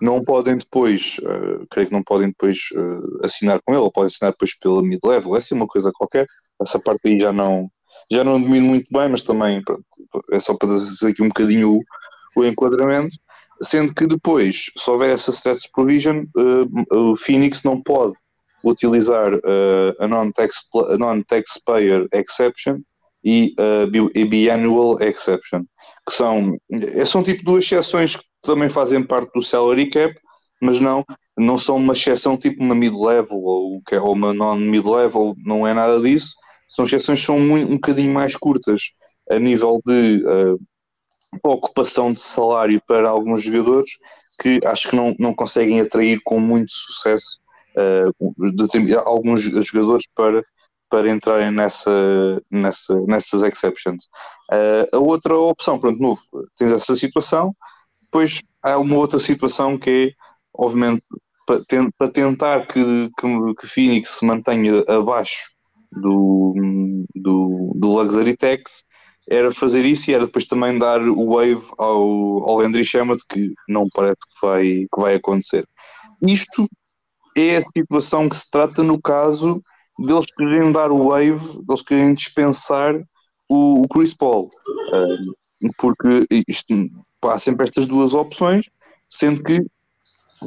não 0.00 0.24
podem 0.24 0.56
depois, 0.56 1.16
uh, 1.20 1.66
creio 1.70 1.88
que 1.88 1.92
não 1.92 2.02
podem 2.02 2.28
depois 2.28 2.58
uh, 2.74 3.24
assinar 3.24 3.60
com 3.64 3.72
ele, 3.72 3.82
ou 3.82 3.92
podem 3.92 4.06
assinar 4.06 4.32
depois 4.32 4.58
pela 4.58 4.82
mid-level, 4.82 5.34
é 5.34 5.38
assim 5.38 5.54
uma 5.54 5.66
coisa 5.66 5.92
qualquer, 5.94 6.26
essa 6.60 6.78
parte 6.78 7.00
aí 7.08 7.18
já 7.18 7.32
não, 7.32 7.70
já 8.10 8.24
não 8.24 8.40
domino 8.40 8.68
muito 8.68 8.88
bem, 8.90 9.08
mas 9.08 9.22
também 9.22 9.62
pronto, 9.62 9.84
é 10.32 10.40
só 10.40 10.54
para 10.54 10.68
fazer 10.68 11.08
aqui 11.08 11.22
um 11.22 11.28
bocadinho 11.28 11.76
o, 11.76 11.82
o 12.36 12.44
enquadramento. 12.44 13.14
Sendo 13.62 13.94
que 13.94 14.06
depois, 14.06 14.70
se 14.74 14.90
houver 14.90 15.12
essa 15.12 15.32
status 15.32 15.66
provision, 15.66 16.24
uh, 16.34 17.10
o 17.10 17.14
Phoenix 17.14 17.62
não 17.62 17.82
pode 17.82 18.14
utilizar 18.64 19.32
a 19.98 20.08
non-taxpayer 20.08 22.00
non 22.00 22.08
exception 22.12 22.82
e 23.24 23.54
a 23.58 24.24
biannual 24.26 25.00
exception, 25.00 25.62
que 26.06 26.14
são, 26.14 26.56
são 27.06 27.22
tipo 27.22 27.44
duas 27.44 27.64
exceções 27.64 28.16
que 28.16 28.24
também 28.42 28.68
fazem 28.68 29.02
parte 29.02 29.32
do 29.34 29.42
salary 29.42 29.90
cap, 29.90 30.14
mas 30.62 30.80
não, 30.80 31.04
não 31.38 31.58
são 31.58 31.76
uma 31.76 31.92
exceção 31.92 32.36
tipo 32.36 32.62
uma 32.62 32.74
mid-level 32.74 33.38
ou, 33.38 33.82
ou 34.00 34.12
uma 34.12 34.32
non-mid-level, 34.32 35.34
não 35.44 35.66
é 35.66 35.74
nada 35.74 36.00
disso, 36.00 36.34
são 36.68 36.84
exceções 36.84 37.20
que 37.20 37.26
são 37.26 37.38
muito, 37.38 37.70
um 37.70 37.74
bocadinho 37.74 38.12
mais 38.12 38.36
curtas 38.36 38.90
a 39.30 39.38
nível 39.38 39.80
de 39.86 40.24
uh, 40.24 40.58
ocupação 41.44 42.12
de 42.12 42.20
salário 42.20 42.80
para 42.86 43.08
alguns 43.08 43.42
jogadores 43.42 43.90
que 44.40 44.58
acho 44.64 44.88
que 44.88 44.96
não, 44.96 45.14
não 45.18 45.34
conseguem 45.34 45.80
atrair 45.80 46.20
com 46.24 46.40
muito 46.40 46.72
sucesso 46.72 47.38
uh, 47.76 49.00
alguns 49.04 49.42
jogadores 49.42 50.04
para, 50.14 50.42
para 50.90 51.10
entrarem 51.10 51.50
nessa, 51.50 52.42
nessa, 52.50 53.00
nessas 53.06 53.42
exceptions. 53.42 54.08
Uh, 54.52 54.96
a 54.96 54.98
outra 54.98 55.36
opção, 55.38 55.78
pronto, 55.78 56.02
novo, 56.02 56.20
tens 56.58 56.72
essa 56.72 56.96
situação, 56.96 57.54
depois 58.02 58.42
há 58.62 58.76
uma 58.76 58.96
outra 58.96 59.20
situação 59.20 59.78
que 59.78 60.08
é, 60.08 60.22
obviamente, 60.52 61.02
para, 61.46 61.60
para 61.96 62.10
tentar 62.10 62.66
que, 62.66 63.10
que, 63.18 63.54
que 63.54 63.66
Phoenix 63.66 64.10
se 64.10 64.26
mantenha 64.26 64.84
abaixo 64.88 65.50
do, 65.92 66.54
do, 67.14 67.72
do 67.74 67.88
Luxury 67.88 68.36
Tax, 68.36 68.84
era 69.28 69.52
fazer 69.52 69.84
isso 69.84 70.10
e 70.10 70.14
era 70.14 70.26
depois 70.26 70.44
também 70.44 70.76
dar 70.76 71.00
o 71.02 71.34
wave 71.36 71.64
ao, 71.78 72.48
ao 72.48 72.56
Landry 72.58 72.84
Shamet, 72.84 73.22
que 73.28 73.54
não 73.68 73.88
parece 73.94 74.20
que 74.20 74.46
vai, 74.46 74.64
que 74.64 75.00
vai 75.00 75.14
acontecer. 75.14 75.64
Isto 76.26 76.68
é 77.36 77.56
a 77.56 77.62
situação 77.62 78.28
que 78.28 78.36
se 78.36 78.50
trata 78.50 78.82
no 78.82 79.00
caso 79.00 79.62
deles 80.06 80.26
quererem 80.36 80.72
dar 80.72 80.90
o 80.90 81.08
wave, 81.08 81.58
deles 81.66 81.82
quererem 81.82 82.14
dispensar 82.14 82.94
o, 83.48 83.82
o 83.82 83.88
Chris 83.88 84.14
Paul. 84.14 84.50
Uh, 84.92 85.72
porque 85.78 86.26
isto, 86.48 86.74
há 87.24 87.38
sempre 87.38 87.64
estas 87.64 87.86
duas 87.86 88.14
opções, 88.14 88.66
sendo 89.08 89.42
que 89.42 89.60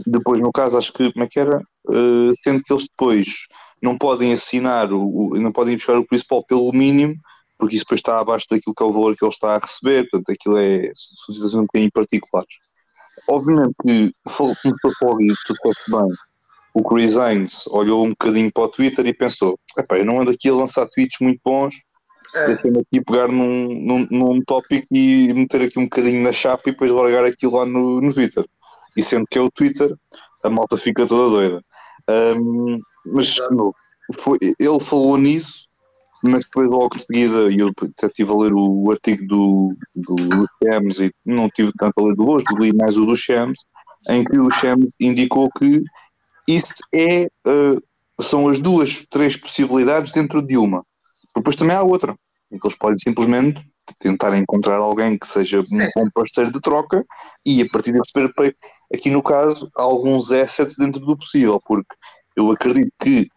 depois, 0.07 0.39
no 0.39 0.51
caso, 0.51 0.77
acho 0.77 0.91
que 0.91 1.11
como 1.11 1.25
é 1.25 1.27
que 1.27 1.39
era? 1.39 1.59
Uh, 1.87 2.31
sendo 2.43 2.63
que 2.63 2.73
eles 2.73 2.87
depois 2.89 3.27
não 3.81 3.97
podem 3.97 4.33
assinar, 4.33 4.91
o, 4.91 5.29
não 5.35 5.51
podem 5.51 5.75
buscar 5.75 5.97
o 5.97 6.05
Chris 6.05 6.23
Paul 6.23 6.43
pelo 6.45 6.71
mínimo, 6.71 7.15
porque 7.57 7.75
isso 7.75 7.85
depois 7.85 7.99
está 7.99 8.19
abaixo 8.19 8.47
daquilo 8.49 8.73
que 8.73 8.83
é 8.83 8.85
o 8.85 8.91
valor 8.91 9.15
que 9.15 9.23
ele 9.23 9.31
está 9.31 9.55
a 9.55 9.59
receber, 9.59 10.09
portanto, 10.09 10.31
aquilo 10.31 10.57
é 10.57 10.89
situações 10.95 11.53
um 11.53 11.61
bocadinho 11.61 11.91
particulares. 11.93 12.55
Obviamente 13.29 13.73
que, 13.81 14.11
como 14.35 14.55
tu 15.45 15.53
disseste 15.53 15.91
bem, 15.91 16.09
o 16.73 16.83
Chris 16.83 17.15
Hines 17.15 17.67
olhou 17.67 18.05
um 18.05 18.09
bocadinho 18.09 18.51
para 18.51 18.63
o 18.63 18.67
Twitter 18.67 19.05
e 19.05 19.13
pensou: 19.13 19.59
eu 19.91 20.05
não 20.05 20.21
ando 20.21 20.31
aqui 20.31 20.49
a 20.49 20.55
lançar 20.55 20.87
tweets 20.87 21.17
muito 21.21 21.39
bons, 21.43 21.75
é. 22.35 22.47
deixa-me 22.47 22.79
aqui 22.79 23.03
pegar 23.03 23.27
num, 23.27 23.67
num, 23.73 24.07
num 24.09 24.41
tópico 24.41 24.87
e 24.91 25.31
meter 25.33 25.61
aqui 25.61 25.79
um 25.79 25.83
bocadinho 25.83 26.23
na 26.23 26.33
chapa 26.33 26.63
e 26.67 26.71
depois 26.71 26.91
largar 26.91 27.25
aquilo 27.25 27.57
lá 27.57 27.65
no, 27.65 28.01
no 28.01 28.13
Twitter. 28.13 28.45
E 28.97 29.03
sendo 29.03 29.25
que 29.29 29.37
é 29.37 29.41
o 29.41 29.51
Twitter, 29.51 29.93
a 30.43 30.49
malta 30.49 30.77
fica 30.77 31.05
toda 31.05 31.29
doida. 31.29 31.61
Um, 32.09 32.79
mas 33.05 33.37
não, 33.51 33.73
foi, 34.19 34.37
ele 34.41 34.79
falou 34.79 35.17
nisso 35.17 35.67
mas 36.23 36.45
depois 36.45 36.69
logo 36.69 36.95
em 36.95 36.99
seguida, 36.99 37.51
e 37.51 37.59
eu 37.59 37.67
até 37.67 38.07
estive 38.07 38.31
a 38.31 38.35
ler 38.35 38.53
o, 38.53 38.85
o 38.85 38.91
artigo 38.91 39.27
do, 39.27 39.75
do, 39.93 40.15
do 40.15 40.47
Shams 40.63 41.01
e 41.01 41.11
não 41.25 41.49
tive 41.49 41.71
tanto 41.77 41.99
a 41.99 42.03
ler 42.03 42.15
do 42.15 42.29
hoje, 42.29 42.45
li 42.57 42.71
mais 42.73 42.97
o 42.97 43.05
do 43.05 43.15
Shams, 43.15 43.59
em 44.07 44.23
que 44.23 44.39
o 44.39 44.49
Shams 44.49 44.95
indicou 45.01 45.51
que 45.51 45.83
isso 46.47 46.73
é, 46.93 47.25
uh, 47.47 48.23
são 48.29 48.47
as 48.47 48.59
duas, 48.61 49.05
três 49.09 49.35
possibilidades 49.37 50.11
dentro 50.11 50.41
de 50.41 50.57
uma. 50.57 50.85
Depois 51.35 51.55
também 51.55 51.75
há 51.75 51.81
outra, 51.81 52.15
em 52.51 52.59
que 52.59 52.67
eles 52.67 52.77
podem 52.77 52.97
simplesmente 52.97 53.65
tentar 53.99 54.37
encontrar 54.37 54.77
alguém 54.77 55.17
que 55.17 55.27
seja 55.27 55.59
um 55.59 55.89
bom 55.95 56.09
parceiro 56.13 56.51
de 56.51 56.61
troca 56.61 57.05
e 57.45 57.61
a 57.61 57.69
partir 57.69 57.91
de 57.91 57.99
receber, 57.99 58.55
aqui 58.93 59.09
no 59.09 59.21
caso, 59.21 59.69
alguns 59.75 60.31
assets 60.31 60.77
dentro 60.77 61.01
do 61.01 61.17
possível, 61.17 61.61
porque 61.65 61.95
eu 62.35 62.49
acredito 62.51 62.91
que 63.01 63.27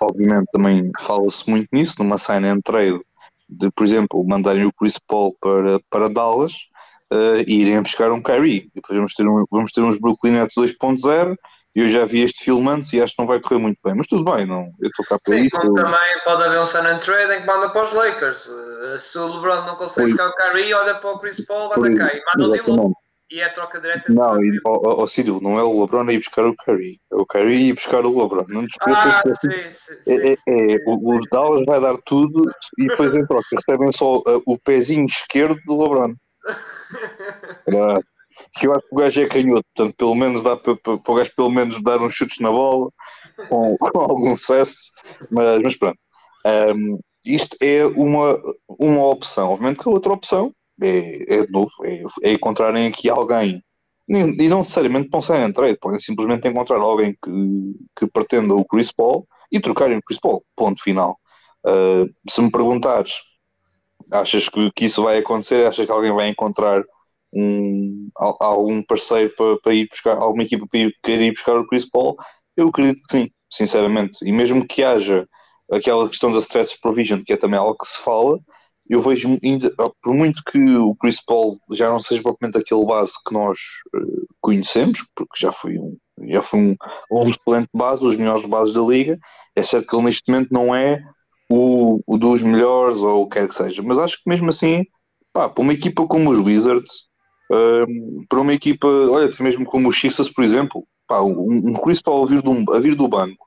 obviamente 0.00 0.46
também 0.52 0.90
fala-se 1.00 1.48
muito 1.48 1.68
nisso, 1.72 1.94
numa 1.98 2.18
sign 2.18 2.48
and 2.48 2.60
trade, 2.60 3.00
de, 3.48 3.70
por 3.70 3.84
exemplo, 3.84 4.24
mandarem 4.24 4.64
o 4.64 4.72
Chris 4.72 4.98
Paul 4.98 5.36
para, 5.40 5.80
para 5.90 6.08
Dallas 6.08 6.52
uh, 7.12 7.42
e 7.46 7.62
irem 7.62 7.82
buscar 7.82 8.12
um 8.12 8.22
Kyrie. 8.22 8.70
Depois 8.74 8.96
vamos 8.96 9.14
ter, 9.14 9.26
um, 9.26 9.44
vamos 9.50 9.72
ter 9.72 9.82
uns 9.82 9.98
Brooklyn 9.98 10.32
Nets 10.32 10.54
2.0 10.56 11.32
e 11.32 11.36
eu 11.74 11.88
já 11.88 12.04
vi 12.04 12.22
este 12.22 12.44
filme 12.44 12.68
antes 12.68 12.92
e 12.92 13.00
acho 13.00 13.14
que 13.14 13.22
não 13.22 13.28
vai 13.28 13.40
correr 13.40 13.60
muito 13.60 13.78
bem, 13.84 13.94
mas 13.94 14.06
tudo 14.06 14.24
bem, 14.24 14.46
não, 14.46 14.70
eu 14.80 14.88
estou 14.88 15.04
cá 15.06 15.18
para 15.24 15.34
Sim, 15.34 15.42
isso. 15.42 15.56
Sim, 15.60 15.66
eu... 15.66 15.74
também 15.74 16.20
pode 16.24 16.44
haver 16.44 16.58
um 16.58 16.88
and 16.88 16.98
trade 16.98 17.34
em 17.34 17.40
que 17.40 17.46
manda 17.46 17.70
para 17.70 17.84
os 17.84 17.92
Lakers. 17.92 18.46
Uh, 18.46 18.98
se 18.98 19.18
o 19.18 19.26
LeBron 19.26 19.66
não 19.66 19.76
consegue 19.76 20.10
ficar 20.12 20.28
o 20.28 20.34
Kyrie, 20.34 20.74
olha 20.74 20.94
para 20.96 21.10
o 21.10 21.18
Chris 21.18 21.44
Paul, 21.44 21.72
anda 21.72 21.96
cá 21.96 22.14
e 22.14 22.22
manda 22.24 22.48
o 22.48 22.52
Dilo 22.52 22.94
e 23.30 23.40
é 23.40 23.48
troca 23.48 23.80
direta 23.80 24.12
Não, 24.12 24.42
e, 24.42 25.08
Círio, 25.08 25.40
não 25.40 25.58
é 25.58 25.62
o 25.62 25.80
LeBron 25.80 26.08
a 26.08 26.12
ir 26.12 26.18
buscar 26.18 26.44
o 26.44 26.56
Curry. 26.56 27.00
É 27.12 27.16
o 27.16 27.24
Curry 27.24 27.54
a 27.54 27.60
ir 27.60 27.72
buscar 27.74 28.04
o 28.04 28.22
LeBron. 28.22 28.44
Não 28.48 28.66
ah, 28.80 29.22
sim, 29.22 29.34
sim, 29.34 29.70
sim, 29.70 30.12
é, 30.12 30.32
é, 30.32 30.34
é, 30.48 30.76
o, 30.86 31.14
o 31.14 31.20
Dallas 31.30 31.62
vai 31.64 31.80
dar 31.80 31.96
tudo 32.04 32.42
e 32.76 32.88
depois 32.88 33.14
em 33.14 33.24
troca 33.26 33.46
recebem 33.56 33.92
só 33.92 34.18
uh, 34.18 34.42
o 34.44 34.58
pezinho 34.58 35.06
esquerdo 35.06 35.58
do 35.64 35.80
LeBron. 35.80 36.14
que 38.54 38.66
eu 38.66 38.72
acho 38.72 38.86
que 38.86 38.94
o 38.94 38.98
gajo 38.98 39.20
é 39.20 39.26
canhoto, 39.26 39.64
portanto, 39.74 39.96
pelo 39.96 40.14
menos 40.14 40.42
dá 40.42 40.56
para, 40.56 40.72
o 40.72 41.14
gajo 41.14 41.32
pelo 41.36 41.50
menos 41.50 41.82
dar 41.82 42.00
uns 42.00 42.14
chutes 42.14 42.38
na 42.38 42.50
bola 42.50 42.90
com, 43.48 43.76
com 43.78 43.98
algum 44.00 44.36
sucesso, 44.36 44.90
mas, 45.30 45.62
mas 45.62 45.76
pronto. 45.76 45.98
Um, 46.46 46.98
isto 47.26 47.56
é 47.60 47.84
uma, 47.84 48.40
uma 48.68 49.06
opção. 49.06 49.50
Obviamente 49.50 49.82
que 49.82 49.88
a 49.88 49.92
outra 49.92 50.12
opção 50.12 50.52
é, 50.82 51.34
é 51.34 51.46
de 51.46 51.52
novo, 51.52 51.70
é, 51.84 52.02
é 52.22 52.32
encontrarem 52.32 52.86
aqui 52.86 53.10
alguém, 53.10 53.62
e 54.08 54.48
não 54.48 54.58
necessariamente 54.58 55.08
pensarem 55.08 55.46
em 55.46 55.52
trade, 55.52 55.78
podem 55.78 56.00
simplesmente 56.00 56.48
encontrar 56.48 56.78
alguém 56.78 57.16
que, 57.22 57.74
que 57.96 58.06
pretenda 58.08 58.54
o 58.54 58.64
Chris 58.64 58.90
Paul 58.90 59.26
e 59.52 59.60
trocarem 59.60 59.98
o 59.98 60.02
Chris 60.02 60.18
Paul, 60.18 60.42
ponto 60.56 60.82
final. 60.82 61.16
Uh, 61.64 62.12
se 62.28 62.40
me 62.40 62.50
perguntares, 62.50 63.20
achas 64.12 64.48
que, 64.48 64.70
que 64.72 64.86
isso 64.86 65.02
vai 65.02 65.18
acontecer? 65.18 65.66
Achas 65.66 65.86
que 65.86 65.92
alguém 65.92 66.12
vai 66.12 66.28
encontrar 66.28 66.82
um, 67.32 68.08
algum 68.16 68.82
parceiro 68.82 69.32
para, 69.36 69.58
para 69.60 69.74
ir 69.74 69.88
buscar, 69.88 70.16
alguma 70.16 70.42
equipa 70.42 70.66
para 70.66 70.80
ir, 70.80 70.94
querer 71.02 71.26
ir 71.26 71.32
buscar 71.32 71.56
o 71.56 71.66
Chris 71.66 71.88
Paul? 71.88 72.16
Eu 72.56 72.68
acredito 72.68 73.02
que 73.08 73.18
sim, 73.18 73.30
sinceramente. 73.50 74.18
E 74.24 74.32
mesmo 74.32 74.66
que 74.66 74.82
haja 74.82 75.26
aquela 75.70 76.08
questão 76.08 76.32
da 76.32 76.38
stretch 76.38 76.76
provision, 76.80 77.20
que 77.24 77.32
é 77.32 77.36
também 77.36 77.58
algo 77.58 77.76
que 77.76 77.86
se 77.86 77.98
fala, 78.02 78.38
eu 78.88 79.00
vejo 79.00 79.38
ainda, 79.44 79.72
por 80.02 80.12
muito 80.12 80.42
que 80.50 80.58
o 80.58 80.96
Chris 80.96 81.24
Paul 81.24 81.60
já 81.70 81.88
não 81.88 82.00
seja 82.00 82.20
propriamente 82.22 82.58
aquele 82.58 82.84
base 82.84 83.12
que 83.24 83.32
nós 83.32 83.56
uh, 83.94 84.26
conhecemos, 84.40 85.06
porque 85.14 85.38
já 85.38 85.52
foi 85.52 85.78
um, 85.78 85.96
já 86.28 86.42
foi 86.42 86.58
um, 86.58 86.76
um 87.12 87.30
excelente 87.30 87.68
base, 87.72 88.04
os 88.04 88.16
melhores 88.16 88.44
bases 88.46 88.74
da 88.74 88.80
liga, 88.80 89.16
é 89.54 89.62
certo 89.62 89.86
que 89.86 89.94
ele 89.94 90.06
neste 90.06 90.28
momento 90.28 90.48
não 90.50 90.74
é 90.74 91.00
o, 91.48 92.00
o 92.04 92.18
dos 92.18 92.42
melhores 92.42 92.98
ou 92.98 93.22
o 93.22 93.28
que 93.28 93.38
quer 93.38 93.48
que 93.48 93.54
seja, 93.54 93.80
mas 93.80 93.96
acho 93.96 94.16
que 94.16 94.28
mesmo 94.28 94.48
assim, 94.48 94.84
pá, 95.32 95.48
para 95.48 95.62
uma 95.62 95.72
equipa 95.72 96.04
como 96.08 96.30
os 96.30 96.38
Wizards, 96.38 97.09
uh, 97.50 98.26
para 98.28 98.40
uma 98.40 98.54
equipa, 98.54 98.86
olha, 98.86 99.28
mesmo 99.40 99.64
como 99.64 99.88
os 99.88 100.00
Sixers, 100.00 100.28
por 100.28 100.44
exemplo, 100.44 100.86
pá, 101.06 101.20
um, 101.20 101.70
um 101.70 101.72
Chris 101.74 102.00
Paul 102.00 102.24
a 102.24 102.26
vir, 102.26 102.42
do, 102.42 102.72
a 102.72 102.78
vir 102.78 102.94
do 102.94 103.08
banco, 103.08 103.46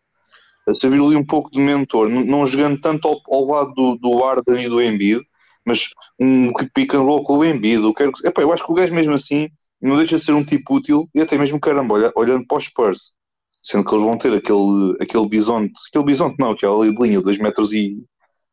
a 0.68 0.74
servir 0.76 1.01
ali 1.01 1.16
um 1.16 1.26
pouco 1.26 1.49
de 1.49 1.60
mentor, 1.60 2.10
não, 2.10 2.45
jogando 2.45 2.80
tanto 2.80 3.08
ao, 3.08 3.22
ao 3.30 3.45
lado 3.45 3.74
do, 3.74 3.95
do 3.95 4.24
Arden 4.24 4.66
e 4.66 4.70
do 4.70 4.82
Embiid, 4.82 5.22
mas 5.66 5.89
um 6.20 6.51
pick 6.74 6.93
and 6.93 7.01
roll 7.01 7.24
com 7.24 7.38
o 7.38 7.45
Embiid, 7.45 7.82
eu, 7.84 7.93
quero, 7.93 8.12
epá, 8.24 8.41
eu 8.41 8.51
acho 8.51 8.66
que 8.66 8.72
o 8.72 8.76
gajo 8.76 8.93
mesmo 8.93 9.14
assim 9.14 9.49
não 9.82 9.97
deixa 9.97 10.18
de 10.18 10.24
ser 10.24 10.34
um 10.34 10.43
tipo 10.43 10.76
útil 10.76 11.10
e 11.14 11.22
até 11.22 11.38
mesmo 11.38 11.60
caramba, 11.60 11.95
olha, 11.95 12.12
olhando 12.16 12.45
para 12.47 12.58
os 12.58 12.66
Spurs, 12.66 13.14
sendo 13.62 13.86
que 13.86 13.93
eles 13.93 14.04
vão 14.04 14.18
ter 14.18 14.34
aquele, 14.34 14.95
aquele 14.99 15.28
bisonte, 15.28 15.74
aquele 15.89 16.06
bisonte 16.06 16.36
não, 16.39 16.56
que 16.56 16.66
é 16.66 16.70
a 16.70 16.72
linha 16.72 17.18
de 17.18 17.24
2 17.24 17.38
metros 17.38 17.72
e, 17.74 18.04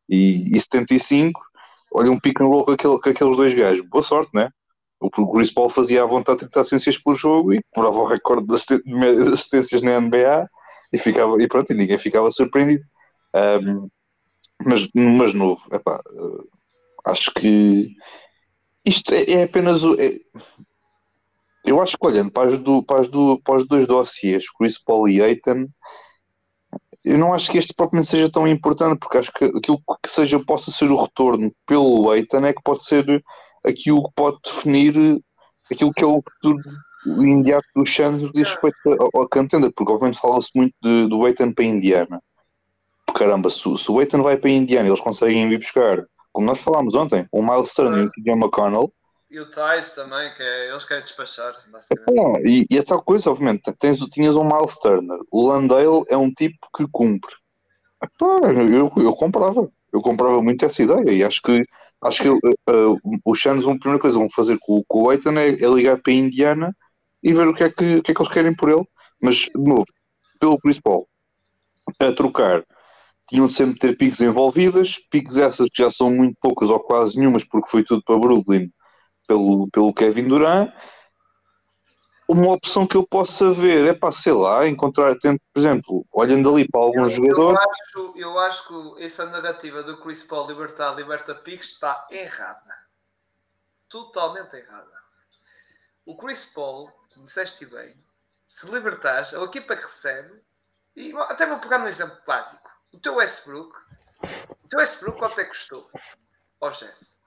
e, 0.09 0.55
e 0.55 0.59
75, 0.59 1.39
olha 1.93 2.11
um 2.11 2.19
pick 2.19 2.39
and 2.41 2.45
roll 2.45 2.65
com, 2.65 2.71
aquele, 2.71 2.99
com 2.99 3.09
aqueles 3.09 3.35
dois 3.35 3.53
gajos, 3.53 3.85
boa 3.89 4.03
sorte, 4.03 4.31
né? 4.33 4.49
O 5.01 5.09
Chris 5.09 5.51
Paul 5.51 5.67
fazia 5.67 6.03
à 6.03 6.05
vontade 6.05 6.39
30 6.39 6.59
assistências 6.59 6.97
por 6.97 7.15
jogo 7.15 7.53
e 7.53 7.61
cobrava 7.73 7.97
o 7.97 8.05
recorde 8.05 8.45
de 8.47 9.31
assistências 9.33 9.81
na 9.81 9.99
NBA 9.99 10.47
e, 10.93 10.97
ficava, 10.99 11.41
e 11.41 11.47
pronto, 11.47 11.71
e 11.71 11.75
ninguém 11.75 11.97
ficava 11.97 12.31
surpreendido. 12.31 12.83
Um, 13.35 13.89
mas, 14.63 14.87
mas 14.93 15.33
novo, 15.33 15.63
epá, 15.71 15.99
Acho 17.05 17.31
que 17.33 17.95
isto 18.85 19.13
é, 19.13 19.31
é 19.31 19.43
apenas 19.43 19.83
o. 19.83 19.95
É, 19.99 20.19
eu 21.65 21.81
acho 21.81 21.97
que 21.97 22.07
olhando 22.07 22.31
para, 22.31 22.57
do, 22.57 22.83
para, 22.83 23.01
do, 23.03 23.39
para 23.41 23.55
os 23.55 23.67
dois 23.67 23.85
dossiês, 23.85 24.49
Chris 24.49 24.77
Paul 24.77 25.07
e 25.07 25.21
Aiton, 25.21 25.67
eu 27.03 27.17
não 27.17 27.33
acho 27.33 27.51
que 27.51 27.57
este 27.57 27.73
propriamente 27.73 28.09
seja 28.09 28.31
tão 28.31 28.47
importante, 28.47 28.99
porque 28.99 29.17
acho 29.17 29.31
que 29.31 29.45
aquilo 29.45 29.81
que 30.03 30.09
seja 30.09 30.39
possa 30.39 30.71
ser 30.71 30.91
o 30.91 31.01
retorno 31.01 31.51
pelo 31.65 32.09
Aiton 32.11 32.45
é 32.45 32.53
que 32.53 32.61
pode 32.63 32.83
ser 32.83 33.23
aquilo 33.65 34.03
que 34.03 34.15
pode 34.15 34.37
definir 34.43 35.21
aquilo 35.71 35.93
que 35.93 36.03
é 36.03 36.07
o 36.07 36.21
futuro 36.21 36.61
imediato 37.05 37.67
do 37.75 37.85
Suns 37.85 38.31
diz 38.31 38.49
respeito 38.49 38.77
ao 39.15 39.27
contender, 39.27 39.71
porque 39.75 39.91
obviamente 39.91 40.19
fala-se 40.19 40.51
muito 40.55 40.73
de, 40.81 41.07
do 41.07 41.25
Aiton 41.25 41.51
para 41.51 41.65
a 41.65 41.67
Indiana. 41.67 42.21
Caramba, 43.15 43.49
se, 43.49 43.77
se 43.77 43.91
o 43.91 43.99
Aiton 43.99 44.21
vai 44.21 44.37
para 44.37 44.49
a 44.49 44.53
Indiana 44.53 44.87
eles 44.87 45.01
conseguem 45.01 45.49
vir 45.49 45.57
buscar 45.57 46.05
como 46.31 46.47
nós 46.47 46.61
falámos 46.61 46.95
ontem, 46.95 47.27
o 47.31 47.43
Miles 47.43 47.73
Turner 47.73 48.09
e 48.15 48.21
o 48.21 48.23
John 48.23 48.39
McConnell. 48.39 48.93
E 49.29 49.39
o 49.39 49.45
Tice 49.45 49.95
também, 49.95 50.33
que 50.33 50.43
é, 50.43 50.69
eles 50.69 50.83
querem 50.83 51.03
despachar. 51.03 51.53
É, 51.53 52.49
e, 52.49 52.65
e 52.69 52.77
a 52.77 52.83
tal 52.83 53.01
coisa, 53.01 53.29
obviamente, 53.29 53.71
tens, 53.79 53.99
tinhas 54.07 54.35
um 54.35 54.43
Miles 54.43 54.77
Turner. 54.77 55.19
O 55.31 55.47
Landale 55.47 56.03
é 56.09 56.17
um 56.17 56.31
tipo 56.31 56.67
que 56.75 56.85
cumpre. 56.91 57.33
Epá, 58.03 58.49
eu, 58.51 58.91
eu 58.97 59.13
comprava. 59.13 59.69
eu 59.93 60.01
comprava 60.01 60.41
muito 60.41 60.65
essa 60.65 60.83
ideia 60.83 61.11
e 61.11 61.23
acho 61.23 61.41
que 61.41 61.65
acho 62.03 62.23
que 62.23 62.29
uh, 62.29 63.19
os 63.25 63.41
Suns, 63.41 63.63
a 63.63 63.77
primeira 63.77 63.99
coisa 63.99 64.15
que 64.15 64.21
vão 64.21 64.29
fazer 64.29 64.57
com, 64.59 64.83
com 64.87 65.03
o 65.03 65.09
Aiton 65.09 65.37
é, 65.37 65.49
é, 65.49 65.67
ligar 65.67 66.01
para 66.01 66.11
a 66.11 66.15
Indiana 66.15 66.75
e 67.23 67.33
ver 67.33 67.47
o 67.47 67.53
que, 67.53 67.63
é 67.63 67.69
que, 67.69 67.97
o 67.97 68.03
que 68.03 68.11
é 68.11 68.15
que 68.15 68.21
eles 68.21 68.33
querem 68.33 68.55
por 68.55 68.69
ele. 68.69 68.85
Mas, 69.21 69.35
de 69.35 69.51
novo, 69.55 69.85
pelo 70.39 70.57
Paul, 70.83 71.07
a 71.99 72.11
trocar, 72.11 72.63
tinham 73.29 73.45
de 73.45 73.53
sempre 73.53 73.79
ter 73.79 73.95
piques 73.95 74.21
envolvidas, 74.21 74.97
piques 75.11 75.37
essas 75.37 75.69
que 75.69 75.83
já 75.83 75.91
são 75.91 76.11
muito 76.11 76.35
poucas 76.41 76.69
ou 76.71 76.79
quase 76.79 77.17
nenhumas, 77.17 77.43
porque 77.43 77.69
foi 77.69 77.83
tudo 77.83 78.01
para 78.03 78.17
Brooklyn 78.17 78.71
pelo, 79.27 79.69
pelo 79.69 79.93
Kevin 79.93 80.27
Durant 80.27 80.71
uma 82.33 82.53
opção 82.53 82.87
que 82.87 82.95
eu 82.95 83.05
possa 83.05 83.51
ver 83.51 83.85
é 83.85 83.93
para, 83.93 84.11
sei 84.11 84.31
lá, 84.31 84.65
encontrar, 84.67 85.15
por 85.19 85.59
exemplo, 85.59 86.05
olhando 86.11 86.49
ali 86.49 86.67
para 86.67 86.81
alguns 86.81 87.17
eu, 87.17 87.25
jogadores. 87.25 87.59
Eu 87.59 87.69
acho, 87.71 88.13
eu 88.17 88.39
acho 88.39 88.67
que 88.95 89.03
essa 89.03 89.25
narrativa 89.25 89.83
do 89.83 89.99
Chris 90.01 90.23
Paul 90.23 90.47
libertar, 90.47 90.95
liberta 90.95 91.35
Picks 91.35 91.69
está 91.69 92.07
errada. 92.09 92.73
Totalmente 93.89 94.55
errada. 94.55 95.01
O 96.05 96.15
Chris 96.15 96.45
Paul, 96.45 96.89
disseste 97.17 97.65
bem, 97.65 97.95
se 98.47 98.69
libertares, 98.69 99.33
a 99.33 99.43
equipa 99.43 99.75
que 99.75 99.83
recebe, 99.83 100.41
e 100.95 101.13
até 101.13 101.45
vou 101.45 101.59
pegar 101.59 101.79
um 101.79 101.87
exemplo 101.87 102.17
básico. 102.25 102.69
O 102.93 102.99
teu 102.99 103.15
Westbrook, 103.15 103.75
o 104.63 104.67
teu 104.69 104.79
Westbrook 104.79 105.19
quanto 105.19 105.39
é 105.39 105.43
que 105.43 105.49
custou? 105.49 105.89
Ao 106.61 106.71
Jesse? 106.71 107.20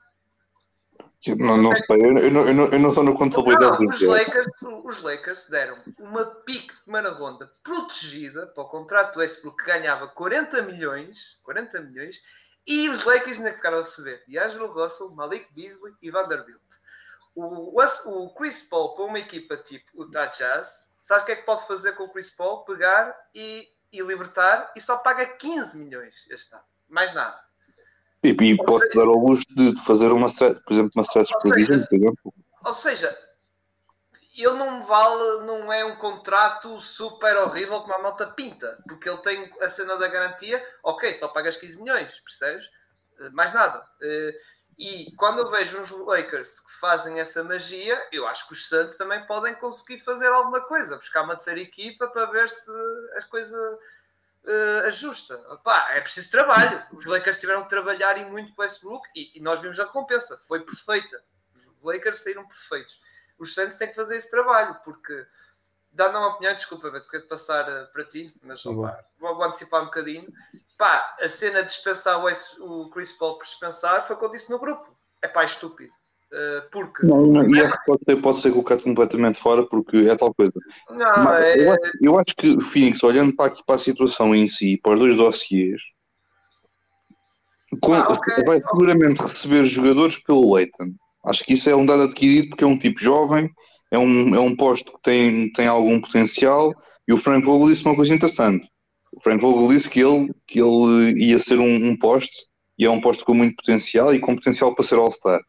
Não, 1.39 1.57
não 1.57 1.75
sei, 1.75 1.97
eu, 2.01 2.19
eu, 2.19 2.31
não, 2.31 2.47
eu, 2.47 2.71
eu 2.73 2.79
não 2.79 2.89
estou 2.91 3.03
no 3.03 3.15
contabilidade 3.15 3.83
não, 3.83 3.91
os 3.91 4.01
Lakers, 4.03 4.47
os 4.63 5.03
Lakers 5.03 5.47
deram 5.49 5.79
uma 5.99 6.25
pique 6.25 6.75
de 6.75 6.81
primeira 6.81 7.11
ronda 7.11 7.51
protegida 7.63 8.47
para 8.49 8.63
o 8.63 8.69
contrato 8.69 9.15
do 9.15 9.21
Westbrook 9.21 9.65
que 9.65 9.71
ganhava 9.71 10.09
40 10.09 10.63
milhões, 10.63 11.39
40 11.43 11.81
milhões, 11.81 12.21
e 12.67 12.89
os 12.89 13.05
Lakers 13.05 13.39
ainda 13.39 13.53
ficaram 13.53 13.79
a 13.79 13.81
receber 13.81 14.23
D'Angelo 14.29 14.73
Russell, 14.73 15.11
Malik 15.11 15.47
Beasley 15.53 15.95
e 16.03 16.11
Vanderbilt. 16.11 16.61
O, 17.35 17.81
o 18.07 18.35
Chris 18.35 18.63
Paul 18.63 18.95
para 18.95 19.05
uma 19.05 19.19
equipa 19.19 19.57
tipo 19.57 19.87
o 19.95 20.05
da 20.05 20.27
Jazz, 20.27 20.93
sabe 20.97 21.23
o 21.23 21.27
que 21.27 21.33
é 21.33 21.37
que 21.37 21.43
pode 21.43 21.67
fazer 21.67 21.93
com 21.93 22.05
o 22.05 22.09
Chris 22.09 22.31
Paul? 22.31 22.65
Pegar 22.65 23.15
e, 23.35 23.69
e 23.93 24.01
libertar 24.03 24.73
e 24.77 24.81
só 24.81 24.99
paga 24.99 25.27
15 25.27 25.79
milhões 25.79 26.15
este 26.31 26.55
ano. 26.55 26.63
Mais 26.89 27.13
nada. 27.13 27.44
E, 28.25 28.31
e 28.31 28.57
pode 28.57 28.87
seja, 28.87 28.99
dar 28.99 29.07
ao 29.07 29.19
luxo 29.19 29.45
de 29.55 29.79
fazer 29.85 30.11
uma, 30.11 30.29
por 30.29 30.73
exemplo, 30.73 30.93
uma 30.95 31.05
stretch 31.05 31.31
provision, 31.43 31.85
por 31.85 31.97
exemplo. 31.97 32.35
Ou 32.65 32.75
seja, 32.75 33.17
ele 34.37 34.55
não 34.55 34.83
vale, 34.83 35.45
não 35.45 35.73
é 35.73 35.85
um 35.85 35.97
contrato 35.97 36.81
super 36.81 37.37
horrível 37.37 37.81
como 37.83 37.95
a 37.95 37.99
malta 37.99 38.27
pinta, 38.27 38.79
porque 38.89 39.09
ele 39.09 39.19
tem 39.19 39.51
a 39.61 39.69
cena 39.69 39.97
da 39.97 40.09
garantia, 40.09 40.67
ok, 40.83 41.13
só 41.15 41.29
pagas 41.29 41.57
15 41.57 41.81
milhões, 41.81 42.19
percebes? 42.21 42.65
Eh, 43.21 43.31
mais 43.31 43.53
nada. 43.53 43.87
Eh, 44.01 44.35
e 44.77 45.15
quando 45.17 45.39
eu 45.39 45.51
vejo 45.51 45.79
uns 45.79 45.91
Lakers 45.91 46.61
que 46.61 46.73
fazem 46.81 47.21
essa 47.21 47.45
magia, 47.45 48.09
eu 48.11 48.27
acho 48.27 48.49
que 48.49 48.55
os 48.55 48.69
Santos 48.69 48.97
também 48.97 49.25
podem 49.27 49.55
conseguir 49.55 50.01
fazer 50.01 50.29
alguma 50.29 50.63
coisa, 50.63 50.97
buscar 50.97 51.23
uma 51.23 51.37
terceira 51.37 51.61
equipa 51.61 52.09
para 52.09 52.27
ver 52.27 52.51
se 52.51 52.71
as 53.17 53.25
coisas 53.27 53.79
uh, 54.45 54.87
ajusta. 54.87 55.37
Pá, 55.63 55.93
é 55.93 56.01
preciso 56.01 56.31
trabalho. 56.31 56.83
Os 56.93 57.05
Lakers 57.05 57.39
tiveram 57.39 57.63
de 57.63 57.69
trabalhar 57.69 58.19
e 58.19 58.25
muito 58.25 58.55
para 58.55 58.65
Westbrook 58.65 59.09
e, 59.15 59.39
e 59.39 59.41
nós 59.41 59.61
vimos 59.61 59.79
a 59.81 59.85
recompensa. 59.85 60.41
Foi 60.47 60.61
perfeita. 60.61 61.23
Os 61.55 61.67
Lakers 61.83 62.19
saíram 62.19 62.47
perfeitos. 62.47 63.01
Os 63.39 63.55
Santos 63.55 63.77
têm 63.77 63.89
que 63.89 63.95
fazer 63.97 64.17
esse 64.17 64.31
trabalho 64.31 64.79
porque 64.85 65.27
dando 65.91 66.19
uma 66.19 66.29
opinião, 66.29 66.55
desculpa, 66.55 66.91
Beto, 66.91 67.09
quero 67.09 67.27
passar 67.29 67.69
uh, 67.69 67.93
para 67.93 68.05
ti, 68.05 68.35
mas 68.43 68.65
opa, 68.67 69.05
vou, 69.19 69.35
vou, 69.37 69.45
antecipar 69.45 69.83
um 69.83 69.87
bocadinho. 69.87 70.33
Pá, 70.77 71.17
a 71.21 71.29
cena 71.29 71.63
de 71.63 71.69
dispensar 71.69 72.19
o, 72.19 72.29
o 72.61 72.91
Chris 72.91 73.13
Paul 73.13 73.39
por 73.39 73.45
dispensar 73.45 74.05
foi 74.07 74.17
o 74.17 74.19
que 74.19 74.25
eu 74.25 74.31
disse 74.31 74.51
no 74.51 74.59
grupo. 74.59 74.93
É 75.23 75.29
pá, 75.29 75.45
estúpido. 75.45 75.95
Eh, 76.35 76.63
porque. 76.73 77.07
Não, 77.07 77.27
não, 77.27 77.55
e 77.55 77.61
essa 77.61 77.79
pode 77.87 78.03
ser, 78.05 78.17
pode 78.17 78.41
ser 78.41 78.51
colocado 78.51 78.83
completamente 78.83 79.39
fora 79.39 79.65
porque 79.69 79.99
é 79.99 80.17
tal 80.17 80.35
coisa. 80.35 80.53
Não, 80.91 81.25
Mas, 81.25 81.43
é... 81.43 81.65
eu, 81.65 81.73
acho, 81.73 81.93
eu, 82.03 82.19
acho, 82.19 82.37
que 82.37 82.49
o 82.57 82.61
Phoenix, 82.61 83.03
olhando 83.05 83.35
para, 83.37 83.55
para 83.65 83.77
a 83.77 83.79
situação 83.79 84.35
em 84.35 84.47
si, 84.49 84.77
para 84.83 84.95
os 84.95 84.99
dois 84.99 85.17
dossiers, 85.17 85.83
ah, 87.73 88.13
okay. 88.13 88.45
vai 88.45 88.61
seguramente 88.61 89.23
receber 89.23 89.65
jogadores 89.65 90.19
pelo 90.19 90.55
Leighton. 90.55 90.93
Acho 91.25 91.45
que 91.45 91.53
isso 91.55 91.71
é 91.71 91.77
um 91.77 91.87
dado 91.87 92.03
adquirido 92.03 92.51
porque 92.51 92.65
é 92.65 92.67
um 92.67 92.79
tipo 92.79 93.01
jovem, 93.01 93.49
é 93.91 93.99
um, 93.99 94.35
é 94.35 94.41
um 94.41 94.57
posto 94.57 94.93
que 94.93 95.03
tem, 95.03 95.53
tem 95.53 95.69
algum 95.69 96.01
potencial 96.01 96.75
e 97.07 97.13
o 97.13 97.19
Frank 97.19 97.47
Vogel 97.47 97.69
disse 97.69 97.85
uma 97.85 97.95
coisa 97.95 98.13
interessante. 98.13 98.69
O 99.13 99.21
Frank 99.21 99.41
Vogel 99.41 99.69
disse 99.69 99.89
que 99.89 100.01
ele, 100.01 100.33
que 100.47 100.61
ele 100.61 101.15
ia 101.17 101.39
ser 101.39 101.61
um, 101.61 101.91
um 101.91 101.97
posto 101.97 102.35
e 102.77 102.85
é 102.85 102.91
um 102.91 103.01
posto 103.01 103.25
com 103.25 103.35
muito 103.35 103.55
potencial 103.57 104.13
e 104.13 104.19
com 104.19 104.35
potencial 104.35 104.75
para 104.75 104.85
ser 104.85 104.97
All-Star. 104.97 105.41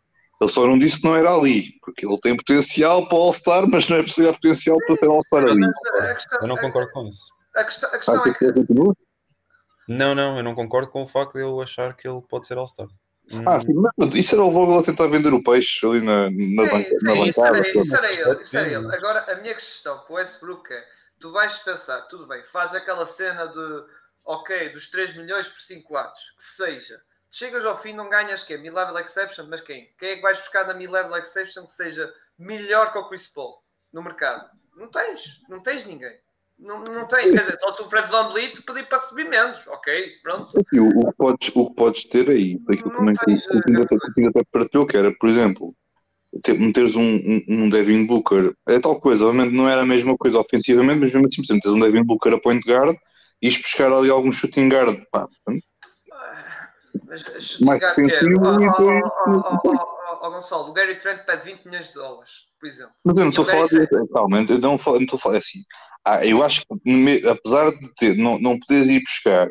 Ele 0.41 0.49
só 0.49 0.67
não 0.67 0.77
disse 0.77 0.99
que 0.99 1.07
não 1.07 1.15
era 1.15 1.33
ali, 1.33 1.79
porque 1.81 2.05
ele 2.05 2.19
tem 2.19 2.35
potencial 2.35 3.07
para 3.07 3.17
All-Star, 3.17 3.67
mas 3.69 3.89
não 3.89 3.97
é 3.97 4.03
preciso 4.03 4.33
potencial 4.33 4.77
para 4.85 4.97
ter 4.97 5.07
All-Star 5.07 5.43
ali. 5.43 5.71
Eu 6.41 6.47
não 6.47 6.57
concordo 6.57 6.91
com 6.91 7.07
isso. 7.07 7.33
A 7.55 7.63
questão, 7.63 7.89
a 7.89 7.97
questão 7.97 8.15
ah, 8.15 8.29
é 8.29 8.33
que... 8.33 8.53
Não, 9.87 10.13
não, 10.13 10.37
eu 10.37 10.43
não 10.43 10.53
concordo 10.53 10.89
com 10.89 11.03
o 11.03 11.07
facto 11.07 11.33
de 11.33 11.41
eu 11.41 11.61
achar 11.61 11.95
que 11.95 12.07
ele 12.07 12.21
pode 12.27 12.47
ser 12.47 12.57
All-Star. 12.57 12.87
Ah, 13.45 13.59
sim, 13.59 13.73
mas 13.97 14.13
isso 14.13 14.35
era 14.35 14.43
o 14.43 14.51
Vogel 14.51 14.79
a 14.79 14.83
tentar 14.83 15.07
vender 15.07 15.33
o 15.33 15.43
peixe 15.43 15.85
ali 15.85 16.01
na, 16.01 16.29
na, 16.29 16.29
sim, 16.29 16.55
banca, 16.55 16.99
sim, 16.99 17.05
na 17.05 17.27
isso 17.27 17.41
bancada. 17.41 17.57
Era, 17.57 17.79
isso 17.79 17.95
era 17.95 18.13
ele, 18.13 18.39
isso 18.39 18.57
era 18.57 18.67
ele. 18.67 18.95
Agora, 18.95 19.31
a 19.31 19.35
minha 19.37 19.53
questão 19.53 19.97
para 19.99 20.13
o 20.13 20.15
Westbrook 20.15 20.71
é: 20.71 20.83
tu 21.19 21.31
vais 21.31 21.57
pensar, 21.59 22.01
tudo 22.01 22.27
bem, 22.27 22.43
faz 22.43 22.75
aquela 22.75 23.05
cena 23.05 23.47
de, 23.47 23.83
ok, 24.23 24.69
dos 24.69 24.91
3 24.91 25.15
milhões 25.17 25.47
por 25.47 25.59
5 25.59 25.97
anos, 25.97 26.19
que 26.37 26.43
seja 26.43 27.01
chegas 27.35 27.65
ao 27.65 27.77
fim, 27.77 27.93
não 27.93 28.09
ganhas 28.09 28.43
quem? 28.43 28.61
Mid-level 28.61 28.97
exception, 28.97 29.47
mas 29.49 29.61
quem? 29.61 29.89
Quem 29.99 30.09
é 30.09 30.15
que 30.15 30.21
vais 30.21 30.39
buscar 30.39 30.65
na 30.65 30.73
mid-level 30.73 31.15
exception 31.17 31.65
que 31.65 31.73
seja 31.73 32.11
melhor 32.39 32.91
que 32.93 32.97
o 32.97 33.09
Chris 33.09 33.27
Paul 33.27 33.57
no 33.91 34.01
mercado? 34.01 34.49
Não 34.75 34.87
tens, 34.87 35.41
não 35.49 35.61
tens 35.61 35.85
ninguém. 35.85 36.13
Não, 36.57 36.79
não 36.79 37.05
tem, 37.05 37.31
quer 37.31 37.41
dizer, 37.41 37.59
só 37.59 37.73
se 37.73 37.81
o 37.81 37.89
Fred 37.89 38.09
Van 38.09 38.29
Vliet 38.29 38.61
pedir 38.61 38.87
para 38.87 38.99
receber 38.99 39.25
menos, 39.25 39.59
ok, 39.67 40.09
pronto. 40.23 40.57
Assim, 40.57 40.79
o, 40.79 40.87
o, 40.87 41.11
que 41.11 41.17
podes, 41.17 41.51
o 41.53 41.69
que 41.69 41.75
podes 41.75 42.03
ter 42.05 42.29
aí, 42.29 42.57
daquilo 42.59 42.91
também 42.91 43.13
tens, 43.25 43.45
que 43.45 43.57
o 43.57 43.61
Pinto 44.13 44.39
até, 44.53 44.85
que 44.85 44.97
era, 44.97 45.13
por 45.19 45.27
exemplo, 45.27 45.75
ter, 46.41 46.57
meteres 46.57 46.95
um, 46.95 47.03
um, 47.03 47.45
um, 47.49 47.69
Devin 47.69 48.05
Booker, 48.05 48.55
é 48.69 48.79
tal 48.79 48.97
coisa, 48.97 49.25
obviamente 49.25 49.53
não 49.53 49.67
era 49.67 49.81
a 49.81 49.85
mesma 49.85 50.17
coisa 50.17 50.39
ofensivamente, 50.39 51.01
mas 51.01 51.13
mesmo 51.13 51.27
assim, 51.27 51.41
meteres 51.41 51.75
um 51.75 51.79
Devin 51.79 52.05
Booker 52.05 52.33
a 52.33 52.39
point 52.39 52.65
guard 52.65 52.95
e 53.41 53.49
buscar 53.49 53.91
ali 53.91 54.09
algum 54.09 54.31
shooting 54.31 54.69
guard, 54.69 55.03
pá, 55.11 55.27
mais 57.61 57.79
defensivo 57.79 58.41
Ó 60.21 60.29
Gonçalo, 60.29 60.69
o 60.69 60.73
Gary 60.73 60.95
Trent 60.95 61.19
pede 61.25 61.45
20 61.45 61.65
milhões 61.65 61.87
de 61.87 61.93
dólares, 61.93 62.31
por 62.59 62.67
exemplo. 62.67 62.93
Mas 63.03 63.15
eu 63.15 63.23
não 63.23 63.29
estou 63.29 63.43
a 63.43 63.47
falar 63.47 63.67
de. 63.67 63.87
Calma, 64.13 64.37
eu 64.39 64.59
não 64.59 64.75
estou 64.75 65.17
a 65.17 65.19
falar 65.19 65.37
assim. 65.37 65.59
Ah, 66.03 66.25
eu 66.25 66.43
acho 66.43 66.61
que 66.61 67.27
apesar 67.27 67.71
de 67.71 67.93
ter, 67.95 68.15
não, 68.15 68.39
não 68.39 68.59
poderes 68.59 68.87
ir 68.87 69.01
buscar 69.01 69.49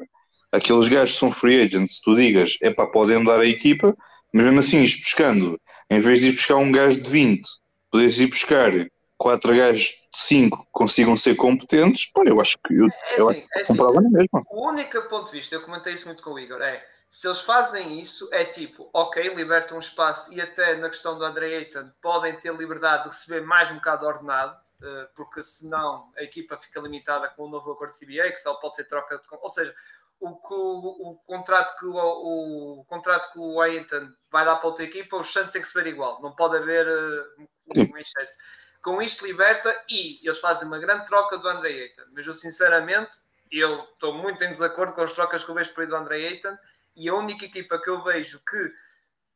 aqueles 0.53 0.89
gajos 0.89 1.15
que 1.15 1.19
são 1.19 1.33
free 1.33 1.63
agents, 1.63 2.01
tu 2.01 2.15
digas, 2.15 2.57
é 2.63 2.71
para 2.71 2.87
podem 2.87 3.23
dar 3.25 3.41
a 3.41 3.47
equipa, 3.47 3.97
mas 4.33 4.45
mesmo 4.45 4.61
assim, 4.61 4.79
ir 4.79 4.99
buscando, 5.01 5.61
em 5.91 5.99
vez 5.99 6.21
de 6.21 6.29
ir 6.29 6.33
buscar 6.33 6.57
um 6.57 6.71
gajo 6.71 7.01
de 7.01 7.11
20, 7.11 7.43
poderes 7.91 8.19
ir 8.19 8.27
buscar 8.29 8.73
quatro 9.17 9.55
gajos 9.55 9.87
de 9.87 10.19
5 10.19 10.59
que 10.59 10.69
consigam 10.73 11.17
ser 11.17 11.35
competentes, 11.35 12.11
pá, 12.13 12.23
eu 12.25 12.41
acho 12.41 12.57
que 12.65 12.75
eu, 12.75 12.87
é 12.87 13.21
eu 13.21 13.29
assim, 13.29 13.41
acho 13.41 13.49
que 13.49 13.59
é 13.59 13.65
comprava 13.65 13.99
assim, 13.99 14.11
na 14.11 14.19
mesma. 14.19 14.43
O 14.51 14.69
único 14.69 15.03
ponto 15.09 15.27
de 15.27 15.39
vista, 15.39 15.55
eu 15.55 15.63
comentei 15.63 15.95
isso 15.95 16.07
muito 16.07 16.23
com 16.23 16.31
o 16.31 16.39
Igor, 16.39 16.61
é 16.63 16.94
se 17.15 17.29
eles 17.29 17.43
fazem 17.43 18.01
isso, 18.01 18.29
é 18.33 18.45
tipo, 18.45 18.91
ok, 18.93 19.33
libertam 19.35 19.77
um 19.77 19.81
espaço 19.81 20.35
e 20.35 20.41
até 20.41 20.75
na 20.75 20.89
questão 20.89 21.17
do 21.17 21.25
Andre 21.25 21.55
Ayton 21.55 21.89
podem 22.03 22.37
ter 22.37 22.53
liberdade 22.53 23.05
de 23.05 23.11
receber 23.11 23.41
mais 23.41 23.71
um 23.71 23.77
bocado 23.77 24.05
ordenado, 24.05 24.61
eh, 24.83 25.09
porque 25.15 25.41
senão 25.45 26.11
a 26.17 26.25
equipa 26.25 26.59
fica 26.59 26.81
limitada 26.81 27.29
com 27.29 27.45
o 27.45 27.49
novo 27.49 27.71
acordo 27.71 27.95
CBA, 27.95 28.33
que 28.33 28.39
só 28.39 28.55
pode 28.55 28.75
ser 28.75 28.89
troca 28.89 29.17
de. 29.17 29.29
Ou 29.31 29.49
seja, 29.49 29.73
o, 30.19 30.31
o, 30.31 31.13
o 31.13 31.15
contrato 31.19 31.79
que 31.79 31.87
o, 31.87 32.81
o, 32.81 32.85
contrato 32.87 33.33
que 33.33 33.39
o 33.39 33.61
Ayton 33.61 34.13
vai 34.29 34.45
dar 34.45 34.57
para 34.57 34.67
outra 34.67 34.85
equipa, 34.85 35.17
os 35.17 35.33
Santos 35.33 35.53
têm 35.53 35.63
que 35.63 35.69
receber 35.69 35.89
igual, 35.89 36.21
não 36.21 36.35
pode 36.35 36.57
haver 36.57 36.85
uh, 36.85 37.49
um 37.77 37.97
excesso. 37.97 38.37
Com 38.83 39.01
isto 39.01 39.25
liberta 39.25 39.73
e 39.89 40.19
eles 40.27 40.41
fazem 40.41 40.67
uma 40.67 40.81
grande 40.81 41.07
troca 41.07 41.39
do 41.39 41.49
Andre 41.49 41.81
Ayton, 41.81 42.11
mas 42.13 42.27
eu 42.27 42.35
sinceramente 42.35 43.21
eu 43.53 43.85
estou 43.85 44.13
muito 44.13 44.43
em 44.43 44.49
desacordo 44.49 44.95
com 44.95 45.03
as 45.03 45.13
trocas 45.13 45.45
que 45.45 45.51
eu 45.53 45.55
vejo 45.55 45.73
por 45.73 45.83
aí 45.83 45.87
do 45.87 45.95
Andre 45.95 46.27
Ayton 46.27 46.59
e 46.97 47.09
a 47.09 47.15
única 47.15 47.45
equipa 47.45 47.81
que 47.81 47.91
eu 47.91 48.03
vejo 48.03 48.39
que 48.39 48.73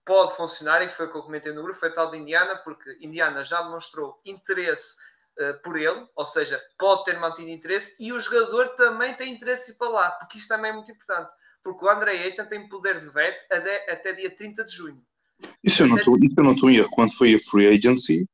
pode 0.05 0.35
funcionar, 0.37 0.83
e 0.83 0.89
foi 0.89 1.07
o 1.07 1.11
que 1.11 1.19
eu 1.19 1.23
comentei 1.23 1.53
no 1.53 1.63
grupo, 1.63 1.79
foi 1.79 1.91
a 1.91 1.93
tal 1.93 2.11
de 2.11 2.17
Indiana, 2.17 2.57
porque 2.57 2.97
Indiana 3.01 3.45
já 3.45 3.61
demonstrou 3.63 4.19
interesse 4.25 4.97
uh, 5.39 5.63
por 5.63 5.79
ele, 5.79 6.07
ou 6.17 6.25
seja, 6.25 6.59
pode 6.79 7.05
ter 7.05 7.19
mantido 7.19 7.51
interesse, 7.51 7.95
e 8.01 8.11
o 8.13 8.21
jogador 8.21 8.69
também 8.71 9.13
tem 9.15 9.33
interesse 9.33 9.77
para 9.77 9.89
lá, 9.89 10.11
porque 10.13 10.39
isto 10.39 10.49
também 10.49 10.71
é 10.71 10.75
muito 10.75 10.91
importante, 10.91 11.31
porque 11.63 11.85
o 11.85 11.91
André 11.91 12.13
Ayton 12.13 12.47
tem 12.47 12.69
poder 12.69 12.99
de 12.99 13.11
veto 13.11 13.45
até, 13.51 13.93
até 13.93 14.13
dia 14.15 14.31
30 14.31 14.65
de 14.65 14.75
junho. 14.75 15.03
Isso 15.63 15.83
eu, 15.83 15.87
não 15.87 15.99
estou, 15.99 16.17
isso 16.23 16.35
eu 16.39 16.45
não 16.45 16.53
estou 16.53 16.71
em 16.71 16.77
erro. 16.77 16.91
Quando 16.91 17.15
foi 17.15 17.35
a 17.35 17.39
free 17.39 17.69
agency, 17.69 18.29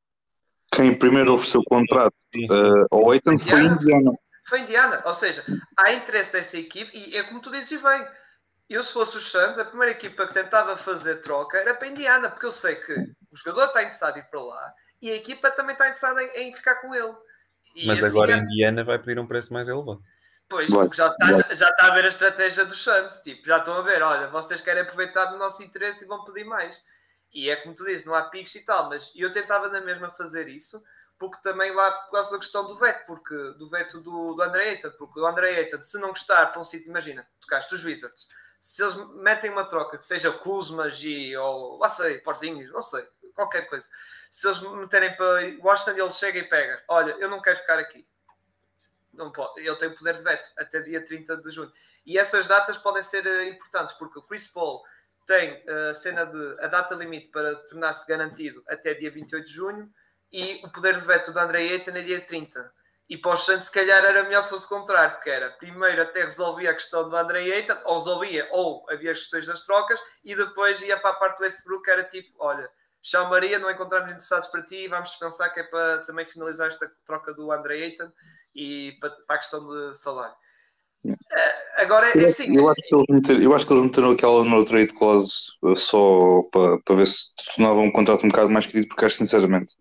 quem 0.72 0.96
primeiro 0.96 1.34
ofereceu 1.34 1.60
o 1.60 1.64
contrato 1.64 2.14
uh, 2.36 2.86
ao 2.90 3.10
Ayton 3.10 3.36
foi 3.36 3.60
Indiana. 3.60 4.12
Foi 4.46 4.60
Indiana, 4.60 5.02
ou 5.06 5.14
seja, 5.14 5.44
há 5.76 5.92
interesse 5.92 6.32
dessa 6.32 6.58
equipe, 6.58 6.96
e 6.96 7.16
é 7.16 7.22
como 7.22 7.40
tu 7.40 7.50
dizes 7.50 7.82
bem, 7.82 8.06
eu 8.68 8.82
se 8.82 8.92
fosse 8.92 9.16
os 9.18 9.30
Suns, 9.30 9.58
a 9.58 9.64
primeira 9.64 9.92
equipa 9.92 10.26
que 10.26 10.34
tentava 10.34 10.76
fazer 10.76 11.16
troca 11.16 11.58
era 11.58 11.74
para 11.74 11.86
a 11.86 11.90
Indiana, 11.90 12.30
porque 12.30 12.46
eu 12.46 12.52
sei 12.52 12.76
que 12.76 12.92
o 13.30 13.36
jogador 13.36 13.66
está 13.66 13.82
interessado 13.82 14.16
em 14.16 14.20
ir 14.20 14.24
para 14.24 14.42
lá 14.42 14.74
e 15.02 15.10
a 15.10 15.16
equipa 15.16 15.50
também 15.50 15.72
está 15.74 15.86
interessada 15.86 16.22
em, 16.22 16.48
em 16.48 16.54
ficar 16.54 16.76
com 16.76 16.94
ele. 16.94 17.14
E 17.74 17.86
Mas 17.86 17.98
assim 17.98 18.08
agora 18.08 18.32
é- 18.32 18.34
a 18.34 18.38
Indiana 18.38 18.84
vai 18.84 18.98
pedir 18.98 19.18
um 19.18 19.26
preço 19.26 19.52
mais 19.52 19.68
elevado. 19.68 20.02
Pois, 20.48 20.70
porque 20.70 20.96
já 20.96 21.08
está, 21.08 21.26
já, 21.26 21.54
já 21.54 21.68
está 21.70 21.86
a 21.86 21.94
ver 21.94 22.04
a 22.04 22.08
estratégia 22.08 22.64
dos 22.64 22.82
Santos. 22.82 23.18
Tipo, 23.20 23.46
já 23.46 23.58
estão 23.58 23.74
a 23.74 23.82
ver, 23.82 24.02
olha, 24.02 24.28
vocês 24.28 24.60
querem 24.60 24.82
aproveitar 24.82 25.26
do 25.26 25.38
nosso 25.38 25.62
interesse 25.62 26.04
e 26.04 26.08
vão 26.08 26.24
pedir 26.24 26.44
mais. 26.44 26.80
E 27.32 27.50
é 27.50 27.56
como 27.56 27.74
tu 27.74 27.84
dizes, 27.84 28.04
não 28.04 28.14
há 28.14 28.24
picos 28.24 28.54
e 28.54 28.60
tal, 28.64 28.88
mas 28.88 29.10
eu 29.16 29.32
tentava 29.32 29.68
na 29.68 29.80
mesma 29.80 30.08
fazer 30.10 30.48
isso, 30.48 30.82
porque 31.18 31.38
também 31.42 31.74
lá 31.74 31.90
por 31.90 32.12
causa 32.12 32.30
da 32.30 32.38
questão 32.38 32.66
do 32.66 32.76
veto, 32.76 33.04
porque 33.06 33.34
do 33.58 33.68
veto 33.68 34.00
do, 34.00 34.34
do 34.34 34.42
André 34.42 34.70
Ayton, 34.70 34.90
porque 34.92 35.18
o 35.18 35.26
André 35.26 35.56
Ayton, 35.56 35.82
se 35.82 35.98
não 35.98 36.10
gostar 36.10 36.46
para 36.52 36.60
um 36.60 36.64
sítio, 36.64 36.90
imagina, 36.90 37.26
tocaste 37.40 37.74
os 37.74 37.82
Wizards, 37.82 38.28
se 38.64 38.82
eles 38.82 38.96
metem 39.14 39.50
uma 39.50 39.64
troca 39.64 39.98
que 39.98 40.06
seja 40.06 40.32
Kuzma, 40.32 40.88
G 40.88 41.36
ou 41.36 41.78
lá 41.78 41.88
sei, 41.88 42.18
Porzinhos, 42.20 42.70
não 42.72 42.80
sei, 42.80 43.04
qualquer 43.34 43.68
coisa, 43.68 43.86
se 44.30 44.46
eles 44.46 44.60
meterem 44.60 45.14
para 45.16 45.56
Washington, 45.62 46.02
ele 46.02 46.12
chega 46.12 46.38
e 46.38 46.44
pega, 46.44 46.82
olha, 46.88 47.12
eu 47.20 47.28
não 47.28 47.42
quero 47.42 47.58
ficar 47.58 47.78
aqui 47.78 48.06
não 49.16 49.30
pode, 49.30 49.60
ele 49.60 49.76
tem 49.76 49.88
o 49.88 49.96
poder 49.96 50.14
de 50.14 50.22
veto 50.22 50.50
até 50.56 50.80
dia 50.80 51.04
30 51.04 51.36
de 51.36 51.50
junho. 51.50 51.72
E 52.04 52.18
essas 52.18 52.46
datas 52.46 52.76
podem 52.76 53.02
ser 53.02 53.26
eh, 53.26 53.48
importantes, 53.48 53.94
porque 53.96 54.18
o 54.18 54.22
Chris 54.22 54.48
Paul 54.48 54.82
tem 55.26 55.62
eh, 55.66 55.90
a 55.90 55.94
cena 55.94 56.24
de 56.24 56.60
a 56.60 56.66
data 56.66 56.94
limite 56.94 57.28
para 57.28 57.54
tornar-se 57.68 58.06
garantido 58.06 58.62
até 58.68 58.92
dia 58.94 59.10
28 59.10 59.46
de 59.46 59.52
junho 59.52 59.92
e 60.32 60.60
o 60.64 60.70
poder 60.70 60.96
de 60.96 61.06
veto 61.06 61.32
do 61.32 61.38
André 61.38 61.60
Ayton 61.60 61.92
é 61.92 62.02
dia 62.02 62.20
30. 62.20 62.72
E 63.08 63.18
para 63.18 63.34
os 63.34 63.44
Santos, 63.44 63.66
se 63.66 63.72
calhar, 63.72 64.02
era 64.02 64.22
melhor 64.24 64.42
se 64.42 64.50
fosse 64.50 64.68
contrário, 64.68 65.12
porque 65.12 65.30
era 65.30 65.50
primeiro 65.50 66.02
até 66.02 66.22
resolvia 66.22 66.70
a 66.70 66.74
questão 66.74 67.08
do 67.08 67.14
André 67.14 67.40
Ayton, 67.40 67.76
ou 67.84 67.98
resolvia, 67.98 68.48
ou 68.50 68.84
havia 68.88 69.12
as 69.12 69.18
questões 69.20 69.46
das 69.46 69.62
trocas, 69.62 70.00
e 70.24 70.34
depois 70.34 70.80
ia 70.80 70.98
para 70.98 71.10
a 71.10 71.14
parte 71.14 71.38
do 71.38 71.44
Westbrook, 71.44 71.84
que 71.84 71.90
era 71.90 72.04
tipo: 72.04 72.30
olha, 72.38 72.70
Chão 73.02 73.28
Maria, 73.28 73.58
não 73.58 73.70
encontramos 73.70 74.08
interessados 74.08 74.48
para 74.48 74.64
ti, 74.64 74.88
vamos 74.88 75.14
pensar 75.16 75.50
que 75.50 75.60
é 75.60 75.64
para 75.64 75.98
também 75.98 76.24
finalizar 76.24 76.68
esta 76.68 76.90
troca 77.04 77.34
do 77.34 77.52
André 77.52 77.84
Ayton 77.84 78.10
e 78.54 78.96
para, 79.00 79.10
para 79.10 79.36
a 79.36 79.38
questão 79.38 79.68
de 79.68 79.98
salário. 79.98 80.34
Eh, 81.04 81.64
Agora, 81.76 82.06
é 82.18 82.24
assim, 82.24 82.56
Eu 82.56 82.68
acho, 82.68 82.80
que 82.80 82.94
eles 82.94 83.06
meteram, 83.10 83.42
eu 83.42 83.54
acho 83.54 83.66
que 83.66 83.72
eles 83.72 83.84
meteram 83.84 84.10
aquela 84.10 84.44
no 84.44 84.64
trade 84.64 84.92
clause 84.94 85.32
uh, 85.62 85.74
só 85.74 86.42
para, 86.52 86.78
para 86.78 86.96
ver 86.96 87.06
se 87.06 87.34
tornava 87.54 87.80
um 87.80 87.90
contrato 87.90 88.24
um 88.24 88.28
bocado 88.28 88.50
mais 88.50 88.66
querido, 88.66 88.88
porque 88.88 89.04
acho 89.04 89.16
sinceramente. 89.16 89.74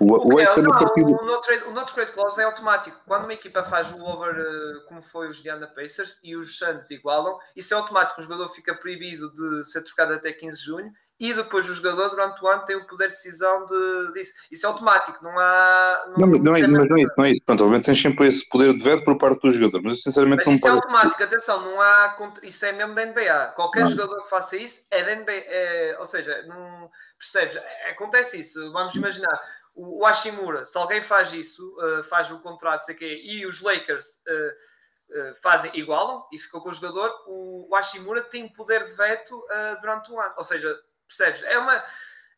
O, 0.00 0.14
O, 0.14 0.34
o 0.34 0.40
é? 0.40 0.44
Não, 0.44 0.62
de- 0.94 1.02
o, 1.02 1.24
no 1.24 1.40
trade, 1.40 1.64
o 1.64 1.70
no 1.72 1.84
trade 1.84 2.12
clause 2.12 2.40
é 2.40 2.44
automático. 2.44 2.96
Quando 3.06 3.24
uma 3.24 3.32
equipa 3.34 3.62
faz 3.64 3.90
o 3.90 4.02
over, 4.04 4.34
eh, 4.36 4.86
como 4.88 5.02
foi 5.02 5.28
os 5.28 5.42
Diana 5.42 5.66
Pacers, 5.66 6.18
e 6.22 6.36
os 6.36 6.56
Suns 6.56 6.90
igualam, 6.90 7.36
isso 7.56 7.74
é 7.74 7.76
automático. 7.76 8.20
O 8.20 8.22
jogador 8.22 8.48
fica 8.50 8.74
proibido 8.74 9.30
de 9.32 9.64
ser 9.64 9.82
trocado 9.82 10.14
até 10.14 10.32
15 10.32 10.58
de 10.58 10.64
junho 10.64 10.92
e 11.20 11.34
depois 11.34 11.68
o 11.68 11.74
jogador, 11.74 12.10
durante 12.10 12.40
o 12.44 12.46
ano, 12.46 12.64
tem 12.64 12.76
o 12.76 12.86
poder 12.86 13.06
de 13.06 13.14
decisão 13.14 13.66
de, 13.66 14.12
disso. 14.12 14.32
Isso 14.52 14.64
é 14.64 14.68
automático, 14.68 15.18
não 15.24 15.36
há. 15.36 16.04
Não, 16.16 16.28
mas 16.28 16.40
não 16.42 16.56
é, 16.56 16.60
mas 16.68 16.88
não 16.88 16.96
é 16.96 17.00
isso, 17.02 17.12
não 17.18 17.24
é. 17.24 17.32
Pronto, 17.44 17.60
obviamente 17.64 17.86
tens 17.86 18.00
sempre 18.00 18.28
esse 18.28 18.48
poder 18.48 18.72
de 18.74 18.84
veto 18.84 19.04
por 19.04 19.18
parte 19.18 19.40
do 19.42 19.50
jogador, 19.50 19.82
mas 19.82 19.94
eu 19.94 19.98
sinceramente 19.98 20.38
Mas 20.38 20.46
não 20.46 20.54
isso 20.54 20.68
é 20.68 20.70
automático, 20.70 21.20
atenção, 21.24 21.60
não 21.60 21.80
há. 21.80 22.16
Isso 22.44 22.64
é 22.64 22.70
mesmo 22.70 22.94
da 22.94 23.04
NBA. 23.04 23.52
Qualquer 23.56 23.82
Não. 23.82 23.90
jogador 23.90 24.22
que 24.22 24.30
faça 24.30 24.56
isso 24.56 24.86
é 24.92 25.02
da 25.02 25.12
NBA. 25.16 25.32
é- 25.32 25.96
ou 25.98 26.06
seja, 26.06 26.40
não 26.46 26.88
percebes? 27.18 27.56
É- 27.56 27.90
Acontece 27.90 28.38
isso. 28.40 28.70
Vamos 28.72 28.94
imaginar 28.94 29.40
o, 29.78 30.00
o 30.00 30.04
Hashimura, 30.04 30.66
se 30.66 30.76
alguém 30.76 31.00
faz 31.00 31.32
isso, 31.32 31.76
uh, 31.78 32.02
faz 32.02 32.30
o 32.32 32.40
contrato, 32.40 32.84
sei 32.84 32.96
quê, 32.96 33.20
e 33.22 33.46
os 33.46 33.60
Lakers 33.60 34.20
uh, 34.26 35.30
uh, 35.30 35.34
fazem, 35.40 35.70
igualam 35.78 36.26
e 36.32 36.38
ficam 36.38 36.60
com 36.60 36.68
o 36.68 36.74
jogador, 36.74 37.10
o, 37.28 37.68
o 37.70 37.76
Hashimura 37.76 38.22
tem 38.22 38.48
poder 38.52 38.84
de 38.84 38.92
veto 38.92 39.38
uh, 39.38 39.80
durante 39.80 40.10
um 40.10 40.20
ano. 40.20 40.34
Ou 40.36 40.42
seja, 40.42 40.76
percebes? 41.06 41.42
É 41.44 41.58
uma. 41.58 41.84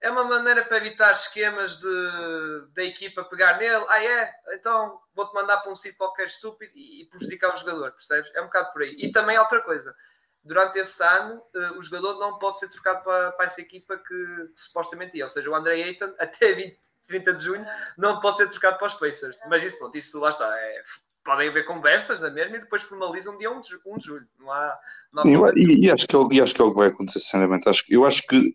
É 0.03 0.11
uma 0.11 0.25
maneira 0.25 0.65
para 0.65 0.79
evitar 0.79 1.13
esquemas 1.13 1.77
de, 1.77 2.67
da 2.73 2.83
equipa 2.83 3.23
pegar 3.23 3.59
nele. 3.59 3.85
Ah, 3.87 4.03
é? 4.03 4.33
Então 4.55 4.99
vou-te 5.15 5.35
mandar 5.35 5.59
para 5.59 5.71
um 5.71 5.77
sítio 5.77 5.99
qualquer 5.99 6.25
estúpido 6.25 6.73
e, 6.75 7.03
e 7.03 7.05
prejudicar 7.11 7.53
o 7.53 7.57
jogador, 7.59 7.93
percebes? 7.93 8.35
É 8.35 8.41
um 8.41 8.47
bocado 8.47 8.73
por 8.73 8.81
aí. 8.81 8.97
E 8.99 9.13
também 9.13 9.39
outra 9.39 9.61
coisa. 9.61 9.95
Durante 10.43 10.79
esse 10.79 11.05
ano, 11.05 11.43
eh, 11.55 11.73
o 11.73 11.83
jogador 11.83 12.19
não 12.19 12.39
pode 12.39 12.59
ser 12.59 12.71
trocado 12.71 13.05
para, 13.05 13.33
para 13.33 13.45
essa 13.45 13.61
equipa 13.61 13.99
que, 13.99 14.15
que 14.57 14.63
supostamente 14.63 15.19
ia. 15.19 15.25
Ou 15.25 15.29
seja, 15.29 15.51
o 15.51 15.55
André 15.55 15.83
Ayton, 15.83 16.15
até 16.19 16.55
20, 16.55 16.81
30 17.11 17.35
de 17.35 17.45
junho, 17.45 17.67
não 17.99 18.21
pode 18.21 18.39
ser 18.39 18.49
trocado 18.49 18.79
para 18.79 18.87
os 18.87 18.95
Pacers. 18.95 19.39
Mas 19.49 19.63
isso, 19.65 19.79
pronto, 19.79 19.97
isso 19.99 20.19
lá 20.21 20.31
está. 20.31 20.47
É, 20.57 20.83
podem 21.25 21.49
haver 21.49 21.65
conversas 21.67 22.21
na 22.21 22.31
mesma 22.31 22.57
e 22.57 22.61
depois 22.61 22.83
formalizam 22.83 23.37
dia 23.37 23.51
1 23.51 23.61
de, 23.61 23.69
ju- 23.71 23.81
1 23.85 23.99
de 23.99 24.05
julho. 24.07 24.27
Não 24.39 24.51
há, 24.51 24.79
não 25.13 25.23
há 25.45 25.49
eu- 25.49 25.57
e, 25.57 25.87
e 25.87 25.91
acho 25.91 26.07
que 26.07 26.15
é, 26.17 26.19
o- 26.19 26.33
e 26.33 26.41
acho 26.41 26.55
que 26.55 26.61
é 26.61 26.65
o 26.65 26.71
que 26.71 26.79
vai 26.79 26.89
acontecer, 26.89 27.21
sinceramente. 27.21 27.69
Acho, 27.69 27.85
eu 27.91 28.07
acho 28.07 28.23
que 28.27 28.55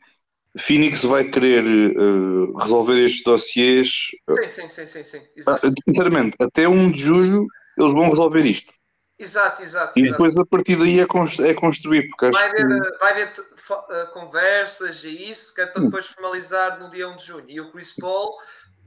Phoenix 0.57 1.03
vai 1.03 1.25
querer 1.25 1.63
uh, 1.97 2.55
resolver 2.57 2.97
estes 3.05 3.23
dossiês. 3.23 3.89
Sim, 4.29 4.49
sim, 4.49 4.69
sim, 4.69 4.87
sim, 4.87 5.03
sim. 5.03 5.17
Ah, 5.19 5.29
Exato, 5.35 5.71
sinceramente, 5.87 6.35
até 6.39 6.67
1 6.67 6.91
de 6.91 7.05
julho 7.05 7.45
eles 7.77 7.93
vão 7.93 8.09
resolver 8.09 8.45
isto. 8.45 8.73
Exato, 9.19 9.61
exato. 9.61 9.97
E 9.97 10.01
exato. 10.03 10.11
depois 10.23 10.35
a 10.37 10.45
partir 10.45 10.75
daí 10.77 10.99
é, 10.99 11.03
é 11.49 11.53
construir, 11.53 12.07
porque 12.09 12.31
Vai 12.31 12.53
que. 12.53 12.61
haver, 12.61 12.97
vai 12.99 13.11
haver 13.11 13.33
t- 13.33 13.43
fo- 13.55 13.83
eh, 13.89 14.05
conversas 14.13 15.03
e 15.03 15.09
isso, 15.31 15.53
que 15.53 15.61
é 15.61 15.65
para 15.65 15.81
Hum. 15.81 15.85
depois 15.85 16.05
formalizar 16.07 16.79
no 16.79 16.89
dia 16.89 17.07
1 17.09 17.15
de 17.17 17.25
junho. 17.25 17.45
E 17.49 17.59
o 17.61 17.71
Chris 17.71 17.93
Paul 17.93 18.33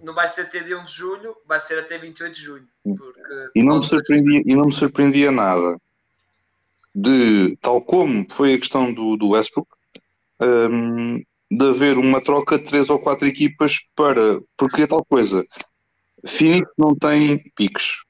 não 0.01 0.15
vai 0.15 0.29
ser 0.29 0.43
até 0.43 0.61
dia 0.61 0.79
1 0.79 0.85
de 0.85 0.93
julho, 0.93 1.37
vai 1.47 1.59
ser 1.61 1.79
até 1.79 1.99
28 1.99 2.35
de 2.35 2.43
junho. 2.43 2.69
Porque, 2.85 3.21
Hum. 3.21 3.49
E 3.55 3.63
não, 3.65 3.77
me 3.77 3.85
surpreendia, 3.85 4.43
e 4.47 4.55
não 4.57 4.65
me 4.67 4.73
surpreendia 4.73 5.31
nada 5.33 5.77
de, 6.95 7.57
tal 7.61 7.81
como 7.83 8.27
foi 8.31 8.55
a 8.55 8.59
questão 8.59 8.93
do, 8.93 9.17
do 9.17 9.31
Westbrook, 9.31 9.69
hum, 10.41 11.23
de 11.51 11.69
haver 11.69 11.97
uma 11.97 12.21
troca 12.23 12.59
de 12.59 12.65
três 12.65 12.91
ou 12.91 12.99
quatro 12.99 13.27
equipas 13.27 13.79
para. 13.97 14.41
Porque 14.57 14.83
é 14.83 14.87
tal 14.87 15.05
coisa. 15.05 15.45
Phoenix 16.27 16.69
não 16.77 16.95
tem 16.97 17.39
piques, 17.55 18.03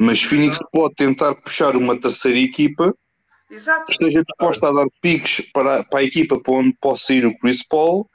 mas 0.00 0.22
Phoenix 0.22 0.56
pode 0.72 0.94
tentar 0.94 1.34
puxar 1.34 1.76
uma 1.76 2.00
terceira 2.00 2.38
equipa 2.38 2.94
Exato. 3.50 3.84
que 3.84 3.92
esteja 3.92 4.24
disposta 4.24 4.68
a 4.68 4.72
dar 4.72 4.86
piques 5.02 5.50
para, 5.52 5.84
para 5.84 5.98
a 5.98 6.04
equipa 6.04 6.40
para 6.40 6.54
onde 6.54 6.74
possa 6.80 7.12
ir 7.12 7.26
o 7.26 7.36
Chris 7.36 7.66
Paul. 7.68 8.08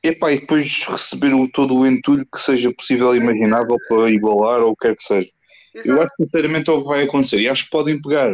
Epá, 0.00 0.30
e 0.30 0.38
depois 0.38 0.84
receber 0.86 1.34
o, 1.34 1.48
todo 1.48 1.76
o 1.76 1.86
entulho 1.86 2.24
que 2.32 2.38
seja 2.38 2.72
possível 2.72 3.14
e 3.14 3.18
imaginável 3.18 3.76
para 3.88 4.10
igualar 4.10 4.60
ou 4.60 4.72
o 4.72 4.76
que 4.76 4.86
quer 4.88 4.96
que 4.96 5.02
seja. 5.02 5.30
Eu 5.74 5.80
exato. 5.80 6.02
acho 6.02 6.10
que 6.16 6.24
sinceramente 6.24 6.70
é 6.70 6.72
o 6.72 6.82
que 6.82 6.88
vai 6.88 7.02
acontecer. 7.02 7.40
E 7.40 7.48
acho 7.48 7.64
que 7.64 7.70
podem 7.70 8.00
pegar 8.00 8.32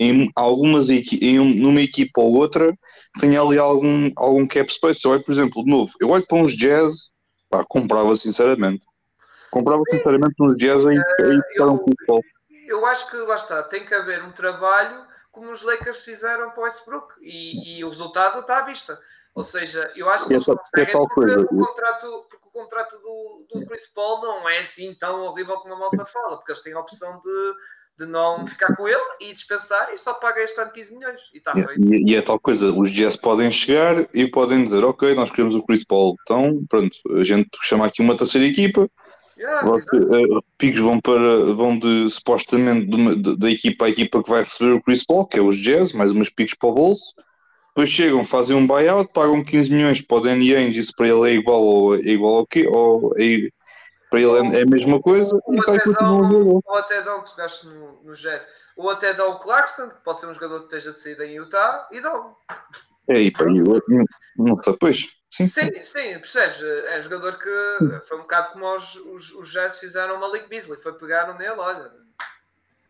em 0.00 0.30
algumas 0.34 0.88
em 0.88 1.38
um- 1.38 1.54
numa 1.54 1.82
equipa 1.82 2.20
ou 2.20 2.34
outra 2.34 2.66
que 3.14 3.20
tenha 3.20 3.40
ali 3.40 3.58
algum, 3.58 4.10
algum 4.16 4.46
cap 4.46 4.72
space. 4.72 5.04
Eu 5.04 5.12
olho, 5.12 5.22
por 5.22 5.30
exemplo, 5.30 5.62
de 5.62 5.70
novo, 5.70 5.92
eu 6.00 6.08
olho 6.08 6.26
para 6.26 6.38
uns 6.38 6.56
jazz, 6.56 7.10
pá, 7.48 7.64
comprava 7.68 8.16
sinceramente. 8.16 8.84
Comprava 9.52 9.82
sinceramente 9.90 10.34
uns 10.40 10.54
jazz 10.56 10.86
aí, 10.86 10.96
aí 10.96 11.38
para 11.54 11.70
um 11.70 11.78
futebol. 11.78 12.22
Eu 12.70 12.86
acho 12.86 13.10
que 13.10 13.16
lá 13.16 13.34
está, 13.34 13.64
tem 13.64 13.84
que 13.84 13.92
haver 13.92 14.22
um 14.22 14.30
trabalho 14.30 15.04
como 15.32 15.50
os 15.50 15.60
Lakers 15.60 16.02
fizeram 16.02 16.50
para 16.50 16.60
o 16.60 16.64
Westbrook 16.64 17.14
e, 17.20 17.78
e 17.78 17.84
o 17.84 17.88
resultado 17.88 18.38
está 18.38 18.58
à 18.58 18.62
vista. 18.62 18.96
Ou 19.34 19.42
seja, 19.42 19.90
eu 19.96 20.08
acho 20.08 20.28
que 20.28 20.34
eles 20.34 20.44
conseguem 20.44 20.92
porque, 20.92 21.14
coisa. 21.14 21.40
o 21.40 21.66
contrato, 21.66 22.26
porque 22.30 22.46
o 22.46 22.50
contrato 22.50 22.98
do, 22.98 23.46
do 23.52 23.66
Chris 23.66 23.88
Paul 23.88 24.22
não 24.22 24.48
é 24.48 24.58
assim 24.58 24.94
tão 24.94 25.22
horrível 25.22 25.56
como 25.56 25.74
a 25.74 25.78
malta 25.78 26.04
fala, 26.04 26.36
porque 26.36 26.52
eles 26.52 26.62
têm 26.62 26.72
a 26.72 26.78
opção 26.78 27.18
de, 27.18 28.04
de 28.04 28.06
não 28.06 28.46
ficar 28.46 28.76
com 28.76 28.86
ele 28.86 29.02
e 29.20 29.34
dispensar 29.34 29.92
e 29.92 29.98
só 29.98 30.14
paga 30.14 30.40
este 30.40 30.60
ano 30.60 30.70
15 30.70 30.94
milhões. 30.94 31.20
E 31.34 31.40
feito. 31.40 31.92
E, 31.92 32.12
e 32.12 32.16
é 32.16 32.22
tal 32.22 32.38
coisa, 32.38 32.72
os 32.72 32.90
jazz 32.92 33.16
podem 33.16 33.50
chegar 33.50 34.06
e 34.14 34.30
podem 34.30 34.62
dizer, 34.62 34.84
ok, 34.84 35.12
nós 35.16 35.30
queremos 35.30 35.56
o 35.56 35.62
Chris 35.64 35.84
Paul. 35.84 36.14
Então, 36.22 36.64
pronto, 36.68 36.96
a 37.16 37.24
gente 37.24 37.48
chama 37.62 37.86
aqui 37.86 38.00
uma 38.00 38.16
terceira 38.16 38.46
equipa, 38.46 38.88
Você, 39.62 39.96
eh, 39.96 40.40
picos 40.58 40.80
vão 40.80 41.00
para 41.00 41.44
vão 41.54 41.78
de 41.78 42.08
supostamente 42.10 42.86
de 42.86 42.96
uma- 42.96 43.16
de- 43.16 43.36
da 43.36 43.50
equipa 43.50 43.86
à 43.86 43.88
equipa 43.88 44.22
que 44.22 44.30
vai 44.30 44.42
receber 44.42 44.72
o 44.72 44.82
Chris 44.82 45.04
Paul, 45.04 45.26
que 45.26 45.38
é 45.38 45.42
os 45.42 45.56
Jazz, 45.56 45.92
mais 45.92 46.12
umas 46.12 46.28
picos 46.28 46.54
para 46.54 46.68
o 46.68 46.74
bolso. 46.74 47.14
Depois 47.68 47.88
chegam, 47.88 48.24
fazem 48.24 48.56
um 48.56 48.66
buyout, 48.66 49.12
pagam 49.12 49.44
15 49.44 49.70
milhões 49.72 50.00
para 50.00 50.16
o 50.16 50.20
Danny 50.20 50.54
Ainge, 50.54 50.80
isso 50.80 50.92
para 50.96 51.08
ele 51.08 51.30
é 51.30 51.34
igual 51.34 51.62
ou 51.62 51.94
é 51.94 52.00
igual 52.00 52.36
ao 52.36 52.46
quê? 52.46 52.66
Ou 52.66 53.12
é, 53.16 53.48
para 54.10 54.20
ele 54.20 54.56
é 54.56 54.62
a 54.62 54.66
mesma 54.66 55.00
coisa 55.00 55.40
e 55.48 55.56
ou, 55.56 55.60
a 55.60 55.76
dão, 55.76 56.24
jogar. 56.24 56.32
ou 56.66 56.76
até 56.76 57.00
dão, 57.00 57.22
tu 57.22 57.68
no, 57.68 58.02
no 58.02 58.14
Jazz, 58.14 58.46
ou 58.76 58.90
até 58.90 59.14
dão 59.14 59.30
o 59.30 59.38
Clarkson, 59.38 59.88
que 59.88 60.04
pode 60.04 60.20
ser 60.20 60.26
um 60.26 60.34
jogador 60.34 60.58
que 60.60 60.64
esteja 60.76 60.92
de 60.92 61.00
saída 61.00 61.24
em 61.24 61.36
Utah, 61.36 61.88
e 61.92 62.00
dão. 62.00 62.34
É, 63.08 63.20
e 63.20 63.30
pá, 63.30 63.44
eu, 63.44 63.82
não, 63.88 64.04
não 64.36 64.56
sei, 64.56 64.76
pois, 64.80 65.00
sim. 65.30 65.46
Sim, 65.46 65.82
sim, 65.82 66.18
percebes? 66.18 66.60
É 66.62 66.98
um 66.98 67.02
jogador 67.02 67.38
que 67.38 68.00
foi 68.06 68.18
um 68.18 68.22
bocado 68.22 68.50
como 68.52 68.74
os, 68.74 68.94
os, 68.96 69.30
os 69.32 69.50
Jazz 69.50 69.78
fizeram 69.78 70.16
o 70.16 70.20
Malik 70.20 70.48
Beasley, 70.48 70.80
foi 70.80 70.92
pegaram 70.98 71.36
nele, 71.38 71.52
olha, 71.52 71.92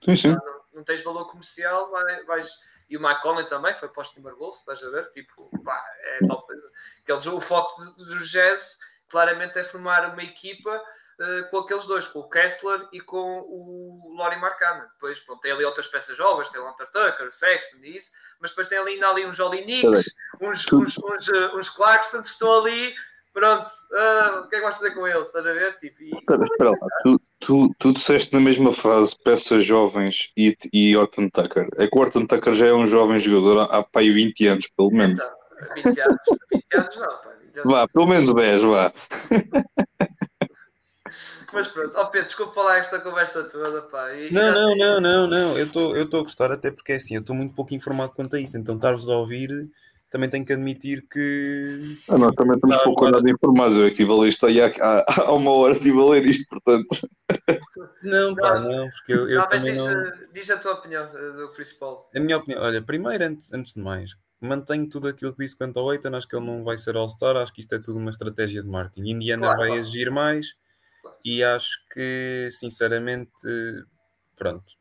Sim, 0.02 0.16
sim. 0.16 0.28
não, 0.32 0.60
não 0.74 0.84
tens 0.84 1.02
valor 1.02 1.26
comercial, 1.26 1.90
vai, 1.90 2.24
vais. 2.24 2.48
E 2.88 2.96
o 2.96 3.20
Conley 3.20 3.46
também 3.46 3.74
foi 3.74 3.88
para 3.88 4.02
os 4.02 4.10
Timberwolves, 4.10 4.58
estás 4.60 4.82
a 4.82 4.90
ver? 4.90 5.10
Tipo, 5.12 5.48
pá, 5.62 5.80
é 6.02 6.26
tal 6.26 6.42
coisa. 6.42 6.68
Que 7.04 7.12
eles, 7.12 7.26
o 7.26 7.40
foco 7.40 7.80
do- 7.84 8.04
dos 8.06 8.28
Jazz 8.30 8.78
claramente 9.08 9.58
é 9.58 9.62
formar 9.64 10.12
uma 10.12 10.22
equipa 10.22 10.82
uh, 11.20 11.50
com 11.50 11.58
aqueles 11.58 11.86
dois, 11.86 12.06
com 12.06 12.20
o 12.20 12.28
Kessler 12.28 12.88
e 12.92 13.00
com 13.00 13.40
o 13.40 14.14
Lori 14.16 14.40
Marcana. 14.40 14.90
Depois, 14.94 15.20
pronto, 15.20 15.40
tem 15.40 15.52
ali 15.52 15.64
outras 15.64 15.86
peças 15.86 16.16
jovens, 16.16 16.48
tem 16.48 16.60
o 16.60 16.68
Hunter 16.68 16.86
Tucker, 16.90 17.26
o 17.28 17.32
Sexton 17.32 17.78
e 17.82 17.96
isso, 17.96 18.10
mas 18.40 18.50
depois 18.50 18.68
tem 18.68 18.78
ali, 18.78 18.94
ainda 18.94 19.08
ali 19.08 19.26
uns 19.26 19.36
Jolly 19.36 19.64
Nicks, 19.64 20.14
uns, 20.40 20.72
uns, 20.72 20.98
uns, 20.98 21.28
uh, 21.28 21.56
uns 21.56 21.68
Clarksons 21.68 22.28
que 22.28 22.32
estão 22.32 22.60
ali. 22.60 22.94
Pronto, 23.32 23.70
uh, 23.92 24.40
o 24.40 24.48
que 24.48 24.56
é 24.56 24.58
que 24.58 24.64
vais 24.64 24.74
fazer 24.74 24.90
com 24.90 25.06
eles? 25.06 25.28
Estás 25.28 25.46
a 25.46 25.52
ver? 25.52 25.76
Tipo, 25.78 26.02
e... 26.02 26.10
espera, 26.16 26.42
espera 26.42 26.70
lá, 26.70 26.88
tu, 27.04 27.20
tu, 27.38 27.74
tu 27.78 27.92
disseste 27.92 28.32
na 28.32 28.40
mesma 28.40 28.72
frase 28.72 29.14
peças 29.22 29.64
jovens 29.64 30.32
e, 30.36 30.56
e 30.72 30.96
Orton 30.96 31.28
Tucker. 31.28 31.68
É 31.76 31.86
que 31.86 31.96
o 31.96 32.00
Orton 32.00 32.26
Tucker 32.26 32.52
já 32.54 32.66
é 32.66 32.72
um 32.72 32.86
jovem 32.86 33.20
jogador 33.20 33.60
há, 33.60 33.78
há 33.78 33.82
pai 33.84 34.10
20 34.10 34.48
anos, 34.48 34.66
pelo 34.76 34.90
menos. 34.90 35.20
Então, 35.20 35.30
20 35.76 36.00
anos, 36.00 36.18
20 36.52 36.64
anos 36.74 36.96
não, 36.96 37.06
pá. 37.06 37.30
20 37.40 37.58
anos. 37.58 37.72
Vá, 37.72 37.88
pelo 37.88 38.08
menos 38.08 38.34
10, 38.34 38.62
vá. 38.62 38.92
Mas 41.52 41.68
pronto, 41.68 41.92
ó 41.96 42.04
Pedro, 42.06 42.26
desculpa 42.26 42.62
lá 42.62 42.78
esta 42.78 42.98
conversa 43.00 43.44
toda, 43.44 43.82
pá. 43.82 44.12
E, 44.14 44.32
Não, 44.32 44.52
não, 44.52 44.76
não, 44.76 45.00
não, 45.00 45.26
não. 45.26 45.58
Eu 45.58 45.66
estou 45.66 45.96
eu 45.96 46.04
estou 46.04 46.20
a 46.20 46.22
gostar 46.22 46.52
até 46.52 46.70
porque 46.70 46.92
é 46.92 46.96
assim, 46.96 47.14
eu 47.16 47.20
estou 47.20 47.34
muito 47.36 47.54
pouco 47.54 47.74
informado 47.74 48.12
quanto 48.12 48.36
a 48.36 48.40
isso, 48.40 48.56
então 48.56 48.76
estar-vos 48.76 49.08
a 49.08 49.16
ouvir 49.16 49.50
também 50.10 50.28
tenho 50.28 50.44
que 50.44 50.52
admitir 50.52 51.06
que 51.08 51.96
Ah, 52.08 52.18
nós 52.18 52.34
também 52.34 52.54
estamos 52.56 52.76
Tá, 52.76 52.82
pouco 52.82 53.04
agora- 53.06 53.22
nada 53.22 53.30
informados. 53.32 53.76
Eu 53.76 53.82
é 53.84 53.86
que 53.86 53.92
estive 53.92 54.10
a 54.12 54.16
ler 54.16 54.28
isto 54.28 54.44
aí 54.46 54.60
há, 54.60 54.66
há, 54.80 55.04
há 55.22 55.32
uma 55.34 55.52
hora, 55.52 55.74
estive 55.74 56.00
a 56.00 56.04
ler 56.04 56.24
isto, 56.26 56.46
portanto. 56.48 56.88
não, 58.02 58.34
pá, 58.34 58.58
não, 58.58 58.88
porque 58.90 59.12
eu, 59.12 59.28
eu 59.30 59.46
diz, 59.48 59.76
não. 59.76 60.12
diz 60.32 60.50
a 60.50 60.56
tua 60.56 60.72
opinião 60.74 61.04
eh, 61.14 61.30
do 61.36 61.48
Chris 61.54 61.72
Paul. 61.72 62.08
A 62.14 62.18
minha 62.20 62.38
opinião, 62.38 62.60
olha, 62.62 62.82
primeiro, 62.82 63.22
antes, 63.24 63.52
antes 63.52 63.74
de 63.74 63.80
mais, 63.80 64.16
mantenho 64.40 64.88
tudo 64.88 65.06
aquilo 65.06 65.32
que 65.32 65.44
disse 65.44 65.56
quanto 65.56 65.78
ao 65.78 65.92
Eitan, 65.92 66.16
acho 66.16 66.26
que 66.26 66.34
ele 66.34 66.44
não 66.46 66.64
vai 66.64 66.76
ser 66.76 66.96
All-Star, 66.96 67.36
acho 67.36 67.52
que 67.52 67.60
isto 67.60 67.72
é 67.74 67.78
tudo 67.78 67.98
uma 68.00 68.10
estratégia 68.10 68.62
de 68.62 68.68
marketing. 68.68 69.10
Indiana 69.10 69.42
Claro, 69.42 69.58
vai 69.58 69.68
claro. 69.68 69.80
exigir 69.80 70.10
mais. 70.10 70.54
E 71.24 71.42
acho 71.42 71.78
que, 71.92 72.48
sinceramente, 72.50 73.30
pronto, 74.36 74.72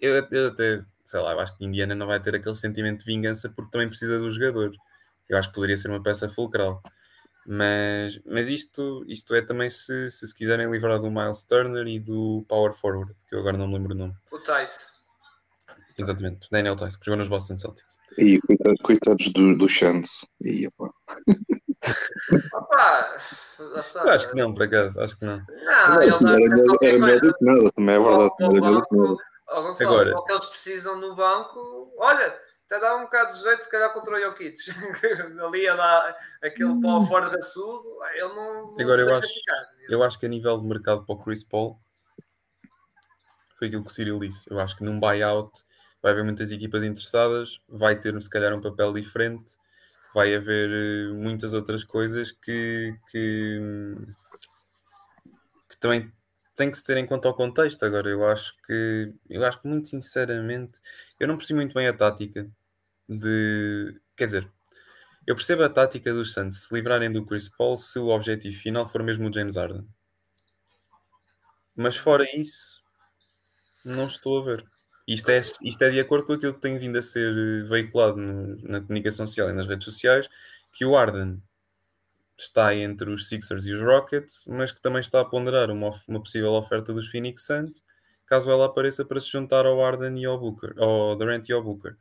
eu, 0.00 0.26
eu 0.30 0.48
até, 0.48 0.84
sei 1.04 1.20
lá, 1.20 1.32
eu 1.32 1.40
acho 1.40 1.56
que 1.56 1.64
Indiana 1.64 1.94
não 1.94 2.06
vai 2.06 2.20
ter 2.20 2.34
aquele 2.34 2.56
sentimento 2.56 3.00
de 3.00 3.06
vingança 3.06 3.48
porque 3.48 3.70
também 3.70 3.88
precisa 3.88 4.18
do 4.18 4.30
jogador. 4.30 4.72
Eu 5.28 5.38
acho 5.38 5.48
que 5.48 5.54
poderia 5.54 5.76
ser 5.76 5.88
uma 5.88 6.02
peça 6.02 6.28
fulcral. 6.28 6.82
Mas, 7.46 8.20
mas 8.24 8.48
isto, 8.48 9.04
isto 9.08 9.34
é 9.34 9.42
também 9.42 9.68
se, 9.68 10.10
se 10.10 10.26
se 10.26 10.34
quiserem 10.34 10.70
livrar 10.70 10.98
do 11.00 11.10
Miles 11.10 11.42
Turner 11.42 11.86
e 11.86 11.98
do 11.98 12.44
Power 12.48 12.72
Forward, 12.72 13.12
que 13.28 13.34
eu 13.34 13.40
agora 13.40 13.56
não 13.56 13.66
me 13.66 13.74
lembro 13.74 13.94
o 13.94 13.98
nome. 13.98 14.14
O 14.30 14.38
Tice. 14.38 14.91
Exatamente, 15.98 16.48
Daniel 16.50 16.76
Tice, 16.76 16.98
que 16.98 17.04
jogou 17.06 17.18
nos 17.18 17.28
Boston 17.28 17.58
Celtics. 17.58 17.96
E 18.18 18.40
coitados, 18.40 18.80
coitados 18.82 19.28
do, 19.28 19.56
do 19.56 19.68
Chance. 19.68 20.26
E. 20.40 20.66
Opa! 20.66 20.92
Lá. 22.62 23.18
Eu 23.58 24.10
acho 24.12 24.30
que 24.30 24.36
não, 24.36 24.54
por 24.54 24.62
acaso, 24.64 25.00
acho 25.00 25.18
que 25.18 25.24
não. 25.24 25.38
Não, 25.38 26.02
ele 26.02 26.10
Era 26.14 26.18
dá 26.18 26.32
melhor- 26.36 27.20
do 27.20 27.34
que 27.34 27.44
nada, 27.44 27.70
também 27.72 27.94
é 27.94 27.98
verdade. 28.00 28.30
Banco, 28.60 29.18
Gonçalo, 29.48 29.90
Agora- 29.90 30.18
o 30.18 30.24
que 30.24 30.32
eles 30.32 30.46
precisam 30.46 30.98
no 30.98 31.14
banco, 31.14 31.92
olha, 31.98 32.34
até 32.66 32.80
dá 32.80 32.96
um 32.96 33.02
bocado 33.02 33.34
de 33.34 33.42
jeito, 33.42 33.62
se 33.62 33.70
calhar 33.70 33.92
contra 33.92 34.14
o 34.16 34.20
Jokic. 34.20 34.56
Ali 35.46 35.68
a 35.68 35.76
dar 35.76 36.16
aquele 36.42 36.80
pau 36.80 37.06
fora 37.06 37.28
da 37.28 37.42
Suzo, 37.42 37.90
ele 38.14 38.28
não, 38.28 38.72
não 38.72 38.80
Agora 38.80 38.96
se 38.96 39.02
eu 39.02 39.06
deixa 39.06 39.24
acho- 39.24 39.34
ficar. 39.34 39.66
Eu 39.88 40.02
acho 40.02 40.18
que 40.18 40.26
a 40.26 40.28
nível 40.28 40.58
de 40.58 40.66
mercado 40.66 41.04
para 41.04 41.14
o 41.14 41.18
Chris 41.22 41.44
Paul 41.44 41.78
foi 43.58 43.68
aquilo 43.68 43.82
que 43.84 43.90
o 43.90 43.92
Cyril 43.92 44.18
disse. 44.20 44.50
Eu 44.50 44.58
acho 44.58 44.74
que 44.76 44.84
num 44.84 44.98
buyout 44.98 45.52
vai 46.02 46.12
haver 46.12 46.24
muitas 46.24 46.50
equipas 46.50 46.82
interessadas, 46.82 47.60
vai 47.68 47.98
ter 47.98 48.20
se 48.20 48.28
calhar 48.28 48.52
um 48.54 48.60
papel 48.60 48.92
diferente, 48.92 49.56
vai 50.14 50.34
haver 50.34 50.70
eh, 50.70 51.12
muitas 51.14 51.54
outras 51.54 51.84
coisas 51.84 52.32
que, 52.32 52.94
que, 53.10 53.60
que 55.68 55.78
também 55.78 56.12
tem 56.56 56.70
que 56.70 56.76
se 56.76 56.84
ter 56.84 56.96
em 56.96 57.06
conta 57.06 57.28
o 57.28 57.34
contexto. 57.34 57.84
Agora, 57.84 58.08
eu 58.10 58.28
acho 58.28 58.54
que 58.66 59.12
eu 59.30 59.44
acho 59.44 59.60
que 59.60 59.68
muito 59.68 59.88
sinceramente 59.88 60.80
eu 61.18 61.28
não 61.28 61.36
percebi 61.36 61.56
muito 61.58 61.74
bem 61.74 61.88
a 61.88 61.96
tática 61.96 62.48
de 63.08 64.00
quer 64.16 64.26
dizer, 64.26 64.50
eu 65.26 65.34
percebo 65.36 65.62
a 65.64 65.70
tática 65.70 66.12
dos 66.12 66.32
Suns 66.32 66.66
se 66.68 66.74
livrarem 66.74 67.12
do 67.12 67.24
Chris 67.24 67.48
Paul 67.48 67.76
se 67.78 67.98
o 67.98 68.08
objetivo 68.08 68.56
final 68.58 68.88
for 68.88 69.02
mesmo 69.02 69.28
o 69.28 69.32
James 69.32 69.56
Harden. 69.56 69.86
Mas 71.76 71.96
fora 71.96 72.24
isso, 72.36 72.82
não 73.84 74.06
estou 74.06 74.40
a 74.40 74.44
ver. 74.44 74.71
Isto 75.06 75.30
é, 75.30 75.40
isto 75.40 75.82
é 75.82 75.90
de 75.90 76.00
acordo 76.00 76.26
com 76.26 76.32
aquilo 76.34 76.54
que 76.54 76.60
tem 76.60 76.78
vindo 76.78 76.96
a 76.96 77.02
ser 77.02 77.32
eh, 77.32 77.68
veiculado 77.68 78.16
no- 78.18 78.56
na 78.62 78.80
comunicação 78.80 79.26
social 79.26 79.50
e 79.50 79.52
nas 79.52 79.66
redes 79.66 79.84
sociais, 79.84 80.28
que 80.72 80.84
o 80.84 80.94
Harden 80.96 81.42
está 82.38 82.74
entre 82.74 83.10
os 83.10 83.28
Sixers 83.28 83.66
e 83.66 83.72
os 83.72 83.80
Rockets, 83.82 84.46
mas 84.48 84.72
que 84.72 84.80
também 84.80 85.00
está 85.00 85.20
a 85.20 85.24
ponderar 85.24 85.70
uma, 85.70 85.90
uma 86.08 86.20
possível 86.20 86.52
oferta 86.52 86.92
dos 86.92 87.08
Phoenix 87.10 87.44
Suns, 87.46 87.84
caso 88.26 88.50
ela 88.50 88.66
apareça 88.66 89.04
para 89.04 89.20
se 89.20 89.28
juntar 89.30 89.66
ao 89.66 89.78
Harden 89.80 90.18
e 90.20 90.24
ao 90.24 90.38
Booker, 90.38 90.74
ao 90.78 91.14
Durant 91.16 91.48
e 91.48 91.52
ao 91.52 91.62
Booker. 91.62 91.96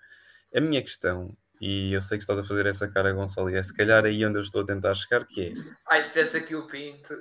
A 0.56 0.60
minha 0.62 0.82
questão, 0.82 1.36
e 1.60 1.94
eu 1.94 2.02
sei 2.02 2.18
que 2.18 2.24
estás 2.24 2.40
a 2.40 2.44
fazer 2.44 2.66
essa 2.66 2.88
cara, 2.88 3.12
Gonçalo, 3.12 3.50
é 3.50 3.62
se 3.62 3.76
calhar 3.76 4.04
aí 4.06 4.26
onde 4.26 4.38
eu 4.38 4.42
estou 4.42 4.62
a 4.62 4.66
tentar 4.66 4.94
chegar, 4.96 5.26
que 5.28 5.48
é, 5.48 5.54
Ai, 5.90 6.02
se 6.02 6.10
tivesse 6.14 6.38
aqui 6.38 6.56
o 6.56 6.66
Pinto. 6.68 7.14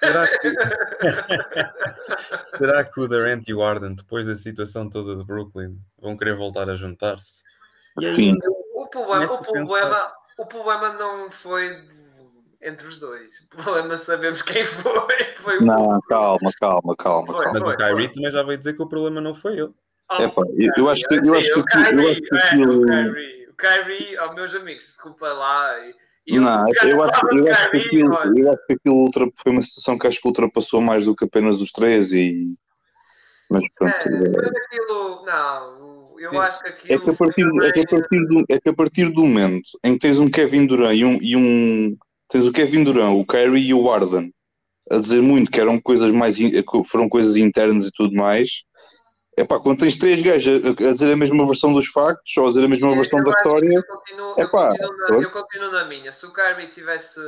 Será 0.00 0.26
que, 0.26 0.52
será 2.44 2.84
que 2.84 3.00
o 3.00 3.06
Durant 3.08 3.46
e 3.48 3.54
o 3.54 3.60
Harden, 3.62 3.94
depois 3.94 4.26
da 4.26 4.34
situação 4.34 4.88
toda 4.88 5.16
de 5.16 5.24
Brooklyn, 5.24 5.78
vão 5.98 6.16
querer 6.16 6.34
voltar 6.36 6.68
a 6.68 6.76
juntar-se? 6.76 7.42
E 8.00 8.06
aí, 8.06 8.16
Sim. 8.16 8.32
O 8.74 8.86
problema, 8.88 9.26
o, 9.26 9.42
problema, 9.42 10.12
o 10.38 10.46
problema 10.46 10.92
não 10.94 11.30
foi 11.30 11.86
entre 12.62 12.86
os 12.86 12.98
dois. 12.98 13.40
O 13.40 13.48
problema 13.48 13.96
sabemos 13.96 14.42
quem 14.42 14.64
foi. 14.64 15.24
foi 15.38 15.58
o- 15.58 15.64
Não, 15.66 16.00
calma, 16.08 16.50
calma, 16.60 16.96
calma. 16.96 17.32
Foi, 17.32 17.44
calma. 17.44 17.50
mas 17.52 17.62
foi, 17.62 17.74
o 17.74 17.76
Kyrie 17.76 18.12
também 18.12 18.30
já 18.30 18.42
veio 18.42 18.58
dizer 18.58 18.74
que 18.74 18.82
o 18.82 18.88
problema 18.88 19.20
não 19.20 19.34
foi 19.34 19.58
ele. 19.58 19.72
Oh, 20.10 20.14
É 20.14 20.28
pá, 20.28 20.42
eu, 20.58 20.72
eu 20.76 20.88
acho 20.90 21.02
que 21.02 21.14
eu 21.14 21.34
acho 21.34 21.46
que 21.52 21.60
o 21.60 21.64
Kyrie, 21.64 22.04
eu 22.04 22.10
acho 22.10 22.20
que 22.20 22.62
é, 22.62 22.66
o 22.66 22.82
Kyrie, 22.86 23.48
o 23.48 23.54
Kyrie, 23.54 24.18
oh, 24.18 24.32
meus 24.32 24.54
amigos, 24.54 24.84
desculpa 24.86 25.28
lá. 25.32 25.78
E, 25.86 25.94
e 26.30 26.38
Não, 26.38 26.42
eu 26.42 26.42
na 26.42 26.64
acho, 26.64 26.88
eu 26.88 27.02
acho 27.50 27.70
que 27.70 27.76
aquilo, 27.76 28.14
eu 28.38 28.50
acho 28.52 28.66
que 28.66 28.72
aquilo 28.74 28.96
ultra, 28.96 29.28
foi 29.42 29.52
uma 29.52 29.62
situação 29.62 29.98
que 29.98 30.06
acho 30.06 30.20
que 30.20 30.28
ultrapassou 30.28 30.80
mais 30.80 31.04
do 31.04 31.14
que 31.16 31.24
apenas 31.24 31.60
os 31.60 31.72
três 31.72 32.12
e 32.12 32.54
mas 33.50 33.64
pronto. 33.74 33.92
é, 33.92 34.14
é- 34.14 34.30
mas 34.36 34.50
aquilo, 34.50 35.24
não, 35.26 36.14
eu 36.18 36.40
acho 36.40 36.60
que 36.62 36.68
É 36.68 36.70
aquilo. 36.70 37.02
que, 37.02 37.10
a 37.10 37.14
partir, 37.14 37.42
foi 37.50 37.66
é, 37.68 37.72
que 37.72 37.80
a 37.80 37.86
partir 37.86 38.26
do, 38.26 38.44
é 38.48 38.60
que 38.60 38.68
a 38.68 38.74
partir 38.74 39.10
do 39.10 39.20
momento 39.26 39.70
em 39.82 39.94
que 39.94 39.98
tens 39.98 40.20
um 40.20 40.30
Kevin 40.30 40.66
Durant 40.66 40.96
e 40.96 41.04
um, 41.04 41.18
e 41.20 41.36
um 41.36 41.96
tens 42.28 42.46
o 42.46 42.52
Kevin 42.52 42.84
Durant, 42.84 43.16
o 43.16 43.26
Kyrie 43.26 43.66
e 43.68 43.74
o 43.74 43.88
Harden 43.88 44.32
a 44.90 44.98
dizer 44.98 45.22
muito 45.22 45.50
que 45.50 45.60
eram 45.60 45.80
coisas 45.80 46.10
mais 46.12 46.40
in- 46.40 46.52
foram 46.88 47.08
coisas 47.08 47.36
internas 47.36 47.86
e 47.86 47.90
tudo 47.92 48.14
mais. 48.14 48.62
É 49.40 49.44
pá, 49.44 49.58
quando 49.60 49.80
tens 49.80 49.96
três 49.96 50.20
gajos 50.22 50.62
a, 50.64 50.68
a 50.68 50.92
dizer 50.92 51.12
a 51.12 51.16
mesma 51.16 51.46
versão 51.46 51.72
dos 51.72 51.86
factos 51.86 52.36
ou 52.36 52.46
a 52.46 52.48
dizer 52.50 52.64
a 52.64 52.68
mesma 52.68 52.94
versão 52.94 53.18
Eu 53.20 53.24
da 53.24 53.30
história, 53.32 53.74
Eu 53.74 53.84
continuo, 53.84 54.34
eu, 54.38 54.44
Epá, 54.44 54.68
continuo 54.68 54.96
na, 54.98 55.06
pois. 55.06 55.22
eu 55.22 55.30
continuo 55.30 55.72
na 55.72 55.84
minha. 55.84 56.12
Se 56.12 56.26
o 56.26 56.32
Kyrie 56.32 56.68
tivesse. 56.68 57.20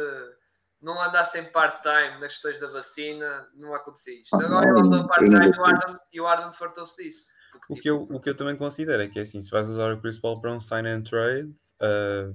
Não 0.81 1.01
andasse 1.01 1.39
em 1.39 1.45
part-time 1.45 2.19
nas 2.19 2.33
questões 2.33 2.59
da 2.59 2.67
vacina, 2.67 3.47
não 3.55 3.73
acontecia 3.73 4.21
isto. 4.21 4.35
Ah, 4.35 4.45
Agora 4.45 4.67
não, 4.67 4.79
ele 4.79 4.87
andou 4.89 4.99
eu 4.99 5.07
part-time 5.07 5.99
e 6.13 6.21
o 6.21 6.27
Arden- 6.27 6.53
fartou-se 6.53 7.01
disso. 7.01 7.29
Porque, 7.53 7.67
O 7.73 7.77
tipo, 7.77 7.83
que, 7.83 7.89
eu, 7.91 8.17
o 8.17 8.21
que 8.21 8.29
eu 8.31 8.37
também 8.37 8.57
considero 8.57 9.01
é 9.01 9.07
que 9.07 9.17
é 9.21 9.23
assim, 9.23 9.41
se 9.41 9.49
vais 9.49 9.69
usar 9.69 9.93
o 9.95 10.01
Chris 10.01 10.19
Paul 10.19 10.41
para 10.41 10.51
um 10.53 10.61
sign 10.61 10.89
and 10.89 11.03
trade, 11.03 11.55
ah, 11.81 12.33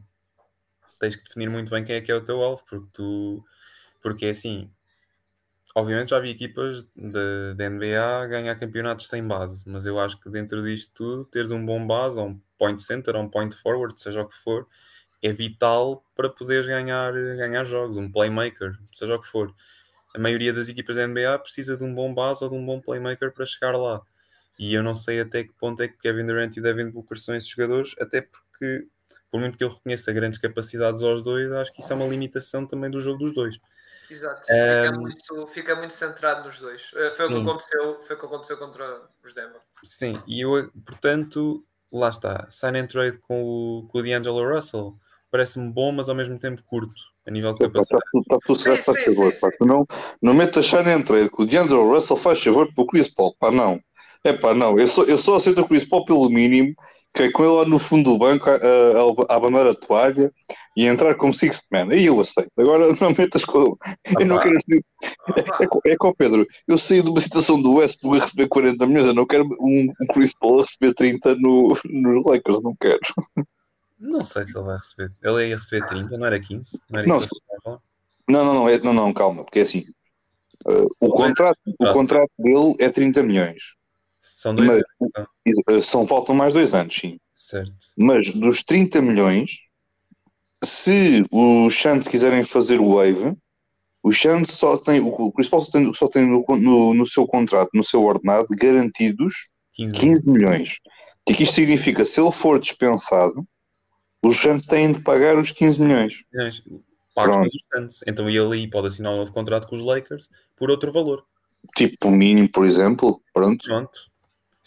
tens 0.98 1.18
que 1.18 1.24
definir 1.26 1.50
muito 1.50 1.70
bem 1.70 1.84
quem 1.84 1.98
é 1.98 2.02
que 2.02 2.10
é 2.10 2.16
o 2.16 2.24
teu 2.24 2.42
alvo, 2.42 2.64
porque 2.70 2.88
tu 2.94 3.44
porque 4.02 4.28
é 4.28 4.30
assim, 4.30 4.72
obviamente 5.76 6.10
já 6.10 6.20
vi 6.20 6.32
equipas 6.32 6.84
da 6.96 7.70
NBA 7.70 8.28
ganhar 8.28 8.56
campeonatos 8.60 9.08
sem 9.08 9.26
base, 9.26 9.64
mas 9.68 9.86
eu 9.86 10.00
acho 10.00 10.20
que 10.20 10.30
dentro 10.30 10.64
disto 10.64 10.94
tudo, 10.94 11.26
teres 11.26 11.52
um 11.52 11.66
bom 11.66 11.86
base, 11.86 12.20
ou 12.20 12.28
um 12.30 12.42
point 12.58 12.82
center, 12.82 13.16
ou 13.16 13.24
um 13.24 13.30
point 13.30 13.56
forward, 13.56 14.00
seja 14.00 14.22
o 14.22 14.28
que 14.28 14.36
for, 14.38 14.68
é 15.22 15.32
vital 15.32 16.04
para 16.16 16.30
poderes 16.30 16.68
ganhar, 16.68 17.14
ganhar 17.14 17.64
jogos, 17.64 17.98
um 17.98 18.12
playmaker, 18.12 18.78
seja 18.94 19.16
o 19.16 19.22
que 19.22 19.28
for. 19.28 19.54
A 20.16 20.20
maioria 20.20 20.54
das 20.54 20.70
equipas 20.70 20.96
da 20.96 21.08
NBA 21.08 21.38
precisa 21.40 21.78
de 21.78 21.84
um 21.84 21.94
bom 21.94 22.14
base 22.14 22.44
ou 22.44 22.50
de 22.50 22.56
um 22.56 22.66
bom 22.66 22.82
playmaker 22.82 23.32
para 23.32 23.46
chegar 23.46 23.78
lá. 23.78 24.02
E 24.58 24.74
eu 24.74 24.82
não 24.82 24.96
sei 24.96 25.22
até 25.22 25.44
que 25.44 25.54
ponto 25.54 25.82
é 25.84 25.88
que 25.88 25.98
Kevin 25.98 26.26
Durant 26.26 26.56
e 26.58 26.62
Devin 26.62 26.90
Booker 26.90 27.18
são 27.20 27.36
esses 27.36 27.50
jogadores, 27.50 27.94
até 28.00 28.22
porque, 28.22 28.88
por 29.30 29.40
muito 29.40 29.58
que 29.58 29.64
eu 29.64 29.70
reconheça 29.70 30.12
grandes 30.12 30.40
capacidades 30.40 31.04
aos 31.04 31.22
dois, 31.22 31.52
acho 31.52 31.72
que 31.72 31.82
isso 31.82 31.94
é 31.94 31.96
uma 31.96 32.08
limitação 32.08 32.66
também 32.66 32.90
do 32.90 33.00
jogo 33.00 33.20
dos 33.20 33.34
dois. 33.34 33.60
Exato. 34.10 34.42
Fica, 34.42 34.92
muito, 34.94 35.48
fica 35.48 35.76
muito 35.76 35.94
centrado 35.94 36.46
nos 36.46 36.60
dois. 36.60 36.92
Eh, 36.96 37.10
Foi 37.10 37.26
o, 37.26 37.30
que 37.30 37.36
aconteceu, 37.42 38.02
foi 38.04 38.16
o 38.16 38.20
que 38.20 38.26
aconteceu 38.26 38.58
contra 38.58 39.02
os 39.24 39.34
Denver. 39.34 39.60
Sim, 39.84 40.22
e 40.28 40.44
eu, 40.46 40.72
portanto, 40.86 41.64
lá 41.92 42.10
está. 42.10 42.48
Sign 42.50 42.80
and 42.80 42.88
trade 42.88 43.18
com 43.20 43.44
o, 43.44 43.88
com 43.88 44.00
o 44.00 44.04
D'Angelo 44.04 44.54
Russell 44.56 44.98
parece-me 45.30 45.70
bom, 45.72 45.92
mas 45.92 46.10
ao 46.10 46.16
mesmo 46.16 46.40
tempo 46.40 46.64
curto, 46.66 47.02
a 47.26 47.32
nível 47.32 47.54
de 47.54 47.66
Está 47.66 47.68
capacidade. 47.68 48.04
tudo, 48.12 48.26
tá 48.26 48.38
tudo 48.46 48.60
certo, 48.60 48.84
faz 48.84 49.04
favor. 49.04 49.34
sim, 49.34 49.40
pá. 49.42 49.50
não, 49.66 49.86
não 50.22 50.34
metas 50.34 50.66
Shine 50.66 50.90
and 50.92 51.02
Trade 51.04 51.30
que 51.30 51.42
o 51.42 51.46
D'Angelo 51.46 51.94
Russell 51.94 52.18
faz 52.18 52.42
favor 52.44 52.74
para 52.74 52.84
o 52.84 52.88
Chris 52.88 53.14
Paul. 53.14 53.36
Pá, 53.40 53.52
não. 53.52 53.80
É 54.24 54.34
pá, 54.34 54.54
não. 54.54 54.80
Eu 54.80 54.88
só, 54.88 55.04
eu 55.04 55.18
só 55.18 55.36
aceito 55.36 55.62
o 55.62 55.68
Chris 55.68 55.86
Paul 55.86 56.06
pelo 56.06 56.30
mínimo 56.30 56.74
que 57.14 57.32
com 57.32 57.44
ele 57.44 57.54
lá 57.54 57.66
no 57.66 57.80
fundo 57.80 58.12
do 58.12 58.18
banco 58.18 58.50
a, 58.50 58.54
a, 58.54 59.34
a 59.34 59.36
abandonar 59.36 59.68
a 59.68 59.74
toalha 59.74 60.32
e 60.76 60.86
entrar 60.86 61.16
como 61.16 61.34
Sixth 61.34 61.66
Man. 61.72 61.90
Aí 61.92 62.06
eu 62.06 62.20
aceito. 62.20 62.52
Agora 62.58 62.88
não 63.02 63.10
metas 63.18 63.44
com. 63.44 63.78
Eu 64.20 64.26
não 64.26 64.40
quero. 64.40 64.58
É, 65.86 65.92
é 65.92 65.98
com 65.98 66.10
o 66.10 66.16
Pedro. 66.16 66.46
Eu 66.68 66.78
saí 66.78 67.02
de 67.02 67.10
uma 67.10 67.20
situação 67.20 67.60
do 67.62 67.76
West 67.76 68.02
do 68.02 68.12
receber 68.12 68.48
40 68.48 68.86
milhões. 68.86 69.08
Eu 69.08 69.14
não 69.14 69.26
quero 69.26 69.46
um, 69.60 69.92
um 70.02 70.08
Chris 70.14 70.34
Paul 70.34 70.60
a 70.60 70.64
receber 70.64 70.94
30 70.94 71.36
no, 71.36 71.76
no 71.86 72.30
Lakers. 72.30 72.62
Não 72.62 72.76
quero. 72.80 73.00
Não 74.00 74.24
sei 74.24 74.46
se 74.46 74.58
ele 74.58 74.66
vai 74.66 74.78
receber. 74.78 75.12
Ele 75.24 75.48
ia 75.48 75.58
receber 75.58 75.88
30, 75.88 76.18
não 76.18 76.28
era 76.28 76.40
15? 76.40 76.80
Não, 76.90 77.00
era 77.00 77.08
Não, 77.08 77.18
a 77.18 77.22
falar? 77.64 77.80
Não, 78.30 78.46
não, 78.46 78.54
não, 78.54 78.70
é, 78.70 78.78
não, 78.80 78.94
não, 78.94 79.14
calma, 79.14 79.44
porque 79.44 79.60
é 79.60 79.62
assim. 79.64 79.86
uh, 80.68 80.88
o, 81.00 81.10
contrato, 81.10 81.60
o 81.80 81.94
contrato 81.94 82.32
dele 82.38 82.76
é 82.80 82.90
30 82.90 83.24
milhões. 83.24 83.77
São 84.36 84.54
dois 84.56 84.68
Mas- 84.68 84.78
anos, 84.78 84.88
então. 85.02 85.78
Uh, 85.78 85.82
São, 85.82 86.08
faltam 86.08 86.36
mais 86.36 86.54
dois 86.54 86.74
anos, 86.74 86.96
sim. 86.96 87.20
Certo. 87.34 87.72
Mas 87.98 88.32
dos 88.34 88.64
30 88.64 89.02
milhões, 89.02 89.52
se 90.64 91.26
os 91.32 91.76
Santos 91.80 92.08
quiserem 92.08 92.44
fazer 92.44 92.80
o 92.80 92.96
wave, 92.96 93.36
o 94.04 94.14
Santos 94.14 94.52
só 94.52 94.78
tem, 94.78 95.00
o 95.02 95.32
Chris 95.32 95.50
Paul 95.50 95.62
só 95.62 95.72
tem, 95.72 95.94
só 95.94 96.08
tem 96.08 96.26
no, 96.26 96.44
no, 96.58 96.94
no 96.94 97.06
seu 97.06 97.26
contrato, 97.28 97.70
no 97.74 97.84
seu 97.84 98.04
ordenado, 98.04 98.48
garantidos 98.58 99.50
15 99.74 99.94
milhões. 99.94 100.20
15 100.24 100.30
milhões. 100.30 100.78
O 101.30 101.34
que 101.34 101.44
isto 101.44 101.56
significa? 101.56 102.06
Se 102.06 102.22
ele 102.22 102.32
for 102.32 102.60
dispensado, 102.60 103.46
os 104.24 104.40
Santos 104.40 104.68
têm 104.68 104.92
de 104.92 105.02
pagar 105.02 105.38
os 105.38 105.52
15 105.52 105.82
milhões. 105.82 106.24
Pagos 106.34 107.36
Pronto. 107.36 107.50
pelos 107.50 107.64
Santos. 107.74 108.04
Então 108.08 108.30
ele 108.30 108.54
aí 108.54 108.70
pode 108.70 108.88
assinar 108.88 109.12
um 109.14 109.18
novo 109.18 109.32
contrato 109.32 109.68
com 109.68 109.76
os 109.76 109.84
Lakers 109.84 110.30
por 110.56 110.70
outro 110.72 110.92
valor. 110.92 111.26
Tipo 111.76 112.08
o 112.08 112.12
mínimo, 112.12 112.50
por 112.50 112.66
exemplo. 112.66 113.22
Pronto. 113.34 113.66
Pronto. 113.66 114.00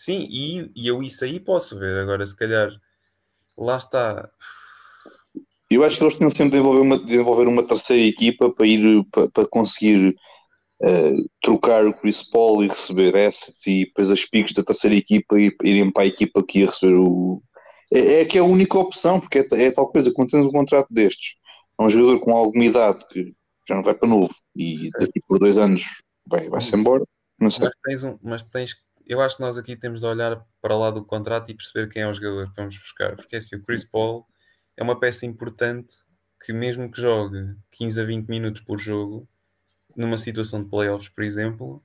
Sim, 0.01 0.27
e, 0.31 0.72
e 0.74 0.89
eu 0.89 1.02
isso 1.02 1.22
aí 1.27 1.39
posso 1.39 1.78
ver. 1.78 1.98
Agora, 1.98 2.24
se 2.24 2.35
calhar, 2.35 2.70
lá 3.55 3.77
está. 3.77 4.31
Eu 5.70 5.85
acho 5.85 5.98
que 5.98 6.05
eles 6.05 6.16
tinham 6.16 6.31
sempre 6.31 6.44
de 6.44 6.51
desenvolver 6.52 6.81
uma, 6.81 6.98
de 6.98 7.05
desenvolver 7.05 7.47
uma 7.47 7.62
terceira 7.62 8.02
equipa 8.02 8.51
para 8.51 8.66
ir 8.66 9.05
para, 9.10 9.28
para 9.28 9.47
conseguir 9.47 10.16
eh, 10.82 11.16
trocar 11.43 11.86
o 11.86 11.93
Chris 11.93 12.22
Paul 12.22 12.64
e 12.64 12.68
receber 12.68 13.14
assets 13.14 13.66
e 13.66 13.85
depois 13.85 14.10
as 14.10 14.24
picos 14.24 14.55
da 14.55 14.62
terceira 14.62 14.97
equipa 14.97 15.39
ir, 15.39 15.55
irem 15.62 15.93
para 15.93 16.05
a 16.05 16.06
equipa 16.06 16.43
que 16.43 16.60
ia 16.60 16.66
receber 16.66 16.94
o. 16.94 17.43
É, 17.93 18.22
é 18.22 18.24
que 18.24 18.39
é 18.39 18.40
a 18.40 18.44
única 18.44 18.78
opção, 18.78 19.20
porque 19.20 19.40
é, 19.40 19.64
é 19.64 19.70
tal 19.70 19.93
coisa, 19.93 20.10
quando 20.10 20.31
tens 20.31 20.47
um 20.47 20.51
contrato 20.51 20.89
destes, 20.90 21.35
é 21.78 21.82
um 21.82 21.90
jogador 21.90 22.20
com 22.20 22.35
alguma 22.35 22.64
idade 22.64 23.05
que 23.06 23.35
já 23.68 23.74
não 23.74 23.82
vai 23.82 23.93
para 23.93 24.09
novo 24.09 24.35
e 24.56 24.77
daqui 24.98 25.20
por 25.28 25.39
dois 25.39 25.59
anos 25.59 25.85
vai, 26.27 26.48
vai-se 26.48 26.74
embora, 26.74 27.05
não 27.39 27.51
sei. 27.51 27.66
Mas 27.66 27.74
tens 27.85 28.05
um. 28.05 28.18
Mas 28.22 28.43
tens. 28.44 28.74
Eu 29.11 29.20
acho 29.20 29.39
que 29.39 29.43
nós 29.43 29.59
aqui 29.59 29.74
temos 29.74 30.03
de 30.03 30.07
olhar 30.07 30.41
para 30.62 30.77
lá 30.77 30.89
do 30.89 31.05
contrato 31.05 31.51
e 31.51 31.55
perceber 31.57 31.89
quem 31.89 32.03
é 32.03 32.07
o 32.07 32.12
jogador 32.15 32.49
que 32.49 32.55
vamos 32.55 32.78
buscar. 32.78 33.16
Porque 33.16 33.35
assim, 33.35 33.57
o 33.57 33.61
Chris 33.61 33.82
Paul 33.82 34.24
é 34.77 34.85
uma 34.85 35.01
peça 35.01 35.27
importante 35.27 35.97
que, 36.41 36.53
mesmo 36.53 36.89
que 36.89 37.01
jogue 37.01 37.57
15 37.73 38.01
a 38.01 38.05
20 38.05 38.28
minutos 38.28 38.61
por 38.61 38.78
jogo, 38.78 39.28
numa 39.97 40.16
situação 40.16 40.62
de 40.62 40.70
playoffs, 40.70 41.09
por 41.09 41.24
exemplo, 41.24 41.82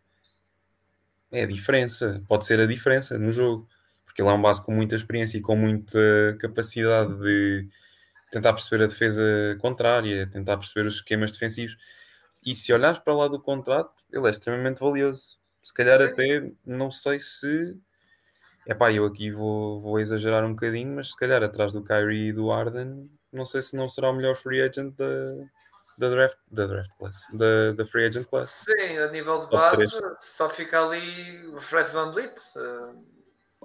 é 1.31 1.41
a 1.41 1.47
diferença. 1.47 2.23
Pode 2.27 2.45
ser 2.45 2.59
a 2.59 2.67
diferença 2.67 3.17
no 3.17 3.31
jogo. 3.31 3.67
Porque 4.05 4.21
ele 4.21 4.29
é 4.29 4.33
um 4.33 4.41
base 4.43 4.63
com 4.63 4.71
muita 4.71 4.93
experiência 4.95 5.39
e 5.39 5.41
com 5.41 5.55
muita 5.55 6.37
capacidade 6.39 7.11
de 7.21 7.67
tentar 8.31 8.53
perceber 8.53 8.83
a 8.83 8.87
defesa 8.87 9.57
contrária, 9.59 10.29
tentar 10.31 10.57
perceber 10.57 10.87
os 10.87 10.97
esquemas 10.97 11.31
defensivos. 11.31 11.75
E 12.45 12.53
se 12.53 12.71
olhares 12.71 12.99
para 12.99 13.15
lá 13.15 13.27
do 13.27 13.41
contrato, 13.41 13.95
ele 14.13 14.27
é 14.27 14.29
extremamente 14.29 14.79
valioso. 14.79 15.43
Se 15.65 15.73
calhar 15.73 15.97
Sim. 15.97 16.03
até 16.05 16.51
não 16.63 16.91
sei 16.91 17.19
se. 17.19 17.75
Epá, 18.67 18.91
eu 18.91 19.03
aqui 19.03 19.31
vou, 19.31 19.81
vou 19.81 19.99
exagerar 19.99 20.45
um 20.45 20.51
bocadinho, 20.53 20.95
mas 20.95 21.09
se 21.09 21.17
calhar 21.17 21.41
atrás 21.41 21.73
do 21.73 21.83
Kyrie 21.83 22.29
e 22.29 22.33
do 22.33 22.51
Arden, 22.51 23.09
não 23.33 23.47
sei 23.47 23.63
se 23.63 23.75
não 23.75 23.89
será 23.89 24.11
o 24.11 24.13
melhor 24.13 24.35
free 24.35 24.61
agent 24.61 24.95
da, 24.95 25.05
da, 25.97 26.09
draft, 26.09 26.37
da 26.51 26.67
draft 26.67 26.91
class, 26.99 27.27
da, 27.33 27.71
da 27.73 27.83
free 27.83 28.05
agent 28.05 28.27
class. 28.27 28.63
Sim, 28.65 28.97
a 28.99 29.11
nível 29.11 29.39
de 29.39 29.47
base, 29.47 29.89
só 30.19 30.47
fica 30.49 30.85
ali 30.85 31.47
o 31.47 31.59
Fred 31.59 31.89
Van 31.91 32.11
Vliet. 32.11 32.35
eh, 32.57 32.95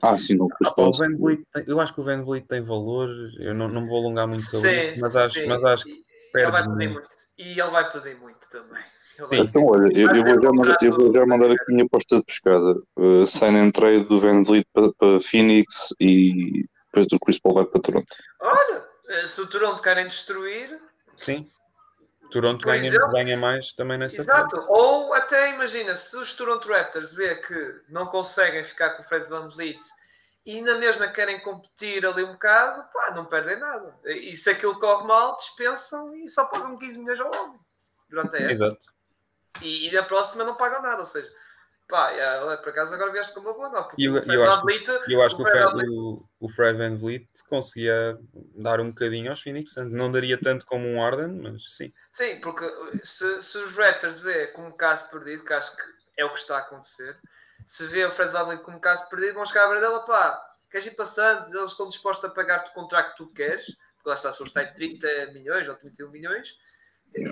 Ah, 0.03 0.17
sim, 0.17 0.37
não. 0.37 0.49
Ah, 0.65 0.73
o 0.79 0.93
Van 0.93 1.15
Vliet 1.19 1.45
tem- 1.53 1.65
eu 1.67 1.81
acho 1.81 1.93
que 1.93 2.01
o 2.01 2.05
Van 2.05 2.23
Vliet 2.25 2.47
tem 2.47 2.63
valor, 2.63 3.11
eu 3.39 3.55
não, 3.55 3.69
não 3.69 3.83
me 3.83 3.89
vou 3.89 3.99
alongar 3.99 4.27
muito 4.27 4.43
sobre 4.43 4.71
sim, 4.71 4.91
isso, 4.93 5.01
mas 5.03 5.17
acho, 5.17 5.35
sim. 5.35 5.47
mas 5.47 5.65
acho 5.65 5.85
que 5.85 5.91
E 5.91 6.39
ele 6.39 6.51
vai 6.51 6.63
perde 6.63 6.69
pedir 6.79 6.89
muito. 6.89 6.93
muito. 6.95 7.09
E 7.37 7.61
ele 7.61 7.71
vai 7.71 7.93
pedir 7.93 8.19
muito 8.19 8.49
também. 8.49 8.85
Sim. 9.27 9.41
Então, 9.41 9.65
olha, 9.65 9.89
eu, 9.95 10.15
eu 10.15 10.25
vou 10.25 10.43
já 10.43 10.51
mandar, 10.53 10.79
eu 10.83 10.97
vou 10.97 11.15
já 11.15 11.27
mandar 11.27 11.51
aqui 11.51 11.63
a 11.69 11.73
minha 11.73 11.85
aposta 11.85 12.19
de 12.19 12.25
pescada. 12.25 12.83
Uh, 12.97 13.27
sign 13.27 13.59
and 13.59 13.71
trade 13.71 14.05
do 14.05 14.21
Van 14.21 14.43
Vliet 14.43 14.67
para, 14.73 14.93
para 14.93 15.21
Phoenix 15.21 15.95
e 16.01 16.65
depois 16.87 17.07
do 17.09 17.19
Chris 17.21 17.41
Paul 17.41 17.55
vai 17.55 17.65
para 17.65 17.81
Toronto. 17.81 18.17
Olha, 18.41 18.85
eh, 19.09 19.27
se 19.27 19.41
o 19.41 19.47
Toronto 19.47 19.83
querem 19.83 20.07
destruir, 20.07 20.81
Sim. 21.17 21.51
Toronto 22.31 22.65
ganha, 22.65 22.87
exemplo- 22.87 23.11
ganha 23.11 23.37
mais 23.37 23.73
também 23.73 23.99
nessa 23.99 24.19
Exato. 24.19 24.65
Ou 24.69 25.13
até 25.15 25.51
imagina, 25.51 25.95
se 25.97 26.17
os 26.17 26.33
Toronto 26.33 26.69
Raptors 26.69 27.13
vê 27.13 27.35
que 27.37 27.81
não 27.89 28.07
conseguem 28.07 28.65
ficar 28.65 28.91
com 28.91 29.03
o 29.03 29.05
Fred 29.05 29.29
Van 29.29 29.49
Vliet 29.49 29.81
e 30.47 30.57
ainda 30.57 30.79
mesmo 30.79 31.13
querem 31.13 31.41
competir 31.41 32.07
ali 32.07 32.25
um 32.25 32.33
bocado, 32.33 32.85
pá, 32.93 33.13
não 33.15 33.25
perdem 33.25 33.59
nada. 33.59 33.95
E 34.05 34.35
se 34.37 34.51
aquilo 34.51 34.79
corre 34.79 35.07
mal, 35.07 35.37
dispensam 35.37 36.15
e 36.15 36.29
só 36.29 36.45
pagam 36.47 36.79
15 36.79 36.99
milhões 36.99 37.21
ao 37.21 37.29
homem 37.29 37.59
durante 38.09 38.35
a 38.35 38.39
época. 38.39 38.53
Exato. 38.53 38.87
E, 39.63 39.89
e 39.89 39.93
na 39.93 40.03
próxima 40.03 40.45
não 40.45 40.55
pagam 40.57 40.83
nada, 40.83 41.01
ou 41.01 41.07
seja, 41.07 41.31
pá, 41.89 42.13
olha, 42.43 42.57
por 42.59 42.69
acaso 42.71 42.95
agora 42.95 43.11
vieste 43.13 43.35
com 43.35 43.41
uma 43.41 43.53
boa 43.53 43.89
E 43.99 44.05
eu- 44.05 44.17
eu 44.17 44.43
acho 44.45 44.57
Van 44.61 44.63
Vliet, 44.63 44.89
Eu 45.09 45.23
acho 45.23 45.37
que 45.37 45.43
o 45.43 45.45
Fred 45.45 45.59
Fred, 45.59 45.65
Van 45.65 45.73
Vliet- 45.73 45.91
o, 45.91 46.29
o 46.41 46.49
Fred 46.49 46.79
Van 46.79 46.97
Vliet 46.97 47.29
conseguia 47.49 48.19
dar 48.55 48.81
um 48.81 48.91
bocadinho 48.91 49.31
aos 49.31 49.43
Phoenix 49.43 49.73
Suns. 49.73 49.93
Não 49.93 50.11
daria 50.11 50.41
tanto 50.41 50.65
como 50.67 50.87
um 50.87 51.03
Arden, 51.03 51.41
mas 51.43 51.65
sim. 51.75 51.93
Sim, 52.13 52.41
porque 52.41 52.65
se, 53.03 53.43
se 53.43 53.59
os 53.59 53.77
Raptors 53.77 54.19
vê 54.19 54.47
como 54.49 54.73
caso 54.77 55.09
perdido, 55.11 55.45
que 55.45 55.53
acho 55.53 55.77
que 55.77 55.83
é 56.17 56.25
o 56.25 56.33
que 56.33 56.39
está 56.39 56.57
a 56.57 56.61
acontecer, 56.61 57.19
se 57.67 57.87
vê 57.87 58.05
o 58.05 58.11
Fred 58.11 58.33
VanVleet 58.33 58.63
como 58.63 58.77
um 58.77 58.81
caso 58.81 59.09
perdido, 59.09 59.35
vão 59.35 59.47
chegar 59.47 59.65
a 59.67 59.69
ver 59.69 59.81
dela, 59.81 60.05
pá, 60.05 60.41
queres 60.71 60.87
ir 60.87 60.93
para 60.97 61.05
Santos, 61.05 61.53
eles 61.53 61.73
estão 61.73 61.89
dispostos 61.89 62.25
a 62.31 62.33
pagar-te 62.33 62.71
o 62.71 62.75
contrato 62.75 63.11
que 63.13 63.17
tu 63.17 63.33
queres, 63.33 63.65
porque 63.97 64.09
lá 64.09 64.15
está, 64.15 64.33
se 64.33 64.41
eles 64.43 64.53
têm 64.53 64.73
30 64.73 65.33
milhões 65.33 65.69
ou 65.69 65.75
31 65.75 66.11
milhões, 66.11 66.57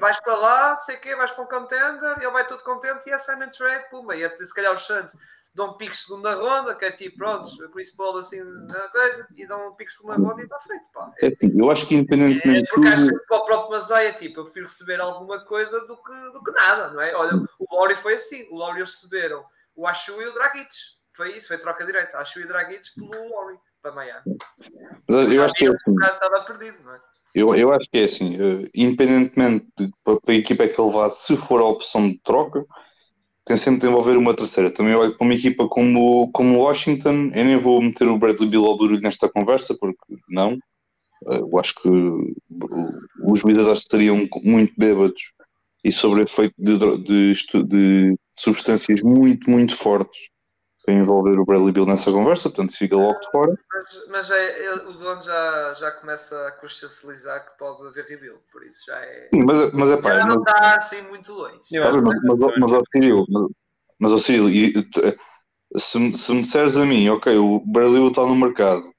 vais 0.00 0.20
para 0.20 0.36
lá, 0.36 0.70
não 0.72 0.80
sei 0.80 0.96
o 0.96 1.00
quê, 1.00 1.14
vais 1.14 1.30
para 1.30 1.44
um 1.44 1.46
contender, 1.46 2.16
ele 2.18 2.30
vai 2.30 2.46
todo 2.46 2.62
contente 2.62 3.08
e 3.08 3.12
é 3.12 3.18
Simon 3.18 3.50
Trade, 3.50 3.88
pumba, 3.90 4.16
e 4.16 4.24
até 4.24 4.42
se 4.44 4.54
calhar 4.54 4.74
os 4.74 4.86
Santos 4.86 5.16
dão 5.54 5.70
um 5.70 5.72
pique 5.72 5.96
segunda 5.96 6.34
ronda, 6.34 6.74
que 6.74 6.84
é 6.84 6.92
tipo, 6.92 7.18
pronto, 7.18 7.48
o 7.64 7.68
Chris 7.70 7.90
Paul 7.90 8.18
assim, 8.18 8.40
na 8.42 8.88
coisa, 8.88 9.26
e 9.36 9.46
dão 9.46 9.68
um 9.68 9.74
pique 9.74 9.92
segunda 9.92 10.16
ronda 10.16 10.40
e 10.40 10.44
está 10.44 10.58
feito, 10.60 10.84
pá. 10.92 11.12
É 11.20 11.26
assim, 11.26 11.58
eu 11.58 11.70
acho 11.70 11.86
que 11.86 11.96
independentemente 11.96 12.66
É, 12.66 12.74
porque 12.74 12.88
acho 12.88 13.08
que 13.08 13.26
para 13.26 13.36
o 13.38 13.44
próprio 13.44 13.70
Mazaia, 13.70 14.12
tipo, 14.12 14.40
eu 14.40 14.44
prefiro 14.44 14.66
receber 14.66 15.00
alguma 15.00 15.44
coisa 15.44 15.80
do 15.86 15.96
que, 15.96 16.32
do 16.32 16.42
que 16.42 16.52
nada, 16.52 16.90
não 16.90 17.00
é? 17.00 17.14
Olha, 17.14 17.42
o 17.58 17.74
Lauri 17.74 17.96
foi 17.96 18.14
assim, 18.14 18.46
o 18.50 18.56
Lauri 18.56 18.80
receberam 18.80 19.44
o 19.74 19.86
Achu 19.86 20.20
e 20.22 20.26
o 20.26 20.32
Dragic. 20.32 20.68
Foi 21.12 21.36
isso, 21.36 21.48
foi 21.48 21.58
troca 21.58 21.84
direta. 21.84 22.18
Achu 22.18 22.40
e 22.40 22.46
Dragic 22.46 22.94
pelo 22.94 23.28
Lauri 23.28 23.58
para 23.82 23.92
Miami. 23.92 24.22
mas 25.08 25.32
eu 25.32 25.42
acho 25.42 25.54
que 25.54 25.64
é 25.64 25.66
viram 25.66 25.74
assim. 25.74 25.90
o 25.90 25.94
caso 25.96 26.12
estava 26.12 26.44
perdido, 26.44 26.82
não 26.84 26.94
é? 26.94 27.00
Eu, 27.40 27.54
eu 27.54 27.72
acho 27.72 27.88
que 27.90 27.98
é 27.98 28.04
assim, 28.04 28.36
eh, 28.36 28.68
independentemente 28.74 29.66
de 29.78 29.90
para 30.04 30.18
a 30.28 30.34
equipa 30.34 30.66
que 30.68 30.80
ele 30.80 30.90
vá, 30.90 31.08
se 31.10 31.36
for 31.36 31.60
a 31.60 31.64
opção 31.66 32.08
de 32.08 32.18
troca, 32.24 32.64
tem 33.46 33.56
sempre 33.56 33.80
de 33.80 33.88
envolver 33.88 34.16
uma 34.16 34.34
terceira. 34.34 34.72
Também 34.72 34.94
olho 34.94 35.16
para 35.16 35.24
uma 35.26 35.34
equipa 35.34 35.68
como, 35.68 36.30
como 36.32 36.60
Washington, 36.60 37.30
eu 37.34 37.44
nem 37.44 37.58
vou 37.58 37.82
meter 37.82 38.08
o 38.08 38.18
Bradley 38.18 38.48
Bill 38.50 38.66
ao 38.66 38.78
barulho 38.78 39.00
nesta 39.00 39.28
conversa, 39.28 39.76
porque 39.78 39.98
não. 40.28 40.54
Eh, 41.28 41.38
Eu 41.40 41.58
acho 41.58 41.74
que 41.76 41.88
os 43.24 43.44
Wizards 43.44 43.68
acho 43.68 43.82
estariam 43.82 44.28
muito 44.42 44.72
bêbados 44.76 45.32
e 45.84 45.92
sobre 45.92 46.22
efeito 46.22 46.54
de, 46.58 46.76
de, 46.98 47.32
de 47.64 48.16
substâncias 48.36 49.02
muito, 49.02 49.50
muito 49.50 49.76
fortes 49.76 50.28
para 50.88 50.94
envolver 50.94 51.38
o 51.38 51.44
Bradley 51.44 51.70
Bill 51.70 51.84
nessa 51.84 52.10
conversa, 52.10 52.48
portanto 52.48 52.74
fica 52.74 52.96
logo 52.96 53.20
de 53.20 53.30
fora. 53.30 53.52
Mas, 53.70 54.08
mas 54.08 54.30
é, 54.30 54.64
é- 54.64 54.74
o 54.74 54.92
dono 54.94 55.20
já, 55.20 55.74
já 55.74 55.90
começa 55.90 56.48
a 56.48 56.52
consciencializar 56.52 57.44
que 57.44 57.58
pode 57.58 57.86
haver 57.86 58.06
rebuild, 58.06 58.38
por 58.50 58.64
isso 58.64 58.86
já 58.86 58.96
é. 58.96 59.28
Sim, 59.34 59.44
Mas, 59.46 59.70
mas 59.72 59.90
é 59.90 59.96
pá, 59.98 60.14
Já 60.14 60.24
mas- 60.24 60.34
não 60.34 60.42
está 60.42 60.76
assim 60.76 61.02
muito 61.02 61.30
longe. 61.34 61.60
Mas, 61.70 62.02
mas, 62.02 62.40
mas, 62.58 62.72
ó, 62.72 62.80
Cirilo, 62.90 63.26
mas, 63.98 64.22
Cirilo, 64.22 64.48
e, 64.48 64.72
eh, 65.04 65.16
se, 65.76 65.98
me- 65.98 66.14
se 66.16 66.32
me 66.32 66.40
disseres 66.40 66.78
a 66.78 66.86
mim, 66.86 67.06
ok, 67.10 67.36
o 67.36 67.60
Bradley 67.66 68.06
está 68.06 68.22
no 68.22 68.34
mercado, 68.34 68.90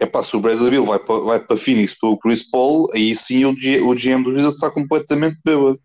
é 0.00 0.06
pá, 0.06 0.22
se 0.22 0.34
o 0.34 0.40
Bradley 0.40 0.70
Bill 0.70 0.86
vai 0.86 0.98
para, 0.98 1.20
vai 1.20 1.40
para 1.40 1.58
Phoenix 1.58 1.94
pelo 2.00 2.18
Chris 2.18 2.42
Paul, 2.50 2.88
aí 2.94 3.14
sim 3.14 3.44
o, 3.44 3.54
G, 3.54 3.82
o 3.82 3.94
GM 3.94 4.24
do 4.24 4.30
Wizards 4.30 4.54
está 4.54 4.70
completamente 4.70 5.38
bêbado. 5.44 5.78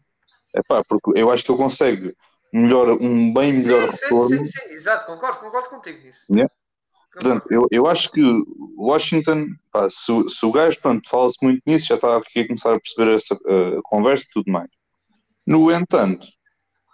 É 0.56 0.62
pá, 0.66 0.82
porque 0.88 1.20
eu 1.20 1.30
acho 1.30 1.44
que 1.44 1.52
ele 1.52 1.60
consegue 1.60 2.16
melhor, 2.54 2.90
um 3.02 3.34
bem 3.34 3.54
melhor 3.54 3.92
Sim, 3.92 3.98
sim, 3.98 4.04
retorno. 4.06 4.38
sim, 4.38 4.46
sim, 4.46 4.74
exato, 4.74 5.06
concordo, 5.06 5.40
concordo 5.40 5.70
contigo 5.70 6.00
nisso. 6.04 6.22
Yeah. 6.32 6.52
Concordo. 7.14 7.42
Portanto, 7.42 7.52
eu, 7.52 7.68
eu 7.72 7.88
acho 7.88 8.12
que 8.12 8.22
Washington, 8.78 9.48
pá, 9.72 9.90
se, 9.90 10.12
o- 10.12 10.30
se 10.30 10.46
o 10.46 10.52
gajo, 10.52 10.80
pronto, 10.82 11.10
fala-se 11.10 11.38
muito 11.42 11.62
nisso, 11.66 11.88
já 11.88 11.96
está 11.96 12.18
aqui 12.18 12.40
a 12.42 12.48
começar 12.48 12.74
a 12.74 12.80
perceber 12.80 13.14
essa 13.16 13.36
eh, 13.48 13.80
conversa 13.84 14.26
e 14.30 14.34
tudo 14.34 14.52
mais. 14.52 14.70
No 15.46 15.72
entanto, 15.72 16.28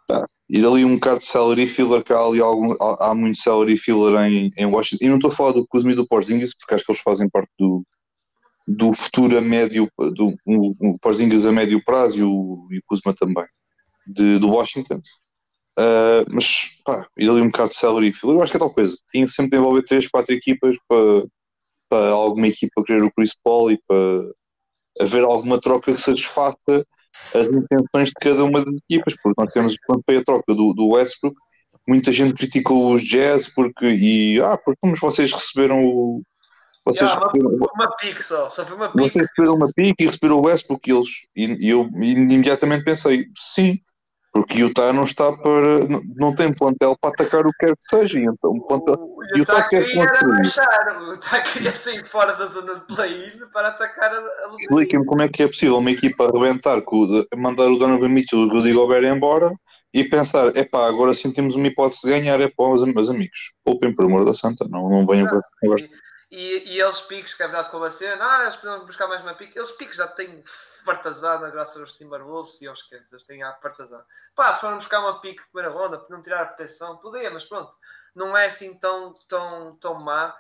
pá, 0.08 0.26
ir 0.50 0.66
ali 0.66 0.86
um 0.86 0.96
bocado 0.96 1.20
de 1.20 1.26
salary 1.26 1.68
filler, 1.68 2.04
que 2.04 2.14
há 2.14 2.20
ali 2.20 2.40
algum, 2.40 2.72
há, 2.82 3.10
há 3.12 3.16
muito 3.16 3.38
salary 3.38 3.76
filler 3.78 4.16
em, 4.26 4.50
em 4.58 4.66
Washington. 4.66 5.04
E 5.06 5.10
não 5.10 5.16
estou 5.18 5.30
a 5.32 5.34
falar 5.36 5.52
do 5.52 5.68
Kuzma 5.68 5.92
e 5.92 5.96
do 5.96 6.08
Porzingis, 6.08 6.58
porque 6.58 6.76
acho 6.76 6.86
que 6.86 6.92
eles 6.92 7.02
fazem 7.02 7.30
parte 7.30 7.52
do, 7.60 7.84
do 8.68 8.94
futuro 8.94 9.38
a 9.38 9.42
médio, 9.42 9.90
do 9.98 10.34
o, 10.46 10.94
o 10.94 11.00
Porzingis 11.00 11.46
a 11.46 11.52
médio 11.52 11.84
prazo 11.84 12.20
e 12.20 12.24
o, 12.24 12.68
e 12.72 12.78
o 12.78 12.82
Kuzma 12.86 13.14
também, 13.14 13.46
de, 14.08 14.40
do 14.40 14.50
Washington. 14.50 15.02
Uh, 15.78 16.24
mas 16.30 16.70
pá, 16.86 17.06
ir 17.18 17.30
ali 17.30 17.42
um 17.42 17.48
bocado 17.48 17.70
de 17.70 17.76
salary 17.76 18.12
filler, 18.14 18.38
eu 18.38 18.44
acho 18.44 18.52
que 18.52 18.58
é 18.58 18.60
tal 18.60 18.74
coisa. 18.74 18.98
Tinha 19.10 19.28
sempre 19.28 19.52
de 19.52 19.58
envolver 19.58 19.84
3, 19.84 20.08
4 20.08 20.34
equipas 20.34 20.78
para, 20.88 21.26
para 21.90 22.10
alguma 22.14 22.48
equipa 22.48 22.84
querer 22.84 23.04
o 23.04 23.12
Chris 23.12 23.38
Paul 23.44 23.72
e 23.72 23.80
para 23.88 24.32
haver 25.02 25.24
alguma 25.24 25.60
troca 25.60 25.92
que 25.92 26.00
satisfaça 26.00 26.82
as 27.34 27.48
intenções 27.48 28.10
de 28.10 28.14
cada 28.22 28.44
uma 28.44 28.64
das 28.64 28.76
equipas, 28.90 29.16
porque 29.22 29.42
nós 29.42 29.54
temos 29.54 29.76
quando 29.86 30.04
foi 30.06 30.18
a 30.18 30.24
troca 30.24 30.54
do, 30.54 30.74
do 30.74 30.90
Westbrook, 30.90 31.36
muita 31.88 32.12
gente 32.12 32.34
criticou 32.34 32.94
os 32.94 33.04
Jazz 33.04 33.54
porque 33.54 33.86
e 33.86 34.42
ah, 34.42 34.58
porque 34.58 34.80
como 34.82 34.96
vocês 34.96 35.32
receberam 35.32 35.84
o 35.84 36.22
vocês 36.86 37.10
yeah, 37.10 37.26
receberam, 37.26 37.56
uma, 37.56 37.68
uma 37.74 37.96
pique 37.98 38.24
só, 38.24 38.50
só 38.52 38.64
foi 38.64 38.78
uma 38.78 38.92
pique. 38.92 39.10
Vocês 39.10 39.28
receberam 39.28 39.56
uma 39.56 39.74
pique 39.74 40.04
e 40.04 40.06
receberam 40.06 40.38
o 40.38 40.46
Westbrook 40.46 40.92
eles, 40.92 41.10
e, 41.36 41.46
e 41.66 41.70
eu 41.70 41.90
e 42.00 42.12
imediatamente 42.12 42.84
pensei, 42.84 43.26
sim, 43.36 43.80
porque 44.36 44.62
o 44.62 44.68
Utah 44.68 44.92
não 44.92 45.04
está 45.04 45.32
para. 45.32 45.88
Não, 46.18 46.36
tem 46.36 46.54
plantel 46.54 46.94
para 47.00 47.10
atacar 47.10 47.48
o 47.48 47.52
que 47.52 47.68
quer 47.68 47.74
que 47.78 47.84
seja. 47.90 48.20
Então, 48.20 48.52
o, 48.52 48.68
plantel, 48.68 48.96
o 48.96 49.24
Utah, 49.38 49.60
Utah 49.60 49.64
queria 49.70 50.04
era 50.04 50.28
baixar. 50.28 51.02
O 51.02 51.14
Utah 51.14 51.42
queria 51.42 51.72
sair 51.72 52.06
fora 52.06 52.34
da 52.34 52.46
zona 52.48 52.76
de 52.76 52.82
play-in 52.82 53.40
para 53.54 53.70
atacar 53.70 54.14
a, 54.14 54.18
a 54.18 54.56
Expliquem-me 54.60 55.06
como 55.06 55.22
é 55.22 55.30
que 55.30 55.44
é 55.44 55.48
possível 55.48 55.78
uma 55.78 55.90
equipa 55.90 56.26
arrebentar, 56.26 56.84
mandar 57.38 57.64
o 57.68 57.78
Donovan 57.78 58.10
Mitchell 58.10 58.40
e 58.40 58.44
o 58.44 58.50
Rudy 58.50 58.74
Gobert 58.74 59.06
embora 59.06 59.54
e 59.94 60.04
pensar: 60.04 60.52
é 60.54 60.66
pá, 60.66 60.86
agora 60.86 61.14
sim 61.14 61.32
temos 61.32 61.56
uma 61.56 61.68
hipótese 61.68 62.02
de 62.02 62.20
ganhar. 62.20 62.42
É 62.42 62.50
para 62.50 62.74
os 62.74 62.84
meus 62.84 63.10
amigos. 63.10 63.54
Poupem, 63.64 63.96
por 63.96 64.04
amor 64.04 64.26
da 64.26 64.34
santa, 64.34 64.68
não, 64.70 64.90
não 64.90 65.08
venham 65.08 65.30
com 65.30 65.38
essa 65.38 65.50
conversa. 65.62 65.90
E, 66.30 66.76
e 66.76 66.82
eles 66.82 67.00
picos, 67.00 67.34
que 67.34 67.42
é 67.42 67.48
verdade 67.48 67.72
como 67.72 67.86
a 67.86 67.90
cena, 67.90 68.18
ah, 68.20 68.44
eles 68.44 68.58
podem 68.58 68.86
buscar 68.86 69.08
mais 69.08 69.22
uma 69.22 69.34
pique. 69.34 69.58
Eles 69.58 69.72
picos 69.72 69.96
já 69.96 70.08
têm 70.08 70.44
fartazana 70.86 71.50
graças 71.50 71.78
aos 71.78 71.94
Timberwolves 71.94 72.62
e 72.62 72.68
aos 72.68 72.84
que 72.84 72.96
eles 72.96 73.24
têm 73.26 73.44
a 73.44 73.54
fartazana. 73.56 74.06
Pá, 74.36 74.54
foram 74.56 74.78
buscar 74.78 75.00
uma 75.00 75.20
pique 75.20 75.42
de 75.42 75.50
primeira 75.50 75.76
ronda, 75.76 76.06
não 76.10 76.22
tirar 76.22 76.44
a 76.44 76.46
proteção, 76.46 76.98
podia, 76.98 77.30
mas 77.32 77.46
pronto, 77.46 77.78
não 78.14 78.38
é 78.38 78.46
assim 78.46 78.78
tão, 78.78 79.14
tão, 79.28 79.76
tão 79.78 79.96
má. 79.96 80.38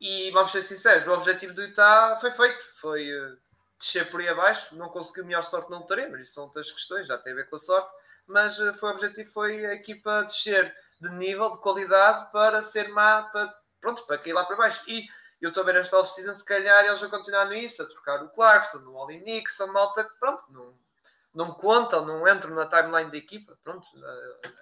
E 0.00 0.30
vamos 0.30 0.52
ser 0.52 0.62
sinceros, 0.62 1.06
o 1.08 1.12
objetivo 1.12 1.52
do 1.52 1.62
Utah 1.62 2.16
foi 2.20 2.30
feito, 2.30 2.64
foi 2.74 3.12
uh, 3.12 3.36
descer 3.78 4.08
por 4.08 4.20
aí 4.20 4.28
abaixo, 4.28 4.76
não 4.76 4.88
conseguiu 4.88 5.26
melhor 5.26 5.42
sorte 5.42 5.70
não 5.70 5.82
teremos, 5.82 6.20
isso 6.20 6.34
são 6.34 6.44
outras 6.44 6.70
questões, 6.70 7.08
já 7.08 7.18
tem 7.18 7.32
a 7.32 7.36
ver 7.36 7.50
com 7.50 7.56
a 7.56 7.58
sorte, 7.58 7.92
mas 8.24 8.60
uh, 8.60 8.72
foi 8.74 8.90
o 8.90 8.92
objetivo 8.92 9.28
foi 9.30 9.66
a 9.66 9.74
equipa 9.74 10.22
descer 10.22 10.72
de 11.00 11.10
nível, 11.14 11.50
de 11.50 11.58
qualidade 11.58 12.30
para 12.30 12.62
ser 12.62 12.88
má, 12.88 13.24
para, 13.24 13.52
pronto, 13.80 14.06
para 14.06 14.18
cair 14.18 14.32
lá 14.32 14.44
para 14.44 14.56
baixo. 14.56 14.82
E 14.88 15.08
eu 15.40 15.48
estou 15.48 15.62
a 15.62 15.66
ver 15.66 15.76
esta 15.76 15.98
off-season, 15.98 16.34
se 16.34 16.44
calhar 16.44 16.84
eles 16.84 17.00
vão 17.00 17.10
continuar 17.10 17.48
nisso, 17.48 17.82
a 17.82 17.86
trocar 17.86 18.22
o 18.22 18.30
Clarkson, 18.30 18.78
o 18.78 18.94
Ollie 18.94 19.20
Nixon, 19.20 19.68
malta 19.68 20.04
que 20.04 20.14
pronto, 20.18 20.44
não, 20.50 20.74
não 21.34 21.54
contam, 21.54 22.04
não 22.04 22.26
entram 22.26 22.54
na 22.54 22.66
timeline 22.66 23.10
da 23.10 23.16
equipa, 23.16 23.56
pronto, 23.62 23.86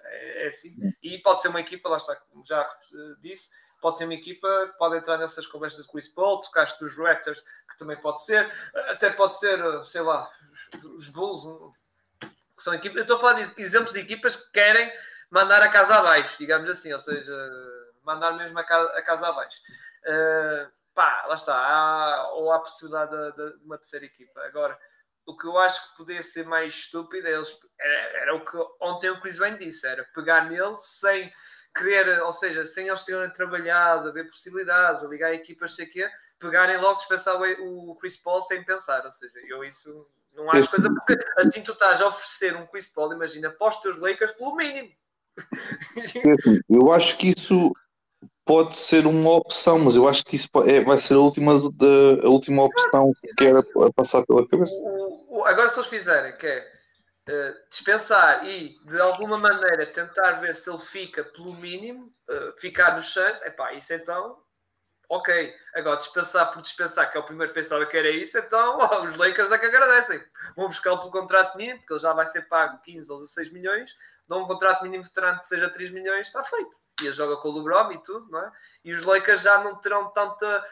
é, 0.05 0.43
é 0.43 0.47
assim. 0.47 0.75
E 1.01 1.17
pode 1.19 1.41
ser 1.41 1.47
uma 1.47 1.61
equipa, 1.61 1.89
lá 1.89 1.97
está, 1.97 2.15
como 2.15 2.45
já 2.45 2.65
disse, 3.21 3.49
pode 3.81 3.97
ser 3.97 4.05
uma 4.05 4.13
equipa 4.13 4.47
que 4.67 4.77
pode 4.77 4.97
entrar 4.97 5.17
nessas 5.17 5.47
conversas 5.47 5.85
com 5.85 5.91
o 5.91 5.93
Chris 5.93 6.07
Paul, 6.07 6.41
tocaste 6.41 6.79
dos 6.79 6.95
Raptors, 6.97 7.41
que 7.41 7.77
também 7.77 7.99
pode 7.99 8.23
ser, 8.23 8.51
até 8.89 9.09
pode 9.09 9.39
ser, 9.39 9.59
sei 9.85 10.01
lá, 10.01 10.29
os 10.95 11.09
Bulls, 11.09 11.43
que 12.19 12.63
são 12.63 12.73
equipas, 12.73 12.97
eu 12.97 13.01
estou 13.03 13.17
a 13.17 13.19
falar 13.19 13.33
de 13.33 13.61
exemplos 13.61 13.93
de 13.93 13.99
equipas 13.99 14.35
que 14.35 14.51
querem 14.51 14.91
mandar 15.29 15.61
a 15.61 15.69
casa 15.69 15.95
abaixo, 15.95 16.37
digamos 16.39 16.69
assim, 16.69 16.91
ou 16.93 16.99
seja, 16.99 17.31
mandar 18.03 18.33
mesmo 18.33 18.57
a 18.57 18.63
casa, 18.63 18.89
a 18.97 19.01
casa 19.01 19.27
abaixo. 19.27 19.57
Uh, 20.07 20.71
pá, 20.93 21.25
lá 21.27 21.35
está, 21.35 21.53
há, 21.53 22.31
ou 22.33 22.51
há 22.51 22.55
a 22.55 22.59
possibilidade 22.59 23.11
de, 23.11 23.31
de, 23.35 23.65
uma 23.65 23.77
terceira 23.77 24.05
equipa. 24.05 24.41
Agora, 24.45 24.77
o 25.25 25.37
que 25.37 25.45
eu 25.45 25.57
acho 25.57 25.91
que 25.91 25.97
podia 25.97 26.23
ser 26.23 26.45
mais 26.45 26.73
estúpido 26.73 27.27
eles, 27.27 27.55
era, 27.79 28.21
era, 28.21 28.35
o 28.35 28.43
que 28.43 28.57
ontem 28.81 29.09
o 29.09 29.19
Chris 29.19 29.37
Wayne 29.37 29.59
disse, 29.59 29.85
era 29.85 30.03
pegar 30.15 30.49
neles 30.49 30.79
sem 30.99 31.31
querer, 31.75 32.21
ou 32.23 32.31
seja, 32.31 32.65
sem 32.65 32.87
eles 32.87 33.03
terem 33.03 33.29
trabalhado, 33.31 34.09
a 34.09 34.11
ver 34.11 34.29
possibilidades, 34.29 35.03
a 35.03 35.07
ligar 35.07 35.33
equipas, 35.33 35.75
sei 35.75 35.85
quê, 35.85 36.09
pegarem 36.39 36.77
logo 36.77 36.95
dispensar 36.97 37.35
o, 37.39 37.91
o 37.91 37.95
Chris 37.97 38.17
Paul 38.17 38.41
sem 38.41 38.63
pensar, 38.63 39.05
ou 39.05 39.11
seja, 39.11 39.37
eu 39.47 39.63
isso 39.63 40.09
não 40.33 40.49
acho 40.49 40.69
coisa, 40.69 40.89
porque 40.89 41.17
assim 41.37 41.61
tu 41.63 41.73
estás 41.73 42.01
a 42.01 42.07
oferecer 42.07 42.55
um 42.55 42.65
Chris 42.67 42.87
Paul, 42.87 43.13
imagina, 43.13 43.49
para 43.51 43.69
os 43.69 43.77
teus 43.81 43.97
Lakers 43.97 44.31
pelo 44.33 44.55
mínimo. 44.55 44.91
Eu 46.69 46.91
acho 46.91 47.17
que 47.17 47.33
isso 47.35 47.71
pode 48.47 48.77
ser 48.77 49.05
uma 49.05 49.31
opção, 49.31 49.77
mas 49.77 49.95
eu 49.95 50.07
acho 50.07 50.23
que 50.23 50.37
isso 50.37 50.49
é, 50.65 50.81
vai 50.81 50.97
ser 50.97 51.15
a 51.15 51.19
última, 51.19 51.59
de, 51.59 52.21
a 52.23 52.29
última 52.29 52.63
opção 52.63 53.11
que 53.37 53.43
era 53.43 53.59
a 53.59 53.93
passar 53.93 54.25
pela 54.25 54.47
cabeça. 54.47 54.73
Agora, 55.45 55.69
se 55.69 55.77
eles 55.77 55.89
fizerem, 55.89 56.35
que 56.37 56.47
é 56.47 56.59
uh, 57.29 57.69
dispensar 57.69 58.47
e 58.47 58.79
de 58.85 58.99
alguma 58.99 59.37
maneira 59.37 59.85
tentar 59.85 60.33
ver 60.33 60.55
se 60.55 60.69
ele 60.69 60.79
fica 60.79 61.23
pelo 61.25 61.53
mínimo, 61.53 62.11
uh, 62.29 62.59
ficar 62.59 62.95
no 62.95 63.01
chance, 63.01 63.45
é 63.45 63.49
pá, 63.49 63.73
isso 63.73 63.93
então, 63.93 64.37
ok. 65.09 65.53
Agora, 65.75 65.97
dispensar 65.97 66.51
por 66.51 66.61
dispensar, 66.61 67.11
que 67.11 67.17
é 67.17 67.19
o 67.19 67.25
primeiro 67.25 67.53
que 67.53 67.59
pensava 67.59 67.85
que 67.85 67.97
era 67.97 68.09
isso, 68.09 68.37
então 68.37 68.77
oh, 68.79 69.03
os 69.03 69.15
Lakers 69.17 69.51
é 69.51 69.57
que 69.57 69.65
agradecem. 69.65 70.23
Vão 70.55 70.67
buscá-lo 70.67 70.99
pelo 70.99 71.11
contrato 71.11 71.57
mínimo, 71.57 71.79
porque 71.79 71.93
ele 71.93 72.01
já 72.01 72.13
vai 72.13 72.25
ser 72.25 72.47
pago 72.47 72.81
15 72.81 73.11
ou 73.11 73.17
16 73.19 73.51
milhões 73.51 73.91
dá 74.27 74.37
um 74.37 74.45
contrato 74.45 74.83
mínimo 74.83 75.03
veterano 75.03 75.39
que 75.39 75.47
seja 75.47 75.69
3 75.69 75.91
milhões, 75.91 76.27
está 76.27 76.43
feito. 76.43 76.77
E 77.01 77.05
ele 77.05 77.13
joga 77.13 77.37
com 77.37 77.49
o 77.49 77.57
LeBron 77.57 77.91
e 77.91 78.03
tudo, 78.03 78.29
não 78.29 78.39
é? 78.39 78.51
E 78.83 78.93
os 78.93 79.03
Lakers 79.03 79.41
já 79.41 79.63
não 79.63 79.75
terão 79.75 80.09
tanta 80.09 80.65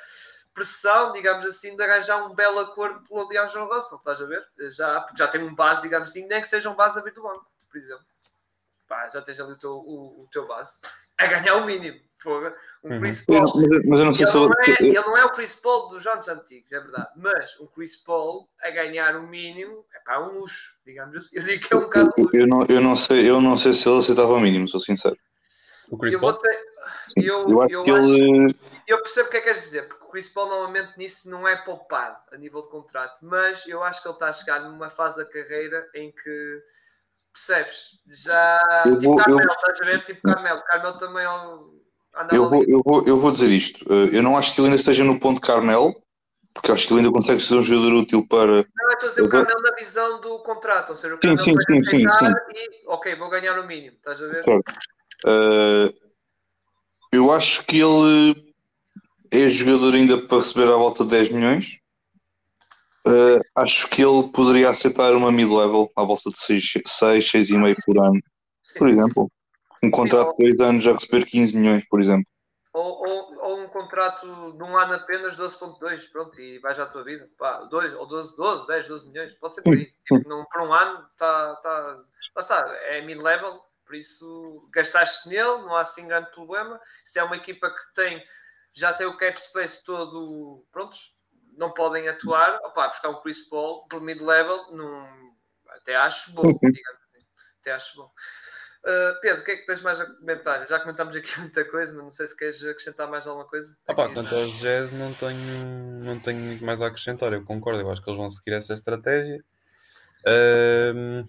pressão, 0.53 1.11
digamos 1.11 1.45
assim, 1.45 1.75
de 1.75 1.83
arranjar 1.83 2.25
um 2.25 2.33
belo 2.33 2.59
acordo 2.59 3.01
pelo 3.07 3.27
DeAngelo 3.27 3.67
Russell, 3.67 3.97
estás 3.97 4.21
a 4.21 4.25
ver? 4.25 4.47
Já, 4.71 5.05
já 5.17 5.27
tem 5.27 5.43
um 5.43 5.53
base, 5.53 5.81
digamos 5.81 6.09
assim, 6.09 6.25
nem 6.25 6.41
que 6.41 6.47
seja 6.47 6.69
um 6.69 6.75
base 6.75 6.97
a 6.97 7.03
vir 7.03 7.13
do 7.13 7.21
banco, 7.21 7.45
por 7.69 7.77
exemplo. 7.77 8.05
Pá, 8.87 9.09
já 9.09 9.21
tens 9.21 9.39
ali 9.39 9.51
o 9.51 9.57
teu, 9.57 9.71
o, 9.71 10.23
o 10.23 10.27
teu 10.31 10.47
base. 10.47 10.79
A 11.17 11.25
ganhar 11.27 11.55
o 11.55 11.65
mínimo. 11.65 11.99
Um 12.83 12.93
uhum. 12.93 12.99
Chris 12.99 13.25
Paul. 13.25 13.53
Mas, 13.55 13.85
mas 13.85 13.99
eu 13.99 14.05
não 14.05 14.15
sei 14.15 14.23
ele, 14.23 14.31
se 14.31 14.37
não 14.37 14.45
é, 14.45 14.81
ele 14.81 14.99
não 15.01 15.17
é 15.17 15.25
o 15.25 15.33
Chris 15.33 15.55
Paul 15.55 15.87
dos 15.89 16.05
anos 16.07 16.27
antigos, 16.27 16.71
é 16.71 16.79
verdade. 16.79 17.09
Mas 17.15 17.59
um 17.59 17.67
Chris 17.67 17.95
Paul 17.95 18.49
a 18.61 18.69
ganhar 18.69 19.15
o 19.15 19.23
mínimo 19.27 19.85
é 19.93 19.99
para 19.99 20.21
um 20.25 20.39
luxo, 20.39 20.75
digamos 20.85 21.15
assim. 21.15 21.37
Eu 21.37 21.43
digo 21.43 21.67
que 21.67 21.73
é 21.73 21.77
um 21.77 21.81
bocado 21.81 22.13
luxo. 22.17 22.35
Eu 22.35 22.47
não, 22.47 22.65
eu, 22.67 22.81
não 22.81 22.95
sei, 22.95 23.29
eu 23.29 23.41
não 23.41 23.57
sei 23.57 23.73
se 23.73 23.87
ele 23.87 23.99
aceitava 23.99 24.33
o 24.33 24.39
mínimo, 24.39 24.67
sou 24.67 24.79
sincero. 24.79 25.17
O 25.89 25.97
Chris 25.97 26.13
eu 26.13 26.19
Paul? 26.19 26.35
Ser, 26.35 26.65
eu, 27.15 27.47
eu, 27.69 27.85
eu, 27.85 27.95
acho, 27.95 28.13
ele... 28.13 28.55
eu 28.87 29.01
percebo 29.01 29.27
o 29.27 29.31
que 29.31 29.37
é 29.37 29.39
que 29.39 29.47
queres 29.47 29.61
dizer, 29.61 29.87
porque 29.87 30.03
o 30.03 30.09
Chris 30.09 30.29
Paul 30.29 30.49
normalmente 30.49 30.97
nisso 30.97 31.29
não 31.29 31.47
é 31.47 31.55
poupado 31.55 32.17
a 32.31 32.37
nível 32.37 32.61
de 32.61 32.69
contrato, 32.69 33.19
mas 33.21 33.65
eu 33.67 33.83
acho 33.83 34.01
que 34.01 34.07
ele 34.07 34.15
está 34.15 34.29
a 34.29 34.33
chegar 34.33 34.59
numa 34.61 34.89
fase 34.89 35.17
da 35.17 35.25
carreira 35.25 35.87
em 35.93 36.11
que 36.11 36.63
percebes? 37.35 37.99
Já 38.07 38.83
eu 38.85 38.97
tipo 38.97 39.11
vou, 39.11 39.17
Carmelo, 39.17 39.49
eu... 39.49 39.53
estás 39.53 39.81
a 39.81 39.85
ver? 39.85 40.03
Tipo 40.03 40.21
Carmelo, 40.21 40.63
Carmelo 40.63 40.97
também 40.97 41.23
é 41.23 41.31
um 41.31 41.84
eu 42.31 42.49
vou, 42.49 42.63
eu, 42.63 42.81
vou, 42.83 43.03
eu 43.05 43.19
vou 43.19 43.31
dizer 43.31 43.49
isto. 43.49 43.85
Eh, 43.91 44.17
eu 44.17 44.23
não 44.23 44.37
acho 44.37 44.53
que 44.53 44.61
ele 44.61 44.67
ainda 44.67 44.79
esteja 44.79 45.03
no 45.03 45.19
ponto 45.19 45.41
Carmel, 45.41 46.01
porque 46.53 46.71
acho 46.71 46.87
que 46.87 46.93
ele 46.93 47.01
ainda 47.01 47.11
consegue 47.11 47.41
ser 47.41 47.55
um 47.55 47.61
jogador 47.61 47.93
útil 47.93 48.25
para. 48.27 48.65
Não, 48.75 48.89
estou 48.93 49.07
a 49.07 49.09
dizer 49.09 49.21
o 49.21 49.29
Carmel 49.29 49.61
na 49.61 49.71
visão 49.75 50.21
do 50.21 50.39
contrato, 50.39 50.89
ou 50.91 50.95
seja, 50.95 51.15
o 51.15 51.19
Carmel 51.19 51.43
sim, 51.43 51.53
sim, 51.67 51.83
sim, 51.83 52.01
sim, 52.19 52.31
e 52.53 52.87
ok, 52.87 53.15
vou 53.15 53.29
ganhar 53.29 53.59
o 53.59 53.67
mínimo, 53.67 53.95
estás 53.97 54.21
a 54.21 54.27
ver? 54.27 54.45
Uh, 54.47 55.93
eu 57.11 57.31
acho 57.31 57.65
que 57.65 57.79
ele 57.79 58.53
é 59.31 59.49
jogador 59.49 59.95
ainda 59.95 60.17
para 60.17 60.37
receber 60.37 60.71
à 60.71 60.75
volta 60.75 61.03
de 61.03 61.09
10 61.09 61.31
milhões. 61.31 61.79
Uh, 63.07 63.39
acho 63.55 63.87
que 63.89 64.01
ele 64.01 64.29
poderia 64.29 64.69
aceitar 64.69 65.13
uma 65.13 65.31
mid-level 65.31 65.91
à 65.95 66.03
volta 66.03 66.29
de 66.29 66.39
6, 66.39 66.73
6, 66.85 67.31
6,5 67.31 67.75
por 67.85 67.99
ano, 67.99 68.19
sim. 68.63 68.79
por 68.79 68.89
exemplo. 68.89 69.31
Um 69.83 69.91
contrato 69.91 70.35
de 70.37 70.45
2 70.55 70.59
anos 70.59 70.87
a 70.87 70.93
receber 70.93 71.25
15 71.25 71.57
milhões, 71.57 71.85
por 71.87 71.99
exemplo. 71.99 72.25
Ou, 72.73 73.07
ou, 73.07 73.37
ou 73.43 73.59
um 73.61 73.67
contrato 73.67 74.25
de 74.57 74.63
um 74.63 74.77
ano 74.77 74.95
apenas 74.95 75.37
12.2, 75.37 76.11
pronto, 76.11 76.39
e 76.39 76.59
vais 76.59 76.77
à 76.77 76.85
tua 76.85 77.03
vida. 77.03 77.29
Pá, 77.37 77.59
2 77.63 77.93
ou 77.93 78.05
12, 78.05 78.35
12, 78.35 78.67
10, 78.67 78.87
12 78.87 79.07
milhões, 79.09 79.33
pode 79.35 79.55
ser 79.55 79.61
por 79.61 79.73
aí. 79.73 79.85
Tipo, 80.05 80.27
não, 80.27 80.43
por 80.45 80.61
um 80.61 80.73
ano 80.73 81.07
está. 81.11 81.55
Tá, 81.55 82.03
lá 82.35 82.41
está, 82.41 82.67
é 82.87 83.01
mid-level, 83.01 83.61
por 83.85 83.95
isso 83.95 84.67
gastaste 84.73 85.29
nele, 85.29 85.61
não 85.61 85.75
há 85.75 85.81
assim 85.81 86.07
grande 86.07 86.31
problema. 86.31 86.79
Se 87.05 87.19
é 87.19 87.23
uma 87.23 87.37
equipa 87.37 87.69
que 87.69 87.93
tem, 87.93 88.21
já 88.73 88.93
tem 88.93 89.07
o 89.07 89.15
cap 89.15 89.39
space 89.39 89.83
todo, 89.85 90.65
prontos, 90.71 91.15
não 91.57 91.71
podem 91.71 92.07
atuar, 92.09 92.59
opá, 92.65 92.89
buscar 92.89 93.09
um 93.09 93.21
Chris 93.21 93.47
Paul 93.47 93.87
por 93.87 94.01
mid-level, 94.01 94.65
até 95.69 95.95
acho 95.95 96.31
bom, 96.33 96.41
digamos 96.43 97.01
assim. 97.09 97.25
Até 97.61 97.71
acho 97.71 97.95
bom. 97.95 98.11
Uh, 98.85 99.19
Pedro, 99.19 99.41
o 99.41 99.43
que 99.43 99.51
é 99.51 99.55
que 99.57 99.65
tens 99.65 99.81
mais 99.81 99.99
a 99.99 100.05
comentar? 100.05 100.67
Já 100.67 100.79
comentámos 100.79 101.15
aqui 101.15 101.27
muita 101.41 101.65
coisa, 101.65 101.91
mas 101.95 102.03
não 102.03 102.11
sei 102.11 102.27
se 102.27 102.37
queres 102.37 102.63
acrescentar 102.63 103.09
mais 103.09 103.25
alguma 103.25 103.47
coisa. 103.47 103.75
Ah, 103.87 103.95
pá, 103.95 104.07
quanto 104.09 104.35
aos 104.35 104.59
Jazz, 104.59 104.93
não 104.93 105.11
tenho, 105.11 106.03
não 106.03 106.19
tenho 106.19 106.39
muito 106.39 106.63
mais 106.63 106.83
a 106.83 106.87
acrescentar. 106.87 107.33
Eu 107.33 107.43
concordo, 107.43 107.81
eu 107.81 107.89
acho 107.91 108.03
que 108.03 108.09
eles 108.09 108.19
vão 108.19 108.29
seguir 108.29 108.53
essa 108.53 108.73
estratégia. 108.73 109.43
Uh, 110.21 111.27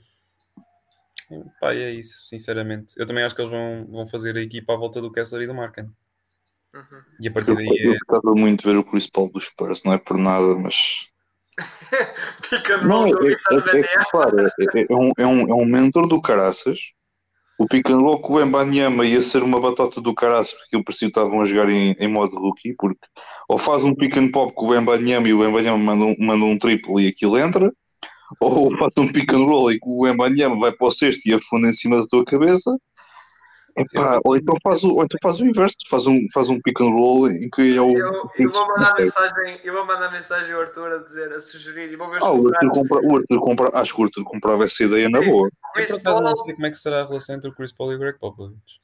pá, 1.58 1.72
é 1.72 1.92
isso, 1.92 2.26
sinceramente. 2.26 2.92
Eu 2.94 3.06
também 3.06 3.24
acho 3.24 3.34
que 3.34 3.40
eles 3.40 3.50
vão, 3.50 3.86
vão 3.86 4.06
fazer 4.06 4.36
a 4.36 4.42
equipa 4.42 4.74
à 4.74 4.76
volta 4.76 5.00
do 5.00 5.10
Kessler 5.10 5.44
e 5.44 5.46
do 5.46 5.54
Marken. 5.54 5.90
Uhum. 6.74 7.02
E 7.18 7.28
a 7.28 7.32
partir 7.32 7.52
Eu, 7.52 7.56
daí 7.56 7.66
eu 7.68 7.92
é. 7.94 7.98
gostava 8.06 8.34
muito 8.34 8.64
de 8.64 8.68
ver 8.70 8.76
o 8.76 8.84
Chris 8.84 9.06
Paul 9.06 9.30
dos 9.30 9.46
Spurs, 9.46 9.82
não 9.82 9.94
é 9.94 9.98
por 9.98 10.18
nada, 10.18 10.54
mas. 10.56 11.08
Não, 12.86 13.06
é, 13.06 13.10
é, 13.10 13.14
é, 13.14 13.78
é, 13.78 13.80
é, 13.80 14.80
é- 14.82 14.86
é 14.90 14.94
um, 14.94 15.10
é, 15.16 15.26
um, 15.26 15.40
é 15.48 15.54
um 15.54 15.64
mentor 15.64 16.06
do 16.06 16.20
caraças. 16.20 16.92
O 17.58 17.66
roll 17.96 18.18
com 18.18 18.34
o 18.34 18.40
Embanyama 18.42 19.06
ia 19.06 19.22
ser 19.22 19.42
uma 19.42 19.58
batota 19.58 19.98
do 19.98 20.14
caraças 20.14 20.52
porque 20.52 20.76
eu 20.76 20.84
parecia 20.84 21.08
que 21.08 21.18
estavam 21.18 21.40
a 21.40 21.44
jogar 21.44 21.70
em, 21.70 21.96
em 21.98 22.06
modo 22.06 22.36
rookie, 22.36 22.74
porque 22.74 23.00
ou 23.48 23.56
faz 23.56 23.82
um 23.82 23.94
pick 23.94 24.14
and 24.18 24.30
pop 24.30 24.52
com 24.54 24.66
o 24.66 24.74
Embanyama 24.74 25.26
e 25.26 25.32
o 25.32 25.42
Embanyama 25.42 25.78
manda 25.78 26.04
um, 26.04 26.16
manda 26.18 26.44
um 26.44 26.58
triplo 26.58 27.00
e 27.00 27.08
aquilo 27.08 27.38
entra, 27.38 27.72
ou 28.40 28.70
faz 28.76 28.92
um 28.98 29.10
pick 29.10 29.32
and 29.32 29.46
roll 29.46 29.72
e 29.72 29.78
o 29.82 30.06
Embanyama 30.06 30.58
vai 30.58 30.72
para 30.72 30.86
o 30.86 30.90
cesto 30.90 31.26
e 31.26 31.32
afunda 31.32 31.68
em 31.68 31.72
cima 31.72 31.96
da 31.96 32.06
tua 32.06 32.24
cabeça. 32.26 32.76
Epá, 33.78 34.20
ou, 34.24 34.36
então 34.36 34.54
faz 34.62 34.82
o, 34.84 34.94
ou 34.94 35.04
então 35.04 35.18
faz 35.22 35.38
o 35.38 35.44
inverso, 35.46 35.76
faz 35.88 36.06
um, 36.06 36.18
faz 36.32 36.48
um 36.48 36.58
pick 36.62 36.80
and 36.80 36.90
roll 36.92 37.28
em 37.30 37.50
que 37.50 37.76
é 37.76 37.80
o. 37.80 37.96
Eu, 37.96 38.30
eu 38.38 38.48
vou 38.48 38.66
mandar 38.68 38.94
mensagem, 38.98 39.60
eu 39.62 39.74
vou 39.74 39.84
mandar 39.84 40.10
mensagem 40.10 40.52
ao 40.54 40.62
Arthur 40.62 40.92
a 40.92 40.98
dizer, 41.02 41.32
a 41.32 41.40
sugerir, 41.40 41.92
e 41.92 41.96
vou 41.96 42.08
ver 42.10 42.20
Ah, 42.22 42.32
o 42.32 42.48
Arthur, 42.48 42.70
compra, 42.70 43.00
o 43.02 43.16
Arthur 43.16 43.40
compra, 43.40 43.70
acho 43.78 43.94
que 43.94 44.00
o 44.00 44.04
Arthur 44.04 44.24
comprava 44.24 44.64
essa 44.64 44.82
ideia 44.82 45.10
na 45.10 45.20
boa. 45.20 45.48
Eu, 45.48 45.72
Chris 45.74 45.90
acaso, 45.90 46.04
não 46.04 46.24
Paul, 46.24 46.36
sei 46.36 46.54
como 46.54 46.66
é 46.66 46.70
que 46.70 46.78
será 46.78 47.02
a 47.02 47.06
relação 47.06 47.36
entre 47.36 47.50
o 47.50 47.54
Chris 47.54 47.72
Paul 47.72 47.92
e 47.92 47.96
o 47.96 47.98
Greg 47.98 48.18
Popovich. 48.18 48.80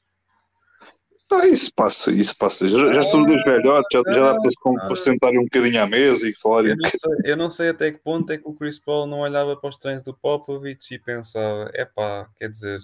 Ah, 1.31 1.47
isso 1.47 1.71
passa, 1.75 2.11
isso 2.11 2.37
passa. 2.37 2.69
Já, 2.69 2.93
já 2.93 2.99
estou 2.99 3.25
dois 3.25 3.43
velhotes, 3.43 3.87
já, 3.91 4.13
já 4.13 4.33
dá 4.33 4.39
para, 4.39 4.51
se 4.51 4.55
com- 4.61 4.75
para 4.75 4.95
sentarem 4.95 5.39
um 5.39 5.45
bocadinho 5.45 5.81
à 5.81 5.87
mesa 5.87 6.29
e 6.29 6.35
falarem. 6.35 6.71
Eu 6.71 6.77
não, 6.77 6.89
sei, 6.91 7.31
eu 7.31 7.37
não 7.37 7.49
sei 7.49 7.69
até 7.69 7.91
que 7.91 7.97
ponto 7.97 8.31
é 8.31 8.37
que 8.37 8.47
o 8.47 8.53
Chris 8.53 8.77
Paul 8.77 9.07
não 9.07 9.21
olhava 9.21 9.55
para 9.57 9.71
os 9.71 9.77
treinos 9.77 10.03
do 10.03 10.13
Popovich 10.13 10.93
e 10.93 10.99
pensava: 10.99 11.71
epá, 11.73 12.27
quer 12.37 12.49
dizer, 12.49 12.79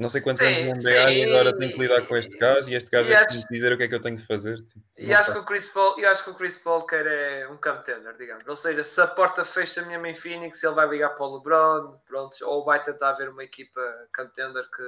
não 0.00 0.08
sei 0.08 0.20
quantos 0.20 0.40
Sim, 0.40 0.70
anos 0.70 0.82
sim, 0.82 0.88
e 0.90 1.24
agora 1.24 1.56
tenho 1.56 1.72
que 1.72 1.78
lidar 1.78 2.06
com 2.06 2.16
este 2.16 2.36
gajo 2.38 2.70
e 2.70 2.74
este 2.74 2.90
gajo 2.90 3.10
e 3.10 3.12
é 3.12 3.18
que 3.18 3.24
acho- 3.24 3.46
que 3.46 3.54
dizer 3.54 3.72
o 3.72 3.76
que 3.76 3.82
é 3.84 3.88
que 3.88 3.94
eu 3.94 4.00
tenho 4.00 4.16
que 4.16 4.26
fazer. 4.26 4.56
Tipo, 4.56 4.80
E 4.96 5.06
não 5.08 5.16
acho 5.16 5.32
que 5.32 5.38
o 5.38 5.44
Chris 5.44 5.68
Paul, 5.68 5.94
eu 6.00 6.08
acho 6.08 6.24
que 6.24 6.30
o 6.30 6.34
Chris 6.34 6.56
Paul 6.56 6.86
quer 6.86 7.06
é 7.06 7.48
um 7.48 7.56
contender, 7.56 8.16
digamos. 8.16 8.46
Ou 8.48 8.56
seja, 8.56 8.82
se 8.82 9.00
a 9.00 9.06
porta 9.06 9.44
fecha 9.44 9.82
mesmo 9.82 10.06
em 10.06 10.14
Phoenix, 10.14 10.62
ele 10.64 10.74
vai 10.74 10.88
ligar 10.88 11.10
para 11.10 11.26
o 11.26 11.36
LeBron, 11.36 11.98
pronto, 12.06 12.36
ou 12.44 12.64
vai 12.64 12.82
tentar 12.82 13.12
ver 13.12 13.28
uma 13.28 13.44
equipa 13.44 13.80
contender 14.16 14.64
que. 14.70 14.82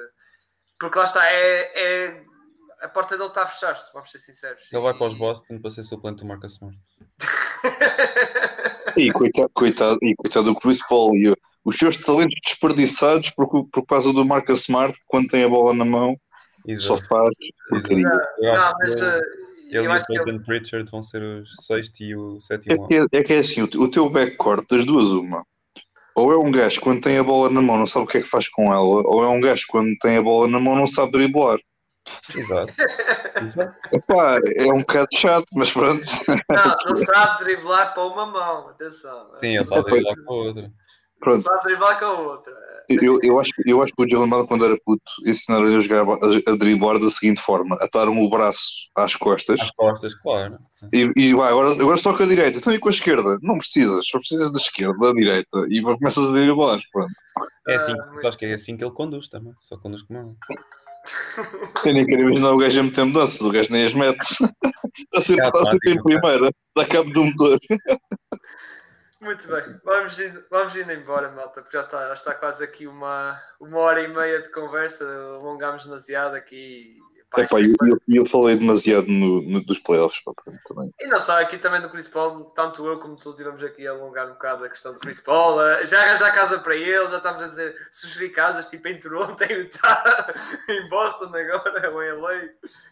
Porque 0.81 0.99
lá 0.99 1.05
está, 1.05 1.31
é, 1.31 1.73
é- 1.75 2.25
a 2.81 2.89
porta 2.89 3.17
dele 3.17 3.29
está 3.29 3.43
a 3.43 3.47
fechar-se, 3.47 3.93
vamos 3.93 4.11
ser 4.11 4.19
sinceros. 4.19 4.65
Ele 4.73 4.83
vai 4.83 4.93
para 4.95 5.07
os 5.07 5.15
E- 5.15 5.17
Boston 5.19 5.61
para 5.61 5.71
ser 5.71 5.83
suplente 5.85 6.23
do 6.23 6.27
Marcus 6.27 6.53
Smart. 6.55 6.79
E 8.97 9.11
coitado, 9.13 9.51
coitado, 9.55 9.99
e 10.03 10.15
coitado 10.15 10.47
do 10.53 10.55
Chris 10.61 10.87
Paul 10.87 11.17
e 11.17 11.31
o- 11.31 11.37
os 11.65 11.77
seus 11.77 11.97
talentos 11.97 12.39
desperdiçados 12.45 13.31
por, 13.31 13.47
por 13.69 13.87
causa 13.87 14.13
do 14.13 14.25
Marcus 14.25 14.63
Smart, 14.63 14.93
que 14.95 15.05
quando 15.07 15.29
tem 15.29 15.45
a 15.45 15.49
bola 15.49 15.73
na 15.75 15.85
mão, 15.85 16.17
só 16.79 16.95
Exato. 16.95 17.07
faz 17.09 17.29
porcaria. 17.69 18.09
Acho 18.09 18.67
Não, 18.67 18.73
mas 18.81 18.95
uh, 18.95 19.05
ele 19.05 19.23
e 19.71 19.79
o 19.79 19.95
ele, 19.95 20.05
Peyton 20.07 20.39
Pritchard 20.41 20.91
vão 20.91 21.03
ser 21.03 21.23
os 21.23 21.51
sexto 21.67 22.01
e 22.01 22.15
o 22.17 22.37
É 22.37 22.41
sétimo. 22.41 22.89
que 22.89 22.95
é, 22.95 23.07
é 23.13 23.23
que 23.23 23.33
é 23.33 23.39
assim, 23.39 23.63
o, 23.63 23.67
te- 23.69 23.79
o 23.79 23.89
teu 23.91 24.09
backcourt 24.11 24.67
das 24.69 24.85
duas, 24.85 25.11
uma. 25.13 25.45
Ou 26.15 26.31
é 26.31 26.37
um 26.37 26.51
gajo 26.51 26.77
que 26.79 26.83
quando 26.85 27.01
tem 27.01 27.17
a 27.17 27.23
bola 27.25 27.49
na 27.49 27.63
mão 27.63 27.79
não 27.79 27.87
sabe 27.87 28.05
o 28.05 28.09
que 28.09 28.19
é 28.19 28.23
que 28.23 28.29
faz 28.29 28.47
com 28.49 28.65
ela, 28.67 28.83
ou 28.83 29.25
é 29.25 29.29
um 29.29 29.41
gajo 29.41 29.63
que 29.63 29.73
quando 29.73 29.97
tem 29.99 30.19
a 30.19 30.23
bola 30.23 30.47
na 30.47 30.61
mão 30.61 30.77
não 30.77 30.87
sabe 30.87 31.13
driblar. 31.13 31.59
Exato. 32.37 32.73
Exato. 33.41 33.75
Epá, 33.93 34.37
é 34.57 34.65
um 34.73 34.79
bocado 34.81 35.09
chato, 35.17 35.47
mas 35.55 35.73
pronto. 35.73 36.05
não, 36.51 36.77
não 36.91 36.97
sabe 36.97 37.45
driblar 37.45 37.95
para 37.95 38.05
uma 38.05 38.27
mão, 38.27 38.69
atenção. 38.69 39.33
Sim, 39.33 39.57
ele 39.57 39.65
sabe 39.65 39.91
driblar 39.91 40.15
com 40.27 40.33
a 40.33 40.37
outra. 40.37 40.73
Pronto. 41.23 41.45
com 41.99 42.05
a 42.05 42.13
outra. 42.21 42.53
Eu, 42.89 43.19
eu, 43.23 43.39
acho, 43.41 43.51
que- 43.53 43.71
eu 43.71 43.81
acho 43.81 43.93
que 43.95 44.03
o 44.05 44.09
Jalen 44.09 44.45
quando 44.47 44.65
era 44.67 44.77
puto, 44.85 45.03
ensinaram-lhe 45.25 45.77
a 45.77 45.81
jogar 45.81 46.03
a, 46.03 46.53
a 46.53 46.57
driblar 46.57 46.99
da 46.99 47.09
seguinte 47.09 47.41
forma: 47.41 47.77
ataram 47.81 48.21
o 48.23 48.29
braço 48.29 48.61
às 48.97 49.15
costas 49.15 49.61
Às 49.61 49.71
costas, 49.71 50.15
claro. 50.17 50.59
E, 50.93 51.11
e 51.17 51.33
vai, 51.33 51.51
agora, 51.51 51.71
agora 51.73 51.97
só 51.97 52.13
com 52.15 52.25
a 52.25 52.27
direita. 52.27 52.59
Então 52.59 52.73
e 52.73 52.79
com 52.79 52.89
a 52.89 52.93
esquerda? 52.93 53.39
Não 53.41 53.57
precisas, 53.59 54.07
só 54.07 54.19
precisas 54.19 54.51
da 54.53 54.59
esquerda, 54.59 54.99
da 54.99 55.13
direita 55.13 55.65
e 55.71 55.81
vai- 55.81 55.97
começas 55.97 56.29
a 56.29 56.33
driblar. 56.33 56.81
Pronto. 56.93 57.13
É 57.69 57.77
assim, 57.77 57.93
Ah, 57.93 58.17
sabes 58.21 58.37
que 58.37 58.45
é 58.47 58.55
assim 58.55 58.77
que 58.77 58.85
ele 58.85 58.91
conduz 58.93 59.29
também. 59.29 59.55
Só 59.63 59.77
conduz 59.79 60.03
com 60.03 60.15
a 60.19 60.23
mão. 60.23 60.37
Eu 61.85 61.95
nem 61.95 62.05
quero 62.05 62.23
imaginar 62.23 62.51
o 62.53 62.57
gajo 62.59 62.81
a 62.81 62.83
meter 62.83 63.05
mudanças, 63.05 63.41
o 63.41 63.51
gajo 63.51 63.73
nem 63.73 63.85
as 63.87 63.95
mete. 63.95 64.19
Está 64.99 65.21
sempre, 65.21 65.45
É 65.45 65.49
está 65.49 65.71
sempre 65.71 65.93
em 65.93 66.03
primeira, 66.03 66.51
dá 66.77 66.85
cabo 66.85 67.11
do 67.13 67.25
motor. 67.25 67.59
Muito 69.23 69.47
bem, 69.47 69.81
vamos 69.85 70.19
indo, 70.19 70.45
vamos 70.51 70.75
indo 70.75 70.91
embora, 70.91 71.31
malta, 71.31 71.63
porque 71.63 71.77
já 71.77 71.85
está, 71.85 72.09
já 72.09 72.15
está 72.15 72.35
quase 72.35 72.65
aqui 72.65 72.89
uma, 72.89 73.41
uma 73.61 73.79
hora 73.79 74.03
e 74.03 74.09
meia 74.09 74.43
de 74.43 74.49
conversa, 74.49 75.05
alongámos 75.41 75.85
demasiado 75.85 76.35
aqui. 76.35 76.99
Pá, 77.31 77.43
Epá, 77.43 77.61
eu, 77.61 77.73
eu, 77.89 77.99
eu 78.09 78.27
falei 78.27 78.57
demasiado 78.57 79.07
no, 79.07 79.41
no- 79.41 79.65
dos 79.65 79.79
playoffs, 79.79 80.21
pá, 80.25 80.33
também. 80.67 80.93
E 81.01 81.07
não 81.07 81.21
só, 81.21 81.41
aqui 81.41 81.57
também 81.57 81.81
do 81.81 81.89
Chris 81.89 82.09
Paul, 82.09 82.47
tanto 82.47 82.85
eu 82.85 82.99
como 82.99 83.15
tu 83.15 83.33
tivemos 83.33 83.63
aqui 83.63 83.87
a 83.87 83.93
alongar 83.93 84.27
um 84.27 84.33
bocado 84.33 84.65
a 84.65 84.69
questão 84.69 84.93
do 84.93 84.99
Chris 84.99 85.21
Paul, 85.21 85.57
já 85.87 86.03
arranjar 86.03 86.35
casa 86.35 86.59
para 86.59 86.75
ele, 86.75 87.09
já 87.09 87.19
estamos 87.19 87.45
a 87.45 87.47
dizer, 87.47 87.89
sugerir 87.93 88.31
casas 88.31 88.67
tipo 88.67 88.89
em 88.89 88.99
Toronto, 88.99 89.41
em 89.45 89.53
Utah, 89.53 90.35
em 90.69 90.89
Boston 90.89 91.27
agora, 91.27 91.91
ou 91.93 92.03
em 92.03 92.13
LA, 92.13 92.49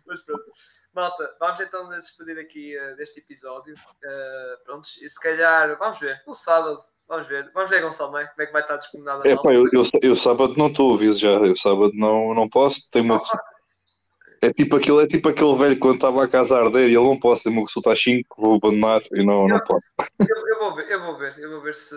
mas 0.07 0.21
pronto. 0.21 0.45
Malta, 0.93 1.37
vamos 1.39 1.61
então 1.61 1.89
despedir 1.89 2.39
aqui 2.39 2.77
eh, 2.77 2.95
deste 2.95 3.21
episódio. 3.21 3.75
Uh, 3.75 4.65
prontos, 4.65 5.01
e 5.01 5.09
se 5.09 5.21
calhar, 5.21 5.79
vamos 5.79 6.01
ver, 6.01 6.21
no 6.27 6.35
sábado, 6.35 6.79
vamos 7.07 7.29
ver, 7.29 7.51
vamos 7.55 7.71
ver 7.71 7.81
Gonçalo, 7.81 8.13
não 8.13 8.19
é? 8.19 8.27
Como 8.27 8.43
é 8.43 8.47
que 8.47 8.53
vai 8.53 8.63
estar 8.63 8.77
disponível 8.77 9.23
a 9.23 9.29
É 9.29 9.37
pá, 9.37 9.53
eu, 9.53 9.65
eu, 9.73 9.85
eu 10.03 10.17
sábado 10.17 10.55
não 10.57 10.67
estou 10.67 10.93
a 10.93 10.95
aviso 10.95 11.21
já, 11.21 11.31
eu 11.31 11.57
sábado 11.57 11.93
não, 11.95 12.35
não 12.35 12.49
posso, 12.49 12.91
tenho 12.91 13.05
uma 13.05 13.21
É 14.43 14.51
tipo 14.51 14.77
aquele, 14.77 15.03
é 15.03 15.07
tipo 15.07 15.29
aquele 15.29 15.55
velho 15.55 15.79
quando 15.79 15.97
estava 15.97 16.25
a 16.25 16.29
casa 16.29 16.57
a 16.57 16.63
arder 16.63 16.89
e 16.89 16.95
ele 16.95 17.05
não 17.05 17.21
posso, 17.21 17.45
tem 17.45 17.53
uma 17.53 17.61
consulta 17.61 17.93
às 17.93 18.03
5, 18.03 18.37
vou 18.39 18.55
abandonar 18.55 19.03
e 19.13 19.23
não, 19.23 19.47
não 19.47 19.61
posso. 19.61 19.93
Eu, 20.19 20.49
eu 20.49 20.59
vou 20.59 20.75
ver, 20.75 20.91
eu 20.91 21.03
vou 21.03 21.19
ver, 21.19 21.39
eu 21.39 21.51
vou 21.51 21.61
ver 21.61 21.75
se 21.75 21.95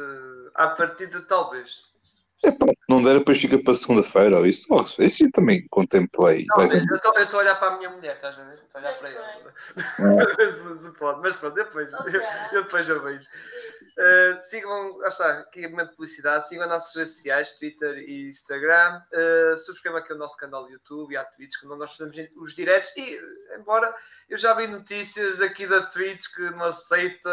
à 0.54 0.68
partida 0.68 1.22
talvez. 1.22 1.93
Não 2.90 3.04
der, 3.04 3.20
depois 3.20 3.40
fica 3.40 3.58
para 3.58 3.74
segunda-feira 3.74 4.38
ou 4.38 4.46
isso. 4.46 4.68
Oh, 4.70 4.82
isso 5.02 5.24
eu 5.24 5.32
também 5.32 5.66
contemplei. 5.70 6.46
Não, 6.50 6.72
eu 6.72 6.96
estou- 6.96 7.40
a 7.40 7.44
olhar 7.44 7.56
para 7.56 7.74
a 7.74 7.78
minha 7.78 7.90
mulher, 7.90 8.16
estás 8.16 8.38
a 8.38 8.44
ver? 8.44 8.56
Estou 8.56 8.80
a 8.80 8.84
olhar 8.84 9.00
para 9.00 9.10
ela. 9.10 9.54
se, 10.54 10.78
se 10.84 10.94
pode, 10.94 11.22
mas 11.22 11.36
pronto, 11.36 11.56
depois, 11.56 11.92
eu, 11.92 12.22
eu 12.52 12.64
depois 12.64 12.90
eu 12.90 13.02
vejo. 13.02 13.28
Uh, 13.98 14.38
sigam, 14.38 14.98
lá 14.98 15.08
está, 15.08 15.40
aqui 15.40 15.66
é 15.66 15.70
momento 15.70 15.90
de 15.90 15.96
publicidade, 15.96 16.48
sigam 16.48 16.64
as 16.64 16.70
nossas 16.72 16.96
redes 16.96 17.14
sociais, 17.14 17.52
Twitter 17.54 17.98
e 18.00 18.30
Instagram, 18.30 19.02
uh, 19.14 19.58
subscrevam 19.58 20.00
aqui 20.00 20.12
o 20.14 20.18
nosso 20.18 20.36
canal 20.36 20.66
de 20.66 20.74
YouTube 20.74 21.14
e 21.14 21.18
a 21.18 21.24
Twitch, 21.24 21.54
quando 21.62 21.78
nós 21.78 21.96
fazemos 21.96 22.18
os 22.36 22.56
diretos 22.56 22.92
e, 22.98 23.20
embora 23.56 23.94
eu 24.28 24.38
já 24.38 24.56
vi 24.56 24.66
notícias 24.66 25.38
daqui 25.38 25.68
da 25.68 25.84
Twitch 25.84 26.26
que 26.34 26.42
não 26.50 26.66
aceita 26.66 27.30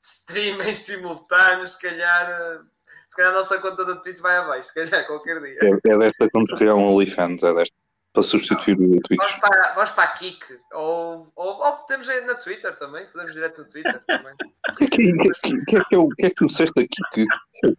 stream 0.00 0.62
em 0.62 0.74
simultâneo, 0.76 1.66
se 1.66 1.80
calhar, 1.80 2.60
uh, 2.60 2.75
se 3.16 3.22
calhar 3.22 3.32
a 3.32 3.36
nossa 3.36 3.58
conta 3.58 3.84
da 3.84 3.96
Twitch 3.96 4.18
vai 4.20 4.36
abaixo, 4.36 4.68
se 4.68 4.74
calhar 4.74 5.06
qualquer 5.06 5.40
dia. 5.40 5.58
É, 5.62 5.90
é 5.92 5.98
desta 5.98 6.28
quando 6.30 6.54
criar 6.56 6.74
um 6.74 6.86
OnlyFans, 6.94 7.42
é 7.42 7.54
desta. 7.54 7.74
Para 8.12 8.22
substituir 8.22 8.76
o 8.80 8.98
Twitch. 9.02 9.18
Vamos 9.20 9.36
para, 9.40 9.74
vamos 9.74 9.90
para 9.90 10.04
a 10.04 10.08
Kik, 10.08 10.58
ou, 10.72 11.30
ou, 11.36 11.62
ou 11.62 11.72
temos 11.86 12.08
aí 12.08 12.22
na 12.22 12.34
Twitter 12.34 12.74
também, 12.74 13.06
fazemos 13.08 13.34
direto 13.34 13.58
no 13.60 13.68
Twitter 13.68 14.02
também. 14.06 14.32
O 14.32 14.72
que, 14.78 14.84
é 14.84 14.88
que, 14.88 15.12
que, 15.42 15.64
que, 15.66 15.76
é 15.76 15.84
que, 15.84 15.96
o- 15.98 16.08
que 16.08 16.24
é 16.26 16.28
que 16.30 16.34
tu 16.36 16.46
disseste 16.46 16.72
o 16.80 16.88
quê? 17.12 17.26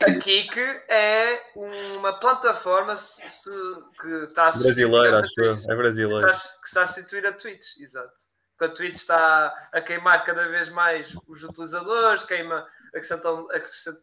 A 0.01 0.14
Kik 0.19 0.59
é 0.89 1.41
uma 1.55 2.14
plataforma 2.19 2.95
se- 2.95 3.27
se- 3.27 3.49
que 3.99 4.07
está 4.26 4.45
a 4.49 4.53
substituir 4.53 4.88
Brasileira, 4.91 5.18
a 5.18 5.22
acho 5.22 5.34
eu. 5.41 5.53
Twitch. 5.55 5.64
É 5.65 5.68
Que 5.69 5.76
brasileira. 5.76 6.31
está- 6.34 6.49
que 6.61 6.68
está 6.68 6.84
a 6.84 6.88
substituir 6.89 7.26
a 7.26 7.34
Twitch, 7.34 7.65
exato. 7.80 8.14
Porque 8.59 8.73
a 8.73 8.76
Twitch 8.76 8.95
está 8.95 9.69
a 9.73 9.81
queimar 9.81 10.23
cada 10.23 10.47
vez 10.49 10.69
mais 10.69 11.15
os 11.27 11.43
utilizadores, 11.43 12.23
queima 12.26 12.68
a 12.95 12.99
questão, 12.99 13.47
a 13.51 13.59
questão, 13.59 13.97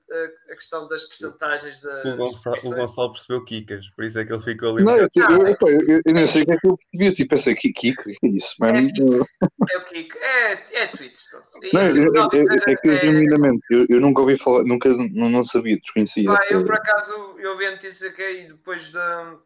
a 0.51 0.55
questão 0.55 0.89
das 0.89 1.05
percentagens 1.05 1.81
das 1.81 2.05
O 2.05 2.17
Gonçalo, 2.17 2.57
o. 2.65 2.71
Gonçalo 2.71 3.13
percebeu 3.13 3.45
Kikas, 3.45 3.89
por 3.91 4.05
isso 4.05 4.19
é 4.19 4.25
que 4.25 4.33
ele 4.33 4.43
ficou 4.43 4.75
ali. 4.77 4.85
Não, 4.85 4.97
eu, 4.97 5.09
bocado- 5.15 5.47
eu, 5.47 5.57
eu, 5.71 5.81
eu, 5.89 6.03
eu 6.07 6.13
nem 6.15 6.27
sei 6.27 6.43
o 6.43 6.47
que 6.47 6.53
é 6.53 6.57
que 6.59 6.69
eu 6.69 6.79
percebi. 6.91 7.17
Tipo, 7.17 7.31
pensei, 7.31 7.55
que, 7.55 7.73
que 7.73 7.89
é 7.91 8.27
isso, 8.29 8.55
mano? 8.61 8.79
É 9.71 9.79
o 9.79 9.85
Kik, 9.85 10.19
é, 10.19 10.83
é 10.83 10.87
Twitch, 10.89 11.21
pronto. 11.31 11.49
Não, 11.73 11.81
eu, 11.83 12.23
aquilo 12.23 12.47
que 12.47 12.71
é 12.71 12.77
que 12.77 12.89
eu, 12.89 12.93
é- 12.93 13.01
genuinamente, 13.01 13.63
eu, 13.71 13.87
eu 13.89 14.01
nunca 14.01 14.21
ouvi 14.21 14.37
falar, 14.37 14.65
nunca, 14.65 14.89
não, 14.89 15.29
não 15.29 15.45
sabia, 15.45 15.79
desconhecia. 15.79 16.31
Essa- 16.31 16.53
eu 16.55 16.65
por 16.65 16.75
acaso 16.75 17.13
eu 17.39 17.57
vi 17.59 17.67
a 17.67 17.71
notícia 17.73 18.11
que 18.13 18.23
aí 18.23 18.49
depois 18.49 18.91
da 18.91 19.37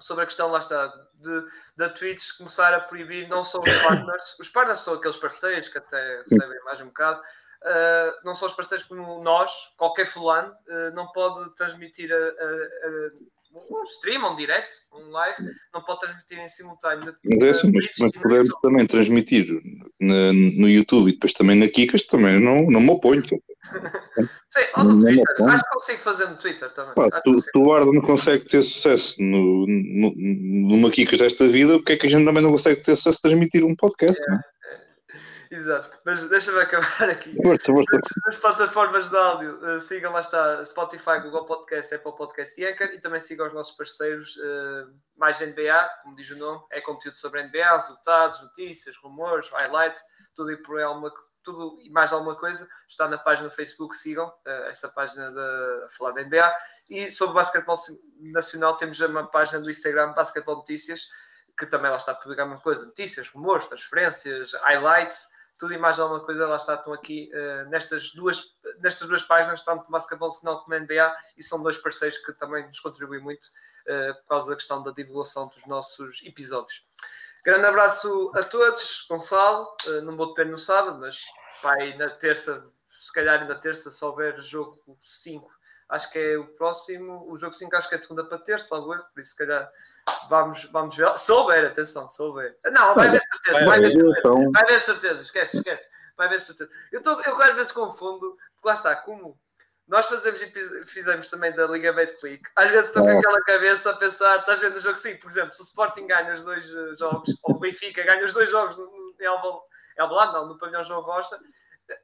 sobre 0.00 0.24
a 0.24 0.26
questão 0.26 0.48
lá 0.50 0.58
está 0.58 0.88
de, 1.14 1.44
da 1.76 1.88
Twitch 1.88 2.36
começar 2.36 2.74
a 2.74 2.80
proibir 2.80 3.28
não 3.28 3.44
só 3.44 3.60
os 3.60 3.64
partners, 3.82 4.36
os 4.40 4.48
partners 4.48 4.80
são 4.80 4.94
aqueles 4.94 5.16
parceiros 5.16 5.68
que 5.68 5.78
até 5.78 6.22
recebem 6.22 6.60
mais 6.64 6.80
um 6.80 6.86
bocado, 6.86 7.20
ah, 7.64 8.14
não 8.24 8.34
são 8.34 8.48
os 8.48 8.54
parceiros 8.54 8.86
como 8.86 9.22
nós, 9.22 9.50
qualquer 9.76 10.06
fulano, 10.06 10.52
ah, 10.68 10.90
não 10.94 11.06
pode 11.12 11.54
transmitir 11.56 12.10
a, 12.12 12.16
a- 12.16 12.18
a- 12.18 13.10
um 13.54 13.82
stream, 13.82 14.32
um 14.32 14.34
direct, 14.34 14.72
um 14.94 15.10
live, 15.10 15.36
não 15.74 15.82
pode 15.84 16.00
transmitir 16.00 16.38
em 16.38 16.48
simultâneo 16.48 17.04
na, 17.04 17.12
Mas 17.38 17.62
mas, 17.64 17.98
no 18.00 18.10
podemos 18.22 18.50
também 18.62 18.86
transmitir 18.86 19.46
na- 20.00 20.32
no 20.32 20.66
YouTube 20.70 21.10
e 21.10 21.12
depois 21.12 21.34
também 21.34 21.56
na 21.56 21.68
Kikas, 21.68 22.02
também 22.04 22.40
não, 22.40 22.62
não 22.70 22.80
me 22.80 22.88
oponho. 22.90 23.22
Sim, 24.48 24.60
ou 24.76 24.84
no 24.84 25.00
Twitter. 25.02 25.24
Acho 25.48 25.62
que 25.64 25.70
consigo 25.70 25.98
fazer 26.02 26.26
no 26.28 26.36
Twitter 26.36 26.70
também. 26.72 26.94
Pá, 26.94 27.20
tu, 27.22 27.36
tu 27.52 27.72
Arda 27.72 27.92
não 27.92 28.00
consegue 28.00 28.44
ter 28.44 28.62
sucesso 28.62 29.22
no, 29.22 29.66
no, 29.66 30.12
numa 30.16 30.90
Kikas 30.90 31.20
desta 31.20 31.46
vida, 31.46 31.74
porque 31.78 31.92
é 31.92 31.96
que 31.98 32.06
a 32.06 32.10
gente 32.10 32.24
também 32.24 32.42
não 32.42 32.50
consegue 32.52 32.80
ter 32.82 32.96
sucesso 32.96 33.18
a 33.18 33.28
transmitir 33.28 33.64
um 33.64 33.76
podcast, 33.76 34.22
É, 34.22 34.26
não 34.30 34.36
é? 34.36 34.40
Exato, 35.52 35.90
mas 36.02 36.26
deixa-me 36.30 36.60
acabar 36.60 37.10
aqui. 37.10 37.36
Força, 37.44 37.70
força. 37.70 37.98
Nas 38.24 38.36
plataformas 38.36 39.10
de 39.10 39.16
áudio, 39.18 39.58
eh, 39.62 39.80
sigam 39.80 40.10
lá 40.10 40.20
está 40.20 40.64
Spotify, 40.64 41.20
Google 41.22 41.44
Podcast, 41.44 41.94
Apple 41.94 42.16
Podcast 42.16 42.58
e 42.58 42.64
Anchor 42.64 42.86
e 42.86 42.98
também 42.98 43.20
sigam 43.20 43.46
os 43.48 43.52
nossos 43.52 43.76
parceiros 43.76 44.38
eh, 44.42 44.86
mais 45.14 45.38
NBA, 45.40 45.90
como 46.02 46.16
diz 46.16 46.30
o 46.30 46.38
nome, 46.38 46.64
é 46.70 46.80
conteúdo 46.80 47.16
sobre 47.16 47.42
NBA, 47.42 47.70
resultados, 47.70 48.40
notícias, 48.40 48.96
rumores, 48.96 49.50
highlights, 49.50 50.02
tudo 50.34 50.52
e 50.52 50.56
por 50.56 50.78
aí 50.78 50.84
alguma 50.84 51.12
tudo 51.42 51.76
e 51.84 51.90
mais 51.90 52.14
alguma 52.14 52.34
coisa 52.34 52.66
está 52.88 53.06
na 53.06 53.18
página 53.18 53.50
do 53.50 53.54
Facebook, 53.54 53.94
sigam 53.94 54.32
eh, 54.46 54.68
essa 54.70 54.88
página 54.88 55.30
de, 55.30 55.84
a 55.84 55.88
falar 55.90 56.12
da 56.12 56.22
NBA 56.22 56.56
e 56.88 57.10
sobre 57.10 57.34
basquetebol 57.34 57.76
nacional 58.20 58.78
temos 58.78 58.98
uma 59.00 59.26
página 59.26 59.60
do 59.60 59.68
Instagram 59.68 60.14
Basquetebol 60.14 60.56
Notícias 60.56 61.02
que 61.58 61.66
também 61.66 61.90
lá 61.90 61.98
está 61.98 62.12
a 62.12 62.14
publicar 62.14 62.46
uma 62.46 62.58
coisa, 62.58 62.86
notícias, 62.86 63.28
rumores, 63.28 63.66
transferências, 63.66 64.54
highlights 64.54 65.30
tudo 65.62 65.74
e 65.74 65.78
mais 65.78 66.00
alguma 66.00 66.18
coisa, 66.18 66.44
lá 66.48 66.56
está, 66.56 66.74
estão 66.74 66.92
aqui 66.92 67.30
uh, 67.32 67.70
nestas, 67.70 68.12
duas, 68.12 68.52
nestas 68.80 69.06
duas 69.06 69.22
páginas, 69.22 69.62
tanto 69.62 69.88
Basketball 69.88 70.30
Nacional 70.30 70.64
como 70.64 70.76
NBA, 70.76 71.16
e 71.36 71.42
são 71.44 71.62
dois 71.62 71.78
parceiros 71.78 72.18
que 72.18 72.32
também 72.32 72.66
nos 72.66 72.80
contribuem 72.80 73.22
muito 73.22 73.44
uh, 73.44 74.12
por 74.22 74.26
causa 74.28 74.50
da 74.50 74.56
questão 74.56 74.82
da 74.82 74.90
divulgação 74.90 75.46
dos 75.46 75.64
nossos 75.66 76.20
episódios. 76.24 76.84
Grande 77.44 77.66
abraço 77.66 78.32
a 78.34 78.42
todos, 78.42 79.06
Gonçalo, 79.08 79.72
uh, 79.86 80.00
não 80.00 80.16
vou 80.16 80.30
depender 80.30 80.50
no 80.50 80.58
sábado, 80.58 80.98
mas 80.98 81.22
vai 81.62 81.96
na 81.96 82.10
terça, 82.10 82.68
se 82.90 83.12
calhar 83.12 83.46
na 83.46 83.54
terça, 83.54 83.88
se 83.88 84.04
houver 84.04 84.40
jogo 84.40 84.98
5, 85.00 85.48
acho 85.90 86.10
que 86.10 86.18
é 86.18 86.36
o 86.36 86.48
próximo, 86.56 87.24
o 87.30 87.38
jogo 87.38 87.54
5 87.54 87.76
acho 87.76 87.88
que 87.88 87.94
é 87.94 87.98
de 87.98 88.02
segunda 88.02 88.24
para 88.24 88.38
terça, 88.38 88.76
por 88.80 88.98
isso 89.16 89.30
se 89.30 89.36
calhar 89.36 89.70
Vamos, 90.28 90.64
vamos 90.66 90.96
ver. 90.96 91.16
Souber, 91.16 91.66
atenção, 91.66 92.08
souber. 92.10 92.56
Não, 92.72 92.94
vai 92.94 93.08
haver 93.08 93.20
certeza. 93.20 93.64
Vai 93.64 93.78
haver 93.78 93.92
certeza. 93.92 94.50
Vai 94.52 94.62
haver 94.62 94.80
certeza. 94.80 95.22
Esquece, 95.22 95.56
esquece. 95.58 95.88
Vai 96.16 96.26
haver 96.26 96.40
certeza. 96.40 96.70
Eu, 96.90 97.02
tô, 97.02 97.20
eu 97.20 97.42
às 97.42 97.54
vezes 97.54 97.72
confundo, 97.72 98.36
porque 98.54 98.68
lá 98.68 98.74
está, 98.74 98.96
como 98.96 99.38
nós 99.86 100.06
fazemos 100.06 100.40
fizemos 100.86 101.28
também 101.28 101.52
da 101.52 101.66
Liga 101.66 101.92
Betclick, 101.92 102.48
às 102.56 102.70
vezes 102.70 102.86
estou 102.86 103.02
com 103.02 103.18
aquela 103.18 103.42
cabeça 103.42 103.90
a 103.90 103.96
pensar, 103.96 104.38
estás 104.38 104.60
vendo 104.60 104.76
o 104.76 104.80
jogo 104.80 104.96
5, 104.96 105.20
por 105.20 105.30
exemplo, 105.30 105.52
se 105.52 105.60
o 105.60 105.64
Sporting 105.64 106.06
ganha 106.06 106.32
os 106.32 106.44
dois 106.44 106.66
eh, 106.72 106.96
jogos, 106.96 107.28
ou 107.42 107.56
o 107.56 107.58
Benfica 107.58 108.02
ganha 108.04 108.24
os 108.24 108.32
dois 108.32 108.48
jogos 108.50 108.78
em 109.20 109.26
Alvalade, 109.98 110.32
não, 110.32 110.46
no 110.46 110.58
Pavilhão 110.58 110.84
João 110.84 111.02
Rocha, 111.02 111.38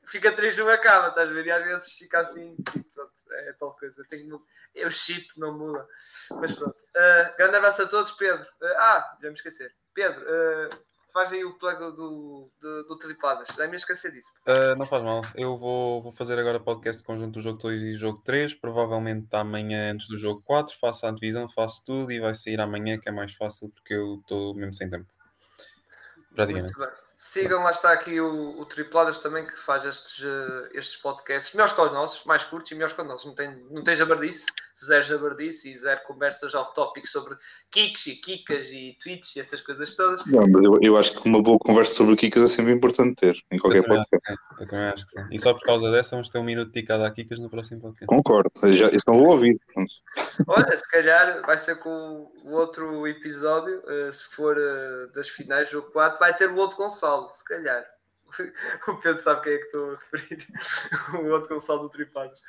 fica 0.04 0.32
3-1 0.32 0.68
acaba, 0.70 1.08
estás 1.08 1.28
a 1.28 1.32
ver? 1.32 1.46
E 1.46 1.50
às 1.50 1.64
vezes 1.64 1.92
fica 1.94 2.18
assim, 2.20 2.56
pronto, 2.94 3.12
é 3.30 3.52
tal 3.52 3.72
coisa. 3.74 4.04
Tenho, 4.08 4.42
é 4.74 4.86
o 4.86 4.90
chip, 4.90 5.28
não 5.36 5.56
muda. 5.56 5.86
Mas 6.32 6.52
pronto. 6.52 6.76
Uh, 6.76 7.36
grande 7.36 7.56
abraço 7.56 7.82
a 7.82 7.86
todos, 7.86 8.12
Pedro. 8.12 8.42
Uh, 8.60 8.76
ah, 8.76 9.18
já 9.20 9.28
me 9.28 9.34
esquecer. 9.34 9.74
Pedro, 9.94 10.20
uh, 10.22 10.78
faz 11.12 11.32
aí 11.32 11.44
o 11.44 11.58
plug 11.58 11.78
do, 11.78 12.50
do, 12.60 12.82
do 12.84 12.98
Tripladas. 12.98 13.48
Já 13.48 13.66
me 13.66 13.76
esquecer 13.76 14.12
disso. 14.12 14.32
Não 14.76 14.86
faz 14.86 15.02
mal. 15.02 15.20
Eu 15.34 15.56
vou, 15.56 16.02
vou 16.02 16.12
fazer 16.12 16.38
agora 16.38 16.60
podcast 16.60 17.02
conjunto 17.02 17.34
do 17.34 17.42
jogo 17.42 17.58
2 17.58 17.82
e 17.82 17.94
jogo 17.94 18.22
3. 18.24 18.54
Provavelmente 18.54 19.28
amanhã 19.32 19.92
antes 19.92 20.08
do 20.08 20.18
jogo 20.18 20.42
4. 20.42 20.76
Faço 20.78 21.06
a 21.06 21.10
antevisão, 21.10 21.48
faço 21.48 21.84
tudo 21.84 22.12
e 22.12 22.20
vai 22.20 22.34
sair 22.34 22.60
amanhã, 22.60 22.98
que 22.98 23.08
é 23.08 23.12
mais 23.12 23.34
fácil 23.34 23.70
porque 23.70 23.94
eu 23.94 24.16
estou 24.16 24.54
mesmo 24.54 24.74
sem 24.74 24.88
tempo. 24.88 25.06
Praticamente. 26.34 26.76
Muito 26.76 26.90
bem. 26.90 27.07
Sigam, 27.20 27.64
lá 27.64 27.72
está 27.72 27.90
aqui 27.90 28.20
o, 28.20 28.60
o 28.60 28.64
Tripladas 28.64 29.18
também, 29.18 29.44
que 29.44 29.58
faz 29.58 29.84
estes, 29.84 30.20
uh, 30.20 30.68
estes 30.72 30.94
podcasts, 30.94 31.52
melhores 31.52 31.72
que 31.72 31.80
os 31.80 31.92
nossos, 31.92 32.24
mais 32.24 32.44
curtos 32.44 32.70
e 32.70 32.74
melhores 32.74 32.94
que 32.94 33.02
os 33.02 33.08
nossos. 33.08 33.26
Não 33.26 33.34
tem, 33.34 33.60
não 33.72 33.82
tem 33.82 33.96
jabardice, 33.96 34.46
zero 34.86 35.02
jabardice 35.02 35.68
e 35.68 35.76
zero 35.76 36.00
conversas 36.06 36.54
off-topic 36.54 37.04
sobre 37.06 37.36
kicks 37.72 38.06
e 38.06 38.14
kikas 38.14 38.68
e 38.68 38.96
tweets 39.02 39.34
e 39.34 39.40
essas 39.40 39.60
coisas 39.60 39.92
todas. 39.94 40.24
Não, 40.26 40.46
mas 40.46 40.62
eu, 40.62 40.78
eu 40.80 40.96
acho 40.96 41.20
que 41.20 41.28
uma 41.28 41.42
boa 41.42 41.58
conversa 41.58 41.92
sobre 41.92 42.14
kikas 42.14 42.40
é 42.40 42.46
sempre 42.46 42.72
importante 42.72 43.16
ter, 43.16 43.36
em 43.50 43.58
qualquer 43.58 43.78
eu 43.78 43.84
podcast. 43.84 44.38
eu 44.60 44.66
também 44.68 44.86
acho 44.86 45.04
que 45.06 45.10
sim. 45.10 45.26
E 45.32 45.40
só 45.40 45.52
por 45.52 45.64
causa 45.64 45.90
dessa 45.90 46.14
vamos 46.14 46.30
ter 46.30 46.38
um 46.38 46.44
minuto 46.44 46.70
dedicado 46.70 47.02
a 47.02 47.10
kikas 47.10 47.40
no 47.40 47.50
próximo 47.50 47.80
podcast. 47.80 48.06
Concordo, 48.06 48.52
já, 48.72 48.86
então 48.92 49.14
vou 49.14 49.32
ouvir. 49.32 49.60
Pronto. 49.74 49.90
Olha, 50.46 50.76
se 50.76 50.88
calhar 50.88 51.42
vai 51.44 51.58
ser 51.58 51.80
com 51.80 52.30
o 52.44 52.52
outro 52.52 53.08
episódio, 53.08 53.80
uh, 53.80 54.12
se 54.12 54.24
for 54.26 54.56
uh, 54.56 55.12
das 55.12 55.28
finais, 55.28 55.68
jogo 55.68 55.90
4, 55.90 56.16
vai 56.20 56.32
ter 56.32 56.48
o 56.48 56.56
outro 56.56 56.76
Gonçalo 57.08 57.28
se 57.30 57.44
calhar. 57.44 57.86
O 58.88 58.94
Pedro 58.96 59.22
sabe 59.22 59.42
quem 59.42 59.52
é 59.54 59.58
que 59.58 59.64
estou 59.64 59.92
a 59.92 59.94
referir. 59.94 60.46
o 61.18 61.30
outro 61.30 61.48
Gonçalo 61.48 61.82
do 61.82 61.90
Tripados. 61.90 62.42